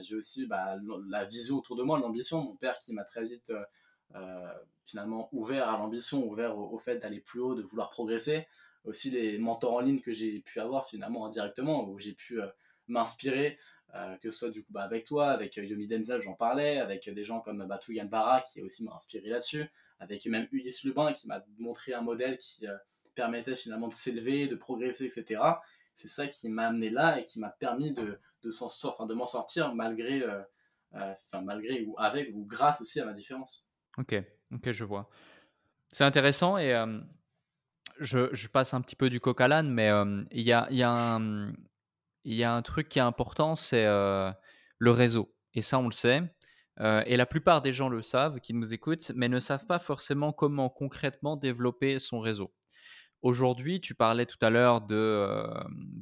j'ai 0.01 0.15
aussi 0.15 0.47
bah, 0.47 0.77
la 1.09 1.25
vision 1.25 1.57
autour 1.59 1.77
de 1.77 1.83
moi, 1.83 1.99
l'ambition. 1.99 2.43
Mon 2.43 2.57
père 2.57 2.79
qui 2.79 2.93
m'a 2.93 3.05
très 3.05 3.25
vite 3.25 3.53
finalement 4.85 5.29
ouvert 5.33 5.69
à 5.69 5.79
l'ambition, 5.79 6.27
ouvert 6.29 6.59
au, 6.59 6.79
fait 6.79 6.99
d'aller 6.99 7.21
plus 7.21 7.41
haut, 7.41 7.55
de 7.55 7.63
vouloir 7.63 7.91
progresser. 7.91 8.47
Aussi 8.85 9.11
les 9.11 9.39
mentors 9.39 9.75
en 9.75 9.81
ligne 9.81 10.01
que 10.01 10.13
j'ai 10.13 10.41
pu 10.41 10.61
avoir 10.61 10.89
finalement 10.89 11.27
indirectement, 11.27 11.89
où 11.89 11.99
j'ai 11.99 12.13
pu 12.13 12.41
m'inspirer, 12.89 13.59
que 14.21 14.31
ce 14.31 14.39
soit 14.39 14.51
du 14.51 14.63
coup 14.63 14.73
bah, 14.73 14.83
avec 14.83 15.05
toi, 15.05 15.31
avec 15.31 15.57
Yomi 15.57 15.87
Denzel, 15.87 16.21
j'en 16.21 16.35
parlais, 16.35 16.79
avec 16.79 17.09
des 17.09 17.25
gens 17.25 17.41
comme 17.41 17.67
Batu 17.67 17.95
Yanbara 17.95 18.43
qui 18.43 18.63
aussi 18.63 18.85
m'a 18.85 18.95
inspiré 18.95 19.29
là-dessus, 19.29 19.71
avec 20.01 20.27
même 20.27 20.49
Ulysse 20.51 20.83
Lubin 20.83 21.13
qui 21.13 21.29
m'a 21.29 21.45
montré 21.59 21.95
un 21.95 22.01
modèle 22.01 22.39
qui 22.39 22.67
permettait 23.15 23.55
finalement 23.55 23.89
de 23.89 23.93
s'élever, 23.93 24.49
de 24.49 24.57
progresser, 24.57 25.05
etc. 25.05 25.41
C'est 25.95 26.09
ça 26.09 26.27
qui 26.27 26.49
m'a 26.49 26.67
amené 26.69 26.91
là 26.91 27.21
et 27.21 27.27
qui 27.27 27.39
m'a 27.39 27.51
permis 27.51 27.93
de, 27.93 28.19
de, 28.43 28.51
enfin, 28.63 29.07
de 29.07 29.15
m'en 29.15 29.27
sortir 29.27 29.75
malgré, 29.75 30.25
enfin, 30.93 31.43
malgré 31.43 31.83
ou 31.83 31.95
avec 31.99 32.31
ou 32.35 32.45
grâce 32.47 32.81
aussi 32.81 33.01
à 33.01 33.05
ma 33.05 33.13
différence. 33.13 33.65
Ok, 33.99 34.15
ok, 34.53 34.73
je 34.73 34.85
vois. 34.85 35.09
C'est 35.89 36.05
intéressant 36.05 36.57
et 36.57 36.73
je, 37.99 38.49
passe 38.49 38.73
un 38.73 38.81
petit 38.81 38.97
peu 38.97 39.11
du 39.11 39.21
coq 39.21 39.39
à 39.41 39.49
l'âne, 39.49 39.71
mais 39.71 39.91
il 40.31 40.43
y, 40.43 40.53
a, 40.53 40.67
y, 40.71 40.83
a 40.83 41.21
y 42.25 42.43
a 42.43 42.55
un 42.55 42.63
truc 42.63 42.89
qui 42.89 42.99
est 42.99 43.03
important, 43.03 43.55
c'est 43.55 43.85
le 43.85 44.91
réseau. 44.91 45.35
Et 45.55 45.61
ça, 45.61 45.79
on 45.79 45.87
le 45.87 45.93
sait. 45.93 46.23
Et 46.81 47.17
la 47.17 47.27
plupart 47.27 47.61
des 47.61 47.73
gens 47.73 47.89
le 47.89 48.03
savent, 48.03 48.41
qui 48.41 48.55
nous 48.55 48.73
écoutent, 48.73 49.13
mais 49.15 49.29
ne 49.29 49.39
savent 49.39 49.67
pas 49.67 49.79
forcément 49.79 50.33
comment 50.33 50.71
concrètement 50.71 51.37
développer 51.37 51.99
son 51.99 52.21
réseau. 52.21 52.53
Aujourd'hui, 53.23 53.83
tu 53.83 53.95
parlais 53.95 54.25
tout 54.25 54.39
à 54.41 54.49
l'heure 54.49 54.81
de, 54.81 55.47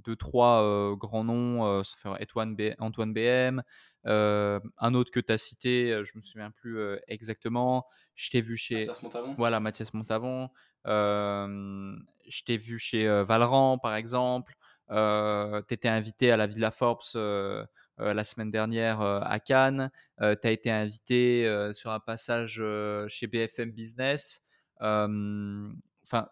de 0.04 0.14
trois 0.14 0.94
grands 0.96 1.24
noms, 1.24 1.82
Antoine, 2.04 2.56
Antoine 2.78 3.12
BM, 3.12 3.62
un 4.04 4.94
autre 4.94 5.10
que 5.10 5.18
tu 5.18 5.32
as 5.32 5.38
cité, 5.38 6.00
je 6.04 6.16
me 6.16 6.22
souviens 6.22 6.52
plus 6.52 6.78
exactement. 7.08 7.84
Je 8.14 8.30
t'ai 8.30 8.40
vu 8.40 8.56
chez. 8.56 8.76
Mathias 8.76 9.02
Montavon. 9.02 9.34
Voilà, 9.36 9.58
Mathias 9.58 9.94
Montavon. 9.94 10.50
je 10.84 12.42
t'ai 12.44 12.56
vu 12.56 12.78
chez 12.78 13.08
Valran, 13.24 13.78
par 13.78 13.96
exemple. 13.96 14.54
tu 14.88 15.74
étais 15.74 15.88
invité 15.88 16.30
à 16.30 16.36
la 16.36 16.46
Villa 16.46 16.70
Forbes 16.70 17.02
la 17.98 18.24
semaine 18.24 18.50
dernière 18.50 19.00
à 19.00 19.40
Cannes. 19.40 19.90
tu 20.18 20.24
as 20.24 20.50
été 20.50 20.70
invité 20.70 21.70
sur 21.72 21.90
un 21.90 22.00
passage 22.00 22.62
chez 23.08 23.26
BFM 23.26 23.70
Business. 23.70 24.42
Enfin, 24.80 26.28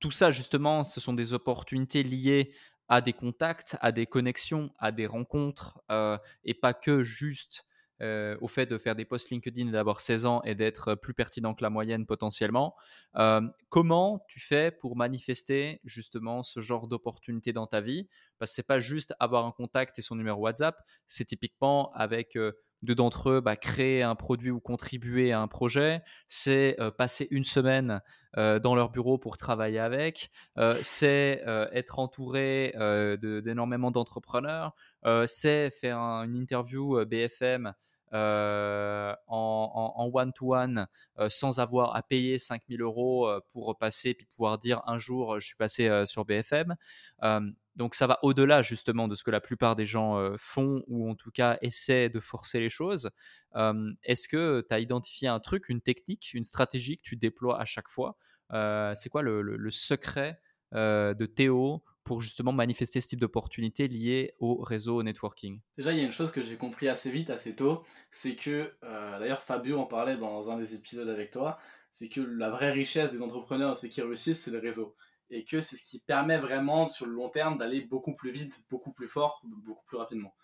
tout 0.00 0.10
ça, 0.10 0.30
justement, 0.30 0.84
ce 0.84 1.00
sont 1.00 1.14
des 1.14 1.32
opportunités 1.32 2.02
liées 2.02 2.52
à 2.88 3.00
des 3.00 3.12
contacts, 3.12 3.76
à 3.80 3.92
des 3.92 4.06
connexions, 4.06 4.70
à 4.78 4.92
des 4.92 5.06
rencontres, 5.06 5.80
euh, 5.90 6.18
et 6.44 6.54
pas 6.54 6.74
que 6.74 7.02
juste 7.02 7.66
euh, 8.02 8.36
au 8.40 8.48
fait 8.48 8.66
de 8.66 8.78
faire 8.78 8.94
des 8.94 9.04
posts 9.04 9.30
LinkedIn, 9.30 9.70
d'avoir 9.70 10.00
16 10.00 10.26
ans 10.26 10.42
et 10.42 10.54
d'être 10.54 10.94
plus 10.94 11.14
pertinent 11.14 11.54
que 11.54 11.62
la 11.62 11.70
moyenne 11.70 12.06
potentiellement. 12.06 12.74
Euh, 13.16 13.40
comment 13.68 14.24
tu 14.28 14.40
fais 14.40 14.70
pour 14.70 14.96
manifester 14.96 15.80
justement 15.84 16.42
ce 16.42 16.60
genre 16.60 16.88
d'opportunité 16.88 17.52
dans 17.52 17.66
ta 17.66 17.80
vie? 17.80 18.08
Parce 18.38 18.50
que 18.50 18.56
c'est 18.56 18.66
pas 18.66 18.80
juste 18.80 19.14
avoir 19.18 19.46
un 19.46 19.52
contact 19.52 19.98
et 19.98 20.02
son 20.02 20.16
numéro 20.16 20.40
WhatsApp, 20.42 20.82
c'est 21.08 21.24
typiquement 21.24 21.90
avec 21.92 22.36
deux 22.82 22.94
d'entre 22.94 23.30
eux 23.30 23.40
bah, 23.40 23.56
créer 23.56 24.02
un 24.02 24.14
produit 24.14 24.50
ou 24.50 24.60
contribuer 24.60 25.32
à 25.32 25.40
un 25.40 25.48
projet, 25.48 26.02
c'est 26.26 26.76
passer 26.98 27.28
une 27.30 27.44
semaine 27.44 28.00
dans 28.36 28.74
leur 28.74 28.90
bureau 28.90 29.18
pour 29.18 29.36
travailler 29.36 29.78
avec, 29.78 30.30
c'est 30.82 31.42
être 31.72 31.98
entouré 31.98 32.74
d'énormément 33.20 33.90
d'entrepreneurs, 33.90 34.74
c'est 35.26 35.70
faire 35.70 35.98
une 35.98 36.36
interview 36.36 37.04
BFM 37.06 37.72
en 38.12 40.10
one-to-one 40.12 40.86
sans 41.28 41.60
avoir 41.60 41.96
à 41.96 42.02
payer 42.02 42.38
5000 42.38 42.80
euros 42.82 43.28
pour 43.52 43.76
passer 43.78 44.14
puis 44.14 44.26
pouvoir 44.26 44.58
dire 44.58 44.82
un 44.86 44.98
jour 44.98 45.40
je 45.40 45.46
suis 45.46 45.56
passé 45.56 46.04
sur 46.06 46.24
BFM. 46.24 46.76
Donc 47.76 47.94
ça 47.94 48.06
va 48.06 48.18
au-delà 48.22 48.62
justement 48.62 49.06
de 49.06 49.14
ce 49.14 49.22
que 49.22 49.30
la 49.30 49.40
plupart 49.40 49.76
des 49.76 49.84
gens 49.84 50.34
font 50.38 50.82
ou 50.86 51.10
en 51.10 51.14
tout 51.14 51.30
cas 51.30 51.58
essaient 51.60 52.08
de 52.08 52.20
forcer 52.20 52.60
les 52.60 52.70
choses. 52.70 53.10
Est-ce 53.54 54.28
que 54.28 54.64
tu 54.66 54.74
as 54.74 54.80
identifié 54.80 55.28
un 55.28 55.40
truc, 55.40 55.68
une 55.68 55.80
technique, 55.80 56.32
une 56.34 56.44
stratégie 56.44 56.96
que 56.98 57.02
tu 57.02 57.16
déploies 57.16 57.60
à 57.60 57.64
chaque 57.64 57.88
fois? 57.88 58.16
C'est 58.50 59.08
quoi 59.10 59.22
le, 59.22 59.70
secret 59.70 60.40
de 60.72 61.26
Théo 61.26 61.82
pour 62.06 62.22
justement 62.22 62.52
manifester 62.52 63.00
ce 63.00 63.08
type 63.08 63.20
d'opportunité 63.20 63.88
liées 63.88 64.34
au 64.38 64.62
réseau 64.62 65.02
networking 65.02 65.60
Déjà, 65.76 65.92
il 65.92 65.98
y 65.98 66.00
a 66.00 66.04
une 66.04 66.12
chose 66.12 66.30
que 66.30 66.42
j'ai 66.42 66.56
compris 66.56 66.88
assez 66.88 67.10
vite, 67.10 67.28
assez 67.28 67.54
tôt, 67.54 67.82
c'est 68.10 68.36
que, 68.36 68.72
d'ailleurs 68.80 69.42
Fabio 69.42 69.78
en 69.78 69.86
parlait 69.86 70.16
dans 70.16 70.50
un 70.50 70.56
des 70.56 70.74
épisodes 70.74 71.08
avec 71.08 71.30
toi, 71.32 71.58
c'est 71.90 72.08
que 72.08 72.20
la 72.20 72.48
vraie 72.48 72.70
richesse 72.70 73.12
des 73.12 73.22
entrepreneurs, 73.22 73.76
ceux 73.76 73.88
qui 73.88 74.00
réussissent, 74.00 74.44
c'est 74.44 74.50
le 74.50 74.58
réseau 74.58 74.94
et 75.30 75.44
que 75.44 75.60
c'est 75.60 75.76
ce 75.76 75.84
qui 75.84 76.00
permet 76.00 76.38
vraiment 76.38 76.88
sur 76.88 77.06
le 77.06 77.12
long 77.12 77.28
terme 77.28 77.58
d'aller 77.58 77.80
beaucoup 77.80 78.14
plus 78.14 78.30
vite, 78.30 78.64
beaucoup 78.70 78.92
plus 78.92 79.08
fort, 79.08 79.42
beaucoup 79.44 79.84
plus 79.86 79.96
rapidement. 79.96 80.34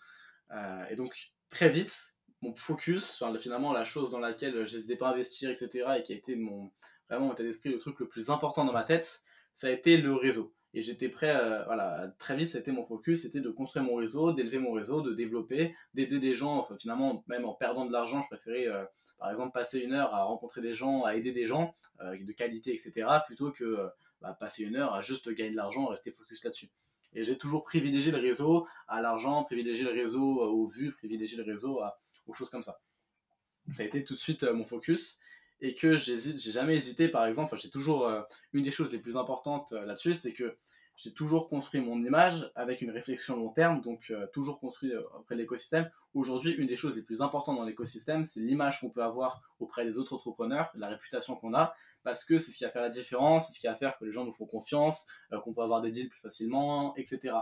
Euh, 0.51 0.85
et 0.89 0.95
donc 0.95 1.33
très 1.49 1.69
vite, 1.69 2.15
mon 2.41 2.53
focus, 2.55 3.23
finalement 3.39 3.71
la 3.71 3.85
chose 3.85 4.11
dans 4.11 4.19
laquelle 4.19 4.67
je 4.67 4.75
n'hésitais 4.75 4.97
pas 4.97 5.09
à 5.09 5.11
investir, 5.11 5.49
etc., 5.49 5.85
et 5.97 6.03
qui 6.03 6.13
a 6.13 6.15
été 6.15 6.35
mon, 6.35 6.71
vraiment 7.09 7.27
mon 7.27 7.33
état 7.33 7.43
d'esprit, 7.43 7.69
le 7.69 7.79
truc 7.79 7.99
le 7.99 8.07
plus 8.07 8.29
important 8.29 8.65
dans 8.65 8.73
ma 8.73 8.83
tête, 8.83 9.23
ça 9.55 9.67
a 9.67 9.69
été 9.69 9.97
le 9.97 10.13
réseau. 10.13 10.53
Et 10.73 10.81
j'étais 10.81 11.09
prêt, 11.09 11.29
à, 11.29 11.63
voilà, 11.65 12.13
très 12.17 12.35
vite, 12.35 12.49
c'était 12.49 12.71
mon 12.71 12.83
focus, 12.83 13.21
c'était 13.21 13.41
de 13.41 13.49
construire 13.49 13.85
mon 13.85 13.95
réseau, 13.95 14.33
d'élever 14.33 14.57
mon 14.57 14.71
réseau, 14.71 15.01
de 15.01 15.13
développer, 15.13 15.75
d'aider 15.93 16.19
des 16.19 16.33
gens, 16.33 16.67
finalement, 16.79 17.23
même 17.27 17.45
en 17.45 17.53
perdant 17.53 17.85
de 17.85 17.91
l'argent, 17.91 18.21
je 18.21 18.35
préférais, 18.35 18.67
euh, 18.67 18.83
par 19.19 19.29
exemple, 19.29 19.53
passer 19.53 19.79
une 19.79 19.93
heure 19.93 20.13
à 20.13 20.23
rencontrer 20.23 20.61
des 20.61 20.73
gens, 20.73 21.03
à 21.03 21.15
aider 21.15 21.31
des 21.31 21.45
gens 21.45 21.73
euh, 22.01 22.17
de 22.19 22.31
qualité, 22.31 22.71
etc., 22.71 23.07
plutôt 23.25 23.51
que 23.51 23.89
bah, 24.21 24.35
passer 24.39 24.63
une 24.63 24.75
heure 24.75 24.93
à 24.93 25.01
juste 25.01 25.29
gagner 25.29 25.51
de 25.51 25.55
l'argent, 25.55 25.85
rester 25.87 26.11
focus 26.11 26.43
là-dessus. 26.43 26.69
Et 27.13 27.23
j'ai 27.23 27.37
toujours 27.37 27.63
privilégié 27.63 28.11
le 28.11 28.17
réseau 28.17 28.67
à 28.87 29.01
l'argent, 29.01 29.43
privilégié 29.43 29.85
le 29.85 29.91
réseau 29.91 30.41
euh, 30.41 30.47
aux 30.47 30.65
vues, 30.65 30.91
privilégié 30.93 31.37
le 31.37 31.43
réseau 31.43 31.81
aux 32.25 32.33
choses 32.33 32.49
comme 32.49 32.63
ça. 32.63 32.79
Ça 33.71 33.83
a 33.83 33.85
été 33.85 34.03
tout 34.03 34.13
de 34.13 34.19
suite 34.19 34.43
euh, 34.43 34.53
mon 34.53 34.65
focus 34.65 35.19
et 35.63 35.73
que 35.73 35.97
j'ai 35.97 36.37
jamais 36.37 36.75
hésité 36.75 37.07
par 37.07 37.25
exemple, 37.25 37.57
j'ai 37.57 37.71
toujours 37.71 38.07
euh, 38.07 38.21
une 38.53 38.61
des 38.61 38.71
choses 38.71 38.91
les 38.91 38.99
plus 38.99 39.17
importantes 39.17 39.71
là-dessus, 39.71 40.13
c'est 40.13 40.33
que 40.33 40.55
j'ai 40.95 41.13
toujours 41.13 41.49
construit 41.49 41.81
mon 41.81 41.97
image 42.03 42.51
avec 42.53 42.81
une 42.81 42.91
réflexion 42.91 43.35
long 43.35 43.49
terme, 43.49 43.81
donc 43.81 44.13
toujours 44.31 44.59
construit 44.59 44.93
auprès 45.17 45.33
de 45.33 45.39
l'écosystème. 45.41 45.89
Aujourd'hui, 46.13 46.51
une 46.51 46.67
des 46.67 46.75
choses 46.75 46.95
les 46.95 47.01
plus 47.01 47.23
importantes 47.23 47.57
dans 47.57 47.63
l'écosystème, 47.63 48.25
c'est 48.25 48.39
l'image 48.39 48.79
qu'on 48.79 48.91
peut 48.91 49.03
avoir 49.03 49.41
auprès 49.59 49.85
des 49.85 49.97
autres 49.97 50.13
entrepreneurs, 50.13 50.69
la 50.75 50.89
réputation 50.89 51.35
qu'on 51.35 51.55
a, 51.55 51.73
parce 52.03 52.25
que 52.25 52.37
c'est 52.37 52.51
ce 52.51 52.57
qui 52.57 52.63
va 52.63 52.69
faire 52.69 52.81
la 52.81 52.89
différence, 52.89 53.47
c'est 53.47 53.53
ce 53.53 53.59
qui 53.59 53.67
va 53.67 53.75
faire 53.75 53.97
que 53.97 54.05
les 54.05 54.11
gens 54.11 54.25
nous 54.25 54.33
font 54.33 54.45
confiance, 54.45 55.07
euh, 55.31 55.39
qu'on 55.39 55.53
peut 55.53 55.61
avoir 55.61 55.81
des 55.81 55.91
deals 55.91 56.09
plus 56.09 56.19
facilement, 56.19 56.95
etc. 56.95 57.33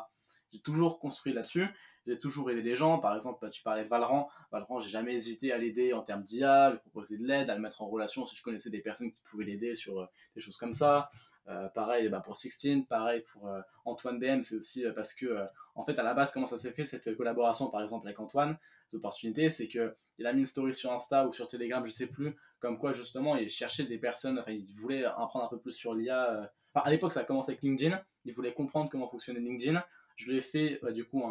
J'ai 0.51 0.59
toujours 0.59 0.99
construit 0.99 1.33
là-dessus, 1.33 1.67
j'ai 2.05 2.19
toujours 2.19 2.49
aidé 2.51 2.61
les 2.61 2.75
gens. 2.75 2.99
Par 2.99 3.15
exemple, 3.15 3.49
tu 3.49 3.63
parlais 3.63 3.83
de 3.83 3.89
Valran. 3.89 4.29
Valran, 4.51 4.79
j'ai 4.79 4.89
jamais 4.89 5.15
hésité 5.15 5.51
à 5.51 5.57
l'aider 5.57 5.93
en 5.93 6.01
termes 6.01 6.23
d'IA, 6.23 6.71
lui 6.71 6.79
proposer 6.79 7.17
de 7.17 7.25
l'aide, 7.25 7.49
à 7.49 7.55
le 7.55 7.61
mettre 7.61 7.81
en 7.81 7.87
relation 7.87 8.25
si 8.25 8.35
je 8.35 8.43
connaissais 8.43 8.69
des 8.69 8.81
personnes 8.81 9.11
qui 9.11 9.19
pouvaient 9.23 9.45
l'aider 9.45 9.75
sur 9.75 10.01
euh, 10.01 10.05
des 10.35 10.41
choses 10.41 10.57
comme 10.57 10.73
ça. 10.73 11.09
Euh, 11.47 11.67
pareil 11.69 12.07
bah, 12.09 12.19
pour 12.19 12.35
Sixteen, 12.35 12.85
pareil 12.85 13.23
pour 13.31 13.49
Antoine 13.85 14.19
BM, 14.19 14.43
c'est 14.43 14.55
aussi 14.55 14.85
parce 14.95 15.13
que, 15.13 15.43
en 15.75 15.83
fait, 15.83 15.97
à 15.97 16.03
la 16.03 16.13
base, 16.13 16.31
comment 16.31 16.45
ça 16.45 16.57
s'est 16.57 16.71
fait 16.71 16.85
cette 16.85 17.17
collaboration, 17.17 17.69
par 17.69 17.81
exemple, 17.81 18.07
avec 18.07 18.19
Antoine, 18.19 18.57
les 18.91 18.97
opportunités, 18.97 19.49
c'est 19.49 19.67
qu'il 19.67 19.93
a 20.25 20.33
mis 20.33 20.41
une 20.41 20.45
story 20.45 20.73
sur 20.73 20.91
Insta 20.91 21.27
ou 21.27 21.33
sur 21.33 21.47
Telegram, 21.47 21.85
je 21.85 21.91
sais 21.91 22.07
plus, 22.07 22.35
comme 22.59 22.77
quoi 22.77 22.93
justement 22.93 23.35
il 23.35 23.49
cherchait 23.49 23.85
des 23.85 23.97
personnes, 23.97 24.39
enfin 24.39 24.51
il 24.51 24.71
voulait 24.73 25.05
apprendre 25.05 25.45
un 25.45 25.49
peu 25.49 25.59
plus 25.59 25.73
sur 25.73 25.93
l'IA. 25.93 26.31
Euh, 26.31 26.45
à 26.75 26.89
l'époque 26.89 27.11
ça 27.11 27.21
a 27.21 27.23
commencé 27.23 27.51
avec 27.51 27.61
LinkedIn, 27.63 28.01
il 28.25 28.33
voulait 28.33 28.53
comprendre 28.53 28.89
comment 28.89 29.07
fonctionnait 29.07 29.39
LinkedIn. 29.39 29.83
Je 30.21 30.29
lui 30.29 30.37
ai 30.37 30.41
fait 30.41 30.79
euh, 30.83 30.91
du 30.91 31.03
coup 31.03 31.23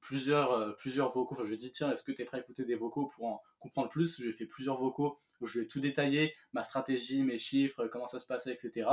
plusieurs, 0.00 0.52
euh, 0.52 0.72
plusieurs 0.72 1.12
vocaux. 1.12 1.34
Enfin, 1.34 1.44
je 1.44 1.48
lui 1.48 1.56
ai 1.56 1.58
dit 1.58 1.70
tiens, 1.70 1.92
est-ce 1.92 2.02
que 2.02 2.10
tu 2.10 2.22
es 2.22 2.24
prêt 2.24 2.38
à 2.38 2.40
écouter 2.40 2.64
des 2.64 2.74
vocaux 2.74 3.04
pour 3.04 3.26
en 3.26 3.42
comprendre 3.60 3.90
plus? 3.90 4.16
Je 4.16 4.22
lui 4.22 4.30
ai 4.30 4.32
fait 4.32 4.46
plusieurs 4.46 4.78
vocaux 4.78 5.18
où 5.42 5.46
je 5.46 5.58
lui 5.58 5.66
ai 5.66 5.68
tout 5.68 5.78
détaillé, 5.78 6.34
ma 6.54 6.64
stratégie, 6.64 7.22
mes 7.22 7.38
chiffres, 7.38 7.86
comment 7.88 8.06
ça 8.06 8.18
se 8.18 8.26
passait, 8.26 8.50
etc. 8.50 8.88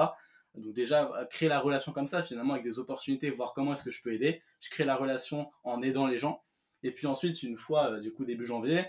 Donc 0.55 0.73
déjà, 0.73 1.09
créer 1.29 1.47
la 1.47 1.61
relation 1.61 1.93
comme 1.93 2.07
ça, 2.07 2.23
finalement, 2.23 2.55
avec 2.55 2.65
des 2.65 2.77
opportunités, 2.77 3.29
voir 3.29 3.53
comment 3.53 3.71
est-ce 3.71 3.85
que 3.85 3.91
je 3.91 4.01
peux 4.01 4.13
aider. 4.13 4.41
Je 4.59 4.69
crée 4.69 4.83
la 4.83 4.97
relation 4.97 5.49
en 5.63 5.81
aidant 5.81 6.07
les 6.07 6.17
gens. 6.17 6.43
Et 6.83 6.91
puis 6.91 7.07
ensuite, 7.07 7.41
une 7.41 7.55
fois, 7.55 8.01
du 8.01 8.11
coup, 8.11 8.25
début 8.25 8.45
janvier, 8.45 8.85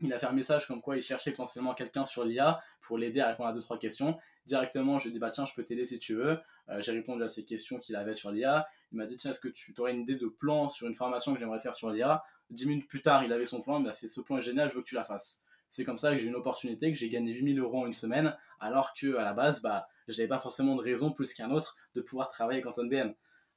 il 0.00 0.12
a 0.12 0.18
fait 0.18 0.26
un 0.26 0.32
message 0.32 0.66
comme 0.66 0.80
quoi 0.80 0.96
il 0.96 1.02
cherchait 1.02 1.32
potentiellement 1.32 1.74
quelqu'un 1.74 2.06
sur 2.06 2.24
l'IA 2.24 2.60
pour 2.80 2.98
l'aider 2.98 3.20
à 3.20 3.28
répondre 3.28 3.48
à 3.48 3.52
deux 3.52 3.60
trois 3.60 3.78
questions. 3.78 4.16
Directement, 4.46 4.98
je 4.98 5.04
lui 5.04 5.10
ai 5.10 5.12
dit 5.12 5.18
bah 5.18 5.30
tiens, 5.30 5.44
je 5.44 5.54
peux 5.54 5.64
t'aider 5.64 5.84
si 5.84 5.98
tu 5.98 6.14
veux. 6.14 6.38
Euh, 6.68 6.80
j'ai 6.80 6.92
répondu 6.92 7.22
à 7.22 7.28
ces 7.28 7.44
questions 7.44 7.78
qu'il 7.78 7.96
avait 7.96 8.14
sur 8.14 8.30
l'IA. 8.30 8.66
Il 8.92 8.98
m'a 8.98 9.06
dit 9.06 9.16
tiens, 9.16 9.30
est-ce 9.30 9.40
que 9.40 9.48
tu 9.48 9.74
aurais 9.78 9.92
une 9.92 10.00
idée 10.00 10.16
de 10.16 10.26
plan 10.26 10.68
sur 10.68 10.86
une 10.86 10.94
formation 10.94 11.34
que 11.34 11.40
j'aimerais 11.40 11.60
faire 11.60 11.74
sur 11.74 11.90
l'IA 11.90 12.22
Dix 12.50 12.66
minutes 12.66 12.88
plus 12.88 13.02
tard, 13.02 13.24
il 13.24 13.32
avait 13.32 13.44
son 13.44 13.60
plan, 13.60 13.78
il 13.78 13.84
m'a 13.84 13.92
fait 13.92 14.06
ce 14.06 14.22
plan 14.22 14.38
est 14.38 14.42
génial, 14.42 14.70
je 14.70 14.76
veux 14.76 14.82
que 14.82 14.88
tu 14.88 14.94
la 14.94 15.04
fasses. 15.04 15.42
C'est 15.68 15.84
comme 15.84 15.98
ça 15.98 16.12
que 16.12 16.18
j'ai 16.18 16.28
une 16.28 16.34
opportunité, 16.34 16.90
que 16.90 16.96
j'ai 16.98 17.10
gagné 17.10 17.32
8000 17.32 17.58
euros 17.60 17.82
en 17.82 17.86
une 17.86 17.92
semaine, 17.92 18.34
alors 18.58 18.94
que 18.94 19.16
à 19.16 19.24
la 19.24 19.34
base, 19.34 19.60
bah, 19.60 19.86
j'avais 20.08 20.28
pas 20.28 20.38
forcément 20.38 20.74
de 20.76 20.80
raison 20.80 21.12
plus 21.12 21.34
qu'un 21.34 21.50
autre 21.50 21.76
de 21.94 22.00
pouvoir 22.00 22.30
travailler 22.30 22.62
avec 22.62 22.66
Anton 22.66 22.86
BM. 22.86 23.12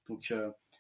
Donc 0.07 0.33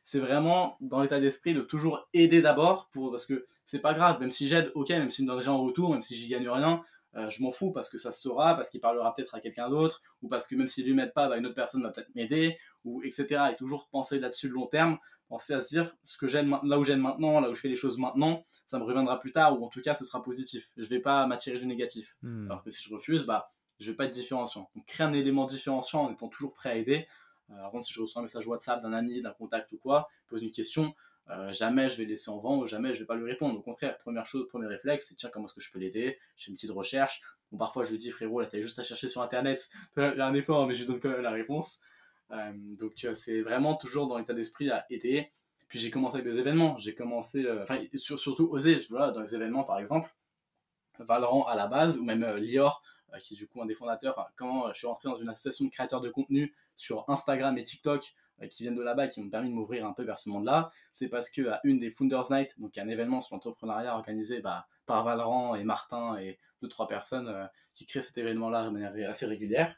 c'est 0.03 0.19
vraiment 0.19 0.77
dans 0.81 1.01
l'état 1.01 1.19
d'esprit 1.19 1.53
de 1.53 1.61
toujours 1.61 2.09
aider 2.13 2.41
d'abord 2.41 2.89
pour 2.91 3.11
parce 3.11 3.25
que 3.25 3.45
c'est 3.65 3.79
pas 3.79 3.93
grave 3.93 4.19
même 4.19 4.31
si 4.31 4.47
j'aide 4.47 4.71
ok 4.73 4.89
même 4.89 5.11
s'il 5.11 5.25
me 5.25 5.29
donne 5.29 5.39
rien 5.39 5.51
en 5.51 5.63
retour 5.63 5.91
même 5.91 6.01
si 6.01 6.15
j'y 6.15 6.27
gagne 6.27 6.49
rien 6.49 6.83
euh, 7.15 7.29
je 7.29 7.41
m'en 7.43 7.51
fous 7.51 7.71
parce 7.71 7.89
que 7.89 7.97
ça 7.97 8.11
se 8.11 8.21
saura 8.21 8.55
parce 8.55 8.69
qu'il 8.69 8.79
parlera 8.79 9.13
peut-être 9.13 9.35
à 9.35 9.41
quelqu'un 9.41 9.69
d'autre 9.69 10.01
ou 10.21 10.29
parce 10.29 10.47
que 10.47 10.55
même 10.55 10.67
s'il 10.67 10.85
lui 10.85 10.93
m'aide 10.93 11.13
pas 11.13 11.27
bah, 11.27 11.37
une 11.37 11.45
autre 11.45 11.55
personne 11.55 11.83
va 11.83 11.89
peut-être 11.89 12.13
m'aider 12.15 12.57
ou 12.85 13.03
etc 13.03 13.47
et 13.51 13.55
toujours 13.55 13.89
penser 13.89 14.19
là-dessus 14.19 14.47
de 14.47 14.53
long 14.53 14.67
terme 14.67 14.97
penser 15.27 15.53
à 15.53 15.59
se 15.59 15.67
dire 15.67 15.95
ce 16.03 16.17
que 16.17 16.27
j'aime 16.27 16.57
là 16.63 16.79
où 16.79 16.83
j'aime 16.83 17.01
maintenant 17.01 17.41
là 17.41 17.49
où 17.49 17.53
je 17.53 17.59
fais 17.59 17.67
les 17.67 17.75
choses 17.75 17.97
maintenant 17.97 18.43
ça 18.65 18.79
me 18.79 18.83
reviendra 18.83 19.19
plus 19.19 19.33
tard 19.33 19.59
ou 19.59 19.65
en 19.65 19.69
tout 19.69 19.81
cas 19.81 19.93
ce 19.93 20.05
sera 20.05 20.23
positif. 20.23 20.69
Je 20.77 20.87
vais 20.87 20.99
pas 20.99 21.27
m'attirer 21.27 21.59
du 21.59 21.67
négatif. 21.67 22.15
Hmm. 22.21 22.45
alors 22.49 22.63
que 22.63 22.69
si 22.69 22.83
je 22.83 22.93
refuse 22.93 23.25
bah 23.25 23.51
je 23.81 23.89
vais 23.89 23.97
pas 23.97 24.05
être 24.05 24.13
différenciant. 24.13 24.69
Donc 24.75 24.85
créer 24.85 25.05
un 25.05 25.13
élément 25.13 25.45
différenciant 25.45 26.05
en 26.05 26.11
étant 26.11 26.27
toujours 26.27 26.53
prêt 26.53 26.69
à 26.69 26.75
aider. 26.75 27.07
Euh, 27.49 27.55
par 27.55 27.65
exemple, 27.65 27.83
si 27.85 27.93
je 27.93 28.01
reçois 28.01 28.21
un 28.21 28.23
message 28.23 28.47
WhatsApp 28.47 28.81
d'un 28.81 28.93
ami, 28.93 29.21
d'un 29.21 29.31
contact 29.31 29.71
ou 29.71 29.77
quoi, 29.77 30.07
pose 30.29 30.43
une 30.43 30.51
question, 30.51 30.93
euh, 31.31 31.53
jamais 31.53 31.87
je 31.87 31.97
vais 31.97 32.05
laisser 32.05 32.29
en 32.29 32.39
vent 32.39 32.57
ou 32.57 32.67
jamais 32.67 32.93
je 32.93 32.99
vais 32.99 33.05
pas 33.05 33.15
lui 33.15 33.25
répondre. 33.25 33.57
Au 33.57 33.61
contraire, 33.61 33.97
première 33.99 34.25
chose, 34.25 34.47
premier 34.49 34.67
réflexe, 34.67 35.07
c'est 35.07 35.15
tiens, 35.15 35.29
comment 35.31 35.45
est-ce 35.45 35.53
que 35.53 35.61
je 35.61 35.71
peux 35.71 35.79
l'aider 35.79 36.19
Je 36.35 36.45
fais 36.45 36.51
une 36.51 36.55
petite 36.55 36.71
recherche. 36.71 37.21
Parfois, 37.57 37.85
je 37.85 37.91
lui 37.91 37.97
dis 37.97 38.11
frérot, 38.11 38.41
là, 38.41 38.47
t'as 38.47 38.61
juste 38.61 38.79
à 38.79 38.83
chercher 38.83 39.07
sur 39.07 39.21
internet, 39.21 39.69
faire 39.95 40.19
un 40.21 40.33
effort, 40.33 40.67
mais 40.67 40.75
je 40.75 40.81
lui 40.81 40.87
donne 40.87 40.99
quand 40.99 41.09
même 41.09 41.21
la 41.21 41.31
réponse. 41.31 41.79
Euh, 42.31 42.51
donc, 42.55 42.93
c'est 43.13 43.41
vraiment 43.41 43.75
toujours 43.75 44.07
dans 44.07 44.17
l'état 44.17 44.33
d'esprit 44.33 44.69
à 44.71 44.85
aider. 44.89 45.31
Puis 45.67 45.79
j'ai 45.79 45.89
commencé 45.89 46.17
avec 46.17 46.29
des 46.31 46.37
événements. 46.37 46.77
J'ai 46.79 46.93
commencé, 46.93 47.45
enfin, 47.61 47.79
surtout 47.95 48.49
oser, 48.51 48.81
dans 48.89 49.21
les 49.21 49.35
événements 49.35 49.63
par 49.63 49.79
exemple. 49.79 50.13
Valorant 50.99 51.47
à 51.47 51.55
la 51.55 51.67
base, 51.67 51.97
ou 51.97 52.03
même 52.03 52.25
Lior, 52.35 52.83
qui 53.21 53.35
est 53.35 53.37
du 53.37 53.47
coup 53.47 53.61
un 53.61 53.65
des 53.65 53.73
fondateurs. 53.73 54.29
quand 54.35 54.67
je 54.73 54.77
suis 54.77 54.87
rentré 54.87 55.07
dans 55.07 55.15
une 55.15 55.29
association 55.29 55.63
de 55.63 55.69
créateurs 55.69 56.01
de 56.01 56.09
contenu 56.09 56.53
sur 56.75 57.09
Instagram 57.09 57.57
et 57.57 57.63
TikTok, 57.63 58.03
euh, 58.03 58.09
qui 58.47 58.63
viennent 58.63 58.75
de 58.75 58.83
là-bas, 58.83 59.07
qui 59.07 59.21
m'ont 59.21 59.29
permis 59.29 59.49
de 59.49 59.53
m'ouvrir 59.53 59.85
un 59.85 59.93
peu 59.93 60.03
vers 60.03 60.17
ce 60.17 60.29
monde-là, 60.29 60.71
c'est 60.91 61.09
parce 61.09 61.29
que 61.29 61.47
à 61.47 61.61
une 61.63 61.79
des 61.79 61.89
Founders 61.89 62.31
Night, 62.31 62.59
donc 62.59 62.77
un 62.77 62.87
événement 62.87 63.21
sur 63.21 63.35
l'entrepreneuriat 63.35 63.95
organisé 63.95 64.41
bah, 64.41 64.67
par 64.85 65.03
Valran 65.03 65.55
et 65.55 65.63
Martin 65.63 66.17
et 66.17 66.39
deux 66.61 66.67
trois 66.67 66.87
personnes 66.87 67.27
euh, 67.27 67.45
qui 67.73 67.85
créent 67.85 68.01
cet 68.01 68.17
événement-là 68.17 68.65
de 68.65 68.69
manière 68.69 69.09
assez 69.09 69.25
régulière, 69.25 69.75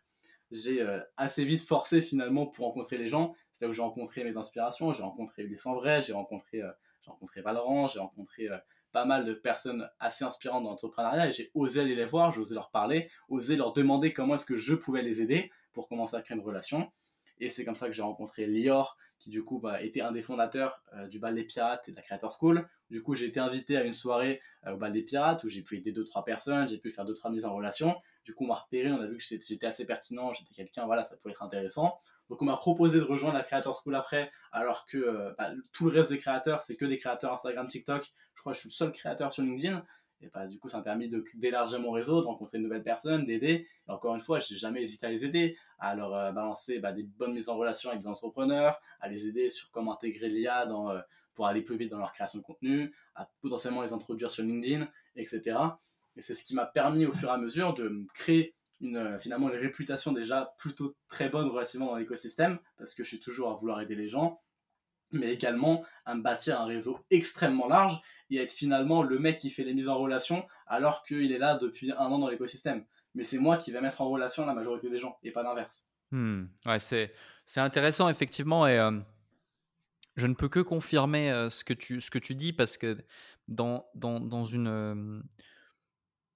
j'ai 0.52 0.82
euh, 0.82 1.00
assez 1.18 1.46
vite 1.46 1.62
forcé 1.62 2.02
finalement 2.02 2.46
pour 2.46 2.66
rencontrer 2.66 2.98
les 2.98 3.10
gens. 3.10 3.34
C'est 3.52 3.66
là 3.66 3.70
où 3.70 3.74
j'ai 3.74 3.82
rencontré 3.82 4.24
mes 4.24 4.38
inspirations, 4.38 4.92
j'ai 4.94 5.04
rencontré 5.04 5.44
Ulysse 5.44 5.66
en 5.66 5.76
vrai, 5.76 6.02
j'ai 6.02 6.14
rencontré, 6.14 6.62
j'ai 7.02 7.12
rencontré 7.12 7.42
Valran, 7.42 7.88
j'ai 7.88 8.00
rencontré 8.00 8.50
pas 8.94 9.06
mal 9.06 9.26
de 9.26 9.34
personnes 9.34 9.90
assez 10.00 10.24
inspirantes 10.24 10.64
dans 10.64 10.70
l'entrepreneuriat 10.70 11.28
et 11.28 11.32
j'ai 11.34 11.52
osé 11.56 11.82
aller 11.82 11.96
les 11.96 12.06
voir, 12.06 12.32
j'ai 12.32 12.40
osé 12.40 12.56
leur 12.56 12.70
parler, 12.70 13.10
osé 13.28 13.56
leur 13.58 13.74
demander 13.74 14.14
comment 14.14 14.36
est-ce 14.36 14.46
que 14.46 14.56
je 14.56 14.76
pouvais 14.76 15.02
les 15.02 15.22
aider 15.22 15.52
pour 15.74 15.90
commencer 15.90 16.16
à 16.16 16.22
créer 16.22 16.38
une 16.38 16.44
relation. 16.44 16.92
Et 17.40 17.50
c'est 17.50 17.66
comme 17.66 17.76
ça 17.76 17.88
que 17.88 17.94
j'ai 17.94 18.02
rencontré 18.02 18.46
Lior, 18.46 18.98
qui 19.20 19.30
du 19.30 19.44
coup 19.44 19.60
bah, 19.60 19.82
était 19.82 20.02
un 20.02 20.12
des 20.12 20.22
fondateurs 20.22 20.82
euh, 20.94 21.08
du 21.08 21.20
Bal 21.20 21.36
des 21.36 21.44
Pirates 21.44 21.88
et 21.88 21.92
de 21.92 21.96
la 21.96 22.02
Creator 22.02 22.32
School. 22.32 22.68
Du 22.90 23.02
coup, 23.02 23.16
j'ai 23.16 23.26
été 23.26 23.40
invité 23.40 23.78
à 23.78 23.84
une 23.84 23.92
soirée 23.94 24.42
euh, 24.68 24.74
au 24.74 24.78
Bal 24.78 24.92
des 24.92 25.04
Pirates 25.04 25.44
où 25.44 25.48
j'ai 25.48 25.62
pu 25.62 25.78
aider 25.78 25.92
deux 25.92 26.04
trois 26.04 26.26
personnes, 26.26 26.68
j'ai 26.68 26.78
pu 26.78 26.92
faire 26.92 27.06
deux 27.06 27.14
trois 27.16 27.32
mises 27.32 27.46
en 27.46 27.56
relation. 27.56 27.96
Du 28.26 28.34
coup, 28.34 28.44
on 28.46 28.48
m'a 28.48 28.56
repéré, 28.56 28.92
on 28.92 29.00
a 29.00 29.08
vu 29.08 29.18
que 29.18 29.24
j'étais 29.24 29.66
assez 29.66 29.86
pertinent, 29.86 30.34
j'étais 30.34 30.54
quelqu'un, 30.54 30.86
voilà, 30.86 31.04
ça 31.04 31.16
pouvait 31.18 31.32
être 31.32 31.44
intéressant. 31.44 32.00
Donc, 32.30 32.42
on 32.42 32.46
m'a 32.46 32.58
proposé 32.58 33.00
de 33.00 33.04
rejoindre 33.04 33.38
la 33.38 33.44
Creator 33.44 33.80
School 33.82 33.96
après, 33.96 34.32
alors 34.52 34.86
que 34.86 34.98
euh, 34.98 35.34
bah, 35.38 35.52
tout 35.72 35.90
le 35.90 35.98
reste 35.98 36.12
des 36.12 36.18
créateurs, 36.18 36.62
c'est 36.62 36.76
que 36.76 36.86
des 36.86 36.98
créateurs 36.98 37.34
Instagram, 37.34 37.68
TikTok. 37.68 38.12
Je 38.34 38.42
crois 38.42 38.54
que 38.54 38.56
je 38.56 38.62
suis 38.62 38.70
le 38.70 38.74
seul 38.74 38.92
créateur 38.92 39.32
sur 39.32 39.44
LinkedIn. 39.44 39.84
Bah, 40.34 40.48
du 40.48 40.60
coup, 40.60 40.70
ça 40.70 40.78
m'a 40.78 40.84
permis 40.84 41.10
d'élargir 41.36 41.80
mon 41.80 41.92
réseau, 41.92 42.22
de 42.22 42.26
rencontrer 42.26 42.58
de 42.58 42.64
nouvelles 42.64 42.84
personnes, 42.84 43.26
d'aider. 43.26 43.68
Encore 43.88 44.16
une 44.16 44.22
fois, 44.22 44.40
je 44.40 44.54
n'ai 44.54 44.60
jamais 44.60 44.82
hésité 44.82 45.06
à 45.06 45.10
les 45.10 45.26
aider, 45.26 45.58
à 45.80 45.96
leur 45.96 46.14
euh, 46.14 46.32
balancer 46.32 46.80
bah, 46.80 46.92
des 46.92 47.04
bonnes 47.04 47.34
mises 47.34 47.50
en 47.50 47.58
relation 47.58 47.90
avec 47.90 48.02
des 48.02 48.08
entrepreneurs, 48.08 48.80
à 49.00 49.08
les 49.08 49.28
aider 49.28 49.50
sur 49.50 49.72
comment 49.72 49.94
intégrer 49.94 50.30
l'IA 50.30 50.70
euh, 50.70 51.02
pour 51.34 51.48
aller 51.48 51.62
plus 51.62 51.78
vite 51.78 51.90
dans 51.90 51.98
leur 51.98 52.14
création 52.14 52.40
de 52.40 52.44
contenu, 52.44 52.94
à 53.16 53.28
potentiellement 53.42 53.82
les 53.82 53.94
introduire 53.94 54.32
sur 54.32 54.44
LinkedIn, 54.44 54.88
etc. 55.16 55.58
Et 56.16 56.22
c'est 56.22 56.36
ce 56.36 56.44
qui 56.44 56.56
m'a 56.56 56.66
permis 56.66 57.06
au 57.06 57.14
fur 57.14 57.30
et 57.30 57.32
à 57.32 57.38
mesure 57.38 57.74
de 57.74 58.06
créer 58.14 58.54
une, 58.82 58.98
euh, 58.98 59.20
finalement 59.20 59.50
une 59.50 59.58
réputation 59.58 60.12
déjà 60.12 60.54
plutôt 60.58 60.96
très 61.08 61.30
bonne 61.30 61.48
relativement 61.48 61.88
dans 61.88 61.96
l'écosystème, 61.96 62.60
parce 62.78 62.94
que 62.94 63.04
je 63.04 63.10
suis 63.10 63.20
toujours 63.20 63.52
à 63.52 63.56
vouloir 63.56 63.82
aider 63.82 63.96
les 63.96 64.10
gens, 64.10 64.40
mais 65.14 65.32
également 65.32 65.86
à 66.06 66.16
me 66.16 66.22
bâtir 66.22 66.60
un 66.60 66.66
réseau 66.66 67.00
extrêmement 67.10 67.68
large 67.68 68.02
et 68.30 68.38
être 68.38 68.52
finalement 68.52 69.04
le 69.04 69.20
mec 69.20 69.40
qui 69.40 69.50
fait 69.50 69.64
les 69.64 69.74
mises 69.74 69.90
en 69.90 69.98
relation 69.98 70.46
alors 70.68 71.04
qu'il 71.04 71.32
est 71.32 71.38
là 71.38 71.56
depuis 71.56 71.92
un 71.92 72.06
an 72.06 72.20
dans 72.20 72.28
l'écosystème. 72.28 72.84
Mais 73.16 73.24
c'est 73.24 73.38
moi 73.38 73.58
qui 73.58 73.72
vais 73.72 73.80
mettre 73.80 74.02
en 74.02 74.10
relation 74.10 74.46
la 74.46 74.54
majorité 74.54 74.90
des 74.90 74.98
gens 74.98 75.18
et 75.24 75.32
pas 75.32 75.44
l'inverse. 75.44 75.90
Hmm. 76.12 76.46
Ouais, 76.66 76.80
c'est, 76.80 77.14
c'est 77.46 77.60
intéressant 77.60 78.10
effectivement 78.10 78.68
et 78.68 78.78
euh, 78.80 79.00
je 80.16 80.28
ne 80.28 80.34
peux 80.34 80.50
que 80.50 80.60
confirmer 80.60 81.32
euh, 81.32 81.50
ce, 81.50 81.64
que 81.64 81.74
tu, 81.74 82.02
ce 82.02 82.10
que 82.10 82.20
tu 82.20 82.36
dis 82.36 82.54
parce 82.54 82.78
que 82.78 82.98
dans, 83.48 83.86
dans, 83.96 84.20
dans 84.20 84.44
une... 84.44 84.68
Euh, 84.68 85.22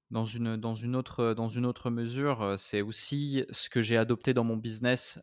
dans 0.10 0.24
une, 0.24 0.56
dans, 0.56 0.74
une 0.74 0.96
autre, 0.96 1.34
dans 1.34 1.50
une 1.50 1.66
autre 1.66 1.90
mesure, 1.90 2.56
c'est 2.58 2.82
aussi 2.82 3.44
ce 3.50 3.70
que 3.70 3.82
j'ai 3.82 3.98
adopté 3.98 4.34
dans 4.34 4.46
mon 4.46 4.56
business 4.56 5.20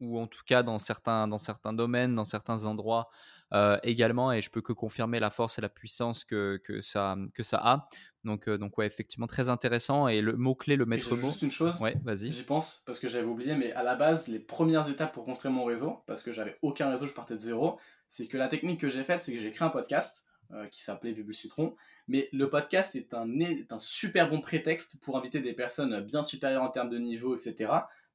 ou 0.00 0.18
en 0.18 0.26
tout 0.26 0.42
cas 0.44 0.62
dans 0.62 0.78
certains, 0.78 1.28
dans 1.28 1.38
certains 1.38 1.72
domaines, 1.72 2.14
dans 2.14 2.24
certains 2.24 2.66
endroits 2.66 3.10
euh, 3.52 3.78
également. 3.82 4.32
Et 4.32 4.40
je 4.40 4.50
peux 4.50 4.62
que 4.62 4.72
confirmer 4.72 5.20
la 5.20 5.30
force 5.30 5.58
et 5.58 5.62
la 5.62 5.68
puissance 5.68 6.24
que, 6.24 6.60
que, 6.64 6.80
ça, 6.80 7.16
que 7.34 7.42
ça 7.42 7.60
a. 7.62 7.86
Donc, 8.24 8.48
euh, 8.48 8.58
donc 8.58 8.76
ouais, 8.78 8.86
effectivement, 8.86 9.26
très 9.26 9.48
intéressant. 9.48 10.08
Et 10.08 10.20
le 10.20 10.36
mot-clé, 10.36 10.76
le 10.76 10.86
maître 10.86 11.14
mot. 11.14 11.28
Juste 11.28 11.42
une 11.42 11.50
chose, 11.50 11.80
ouais, 11.80 11.96
vas-y. 12.04 12.32
j'y 12.32 12.42
pense 12.42 12.82
parce 12.86 12.98
que 12.98 13.08
j'avais 13.08 13.26
oublié, 13.26 13.54
mais 13.54 13.72
à 13.72 13.82
la 13.82 13.94
base, 13.94 14.28
les 14.28 14.40
premières 14.40 14.88
étapes 14.88 15.12
pour 15.12 15.24
construire 15.24 15.52
mon 15.52 15.64
réseau, 15.64 16.02
parce 16.06 16.22
que 16.22 16.32
j'avais 16.32 16.58
aucun 16.62 16.90
réseau, 16.90 17.06
je 17.06 17.12
partais 17.14 17.34
de 17.34 17.40
zéro, 17.40 17.78
c'est 18.08 18.26
que 18.26 18.36
la 18.36 18.48
technique 18.48 18.80
que 18.80 18.88
j'ai 18.88 19.04
faite, 19.04 19.22
c'est 19.22 19.32
que 19.32 19.38
j'ai 19.38 19.52
créé 19.52 19.66
un 19.66 19.70
podcast. 19.70 20.26
Euh, 20.52 20.66
qui 20.66 20.82
s'appelait 20.82 21.12
Bubble 21.12 21.32
Citron. 21.32 21.76
Mais 22.08 22.28
le 22.32 22.50
podcast 22.50 22.96
est 22.96 23.14
un, 23.14 23.38
est 23.38 23.70
un 23.70 23.78
super 23.78 24.28
bon 24.28 24.40
prétexte 24.40 25.00
pour 25.00 25.16
inviter 25.16 25.38
des 25.38 25.52
personnes 25.52 26.00
bien 26.00 26.24
supérieures 26.24 26.64
en 26.64 26.70
termes 26.70 26.90
de 26.90 26.98
niveau, 26.98 27.36
etc 27.36 27.70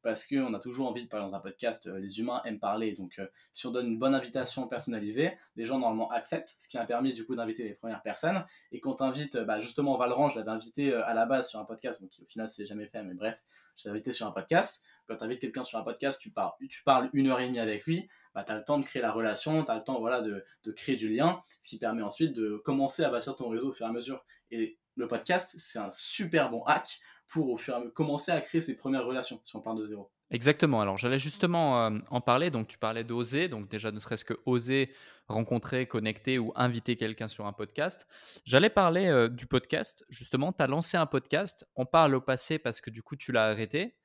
parce 0.05 0.27
qu'on 0.27 0.53
a 0.53 0.59
toujours 0.59 0.87
envie 0.87 1.01
de 1.01 1.07
parler 1.07 1.25
dans 1.25 1.35
un 1.35 1.39
podcast, 1.39 1.87
euh, 1.87 1.97
les 1.97 2.19
humains 2.19 2.39
aiment 2.45 2.59
parler, 2.59 2.93
donc 2.93 3.17
euh, 3.17 3.25
si 3.53 3.65
on 3.65 3.71
donne 3.71 3.87
une 3.87 3.97
bonne 3.97 4.13
invitation 4.13 4.67
personnalisée, 4.67 5.35
les 5.55 5.65
gens 5.65 5.79
normalement 5.79 6.11
acceptent, 6.11 6.55
ce 6.59 6.69
qui 6.69 6.77
a 6.77 6.85
permis 6.85 7.11
du 7.11 7.25
coup 7.25 7.35
d'inviter 7.35 7.63
les 7.63 7.73
premières 7.73 8.03
personnes, 8.03 8.45
et 8.71 8.79
quand 8.79 8.93
t'invites, 8.93 9.35
bah, 9.35 9.59
justement 9.59 9.97
Valran, 9.97 10.29
je 10.29 10.37
l'avais 10.37 10.51
invité 10.51 10.93
euh, 10.93 11.03
à 11.07 11.15
la 11.15 11.25
base 11.25 11.49
sur 11.49 11.59
un 11.59 11.65
podcast, 11.65 12.01
donc 12.01 12.11
au 12.21 12.25
final 12.27 12.47
c'est 12.47 12.67
jamais 12.67 12.85
fait, 12.85 13.01
mais 13.01 13.15
bref, 13.15 13.43
je 13.77 13.85
l'ai 13.85 13.93
invité 13.93 14.13
sur 14.13 14.27
un 14.27 14.31
podcast, 14.31 14.85
quand 15.07 15.17
tu 15.17 15.23
invites 15.23 15.41
quelqu'un 15.41 15.63
sur 15.63 15.79
un 15.79 15.83
podcast, 15.83 16.21
tu 16.21 16.29
parles, 16.29 16.51
tu 16.69 16.83
parles 16.83 17.09
une 17.13 17.29
heure 17.29 17.39
et 17.39 17.47
demie 17.47 17.57
avec 17.57 17.83
lui, 17.85 18.07
bah, 18.35 18.43
tu 18.43 18.51
as 18.51 18.57
le 18.57 18.63
temps 18.63 18.77
de 18.77 18.85
créer 18.85 19.01
la 19.01 19.11
relation, 19.11 19.65
tu 19.65 19.71
as 19.71 19.75
le 19.75 19.83
temps 19.83 19.99
voilà, 19.99 20.21
de, 20.21 20.45
de, 20.65 20.71
créer 20.71 20.97
du 20.97 21.09
lien, 21.09 21.41
ce 21.61 21.69
qui 21.69 21.79
permet 21.79 22.03
ensuite 22.03 22.33
de 22.33 22.61
commencer 22.63 23.03
à 23.03 23.09
bâtir 23.09 23.35
ton 23.35 23.49
réseau 23.49 23.69
au 23.69 23.73
fur 23.73 23.87
et 23.87 23.89
à 23.89 23.91
mesure. 23.91 24.23
Et 24.51 24.77
le 24.95 25.07
podcast, 25.07 25.55
c'est 25.57 25.79
un 25.79 25.89
super 25.89 26.51
bon 26.51 26.63
hack 26.63 26.99
pour 27.27 27.49
au 27.49 27.57
fur 27.57 27.73
et 27.73 27.77
à 27.77 27.81
commencer 27.93 28.31
à 28.31 28.41
créer 28.41 28.61
ses 28.61 28.77
premières 28.77 29.05
relations, 29.05 29.41
si 29.45 29.55
on 29.55 29.61
parle 29.61 29.79
de 29.79 29.85
zéro. 29.85 30.11
Exactement. 30.31 30.81
Alors, 30.81 30.97
j'allais 30.97 31.19
justement 31.19 31.85
euh, 31.85 31.99
en 32.09 32.19
parler. 32.19 32.49
Donc, 32.49 32.67
tu 32.67 32.77
parlais 32.77 33.03
d'oser. 33.03 33.47
Donc, 33.47 33.69
déjà, 33.69 33.91
ne 33.91 33.99
serait-ce 33.99 34.25
que 34.25 34.33
oser 34.45 34.91
rencontrer, 35.27 35.87
connecter 35.87 36.39
ou 36.39 36.51
inviter 36.55 36.95
quelqu'un 36.95 37.27
sur 37.27 37.45
un 37.45 37.53
podcast. 37.53 38.07
J'allais 38.43 38.69
parler 38.69 39.07
euh, 39.07 39.27
du 39.27 39.47
podcast. 39.47 40.05
Justement, 40.09 40.51
tu 40.51 40.63
as 40.63 40.67
lancé 40.67 40.97
un 40.97 41.05
podcast. 41.05 41.67
On 41.75 41.85
parle 41.85 42.15
au 42.15 42.21
passé 42.21 42.59
parce 42.59 42.81
que 42.81 42.89
du 42.89 43.01
coup, 43.01 43.15
tu 43.15 43.31
l'as 43.31 43.47
arrêté. 43.47 43.95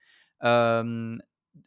Euh, 0.45 1.19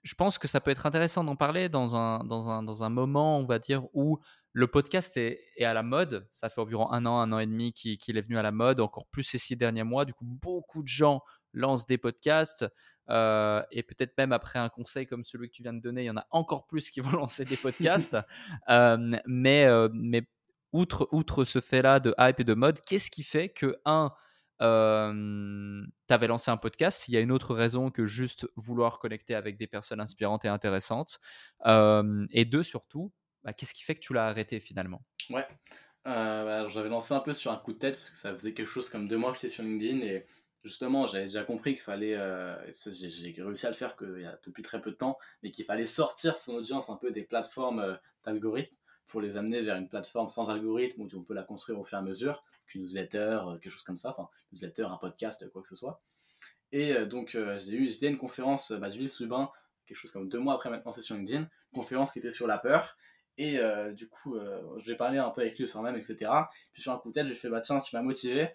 je 0.04 0.16
pense 0.16 0.38
que 0.38 0.48
ça 0.48 0.62
peut 0.62 0.72
être 0.72 0.86
intéressant 0.86 1.24
d'en 1.24 1.36
parler 1.36 1.70
dans 1.70 1.96
un, 1.96 2.24
dans, 2.24 2.50
un, 2.50 2.64
dans 2.64 2.84
un 2.84 2.90
moment, 2.90 3.38
on 3.40 3.46
va 3.46 3.60
dire, 3.60 3.84
où 3.94 4.20
le 4.54 4.68
podcast 4.68 5.18
est, 5.18 5.40
est, 5.58 5.66
à 5.66 5.74
la 5.74 5.84
mode. 5.84 6.28
Ça 6.32 6.50
fait 6.50 6.62
environ 6.62 6.92
un 6.92 7.06
an, 7.06 7.20
un 7.20 7.32
an 7.32 7.40
et 7.40 7.46
demi 7.46 7.74
qu'il 7.74 8.18
est 8.18 8.22
venu 8.22 8.38
à 8.38 8.44
la 8.44 8.52
mode, 8.52 8.80
encore 8.80 9.08
plus 9.08 9.24
ces 9.24 9.38
six 9.38 9.56
derniers 9.56 9.84
mois. 9.84 10.06
Du 10.06 10.14
coup, 10.14 10.26
beaucoup 10.26 10.84
de 10.84 10.88
gens 10.88 11.22
lancent 11.54 11.86
des 11.86 11.98
podcasts. 11.98 12.66
Euh, 13.10 13.62
et 13.72 13.84
peut-être 13.84 14.18
même 14.18 14.32
après 14.32 14.60
un 14.60 14.70
conseil 14.70 15.06
comme 15.06 15.24
celui 15.24 15.50
que 15.50 15.54
tu 15.54 15.64
viens 15.64 15.74
de 15.74 15.82
donner, 15.82 16.04
il 16.04 16.06
y 16.06 16.10
en 16.10 16.18
a 16.18 16.28
encore 16.32 16.68
plus 16.68 16.90
qui 16.90 17.02
vont 17.02 17.12
lancer 17.18 17.46
des 17.46 17.58
podcasts. 17.58 18.18
Euh, 18.70 19.20
mais, 19.26 19.66
euh, 19.66 19.90
mais 19.94 20.24
outre, 20.72 21.08
outre 21.12 21.44
ce 21.44 21.60
fait-là 21.60 22.00
de 22.00 22.16
hype 22.18 22.40
et 22.40 22.44
de 22.44 22.54
mode, 22.54 22.80
qu'est-ce 22.82 23.12
qui 23.12 23.24
fait 23.24 23.50
que, 23.50 23.78
un, 23.86 24.12
tu 24.60 26.14
avais 26.14 26.28
lancé 26.28 26.50
un 26.50 26.58
podcast, 26.58 27.08
il 27.08 27.14
y 27.14 27.18
a 27.18 27.20
une 27.20 27.32
autre 27.32 27.54
raison 27.54 27.92
que 27.92 28.06
juste 28.06 28.48
vouloir 28.56 29.00
connecter 29.00 29.36
avec 29.36 29.58
des 29.58 29.68
personnes 29.68 30.00
inspirantes 30.00 30.46
et 30.46 30.48
intéressantes. 30.48 31.20
et 31.66 32.46
deux, 32.46 32.64
surtout, 32.64 33.12
bah, 33.44 33.54
qu'est-ce 33.54 33.74
qui 33.74 33.84
fait 33.84 33.96
que 33.96 34.02
tu 34.02 34.14
l'as 34.14 34.28
arrêté 34.28 34.60
finalement? 34.60 35.04
Ouais, 35.30 35.48
bah, 36.06 36.68
j'avais 36.70 36.90
lancé 36.90 37.14
un 37.14 37.20
peu 37.20 37.34
sur 37.34 37.52
un 37.52 37.58
coup 37.58 37.74
de 37.74 37.80
tête 37.80 37.96
parce 37.96 38.10
que 38.10 38.18
ça 38.18 38.34
faisait 38.34 38.54
quelque 38.54 38.70
chose 38.70 38.90
comme 38.90 39.08
deux 39.08 39.18
mois 39.18 39.32
que 39.32 39.40
j'étais 39.40 39.50
sur 39.50 39.64
LinkedIn 39.64 40.00
et 40.00 40.26
justement, 40.64 41.08
j'avais 41.08 41.26
déjà 41.26 41.44
compris 41.44 41.74
qu'il 41.74 41.84
fallait, 41.84 42.16
euh, 42.16 42.56
j'ai 42.72 43.34
réussi 43.38 43.66
à 43.66 43.70
le 43.70 43.76
faire 43.76 43.96
que, 43.96 44.24
depuis 44.46 44.64
très 44.64 44.82
peu 44.82 44.92
de 44.92 44.96
temps, 44.96 45.18
mais 45.42 45.52
qu'il 45.52 45.66
fallait 45.66 45.86
sortir 45.86 46.38
son 46.38 46.56
audience 46.56 46.90
un 46.90 46.96
peu 46.96 47.12
des 47.12 47.24
plateformes 47.24 47.80
euh, 47.80 47.96
d'algorithmes 48.26 48.76
pour 49.08 49.22
les 49.22 49.38
amener 49.38 49.62
vers 49.62 49.78
une 49.78 49.90
plateforme 49.90 50.30
sans 50.30 50.50
algorithme 50.50 51.02
où 51.02 51.10
on 51.14 51.24
peut 51.24 51.34
la 51.34 51.44
construire 51.44 51.80
au 51.80 51.84
fur 51.84 51.98
et 51.98 52.02
à 52.02 52.04
mesure, 52.04 52.44
qu'une 52.66 52.84
newsletter, 52.84 53.18
euh, 53.46 53.58
quelque 53.58 53.72
chose 53.72 53.84
comme 53.84 53.98
ça, 53.98 54.12
enfin, 54.12 54.30
newsletter, 54.54 54.84
un 54.84 54.98
podcast, 54.98 55.48
quoi 55.52 55.62
que 55.62 55.68
ce 55.68 55.76
soit. 55.76 56.02
Et 56.72 56.96
donc, 57.06 57.38
j'ai 57.60 57.76
eu, 57.76 57.88
une 58.02 58.18
conférence 58.18 58.72
bah, 58.72 58.90
d'Ulysse 58.90 59.20
Lubin 59.20 59.52
quelque 59.86 59.98
chose 59.98 60.12
comme 60.12 60.28
deux 60.28 60.40
mois 60.40 60.56
après 60.56 60.72
maintenant, 60.72 60.92
c'est 60.92 61.04
sur 61.04 61.16
LinkedIn, 61.16 61.48
conférence 61.72 62.12
qui 62.12 62.18
était 62.18 62.32
sur 62.32 62.48
la 62.48 62.58
peur. 62.58 62.98
Et 63.38 63.60
du 63.92 64.10
coup, 64.10 64.36
j'ai 64.84 64.96
parlé 64.96 65.20
un 65.20 65.30
peu 65.30 65.42
avec 65.42 65.60
lui 65.60 65.68
sur 65.68 65.84
même, 65.84 65.96
etc. 65.96 66.32
Puis 66.72 66.82
sur 66.82 66.92
un 66.92 66.98
coup 66.98 67.10
de 67.10 67.14
tête, 67.14 67.28
j'ai 67.28 67.36
fait 67.36 67.50
bah 67.50 67.62
tiens, 67.62 67.80
tu 67.80 67.96
m'as 67.96 68.02
motivé, 68.02 68.50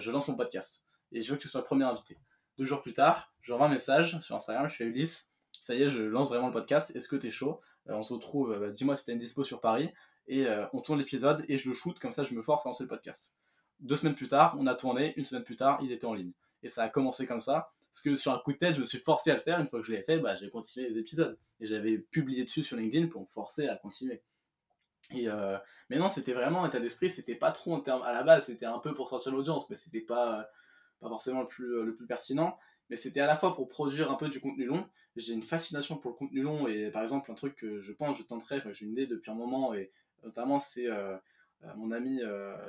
je 0.00 0.10
lance 0.10 0.28
mon 0.28 0.36
podcast. 0.36 0.84
Et 1.12 1.22
je 1.22 1.30
veux 1.30 1.36
que 1.36 1.42
tu 1.42 1.48
sois 1.48 1.60
le 1.60 1.66
premier 1.66 1.84
invité. 1.84 2.18
Deux 2.58 2.64
jours 2.64 2.82
plus 2.82 2.92
tard, 2.92 3.32
je 3.40 3.52
revois 3.52 3.66
un 3.66 3.70
message 3.70 4.18
sur 4.20 4.36
Instagram, 4.36 4.68
je 4.68 4.76
fais 4.76 4.84
Ulysse, 4.84 5.32
ça 5.52 5.74
y 5.74 5.82
est, 5.82 5.88
je 5.88 6.02
lance 6.02 6.28
vraiment 6.28 6.48
le 6.48 6.52
podcast, 6.52 6.94
est-ce 6.94 7.08
que 7.08 7.16
t'es 7.16 7.30
chaud? 7.30 7.60
On 7.86 8.02
se 8.02 8.12
retrouve, 8.12 8.58
bah, 8.58 8.70
dis-moi 8.70 8.96
si 8.96 9.06
t'as 9.06 9.12
une 9.12 9.18
dispo 9.18 9.44
sur 9.44 9.60
Paris, 9.60 9.90
et 10.26 10.46
on 10.72 10.80
tourne 10.80 10.98
l'épisode, 10.98 11.44
et 11.48 11.56
je 11.56 11.68
le 11.68 11.74
shoot, 11.74 11.98
comme 11.98 12.12
ça 12.12 12.24
je 12.24 12.34
me 12.34 12.42
force 12.42 12.66
à 12.66 12.68
lancer 12.68 12.84
le 12.84 12.88
podcast. 12.88 13.34
Deux 13.80 13.96
semaines 13.96 14.14
plus 14.14 14.28
tard, 14.28 14.56
on 14.58 14.66
a 14.66 14.74
tourné, 14.74 15.14
une 15.16 15.24
semaine 15.24 15.44
plus 15.44 15.56
tard, 15.56 15.78
il 15.82 15.90
était 15.92 16.04
en 16.04 16.14
ligne. 16.14 16.32
Et 16.62 16.68
ça 16.68 16.84
a 16.84 16.88
commencé 16.88 17.26
comme 17.26 17.40
ça. 17.40 17.72
Parce 17.90 18.00
que 18.00 18.16
sur 18.16 18.32
un 18.32 18.38
coup 18.38 18.52
de 18.52 18.58
tête, 18.58 18.74
je 18.76 18.80
me 18.80 18.84
suis 18.84 18.98
forcé 18.98 19.30
à 19.30 19.34
le 19.34 19.40
faire. 19.40 19.60
Une 19.60 19.68
fois 19.68 19.80
que 19.80 19.86
je 19.86 19.92
l'ai 19.92 20.02
fait, 20.02 20.18
bah, 20.18 20.36
j'ai 20.36 20.48
continué 20.48 20.88
les 20.88 20.98
épisodes. 20.98 21.36
Et 21.60 21.66
j'avais 21.66 21.98
publié 21.98 22.44
dessus 22.44 22.62
sur 22.62 22.76
LinkedIn 22.76 23.08
pour 23.08 23.22
me 23.22 23.26
forcer 23.26 23.68
à 23.68 23.76
continuer. 23.76 24.22
Et 25.10 25.28
euh, 25.28 25.58
mais 25.90 25.98
non, 25.98 26.08
c'était 26.08 26.32
vraiment 26.32 26.64
un 26.64 26.68
état 26.68 26.80
d'esprit. 26.80 27.10
C'était 27.10 27.34
pas 27.34 27.50
trop 27.50 27.74
en 27.74 27.80
termes. 27.80 28.02
À 28.02 28.12
la 28.12 28.22
base, 28.22 28.46
c'était 28.46 28.66
un 28.66 28.78
peu 28.78 28.94
pour 28.94 29.08
sortir 29.08 29.32
l'audience, 29.32 29.68
mais 29.68 29.76
c'était 29.76 30.00
pas, 30.00 30.48
pas 31.02 31.08
forcément 31.08 31.42
le 31.42 31.48
plus, 31.48 31.84
le 31.84 31.94
plus 31.94 32.06
pertinent. 32.06 32.58
Mais 32.90 32.96
c'était 32.96 33.20
à 33.20 33.26
la 33.26 33.36
fois 33.36 33.54
pour 33.54 33.68
produire 33.68 34.10
un 34.10 34.16
peu 34.16 34.28
du 34.28 34.40
contenu 34.40 34.64
long. 34.64 34.86
J'ai 35.16 35.34
une 35.34 35.42
fascination 35.42 35.96
pour 35.96 36.12
le 36.12 36.16
contenu 36.16 36.42
long. 36.42 36.66
Et 36.68 36.90
par 36.90 37.02
exemple, 37.02 37.30
un 37.30 37.34
truc 37.34 37.54
que 37.56 37.80
je 37.80 37.92
pense, 37.92 38.18
je 38.18 38.22
tenterai, 38.22 38.62
j'ai 38.72 38.86
une 38.86 38.92
idée 38.92 39.06
depuis 39.06 39.30
un 39.30 39.34
moment. 39.34 39.74
Et 39.74 39.92
notamment, 40.22 40.58
c'est 40.58 40.86
euh, 40.86 41.16
euh, 41.64 41.74
mon 41.76 41.92
ami, 41.92 42.20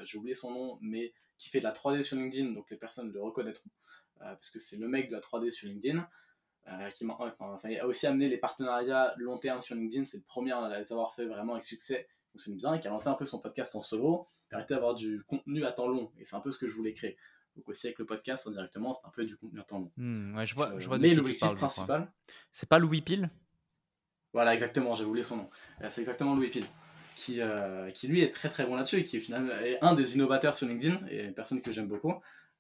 j'ai 0.04 0.18
oublié 0.18 0.36
son 0.36 0.52
nom, 0.52 0.78
mais 0.82 1.14
qui 1.38 1.50
fait 1.50 1.60
de 1.60 1.66
la 1.66 1.74
3D 1.74 2.02
sur 2.02 2.18
LinkedIn. 2.18 2.52
Donc 2.52 2.70
les 2.70 2.78
personnes 2.78 3.12
le 3.12 3.22
reconnaîtront. 3.22 3.70
Euh, 4.22 4.34
parce 4.36 4.50
que 4.50 4.60
c'est 4.60 4.78
le 4.78 4.88
mec 4.88 5.10
de 5.10 5.16
la 5.16 5.22
3D 5.22 5.52
sur 5.52 5.68
LinkedIn. 5.68 6.08
Euh, 6.70 6.90
qui 6.92 7.06
a 7.06 7.86
aussi 7.86 8.08
amené 8.08 8.30
les 8.30 8.38
partenariats 8.38 9.14
long 9.18 9.38
terme 9.38 9.62
sur 9.62 9.76
LinkedIn. 9.76 10.06
C'est 10.06 10.18
le 10.18 10.24
premier 10.24 10.54
à 10.54 10.80
les 10.80 10.92
avoir 10.94 11.14
fait 11.14 11.26
vraiment 11.26 11.54
avec 11.54 11.66
succès. 11.66 12.08
Donc 12.34 12.42
c'est 12.42 12.54
bien. 12.54 12.78
Qui 12.78 12.88
a 12.88 12.92
lancé 12.92 13.10
un 13.10 13.16
peu 13.16 13.26
son 13.26 13.40
podcast 13.40 13.76
en 13.76 13.82
solo. 13.82 14.26
Arrêté 14.52 14.74
d'avoir 14.74 14.94
du 14.94 15.24
contenu 15.24 15.66
à 15.66 15.72
temps 15.72 15.88
long. 15.88 16.12
Et 16.20 16.26
c'est 16.26 16.36
un 16.36 16.40
peu 16.40 16.52
ce 16.52 16.58
que 16.58 16.68
je 16.68 16.76
voulais 16.76 16.94
créer. 16.94 17.18
Donc 17.56 17.70
aussi 17.70 17.88
avec 17.88 18.00
le 18.00 18.06
podcast 18.06 18.48
indirectement, 18.48 18.94
c'est 18.94 19.06
un 19.06 19.12
peu 19.12 19.26
du 19.26 19.38
contenu 19.38 19.60
à 19.60 19.64
temps 19.64 19.80
long. 19.80 19.92
Hmm, 19.98 20.36
ouais, 20.36 20.46
je 20.46 20.56
vois, 20.56 20.78
je 20.80 20.88
vois 20.88 20.98
mais 20.98 21.14
l'objectif 21.14 21.54
principal. 21.56 22.12
C'est 22.52 22.68
pas 22.68 22.80
Louis 22.80 23.02
Pile? 23.02 23.30
Voilà, 24.34 24.54
exactement. 24.54 24.96
J'ai 24.96 25.06
oublié 25.06 25.24
son 25.24 25.38
nom. 25.38 25.50
Euh, 25.82 25.88
c'est 25.90 26.02
exactement 26.02 26.36
Louis 26.36 26.50
Pile. 26.50 26.66
Qui, 27.16 27.40
qui 27.94 28.08
lui 28.08 28.24
est 28.24 28.34
très 28.34 28.50
très 28.50 28.66
bon 28.66 28.76
là-dessus 28.76 28.98
et 28.98 29.04
qui 29.04 29.18
est 29.18 29.20
finalement 29.20 29.54
est 29.54 29.78
un 29.84 29.94
des 29.94 30.16
innovateurs 30.16 30.56
sur 30.56 30.68
LinkedIn 30.68 31.06
et 31.12 31.26
une 31.26 31.36
personne 31.36 31.62
que 31.62 31.72
j'aime 31.72 31.88
beaucoup. 31.88 32.16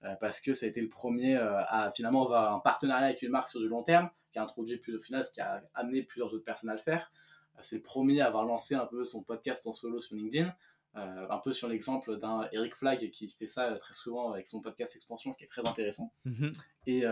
Euh, 0.05 0.15
parce 0.19 0.41
que 0.41 0.53
ça 0.53 0.65
a 0.65 0.69
été 0.69 0.81
le 0.81 0.89
premier 0.89 1.37
euh, 1.37 1.63
à 1.67 1.89
finalement 1.91 2.25
avoir 2.25 2.53
un 2.53 2.59
partenariat 2.59 3.07
avec 3.07 3.21
une 3.21 3.29
marque 3.29 3.47
sur 3.47 3.61
du 3.61 3.69
long 3.69 3.83
terme, 3.83 4.09
qui 4.31 4.39
a 4.39 4.43
introduit 4.43 4.77
plus 4.77 4.91
de 4.93 4.97
final, 4.97 5.23
ce 5.23 5.31
qui 5.31 5.39
a 5.39 5.63
amené 5.73 6.03
plusieurs 6.03 6.33
autres 6.33 6.43
personnes 6.43 6.69
à 6.69 6.73
le 6.73 6.81
faire. 6.81 7.11
Euh, 7.55 7.59
c'est 7.61 7.77
le 7.77 7.81
premier 7.81 8.19
à 8.19 8.27
avoir 8.27 8.43
lancé 8.45 8.75
un 8.75 8.85
peu 8.85 9.05
son 9.05 9.23
podcast 9.23 9.65
en 9.65 9.73
solo 9.73 9.99
sur 9.99 10.15
LinkedIn. 10.15 10.53
Un 10.95 11.37
peu 11.39 11.53
sur 11.53 11.67
l'exemple 11.67 12.17
d'un 12.17 12.47
Eric 12.51 12.75
Flag 12.75 13.09
qui 13.11 13.27
fait 13.27 13.47
ça 13.47 13.71
très 13.77 13.93
souvent 13.93 14.31
avec 14.31 14.47
son 14.47 14.61
podcast 14.61 14.95
Expansion 14.95 15.33
qui 15.33 15.43
est 15.43 15.47
très 15.47 15.67
intéressant. 15.67 16.11
Mhm. 16.25 16.51
Et 16.85 17.03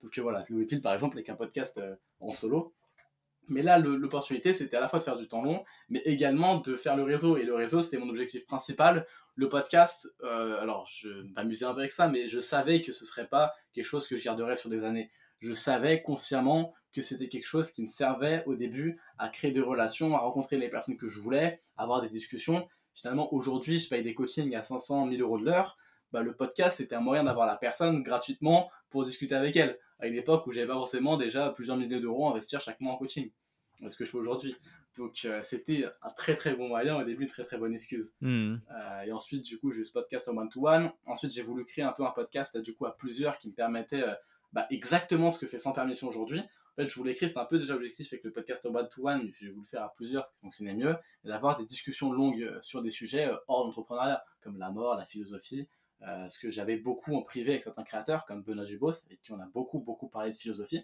donc 0.00 0.18
voilà, 0.18 0.42
Louis 0.50 0.66
Pile 0.66 0.80
par 0.80 0.94
exemple 0.94 1.16
avec 1.16 1.28
un 1.28 1.34
podcast 1.34 1.80
en 2.20 2.30
solo. 2.30 2.72
Mais 3.50 3.62
là, 3.62 3.78
l'opportunité, 3.78 4.54
c'était 4.54 4.76
à 4.76 4.80
la 4.80 4.88
fois 4.88 5.00
de 5.00 5.04
faire 5.04 5.16
du 5.16 5.26
temps 5.26 5.42
long, 5.42 5.64
mais 5.88 6.00
également 6.04 6.58
de 6.58 6.76
faire 6.76 6.96
le 6.96 7.02
réseau. 7.02 7.36
Et 7.36 7.42
le 7.42 7.54
réseau, 7.54 7.82
c'était 7.82 7.98
mon 7.98 8.08
objectif 8.08 8.44
principal. 8.44 9.06
Le 9.34 9.48
podcast, 9.48 10.08
euh, 10.22 10.60
alors 10.60 10.86
je 10.86 11.08
m'amusais 11.34 11.64
un 11.64 11.74
peu 11.74 11.80
avec 11.80 11.92
ça, 11.92 12.08
mais 12.08 12.28
je 12.28 12.38
savais 12.38 12.82
que 12.82 12.92
ce 12.92 13.04
serait 13.04 13.26
pas 13.26 13.52
quelque 13.72 13.86
chose 13.86 14.06
que 14.06 14.16
je 14.16 14.24
garderais 14.24 14.54
sur 14.54 14.70
des 14.70 14.84
années. 14.84 15.10
Je 15.40 15.52
savais 15.52 16.02
consciemment 16.02 16.74
que 16.92 17.02
c'était 17.02 17.28
quelque 17.28 17.46
chose 17.46 17.72
qui 17.72 17.82
me 17.82 17.88
servait 17.88 18.44
au 18.46 18.54
début 18.54 19.00
à 19.18 19.28
créer 19.28 19.50
des 19.50 19.60
relations, 19.60 20.14
à 20.14 20.18
rencontrer 20.20 20.56
les 20.56 20.68
personnes 20.68 20.96
que 20.96 21.08
je 21.08 21.18
voulais, 21.20 21.58
à 21.76 21.82
avoir 21.82 22.02
des 22.02 22.08
discussions. 22.08 22.68
Finalement, 23.00 23.32
aujourd'hui, 23.32 23.78
je 23.78 23.88
paye 23.88 24.02
des 24.02 24.14
coachings 24.14 24.54
à 24.54 24.62
500, 24.62 25.06
1000 25.06 25.22
euros 25.22 25.38
de 25.38 25.44
l'heure. 25.44 25.78
Bah, 26.12 26.22
le 26.22 26.34
podcast, 26.34 26.78
c'était 26.78 26.94
un 26.94 27.00
moyen 27.00 27.24
d'avoir 27.24 27.46
la 27.46 27.56
personne 27.56 28.02
gratuitement 28.02 28.70
pour 28.90 29.04
discuter 29.04 29.34
avec 29.34 29.56
elle 29.56 29.78
à 30.00 30.06
une 30.06 30.16
époque 30.16 30.46
où 30.46 30.52
j'avais 30.52 30.66
pas 30.66 30.74
forcément 30.74 31.16
déjà 31.16 31.50
plusieurs 31.50 31.76
milliers 31.76 32.00
d'euros 32.00 32.28
à 32.28 32.30
investir 32.32 32.60
chaque 32.60 32.80
mois 32.80 32.92
en 32.92 32.96
coaching. 32.96 33.30
Ce 33.88 33.96
que 33.96 34.04
je 34.04 34.10
fais 34.10 34.18
aujourd'hui. 34.18 34.56
Donc 34.98 35.24
euh, 35.24 35.40
c'était 35.42 35.86
un 36.02 36.10
très 36.10 36.34
très 36.34 36.54
bon 36.54 36.68
moyen, 36.68 36.96
au 36.96 37.04
début 37.04 37.22
une 37.22 37.30
très 37.30 37.44
très 37.44 37.56
bonne 37.56 37.72
excuse. 37.72 38.14
Hmm. 38.20 38.56
Euh, 38.70 39.02
et 39.02 39.12
ensuite 39.12 39.42
du 39.42 39.58
coup 39.58 39.72
j'ai 39.72 39.80
eu 39.80 39.84
ce 39.84 39.92
podcast 39.92 40.28
en 40.28 40.36
one-to-one. 40.36 40.90
Ensuite 41.06 41.32
j'ai 41.32 41.42
voulu 41.42 41.64
créer 41.64 41.84
un 41.84 41.92
peu 41.92 42.04
un 42.04 42.10
podcast 42.10 42.58
du 42.58 42.74
coup 42.74 42.86
à 42.86 42.96
plusieurs 42.96 43.38
qui 43.38 43.48
me 43.48 43.54
permettait 43.54 44.02
euh, 44.02 44.12
bah, 44.52 44.66
exactement 44.70 45.30
ce 45.30 45.38
que 45.38 45.46
fait 45.46 45.58
sans 45.58 45.72
permission 45.72 46.08
aujourd'hui. 46.08 46.42
Fait 46.80 46.88
je 46.88 46.94
voulais 46.94 47.14
créer, 47.14 47.28
c'était 47.28 47.40
un 47.40 47.44
peu 47.44 47.58
déjà 47.58 47.74
objectif 47.74 48.10
avec 48.12 48.24
le 48.24 48.32
podcast 48.32 48.64
en 48.64 48.74
one-to-one, 48.74 49.30
j'ai 49.38 49.50
voulu 49.50 49.62
le 49.62 49.68
faire 49.68 49.82
à 49.82 49.92
plusieurs, 49.92 50.26
ce 50.26 50.32
qui 50.32 50.38
fonctionnait 50.40 50.74
mieux, 50.74 50.96
d'avoir 51.24 51.58
des 51.58 51.66
discussions 51.66 52.10
longues 52.10 52.58
sur 52.62 52.82
des 52.82 52.90
sujets 52.90 53.30
hors 53.48 53.66
d'entrepreneuriat, 53.66 54.24
comme 54.40 54.58
la 54.58 54.70
mort, 54.70 54.94
la 54.96 55.04
philosophie, 55.04 55.68
euh, 56.02 56.28
ce 56.30 56.38
que 56.38 56.48
j'avais 56.48 56.76
beaucoup 56.76 57.14
en 57.14 57.22
privé 57.22 57.50
avec 57.50 57.62
certains 57.62 57.84
créateurs, 57.84 58.24
comme 58.24 58.42
Benoît 58.42 58.64
Dubos, 58.64 59.04
avec 59.06 59.20
qui 59.20 59.32
on 59.32 59.40
a 59.40 59.46
beaucoup, 59.46 59.80
beaucoup 59.80 60.08
parlé 60.08 60.30
de 60.30 60.36
philosophie. 60.36 60.82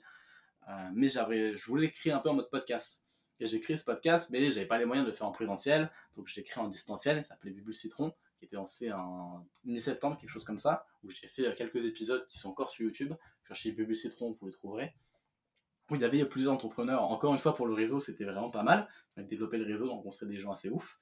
Euh, 0.69 0.89
mais 0.95 1.09
j'avais, 1.09 1.57
je 1.57 1.65
voulais 1.67 1.91
créer 1.91 2.13
un 2.13 2.19
peu 2.19 2.29
en 2.29 2.35
mode 2.35 2.51
podcast. 2.51 3.05
Et 3.41 3.47
j'ai 3.47 3.61
créé 3.61 3.77
ce 3.77 3.85
podcast, 3.85 4.31
mais 4.31 4.51
j'avais 4.51 4.67
pas 4.67 4.79
les 4.79 4.85
moyens 4.85 5.07
de 5.07 5.11
le 5.11 5.17
faire 5.17 5.27
en 5.27 5.33
présentiel, 5.33 5.91
donc 6.15 6.27
je 6.27 6.37
l'ai 6.37 6.43
créé 6.43 6.63
en 6.63 6.69
distanciel. 6.69 7.19
Il 7.19 7.25
s'appelait 7.25 7.51
Bubble 7.51 7.75
Citron, 7.75 8.13
qui 8.39 8.47
était 8.47 8.57
lancé 8.57 8.93
en 8.93 9.47
mi-septembre, 9.65 10.19
quelque 10.19 10.31
chose 10.31 10.45
comme 10.45 10.59
ça, 10.59 10.87
où 11.03 11.11
j'ai 11.11 11.29
fait 11.29 11.47
euh, 11.47 11.55
quelques 11.55 11.85
épisodes 11.85 12.27
qui 12.27 12.39
sont 12.39 12.51
encore 12.51 12.71
sur 12.71 12.85
YouTube. 12.85 13.15
Cherchez 13.49 13.73
Bubble 13.73 13.97
Citron, 13.97 14.37
vous 14.39 14.47
les 14.47 14.53
trouverez. 14.53 14.95
Où 15.91 15.95
il 15.95 16.01
y 16.01 16.05
avait 16.05 16.25
plusieurs 16.25 16.53
entrepreneurs. 16.53 17.03
Encore 17.03 17.33
une 17.33 17.39
fois, 17.39 17.55
pour 17.55 17.67
le 17.67 17.75
réseau, 17.75 18.01
c'était 18.01 18.25
vraiment 18.25 18.51
pas 18.51 18.63
mal. 18.63 18.89
On 19.17 19.21
a 19.21 19.25
développé 19.25 19.57
le 19.59 19.65
réseau, 19.65 19.89
rencontré 19.89 20.27
des 20.27 20.37
gens 20.37 20.51
assez 20.51 20.69
ouf. 20.69 20.99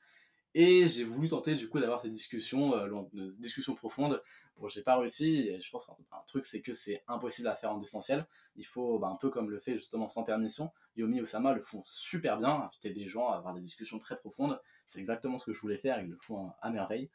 Et 0.54 0.86
j'ai 0.86 1.04
voulu 1.04 1.28
tenter 1.28 1.56
du 1.56 1.68
coup 1.68 1.80
d'avoir 1.80 2.00
ces 2.00 2.10
discussions, 2.10 2.74
euh, 2.76 3.32
discussions 3.38 3.74
profondes. 3.74 4.22
Bon, 4.56 4.68
j'ai 4.68 4.82
pas 4.82 4.96
réussi. 4.96 5.48
Et 5.48 5.60
je 5.60 5.70
pense 5.70 5.86
qu'un 5.86 5.94
truc, 6.26 6.46
c'est 6.46 6.60
que 6.60 6.72
c'est 6.72 7.02
impossible 7.08 7.48
à 7.48 7.54
faire 7.54 7.72
en 7.72 7.78
distanciel. 7.78 8.26
Il 8.56 8.64
faut, 8.64 8.98
bah, 8.98 9.08
un 9.08 9.16
peu 9.16 9.30
comme 9.30 9.50
le 9.50 9.58
fait 9.58 9.74
justement 9.74 10.08
sans 10.08 10.22
permission, 10.22 10.70
Yomi 10.96 11.20
Osama 11.20 11.52
le 11.52 11.60
font 11.60 11.82
super 11.86 12.38
bien, 12.38 12.50
inviter 12.50 12.90
des 12.90 13.08
gens 13.08 13.30
à 13.30 13.36
avoir 13.36 13.54
des 13.54 13.60
discussions 13.60 13.98
très 13.98 14.16
profondes. 14.16 14.60
C'est 14.86 15.00
exactement 15.00 15.38
ce 15.38 15.46
que 15.46 15.52
je 15.52 15.60
voulais 15.60 15.78
faire. 15.78 16.00
Ils 16.00 16.10
le 16.10 16.18
font 16.20 16.52
à 16.60 16.70
merveille. 16.70 17.10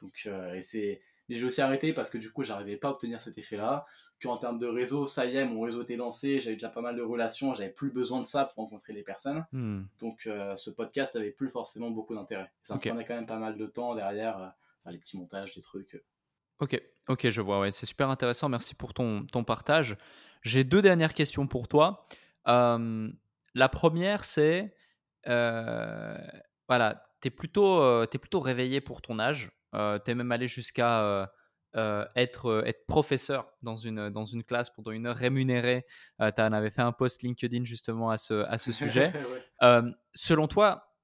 Donc, 0.00 0.22
euh, 0.26 0.54
et 0.54 0.60
c'est 0.60 1.02
mais 1.28 1.36
j'ai 1.36 1.46
aussi 1.46 1.60
arrêté 1.60 1.92
parce 1.92 2.10
que 2.10 2.18
du 2.18 2.30
coup, 2.30 2.42
j'arrivais 2.44 2.76
pas 2.76 2.88
à 2.88 2.90
obtenir 2.92 3.20
cet 3.20 3.38
effet-là. 3.38 3.84
Qu'en 4.20 4.36
termes 4.36 4.58
de 4.58 4.66
réseau, 4.66 5.06
ça 5.06 5.26
y 5.26 5.36
est, 5.36 5.44
mon 5.44 5.60
réseau 5.60 5.82
était 5.82 5.94
lancé, 5.94 6.40
j'avais 6.40 6.56
déjà 6.56 6.68
pas 6.68 6.80
mal 6.80 6.96
de 6.96 7.02
relations, 7.02 7.54
j'avais 7.54 7.70
plus 7.70 7.90
besoin 7.90 8.20
de 8.20 8.26
ça 8.26 8.46
pour 8.46 8.64
rencontrer 8.64 8.92
les 8.92 9.02
personnes. 9.02 9.46
Hmm. 9.52 9.82
Donc, 10.00 10.26
euh, 10.26 10.56
ce 10.56 10.70
podcast 10.70 11.14
avait 11.14 11.30
plus 11.30 11.48
forcément 11.48 11.90
beaucoup 11.90 12.16
d'intérêt. 12.16 12.50
Ça 12.62 12.74
me 12.74 12.80
prenait 12.80 13.04
quand 13.04 13.14
même 13.14 13.26
pas 13.26 13.38
mal 13.38 13.56
de 13.56 13.66
temps 13.66 13.94
derrière, 13.94 14.54
euh, 14.86 14.90
les 14.90 14.98
petits 14.98 15.16
montages, 15.16 15.54
des 15.54 15.62
trucs. 15.62 16.02
Ok, 16.58 16.82
ok, 17.06 17.30
je 17.30 17.40
vois. 17.40 17.60
Ouais, 17.60 17.70
c'est 17.70 17.86
super 17.86 18.10
intéressant. 18.10 18.48
Merci 18.48 18.74
pour 18.74 18.92
ton, 18.92 19.24
ton 19.26 19.44
partage. 19.44 19.96
J'ai 20.42 20.64
deux 20.64 20.82
dernières 20.82 21.14
questions 21.14 21.46
pour 21.46 21.68
toi. 21.68 22.08
Euh, 22.48 23.08
la 23.54 23.68
première, 23.68 24.24
c'est 24.24 24.74
voilà, 25.24 27.04
tu 27.20 27.28
es, 27.28 27.30
plutôt, 27.30 28.02
es 28.02 28.18
plutôt 28.18 28.40
réveillé 28.40 28.80
pour 28.80 29.00
ton 29.02 29.18
âge? 29.18 29.52
Euh, 29.74 29.98
tu 30.04 30.10
es 30.10 30.14
même 30.14 30.32
allé 30.32 30.48
jusqu'à 30.48 31.02
euh, 31.02 31.26
euh, 31.76 32.06
être, 32.16 32.64
être 32.66 32.86
professeur 32.86 33.52
dans 33.62 33.76
une, 33.76 34.10
dans 34.10 34.24
une 34.24 34.42
classe 34.42 34.70
pendant 34.70 34.90
une 34.90 35.06
heure 35.06 35.16
rémunérée. 35.16 35.84
tu 36.18 36.40
en 36.42 36.52
avais 36.52 36.70
fait 36.70 36.82
un 36.82 36.92
post 36.92 37.22
LinkedIn 37.22 37.64
justement 37.64 38.10
à 38.10 38.16
ce, 38.16 38.44
à 38.46 38.58
ce 38.58 38.72
sujet. 38.72 39.12
selon 40.14 40.48
toi, 40.48 40.94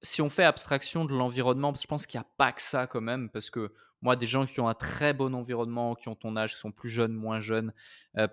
si 0.00 0.22
on 0.22 0.28
fait 0.28 0.44
abstraction 0.44 1.04
de 1.04 1.12
l'environnement, 1.12 1.74
je 1.74 1.86
pense 1.86 2.06
qu'il 2.06 2.20
n'y 2.20 2.24
a 2.24 2.30
pas 2.36 2.52
que 2.52 2.62
ça 2.62 2.86
quand 2.86 3.00
même, 3.00 3.30
parce 3.30 3.50
que 3.50 3.72
moi, 4.00 4.14
des 4.14 4.26
gens 4.26 4.46
qui 4.46 4.60
ont 4.60 4.68
un 4.68 4.74
très 4.74 5.12
bon 5.12 5.34
environnement, 5.34 5.96
qui 5.96 6.08
ont 6.08 6.14
ton 6.14 6.36
âge, 6.36 6.54
qui 6.54 6.60
sont 6.60 6.70
plus 6.70 6.88
jeunes, 6.88 7.14
moins 7.14 7.40
jeunes, 7.40 7.72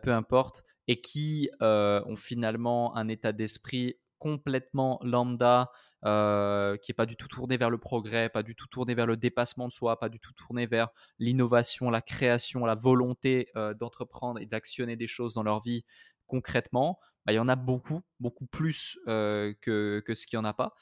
peu 0.03 0.13
importe, 0.13 0.63
et 0.87 1.01
qui 1.01 1.49
ont 1.59 2.15
finalement 2.15 2.95
un 2.95 3.07
état 3.07 3.31
d'esprit 3.31 3.97
complètement 4.25 4.99
lambda, 5.03 5.69
euh, 6.03 6.77
qui 6.77 6.91
est 6.91 6.95
pas 6.95 7.05
du 7.05 7.15
tout 7.15 7.27
tourné 7.27 7.57
vers 7.57 7.69
le 7.69 7.77
progrès, 7.77 8.27
pas 8.27 8.41
du 8.41 8.55
tout 8.55 8.65
tourné 8.65 8.95
vers 8.95 9.05
le 9.05 9.17
dépassement 9.17 9.67
de 9.67 9.71
soi, 9.71 9.99
pas 9.99 10.09
du 10.09 10.19
tout 10.19 10.33
tourné 10.33 10.65
vers 10.65 10.87
l'innovation, 11.19 11.91
la 11.91 12.01
création, 12.01 12.65
la 12.65 12.73
volonté 12.73 13.49
euh, 13.55 13.75
d'entreprendre 13.75 14.39
et 14.39 14.47
d'actionner 14.47 14.95
des 14.95 15.05
choses 15.05 15.35
dans 15.35 15.43
leur 15.43 15.59
vie 15.59 15.85
concrètement, 16.25 16.97
bah, 17.23 17.33
il 17.33 17.35
y 17.35 17.39
en 17.39 17.47
a 17.47 17.55
beaucoup, 17.55 18.01
beaucoup 18.19 18.47
plus 18.47 18.97
euh, 19.07 19.53
que, 19.61 20.01
que, 20.03 20.15
ce 20.15 20.25
qu'il 20.25 20.39
n'y 20.39 20.43
en 20.43 20.49
a 20.49 20.55
pas. 20.55 20.73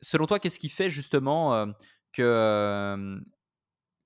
selon 0.00 0.26
toi, 0.28 0.38
qu'est-ce 0.38 0.60
qui 0.60 0.68
fait 0.68 0.90
justement 0.90 1.66
que, 2.12 3.20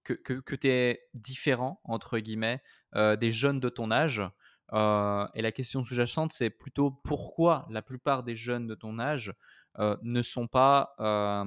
que, 0.02 0.14
que 0.14 0.56
tu 0.56 0.68
es 0.68 1.02
différent, 1.12 1.82
entre 1.84 2.18
guillemets, 2.20 2.62
des 2.94 3.32
jeunes 3.32 3.60
de 3.60 3.68
ton 3.68 3.90
âge 3.90 4.22
et 4.72 5.42
la 5.42 5.52
question 5.52 5.82
sous-jacente, 5.82 6.32
c'est 6.32 6.50
plutôt 6.50 6.90
pourquoi 6.90 7.66
la 7.70 7.82
plupart 7.82 8.22
des 8.22 8.36
jeunes 8.36 8.66
de 8.66 8.74
ton 8.74 8.98
âge 8.98 9.32
euh, 9.78 9.96
ne 10.02 10.22
sont 10.22 10.46
pas 10.46 10.94
euh, 11.00 11.44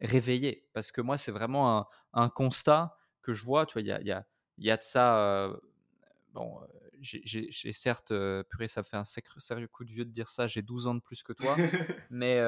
réveillés? 0.00 0.66
Parce 0.72 0.92
que 0.92 1.00
moi, 1.00 1.16
c'est 1.16 1.32
vraiment 1.32 1.86
un, 2.12 2.28
constat 2.28 2.96
que 3.22 3.32
je 3.32 3.44
vois. 3.44 3.66
Tu 3.66 3.74
vois, 3.74 3.82
il 3.82 3.88
y 3.88 3.92
a, 3.92 4.24
y, 4.58 4.70
a, 4.70 4.76
de 4.76 4.82
ça. 4.82 5.18
Euh, 5.18 5.56
bon, 6.32 6.60
j'ai 7.02 7.72
certes, 7.72 8.12
purée, 8.48 8.68
ça 8.68 8.82
fait 8.82 8.96
un 8.96 9.04
sérieux 9.04 9.68
coup 9.68 9.84
de 9.84 9.90
vieux 9.90 10.04
de 10.04 10.10
dire 10.10 10.28
ça, 10.28 10.46
j'ai 10.46 10.62
12 10.62 10.86
ans 10.86 10.94
de 10.94 11.00
plus 11.00 11.22
que 11.22 11.32
toi, 11.32 11.56
mais, 12.10 12.40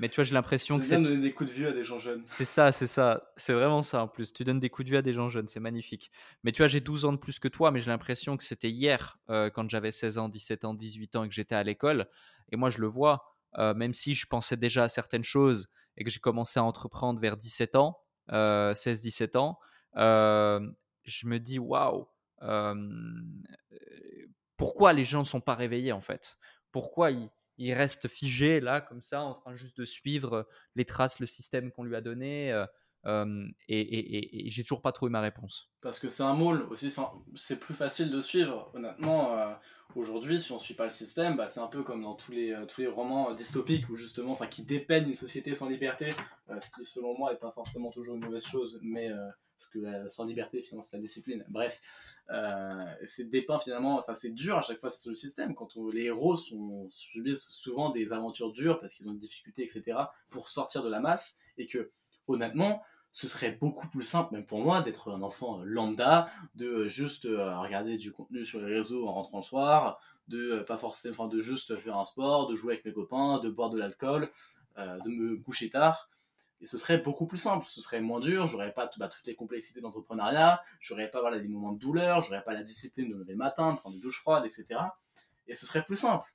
mais 0.00 0.08
tu 0.08 0.16
vois, 0.16 0.24
j'ai 0.24 0.34
l'impression 0.34 0.78
que 0.78 0.84
c'est. 0.84 1.00
donner 1.00 1.16
des 1.18 1.32
coups 1.32 1.50
de 1.50 1.54
vieux 1.54 1.68
à 1.68 1.72
des 1.72 1.84
gens 1.84 1.98
jeunes. 1.98 2.22
C'est 2.26 2.44
ça, 2.44 2.72
c'est 2.72 2.86
ça, 2.86 3.32
c'est 3.36 3.52
vraiment 3.52 3.82
ça 3.82 4.02
en 4.02 4.08
plus. 4.08 4.32
Tu 4.32 4.44
donnes 4.44 4.60
des 4.60 4.70
coups 4.70 4.86
de 4.86 4.90
vieux 4.90 4.98
à 4.98 5.02
des 5.02 5.12
gens 5.12 5.28
jeunes, 5.28 5.48
c'est 5.48 5.60
magnifique. 5.60 6.10
Mais 6.42 6.52
tu 6.52 6.58
vois, 6.62 6.66
j'ai 6.66 6.80
12 6.80 7.04
ans 7.04 7.12
de 7.12 7.18
plus 7.18 7.38
que 7.38 7.48
toi, 7.48 7.70
mais 7.70 7.80
j'ai 7.80 7.90
l'impression 7.90 8.36
que 8.36 8.44
c'était 8.44 8.70
hier, 8.70 9.18
quand 9.28 9.68
j'avais 9.68 9.90
16 9.92 10.18
ans, 10.18 10.28
17 10.28 10.64
ans, 10.64 10.74
18 10.74 11.16
ans 11.16 11.24
et 11.24 11.28
que 11.28 11.34
j'étais 11.34 11.54
à 11.54 11.62
l'école. 11.62 12.06
Et 12.50 12.56
moi, 12.56 12.70
je 12.70 12.80
le 12.80 12.86
vois, 12.86 13.24
même 13.58 13.94
si 13.94 14.14
je 14.14 14.26
pensais 14.26 14.56
déjà 14.56 14.84
à 14.84 14.88
certaines 14.88 15.24
choses 15.24 15.68
et 15.96 16.04
que 16.04 16.10
j'ai 16.10 16.20
commencé 16.20 16.58
à 16.58 16.64
entreprendre 16.64 17.20
vers 17.20 17.36
17 17.36 17.76
ans, 17.76 17.98
16-17 18.30 19.36
ans, 19.36 19.58
je 19.96 21.26
me 21.26 21.38
dis 21.38 21.58
waouh, 21.58 22.06
pourquoi 24.56 24.92
les 24.92 25.04
gens 25.04 25.20
ne 25.20 25.24
sont 25.24 25.40
pas 25.40 25.54
réveillés 25.54 25.92
en 25.92 26.00
fait? 26.00 26.36
Pourquoi 26.70 27.10
ils, 27.10 27.30
restent 27.74 28.08
figés 28.08 28.60
là 28.60 28.80
comme 28.80 29.00
ça 29.00 29.22
en 29.22 29.34
train 29.34 29.54
juste 29.54 29.78
de 29.78 29.84
suivre 29.84 30.48
les 30.74 30.84
traces, 30.84 31.20
le 31.20 31.26
système 31.26 31.70
qu'on 31.70 31.84
lui 31.84 31.94
a 31.94 32.00
donné 32.00 32.52
et, 33.68 34.44
j'ai 34.48 34.62
toujours 34.62 34.82
pas 34.82 34.92
trouvé 34.92 35.10
ma 35.10 35.20
réponse. 35.20 35.70
Parce 35.80 35.98
que 35.98 36.08
c'est 36.08 36.22
un 36.22 36.34
moule 36.34 36.66
aussi, 36.70 36.94
c'est 37.34 37.58
plus 37.58 37.74
facile 37.74 38.10
de 38.10 38.20
suivre. 38.20 38.70
Honnêtement, 38.74 39.36
aujourd'hui, 39.94 40.40
si 40.40 40.52
on 40.52 40.58
suit 40.58 40.74
pas 40.74 40.84
le 40.84 40.90
système, 40.90 41.36
bah, 41.36 41.48
c'est 41.48 41.60
un 41.60 41.66
peu 41.66 41.82
comme 41.82 42.02
dans 42.02 42.14
tous 42.14 42.32
les, 42.32 42.54
les 42.78 42.86
romans 42.86 43.32
dystopiques 43.34 43.86
justement, 43.94 44.34
qui 44.50 44.64
dépeignent 44.64 45.08
une 45.08 45.14
société 45.14 45.54
sans 45.54 45.68
liberté, 45.68 46.14
ce 46.48 46.70
qui 46.70 46.84
selon 46.84 47.16
moi 47.16 47.32
n'est 47.32 47.38
pas 47.38 47.52
forcément 47.52 47.90
toujours 47.90 48.16
une 48.16 48.24
mauvaise 48.24 48.46
chose, 48.46 48.78
mais 48.82 49.10
parce 49.62 49.68
que 49.68 50.08
sans 50.08 50.24
liberté, 50.24 50.62
finalement, 50.62 50.82
c'est 50.82 50.96
la 50.96 51.02
discipline. 51.02 51.44
Bref, 51.48 51.80
euh, 52.30 52.84
c'est 53.06 53.30
dépeint 53.30 53.60
finalement, 53.60 53.98
enfin, 53.98 54.14
c'est 54.14 54.34
dur 54.34 54.58
à 54.58 54.62
chaque 54.62 54.80
fois 54.80 54.90
sur 54.90 55.10
le 55.10 55.14
système. 55.14 55.54
Quand 55.54 55.68
les 55.92 56.04
héros 56.04 56.36
sont, 56.36 56.88
subissent 56.90 57.48
souvent 57.48 57.90
des 57.90 58.12
aventures 58.12 58.52
dures 58.52 58.80
parce 58.80 58.94
qu'ils 58.94 59.08
ont 59.08 59.12
des 59.12 59.20
difficultés, 59.20 59.62
etc., 59.62 59.98
pour 60.30 60.48
sortir 60.48 60.82
de 60.82 60.88
la 60.88 61.00
masse, 61.00 61.38
et 61.58 61.66
que, 61.66 61.90
honnêtement, 62.26 62.82
ce 63.12 63.28
serait 63.28 63.52
beaucoup 63.52 63.88
plus 63.88 64.04
simple, 64.04 64.34
même 64.34 64.46
pour 64.46 64.60
moi, 64.60 64.80
d'être 64.80 65.12
un 65.12 65.22
enfant 65.22 65.62
lambda, 65.64 66.30
de 66.54 66.86
juste 66.86 67.26
euh, 67.26 67.58
regarder 67.58 67.98
du 67.98 68.10
contenu 68.10 68.44
sur 68.44 68.60
les 68.60 68.74
réseaux 68.74 69.06
en 69.06 69.12
rentrant 69.12 69.38
le 69.38 69.44
soir, 69.44 70.00
de 70.28 70.52
euh, 70.52 70.64
pas 70.64 70.78
forcément, 70.78 71.28
de 71.28 71.40
juste 71.40 71.76
faire 71.76 71.98
un 71.98 72.06
sport, 72.06 72.48
de 72.48 72.54
jouer 72.54 72.74
avec 72.74 72.84
mes 72.86 72.92
copains, 72.92 73.38
de 73.38 73.50
boire 73.50 73.70
de 73.70 73.78
l'alcool, 73.78 74.30
euh, 74.78 74.98
de 75.00 75.10
me 75.10 75.36
coucher 75.36 75.68
tard. 75.68 76.08
Et 76.62 76.66
ce 76.66 76.78
serait 76.78 76.98
beaucoup 76.98 77.26
plus 77.26 77.38
simple, 77.38 77.66
ce 77.66 77.80
serait 77.80 78.00
moins 78.00 78.20
dur, 78.20 78.46
j'aurais 78.46 78.72
pas 78.72 78.88
bah, 78.96 79.08
toutes 79.08 79.26
les 79.26 79.34
complexités 79.34 79.80
d'entrepreneuriat, 79.80 80.62
j'aurais 80.78 81.10
pas 81.10 81.20
voilà, 81.20 81.40
des 81.40 81.48
moments 81.48 81.72
de 81.72 81.78
douleur, 81.78 82.22
j'aurais 82.22 82.44
pas 82.44 82.52
la 82.52 82.62
discipline 82.62 83.08
de 83.08 83.14
me 83.14 83.18
lever 83.18 83.32
le 83.32 83.38
matin, 83.38 83.72
de 83.72 83.78
prendre 83.78 83.96
des 83.96 84.00
douches 84.00 84.20
froides, 84.20 84.46
etc. 84.46 84.80
Et 85.48 85.54
ce 85.54 85.66
serait 85.66 85.84
plus 85.84 85.96
simple. 85.96 86.32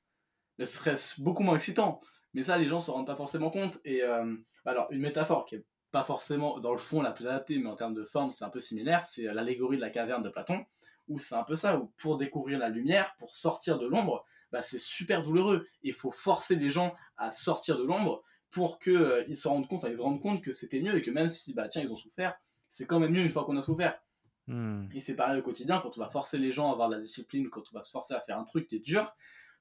Mais 0.59 0.65
ce 0.65 0.77
serait 0.77 0.97
beaucoup 1.19 1.43
moins 1.43 1.55
excitant. 1.55 2.01
Mais 2.33 2.43
ça, 2.43 2.57
les 2.57 2.67
gens 2.67 2.81
se 2.81 2.91
rendent 2.91 3.07
pas 3.07 3.15
forcément 3.15 3.49
compte. 3.49 3.79
Et 3.85 4.03
euh, 4.03 4.35
alors, 4.65 4.87
une 4.91 4.99
métaphore 4.99 5.45
qui 5.45 5.55
est 5.55 5.65
pas 5.91 6.03
forcément 6.03 6.59
dans 6.59 6.73
le 6.73 6.77
fond 6.77 7.01
la 7.01 7.11
plus 7.11 7.25
adaptée, 7.25 7.57
mais 7.57 7.69
en 7.69 7.75
termes 7.75 7.93
de 7.93 8.03
forme, 8.03 8.33
c'est 8.33 8.43
un 8.43 8.49
peu 8.49 8.59
similaire, 8.59 9.05
c'est 9.05 9.23
l'allégorie 9.33 9.77
de 9.77 9.81
la 9.81 9.89
caverne 9.89 10.23
de 10.23 10.29
Platon, 10.29 10.65
où 11.07 11.19
c'est 11.19 11.35
un 11.35 11.43
peu 11.43 11.55
ça, 11.55 11.77
où 11.77 11.93
pour 11.97 12.17
découvrir 12.17 12.59
la 12.59 12.67
lumière, 12.67 13.15
pour 13.17 13.33
sortir 13.33 13.79
de 13.79 13.87
l'ombre, 13.87 14.25
bah, 14.51 14.61
c'est 14.61 14.79
super 14.79 15.23
douloureux. 15.23 15.65
Il 15.83 15.93
faut 15.93 16.11
forcer 16.11 16.57
les 16.57 16.69
gens 16.69 16.93
à 17.15 17.31
sortir 17.31 17.77
de 17.77 17.83
l'ombre 17.83 18.23
pour 18.51 18.79
qu'ils 18.79 18.93
euh, 18.93 19.33
se 19.33 19.47
rendent 19.47 19.67
compte, 19.67 19.85
ils 19.87 19.97
se 19.97 20.01
rendent 20.01 20.21
compte 20.21 20.41
que 20.41 20.53
c'était 20.53 20.79
mieux 20.79 20.95
et 20.97 21.01
que 21.01 21.11
même 21.11 21.29
si 21.29 21.53
bah 21.53 21.67
tiens 21.67 21.81
ils 21.81 21.91
ont 21.91 21.97
souffert, 21.97 22.35
c'est 22.69 22.85
quand 22.85 22.99
même 22.99 23.11
mieux 23.11 23.23
une 23.23 23.29
fois 23.29 23.45
qu'on 23.45 23.57
a 23.57 23.63
souffert. 23.63 23.99
Hmm. 24.47 24.85
Et 24.93 24.99
c'est 24.99 25.15
pareil 25.15 25.39
au 25.39 25.43
quotidien 25.43 25.79
quand 25.79 25.97
on 25.97 26.01
va 26.01 26.09
forcer 26.09 26.37
les 26.37 26.51
gens 26.51 26.69
à 26.69 26.71
avoir 26.71 26.89
de 26.89 26.95
la 26.95 27.01
discipline, 27.01 27.49
quand 27.49 27.63
on 27.71 27.77
va 27.77 27.83
se 27.83 27.91
forcer 27.91 28.13
à 28.13 28.21
faire 28.21 28.37
un 28.37 28.45
truc 28.45 28.67
qui 28.67 28.77
est 28.77 28.79
dur. 28.79 29.13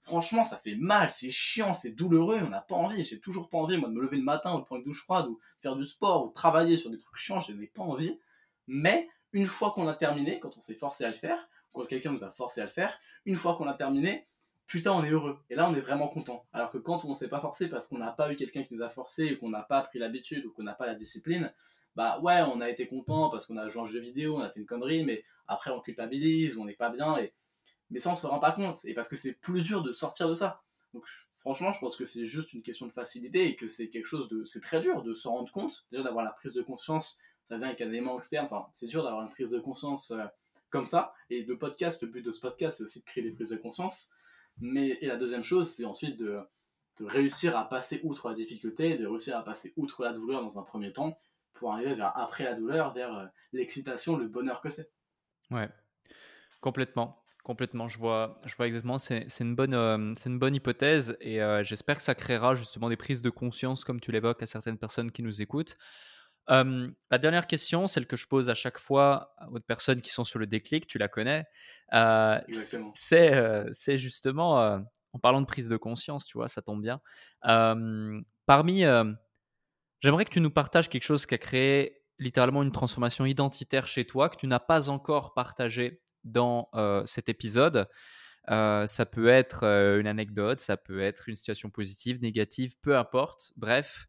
Franchement, 0.02 0.44
ça 0.44 0.56
fait 0.56 0.76
mal, 0.76 1.10
c'est 1.10 1.32
chiant, 1.32 1.74
c'est 1.74 1.90
douloureux, 1.90 2.38
on 2.40 2.50
n'a 2.50 2.60
pas 2.60 2.76
envie. 2.76 3.04
J'ai 3.04 3.18
toujours 3.18 3.50
pas 3.50 3.58
envie, 3.58 3.76
moi, 3.76 3.88
de 3.88 3.94
me 3.94 4.02
lever 4.02 4.16
le 4.16 4.22
matin 4.22 4.54
ou 4.54 4.60
de 4.60 4.64
prendre 4.64 4.78
une 4.78 4.84
douche 4.84 5.02
froide 5.02 5.26
ou 5.26 5.34
de 5.34 5.60
faire 5.62 5.74
du 5.74 5.84
sport 5.84 6.24
ou 6.24 6.28
de 6.28 6.32
travailler 6.32 6.76
sur 6.76 6.90
des 6.90 6.98
trucs 6.98 7.16
chiants, 7.16 7.40
je 7.40 7.52
n'ai 7.52 7.66
pas 7.66 7.82
envie. 7.82 8.20
Mais 8.68 9.08
une 9.32 9.46
fois 9.46 9.72
qu'on 9.72 9.88
a 9.88 9.94
terminé, 9.94 10.38
quand 10.38 10.56
on 10.56 10.60
s'est 10.60 10.76
forcé 10.76 11.04
à 11.04 11.08
le 11.08 11.14
faire, 11.14 11.48
quand 11.72 11.84
quelqu'un 11.86 12.12
nous 12.12 12.22
a 12.22 12.30
forcé 12.30 12.60
à 12.60 12.64
le 12.64 12.70
faire, 12.70 12.96
une 13.24 13.34
fois 13.34 13.56
qu'on 13.56 13.66
a 13.66 13.74
terminé, 13.74 14.28
putain, 14.66 14.92
on 14.92 15.04
est 15.04 15.10
heureux. 15.10 15.38
Et 15.50 15.54
là, 15.54 15.68
on 15.68 15.74
est 15.74 15.80
vraiment 15.80 16.08
content. 16.08 16.44
Alors 16.52 16.70
que 16.70 16.78
quand 16.78 17.04
on 17.04 17.14
s'est 17.14 17.28
pas 17.28 17.40
forcé 17.40 17.68
parce 17.68 17.86
qu'on 17.86 17.98
n'a 17.98 18.12
pas 18.12 18.32
eu 18.32 18.36
quelqu'un 18.36 18.62
qui 18.62 18.74
nous 18.74 18.82
a 18.82 18.88
forcé 18.88 19.32
ou 19.34 19.38
qu'on 19.38 19.50
n'a 19.50 19.62
pas 19.62 19.82
pris 19.82 19.98
l'habitude 19.98 20.44
ou 20.44 20.52
qu'on 20.52 20.64
n'a 20.64 20.74
pas 20.74 20.86
la 20.86 20.94
discipline, 20.94 21.52
bah 21.94 22.20
ouais, 22.20 22.42
on 22.42 22.60
a 22.60 22.68
été 22.68 22.86
content 22.86 23.30
parce 23.30 23.46
qu'on 23.46 23.56
a 23.56 23.68
joué 23.68 23.82
un 23.82 23.86
jeu 23.86 24.00
vidéo, 24.00 24.36
on 24.36 24.40
a 24.40 24.50
fait 24.50 24.60
une 24.60 24.66
connerie, 24.66 25.04
mais 25.04 25.24
après 25.48 25.70
on 25.70 25.80
culpabilise, 25.80 26.58
on 26.58 26.64
n'est 26.64 26.74
pas 26.74 26.90
bien. 26.90 27.16
Mais 27.90 28.00
ça, 28.00 28.10
on 28.10 28.14
se 28.14 28.26
rend 28.26 28.38
pas 28.38 28.52
compte. 28.52 28.84
Et 28.84 28.94
parce 28.94 29.08
que 29.08 29.16
c'est 29.16 29.32
plus 29.32 29.62
dur 29.62 29.82
de 29.82 29.92
sortir 29.92 30.28
de 30.28 30.34
ça. 30.34 30.62
Donc 30.92 31.04
franchement, 31.36 31.72
je 31.72 31.78
pense 31.78 31.96
que 31.96 32.04
c'est 32.04 32.26
juste 32.26 32.52
une 32.52 32.62
question 32.62 32.86
de 32.86 32.92
facilité 32.92 33.46
et 33.46 33.56
que 33.56 33.68
c'est 33.68 33.88
quelque 33.88 34.06
chose 34.06 34.28
de. 34.28 34.44
C'est 34.44 34.60
très 34.60 34.80
dur 34.80 35.02
de 35.02 35.14
se 35.14 35.28
rendre 35.28 35.50
compte, 35.52 35.86
déjà 35.90 36.02
d'avoir 36.02 36.24
la 36.24 36.32
prise 36.32 36.52
de 36.52 36.62
conscience. 36.62 37.18
Ça 37.44 37.56
vient 37.56 37.68
avec 37.68 37.80
un 37.80 37.88
élément 37.88 38.18
externe. 38.18 38.46
Enfin, 38.46 38.66
c'est 38.72 38.88
dur 38.88 39.04
d'avoir 39.04 39.22
une 39.22 39.30
prise 39.30 39.50
de 39.50 39.60
conscience 39.60 40.10
euh, 40.10 40.24
comme 40.68 40.84
ça. 40.84 41.14
Et 41.30 41.42
le 41.42 41.56
podcast, 41.56 42.02
le 42.02 42.08
but 42.08 42.22
de 42.22 42.32
ce 42.32 42.40
podcast, 42.40 42.78
c'est 42.78 42.84
aussi 42.84 42.98
de 42.98 43.04
créer 43.04 43.22
des 43.22 43.30
prises 43.30 43.50
de 43.50 43.56
conscience. 43.56 44.10
Mais, 44.58 44.98
et 45.00 45.06
la 45.06 45.16
deuxième 45.16 45.44
chose, 45.44 45.70
c'est 45.70 45.84
ensuite 45.84 46.16
de, 46.18 46.40
réussir 47.00 47.56
à 47.56 47.68
passer 47.68 48.00
outre 48.04 48.28
la 48.28 48.34
difficulté, 48.34 48.96
de 48.96 49.06
réussir 49.06 49.36
à 49.36 49.44
passer 49.44 49.74
outre 49.76 50.02
la 50.02 50.12
douleur 50.12 50.42
dans 50.42 50.58
un 50.58 50.62
premier 50.62 50.92
temps, 50.92 51.16
pour 51.52 51.72
arriver 51.72 51.94
vers 51.94 52.16
après 52.16 52.44
la 52.44 52.54
douleur, 52.54 52.92
vers 52.92 53.14
euh, 53.14 53.26
l'excitation, 53.52 54.16
le 54.16 54.28
bonheur 54.28 54.60
que 54.60 54.70
c'est. 54.70 54.90
Ouais, 55.50 55.68
complètement. 56.60 57.22
Complètement, 57.44 57.86
je 57.86 57.98
vois, 57.98 58.40
je 58.44 58.56
vois 58.56 58.66
exactement. 58.66 58.98
C'est 58.98 59.28
une, 59.38 59.54
bonne, 59.54 59.74
euh, 59.74 60.14
une 60.24 60.38
bonne 60.38 60.56
hypothèse 60.56 61.16
et 61.20 61.40
euh, 61.40 61.62
j'espère 61.62 61.96
que 61.96 62.02
ça 62.02 62.16
créera 62.16 62.56
justement 62.56 62.88
des 62.88 62.96
prises 62.96 63.22
de 63.22 63.30
conscience, 63.30 63.84
comme 63.84 64.00
tu 64.00 64.10
l'évoques, 64.10 64.42
à 64.42 64.46
certaines 64.46 64.78
personnes 64.78 65.12
qui 65.12 65.22
nous 65.22 65.42
écoutent. 65.42 65.78
La 66.48 67.18
dernière 67.18 67.46
question, 67.46 67.86
celle 67.86 68.06
que 68.06 68.16
je 68.16 68.26
pose 68.26 68.50
à 68.50 68.54
chaque 68.54 68.78
fois 68.78 69.34
aux 69.50 69.60
personnes 69.60 70.00
qui 70.00 70.10
sont 70.10 70.24
sur 70.24 70.38
le 70.38 70.46
déclic, 70.46 70.86
tu 70.86 70.98
la 70.98 71.08
connais, 71.08 71.46
c'est 72.94 73.98
justement, 73.98 74.80
en 75.12 75.18
parlant 75.18 75.40
de 75.40 75.46
prise 75.46 75.68
de 75.68 75.76
conscience, 75.76 76.26
tu 76.26 76.38
vois, 76.38 76.48
ça 76.48 76.62
tombe 76.62 76.82
bien. 76.82 77.00
parmi, 78.46 78.84
j'aimerais 80.00 80.24
que 80.24 80.30
tu 80.30 80.40
nous 80.40 80.50
partages 80.50 80.88
quelque 80.88 81.04
chose 81.04 81.26
qui 81.26 81.34
a 81.34 81.38
créé 81.38 82.02
littéralement 82.18 82.62
une 82.62 82.72
transformation 82.72 83.26
identitaire 83.26 83.86
chez 83.86 84.06
toi, 84.06 84.28
que 84.28 84.36
tu 84.36 84.46
n'as 84.46 84.58
pas 84.58 84.88
encore 84.88 85.34
partagé 85.34 86.00
dans 86.24 86.70
cet 87.04 87.28
épisode. 87.28 87.88
ça 88.48 89.06
peut 89.10 89.28
être 89.28 89.64
une 89.64 90.06
anecdote, 90.06 90.60
ça 90.60 90.76
peut 90.76 91.00
être 91.00 91.28
une 91.28 91.34
situation 91.34 91.70
positive, 91.70 92.20
négative, 92.22 92.76
peu 92.80 92.96
importe. 92.96 93.52
Bref, 93.56 94.06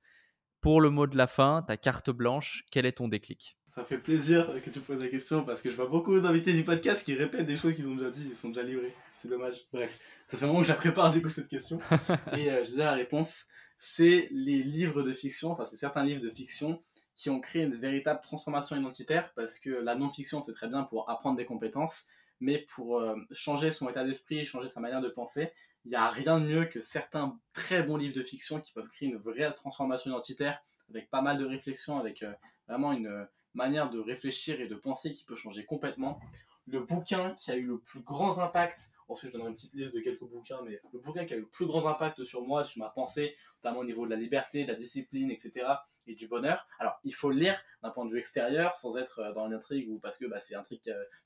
pour 0.68 0.82
le 0.82 0.90
mot 0.90 1.08
de 1.08 1.16
la 1.16 1.28
fin, 1.28 1.64
ta 1.66 1.78
carte 1.78 2.10
blanche, 2.10 2.66
quel 2.70 2.86
est 2.86 2.98
ton 2.98 3.08
déclic? 3.08 3.58
Ça 3.70 3.86
fait 3.86 3.98
plaisir 3.98 4.52
que 4.62 4.70
tu 4.70 4.82
poses 4.82 5.02
la 5.02 5.08
question 5.08 5.46
parce 5.46 5.62
que 5.62 5.72
je 5.72 5.78
vois 5.78 5.88
beaucoup 5.88 6.20
d'invités 6.20 6.52
du 6.52 6.66
podcast 6.66 7.06
qui 7.06 7.14
répètent 7.14 7.46
des 7.46 7.56
choses 7.56 7.74
qu'ils 7.74 7.88
ont 7.88 7.96
déjà 7.96 8.10
dit, 8.10 8.28
ils 8.30 8.36
sont 8.36 8.50
déjà 8.50 8.64
livrés. 8.64 8.94
C'est 9.18 9.30
dommage. 9.30 9.66
Bref, 9.72 9.98
ça 10.28 10.36
fait 10.36 10.44
un 10.44 10.50
moment 10.50 10.60
que 10.60 10.68
je 10.68 10.74
la 10.74 10.78
prépare 10.78 11.14
du 11.14 11.22
coup 11.22 11.30
cette 11.30 11.48
question. 11.48 11.80
Et 12.34 12.50
j'ai 12.66 12.72
déjà 12.72 12.84
la 12.84 12.96
réponse. 12.96 13.46
C'est 13.78 14.28
les 14.32 14.62
livres 14.62 15.04
de 15.04 15.14
fiction, 15.14 15.52
enfin 15.52 15.64
c'est 15.64 15.78
certains 15.78 16.04
livres 16.04 16.22
de 16.22 16.32
fiction 16.32 16.84
qui 17.16 17.30
ont 17.30 17.40
créé 17.40 17.64
une 17.64 17.78
véritable 17.78 18.20
transformation 18.20 18.76
identitaire 18.76 19.32
parce 19.38 19.60
que 19.60 19.70
la 19.70 19.96
non-fiction 19.96 20.42
c'est 20.42 20.52
très 20.52 20.68
bien 20.68 20.84
pour 20.84 21.10
apprendre 21.10 21.38
des 21.38 21.46
compétences, 21.46 22.10
mais 22.42 22.66
pour 22.76 23.00
euh, 23.00 23.16
changer 23.32 23.72
son 23.72 23.88
état 23.88 24.04
d'esprit, 24.04 24.44
changer 24.44 24.68
sa 24.68 24.82
manière 24.82 25.00
de 25.00 25.08
penser, 25.08 25.50
il 25.88 25.92
n'y 25.92 25.96
a 25.96 26.10
rien 26.10 26.42
de 26.42 26.46
mieux 26.46 26.66
que 26.66 26.82
certains 26.82 27.40
très 27.54 27.82
bons 27.82 27.96
livres 27.96 28.14
de 28.14 28.22
fiction 28.22 28.60
qui 28.60 28.74
peuvent 28.74 28.90
créer 28.90 29.08
une 29.08 29.16
vraie 29.16 29.54
transformation 29.54 30.12
identitaire 30.12 30.62
avec 30.90 31.10
pas 31.10 31.22
mal 31.22 31.38
de 31.38 31.46
réflexions, 31.46 31.98
avec 31.98 32.24
euh, 32.24 32.34
vraiment 32.68 32.92
une 32.92 33.08
euh, 33.08 33.24
manière 33.54 33.90
de 33.90 33.98
réfléchir 33.98 34.60
et 34.60 34.68
de 34.68 34.76
penser 34.76 35.14
qui 35.14 35.24
peut 35.24 35.36
changer 35.36 35.64
complètement. 35.64 36.20
Le 36.66 36.82
bouquin 36.82 37.34
qui 37.36 37.52
a 37.52 37.56
eu 37.56 37.66
le 37.66 37.80
plus 37.80 38.02
grand 38.02 38.38
impact, 38.40 38.92
ensuite 39.08 39.32
je 39.32 39.38
donnerai 39.38 39.52
une 39.52 39.56
petite 39.56 39.74
liste 39.76 39.96
de 39.96 40.02
quelques 40.02 40.26
bouquins, 40.26 40.62
mais 40.66 40.82
le 40.92 41.00
bouquin 41.00 41.24
qui 41.24 41.34
a 41.34 41.38
eu 41.38 41.42
le 41.42 41.48
plus 41.48 41.66
grand 41.66 41.86
impact 41.86 42.22
sur 42.26 42.42
moi, 42.42 42.66
sur 42.66 42.80
ma 42.80 42.90
pensée, 42.90 43.34
notamment 43.64 43.80
au 43.80 43.86
niveau 43.86 44.06
de 44.06 44.12
la 44.12 44.18
liberté, 44.18 44.66
de 44.66 44.72
la 44.74 44.78
discipline, 44.78 45.32
etc., 45.32 45.66
et 46.06 46.16
du 46.16 46.28
bonheur. 46.28 46.68
Alors, 46.80 47.00
il 47.06 47.14
faut 47.14 47.30
le 47.30 47.40
lire 47.40 47.62
d'un 47.82 47.92
point 47.92 48.06
de 48.06 48.12
vue 48.12 48.20
extérieur, 48.20 48.76
sans 48.76 48.98
être 48.98 49.20
euh, 49.20 49.34
dans 49.34 49.48
l'intrigue 49.48 49.90
ou 49.90 50.00
parce 50.00 50.18
que 50.18 50.26
bah, 50.26 50.40
c'est 50.42 50.56
euh, 50.56 50.64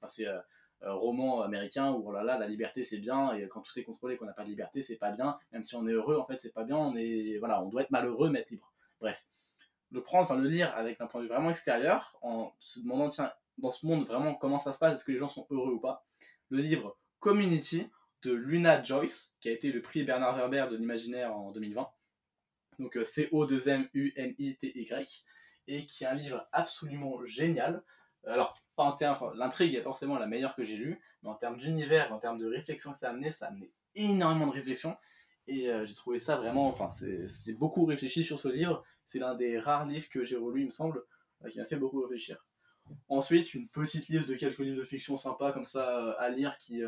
c'est 0.07 0.27
roman 0.83 1.41
américain 1.41 1.91
où 1.91 2.03
oh 2.05 2.11
là 2.11 2.23
la 2.23 2.47
liberté 2.47 2.83
c'est 2.83 2.99
bien 2.99 3.33
et 3.33 3.47
quand 3.47 3.61
tout 3.61 3.77
est 3.79 3.83
contrôlé, 3.83 4.17
qu'on 4.17 4.25
n'a 4.25 4.33
pas 4.33 4.43
de 4.43 4.49
liberté, 4.49 4.81
c'est 4.81 4.97
pas 4.97 5.11
bien. 5.11 5.37
Même 5.51 5.63
si 5.63 5.75
on 5.75 5.87
est 5.87 5.91
heureux, 5.91 6.17
en 6.17 6.25
fait, 6.25 6.39
c'est 6.39 6.53
pas 6.53 6.63
bien. 6.63 6.77
On 6.77 6.95
est, 6.95 7.37
voilà, 7.39 7.63
on 7.63 7.69
doit 7.69 7.83
être 7.83 7.91
malheureux 7.91 8.29
mais 8.29 8.39
être 8.39 8.49
libre. 8.49 8.71
Bref, 8.99 9.27
le 9.91 10.01
prendre, 10.01 10.23
enfin 10.23 10.37
le 10.37 10.47
lire 10.47 10.73
avec 10.75 11.01
un 11.01 11.07
point 11.07 11.21
de 11.21 11.27
vue 11.27 11.31
vraiment 11.31 11.49
extérieur, 11.49 12.17
en 12.21 12.53
se 12.59 12.79
demandant 12.79 13.09
tiens, 13.09 13.31
dans 13.57 13.71
ce 13.71 13.85
monde 13.85 14.07
vraiment 14.07 14.35
comment 14.35 14.59
ça 14.59 14.73
se 14.73 14.79
passe, 14.79 14.93
est-ce 14.93 15.05
que 15.05 15.11
les 15.11 15.19
gens 15.19 15.29
sont 15.29 15.47
heureux 15.49 15.73
ou 15.73 15.79
pas? 15.79 16.05
Le 16.49 16.59
livre 16.59 16.97
Community 17.19 17.89
de 18.23 18.33
Luna 18.33 18.81
Joyce, 18.83 19.33
qui 19.39 19.49
a 19.49 19.51
été 19.51 19.71
le 19.71 19.81
prix 19.81 20.03
Bernard 20.03 20.35
Werber 20.35 20.67
de 20.71 20.75
l'imaginaire 20.77 21.35
en 21.35 21.51
2020 21.51 21.89
donc 22.81 22.97
euh, 22.97 23.05
C-O-2-M-U-N-I-T-Y, 23.05 23.85
et 25.67 25.85
qui 25.85 26.03
est 26.03 26.07
un 26.07 26.15
livre 26.15 26.49
absolument 26.51 27.23
génial 27.25 27.83
Alors, 28.25 28.55
pas 28.75 28.83
en 28.83 28.91
termes, 28.93 29.33
l'intrigue 29.35 29.75
est 29.75 29.81
forcément 29.81 30.17
la 30.17 30.27
meilleure 30.27 30.55
que 30.55 30.63
j'ai 30.63 30.77
lue, 30.77 31.01
mais 31.23 31.29
en 31.29 31.35
termes 31.35 31.57
d'univers, 31.57 32.11
en 32.13 32.19
termes 32.19 32.37
de 32.37 32.45
réflexion 32.45 32.91
que 32.91 32.97
ça 32.97 33.07
a 33.07 33.11
amené, 33.11 33.31
ça 33.31 33.47
a 33.47 33.49
amené 33.49 33.71
énormément 33.95 34.47
de 34.47 34.53
réflexion. 34.53 34.95
Et 35.47 35.69
euh, 35.69 35.85
j'ai 35.85 35.95
trouvé 35.95 36.19
ça 36.19 36.37
vraiment, 36.37 36.67
enfin, 36.67 36.87
c'est 36.89 37.53
beaucoup 37.53 37.85
réfléchi 37.85 38.23
sur 38.23 38.39
ce 38.39 38.47
livre. 38.47 38.83
C'est 39.03 39.19
l'un 39.19 39.35
des 39.35 39.59
rares 39.59 39.85
livres 39.85 40.07
que 40.09 40.23
j'ai 40.23 40.37
relu, 40.37 40.61
il 40.61 40.65
me 40.67 40.71
semble, 40.71 41.03
euh, 41.43 41.49
qui 41.49 41.59
m'a 41.59 41.65
fait 41.65 41.75
beaucoup 41.75 42.01
réfléchir. 42.01 42.45
Ensuite, 43.09 43.53
une 43.53 43.67
petite 43.67 44.07
liste 44.07 44.27
de 44.27 44.35
quelques 44.35 44.59
livres 44.59 44.77
de 44.77 44.83
fiction 44.83 45.17
sympas 45.17 45.51
comme 45.51 45.65
ça 45.65 45.97
euh, 45.97 46.13
à 46.19 46.29
lire 46.29 46.57
qui, 46.59 46.81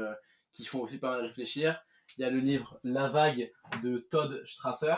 qui 0.52 0.66
font 0.66 0.82
aussi 0.82 1.00
pas 1.00 1.12
mal 1.12 1.26
réfléchir. 1.26 1.84
Il 2.18 2.22
y 2.22 2.26
a 2.26 2.30
le 2.30 2.40
livre 2.40 2.80
La 2.84 3.10
vague 3.10 3.52
de 3.82 3.98
Todd 3.98 4.44
Strasser. 4.46 4.96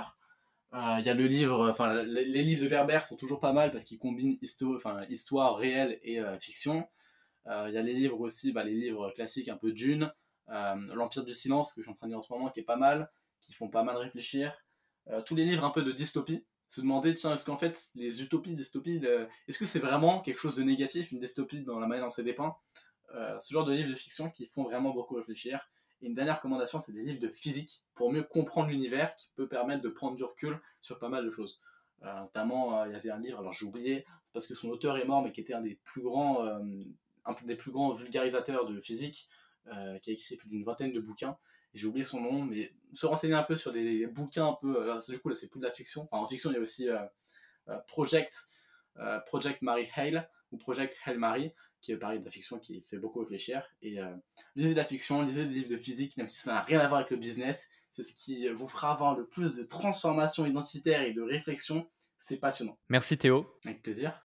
Il 1.00 1.06
y 1.06 1.10
a 1.10 1.14
le 1.14 1.26
livre, 1.26 1.70
enfin, 1.70 2.04
les, 2.04 2.44
livres 2.44 2.64
de 2.64 2.68
Werber 2.68 3.00
sont 3.08 3.16
toujours 3.16 3.40
pas 3.40 3.54
mal 3.54 3.72
parce 3.72 3.86
qu'ils 3.86 4.00
combinent 4.00 4.38
histoire, 4.42 4.76
enfin, 4.76 5.06
histoire 5.10 5.56
réelle 5.56 6.00
et 6.04 6.20
fiction. 6.40 6.88
Il 7.46 7.72
y 7.72 7.78
a 7.78 7.82
les 7.82 7.94
livres 7.94 8.20
aussi, 8.20 8.52
bah, 8.52 8.64
les 8.64 8.74
livres 8.74 9.12
classiques 9.12 9.48
un 9.48 9.56
peu 9.58 9.72
Dune, 9.72 10.12
L'Empire 10.48 11.24
du 11.24 11.34
Silence 11.34 11.72
que 11.74 11.82
je 11.82 11.86
suis 11.86 11.92
en 11.92 11.94
train 11.94 12.08
de 12.08 12.12
lire 12.12 12.18
en 12.20 12.22
ce 12.22 12.34
moment 12.34 12.50
qui 12.50 12.60
est 12.60 12.64
pas 12.64 12.76
mal 12.76 13.10
qui 13.46 13.54
font 13.54 13.70
pas 13.70 13.84
mal 13.84 13.98
réfléchir. 13.98 14.54
Euh, 15.10 15.22
tous 15.22 15.36
les 15.36 15.46
livres 15.46 15.64
un 15.64 15.70
peu 15.70 15.84
de 15.84 15.92
dystopie, 15.92 16.46
se 16.68 16.82
demander, 16.82 17.14
tiens, 17.14 17.34
est-ce 17.34 17.46
qu'en 17.46 17.58
fait, 17.58 17.90
les 17.94 18.22
utopies, 18.22 18.56
dystopies, 18.56 19.02
est-ce 19.48 19.60
que 19.60 19.66
c'est 19.66 19.80
vraiment 19.80 20.22
quelque 20.22 20.40
chose 20.40 20.56
de 20.56 20.64
négatif, 20.64 21.12
une 21.12 21.20
dystopie 21.20 21.62
dans 21.62 21.80
la 21.80 21.88
manière 21.88 22.06
dont 22.06 22.10
c'est 22.10 22.24
dépeint? 22.24 22.56
Euh, 23.14 23.40
Ce 23.40 23.54
genre 23.54 23.66
de 23.66 23.74
livres 23.74 23.90
de 23.90 23.96
fiction 23.96 24.30
qui 24.30 24.48
font 24.48 24.64
vraiment 24.64 24.92
beaucoup 24.92 25.16
réfléchir. 25.16 25.70
Et 26.02 26.08
une 26.08 26.14
dernière 26.14 26.38
recommandation, 26.38 26.80
c'est 26.80 26.92
des 26.92 27.02
livres 27.02 27.20
de 27.20 27.30
physique 27.30 27.84
pour 27.94 28.12
mieux 28.12 28.24
comprendre 28.24 28.70
l'univers, 28.70 29.16
qui 29.16 29.30
peut 29.36 29.48
permettre 29.48 29.82
de 29.82 29.90
prendre 29.90 30.16
du 30.16 30.24
recul 30.24 30.60
sur 30.82 31.00
pas 31.00 31.10
mal 31.10 31.26
de 31.26 31.30
choses. 31.30 31.62
Euh, 32.04 32.22
notamment, 32.22 32.86
il 32.86 32.92
y 32.92 32.96
avait 32.96 33.10
un 33.10 33.20
livre, 33.20 33.40
alors 33.40 33.54
j'ai 33.54 33.66
oublié, 33.66 34.06
parce 34.34 34.46
que 34.48 34.54
son 34.54 34.70
auteur 34.70 34.98
est 34.98 35.06
mort, 35.06 35.24
mais 35.24 35.32
qui 35.32 35.42
était 35.42 35.54
un 35.54 35.62
des 35.62 35.76
plus 35.84 36.02
grands, 36.02 36.46
un 36.46 37.36
des 37.44 37.56
plus 37.56 37.72
grands 37.72 37.92
vulgarisateurs 37.92 38.66
de 38.66 38.80
physique, 38.80 39.30
qui 40.02 40.10
a 40.10 40.14
écrit 40.14 40.36
plus 40.36 40.50
d'une 40.50 40.64
vingtaine 40.64 40.92
de 40.92 41.00
bouquins 41.00 41.38
j'ai 41.76 41.88
oublié 41.88 42.06
son 42.06 42.22
nom, 42.22 42.42
mais 42.42 42.74
se 42.94 43.06
renseigner 43.06 43.34
un 43.34 43.44
peu 43.44 43.56
sur 43.56 43.72
des, 43.74 44.08
bouquins 44.08 44.48
un 44.48 44.54
peu. 44.54 44.82
Alors, 44.82 45.04
du 45.06 45.20
coup, 45.20 45.30
là, 45.30 45.36
c'est 45.36 45.50
plus 45.50 45.60
de 45.60 45.66
la 45.66 45.72
fiction. 45.72 46.08
en 46.12 46.26
fiction, 46.26 46.50
il 46.52 46.56
y 46.56 46.58
a 46.58 46.62
aussi 46.62 46.90
euh, 46.90 47.00
euh, 47.68 47.78
Project, 47.88 48.48
euh, 48.98 49.20
Project 49.20 49.62
Mary 49.62 49.88
Hale 49.96 50.30
ou 50.52 50.58
Project 50.58 50.96
Hale 51.06 51.20
Mary, 51.20 51.54
qui 51.86 51.92
est 51.92 51.98
pareil 51.98 52.20
de 52.20 52.26
la 52.26 52.32
fiction 52.32 52.58
qui 52.58 52.84
fait 52.90 52.98
beaucoup 52.98 53.20
réfléchir. 53.20 53.64
Et 53.84 54.00
lisez 54.56 54.72
de 54.72 54.76
la 54.76 54.86
fiction, 54.86 55.22
lisez 55.22 55.46
des 55.46 55.54
livres 55.54 55.70
de 55.70 55.78
physique, 55.78 56.18
même 56.18 56.28
si 56.28 56.40
ça 56.40 56.54
n'a 56.54 56.62
rien 56.62 56.80
à 56.80 56.88
voir 56.88 57.02
avec 57.02 57.12
le 57.12 57.18
business. 57.18 57.70
C'est 57.92 58.04
ce 58.04 58.14
qui 58.14 58.50
vous 58.50 58.68
fera 58.68 58.92
avoir 58.92 59.16
le 59.16 59.28
plus 59.28 59.56
de 59.56 59.64
transformation 59.64 60.46
identitaire 60.46 61.04
et 61.04 61.14
de 61.14 61.22
réflexion. 61.22 61.88
C'est 62.18 62.40
passionnant. 62.40 62.78
Merci 62.90 63.18
Théo. 63.18 63.46
Avec 63.66 63.84
plaisir. 63.84 64.20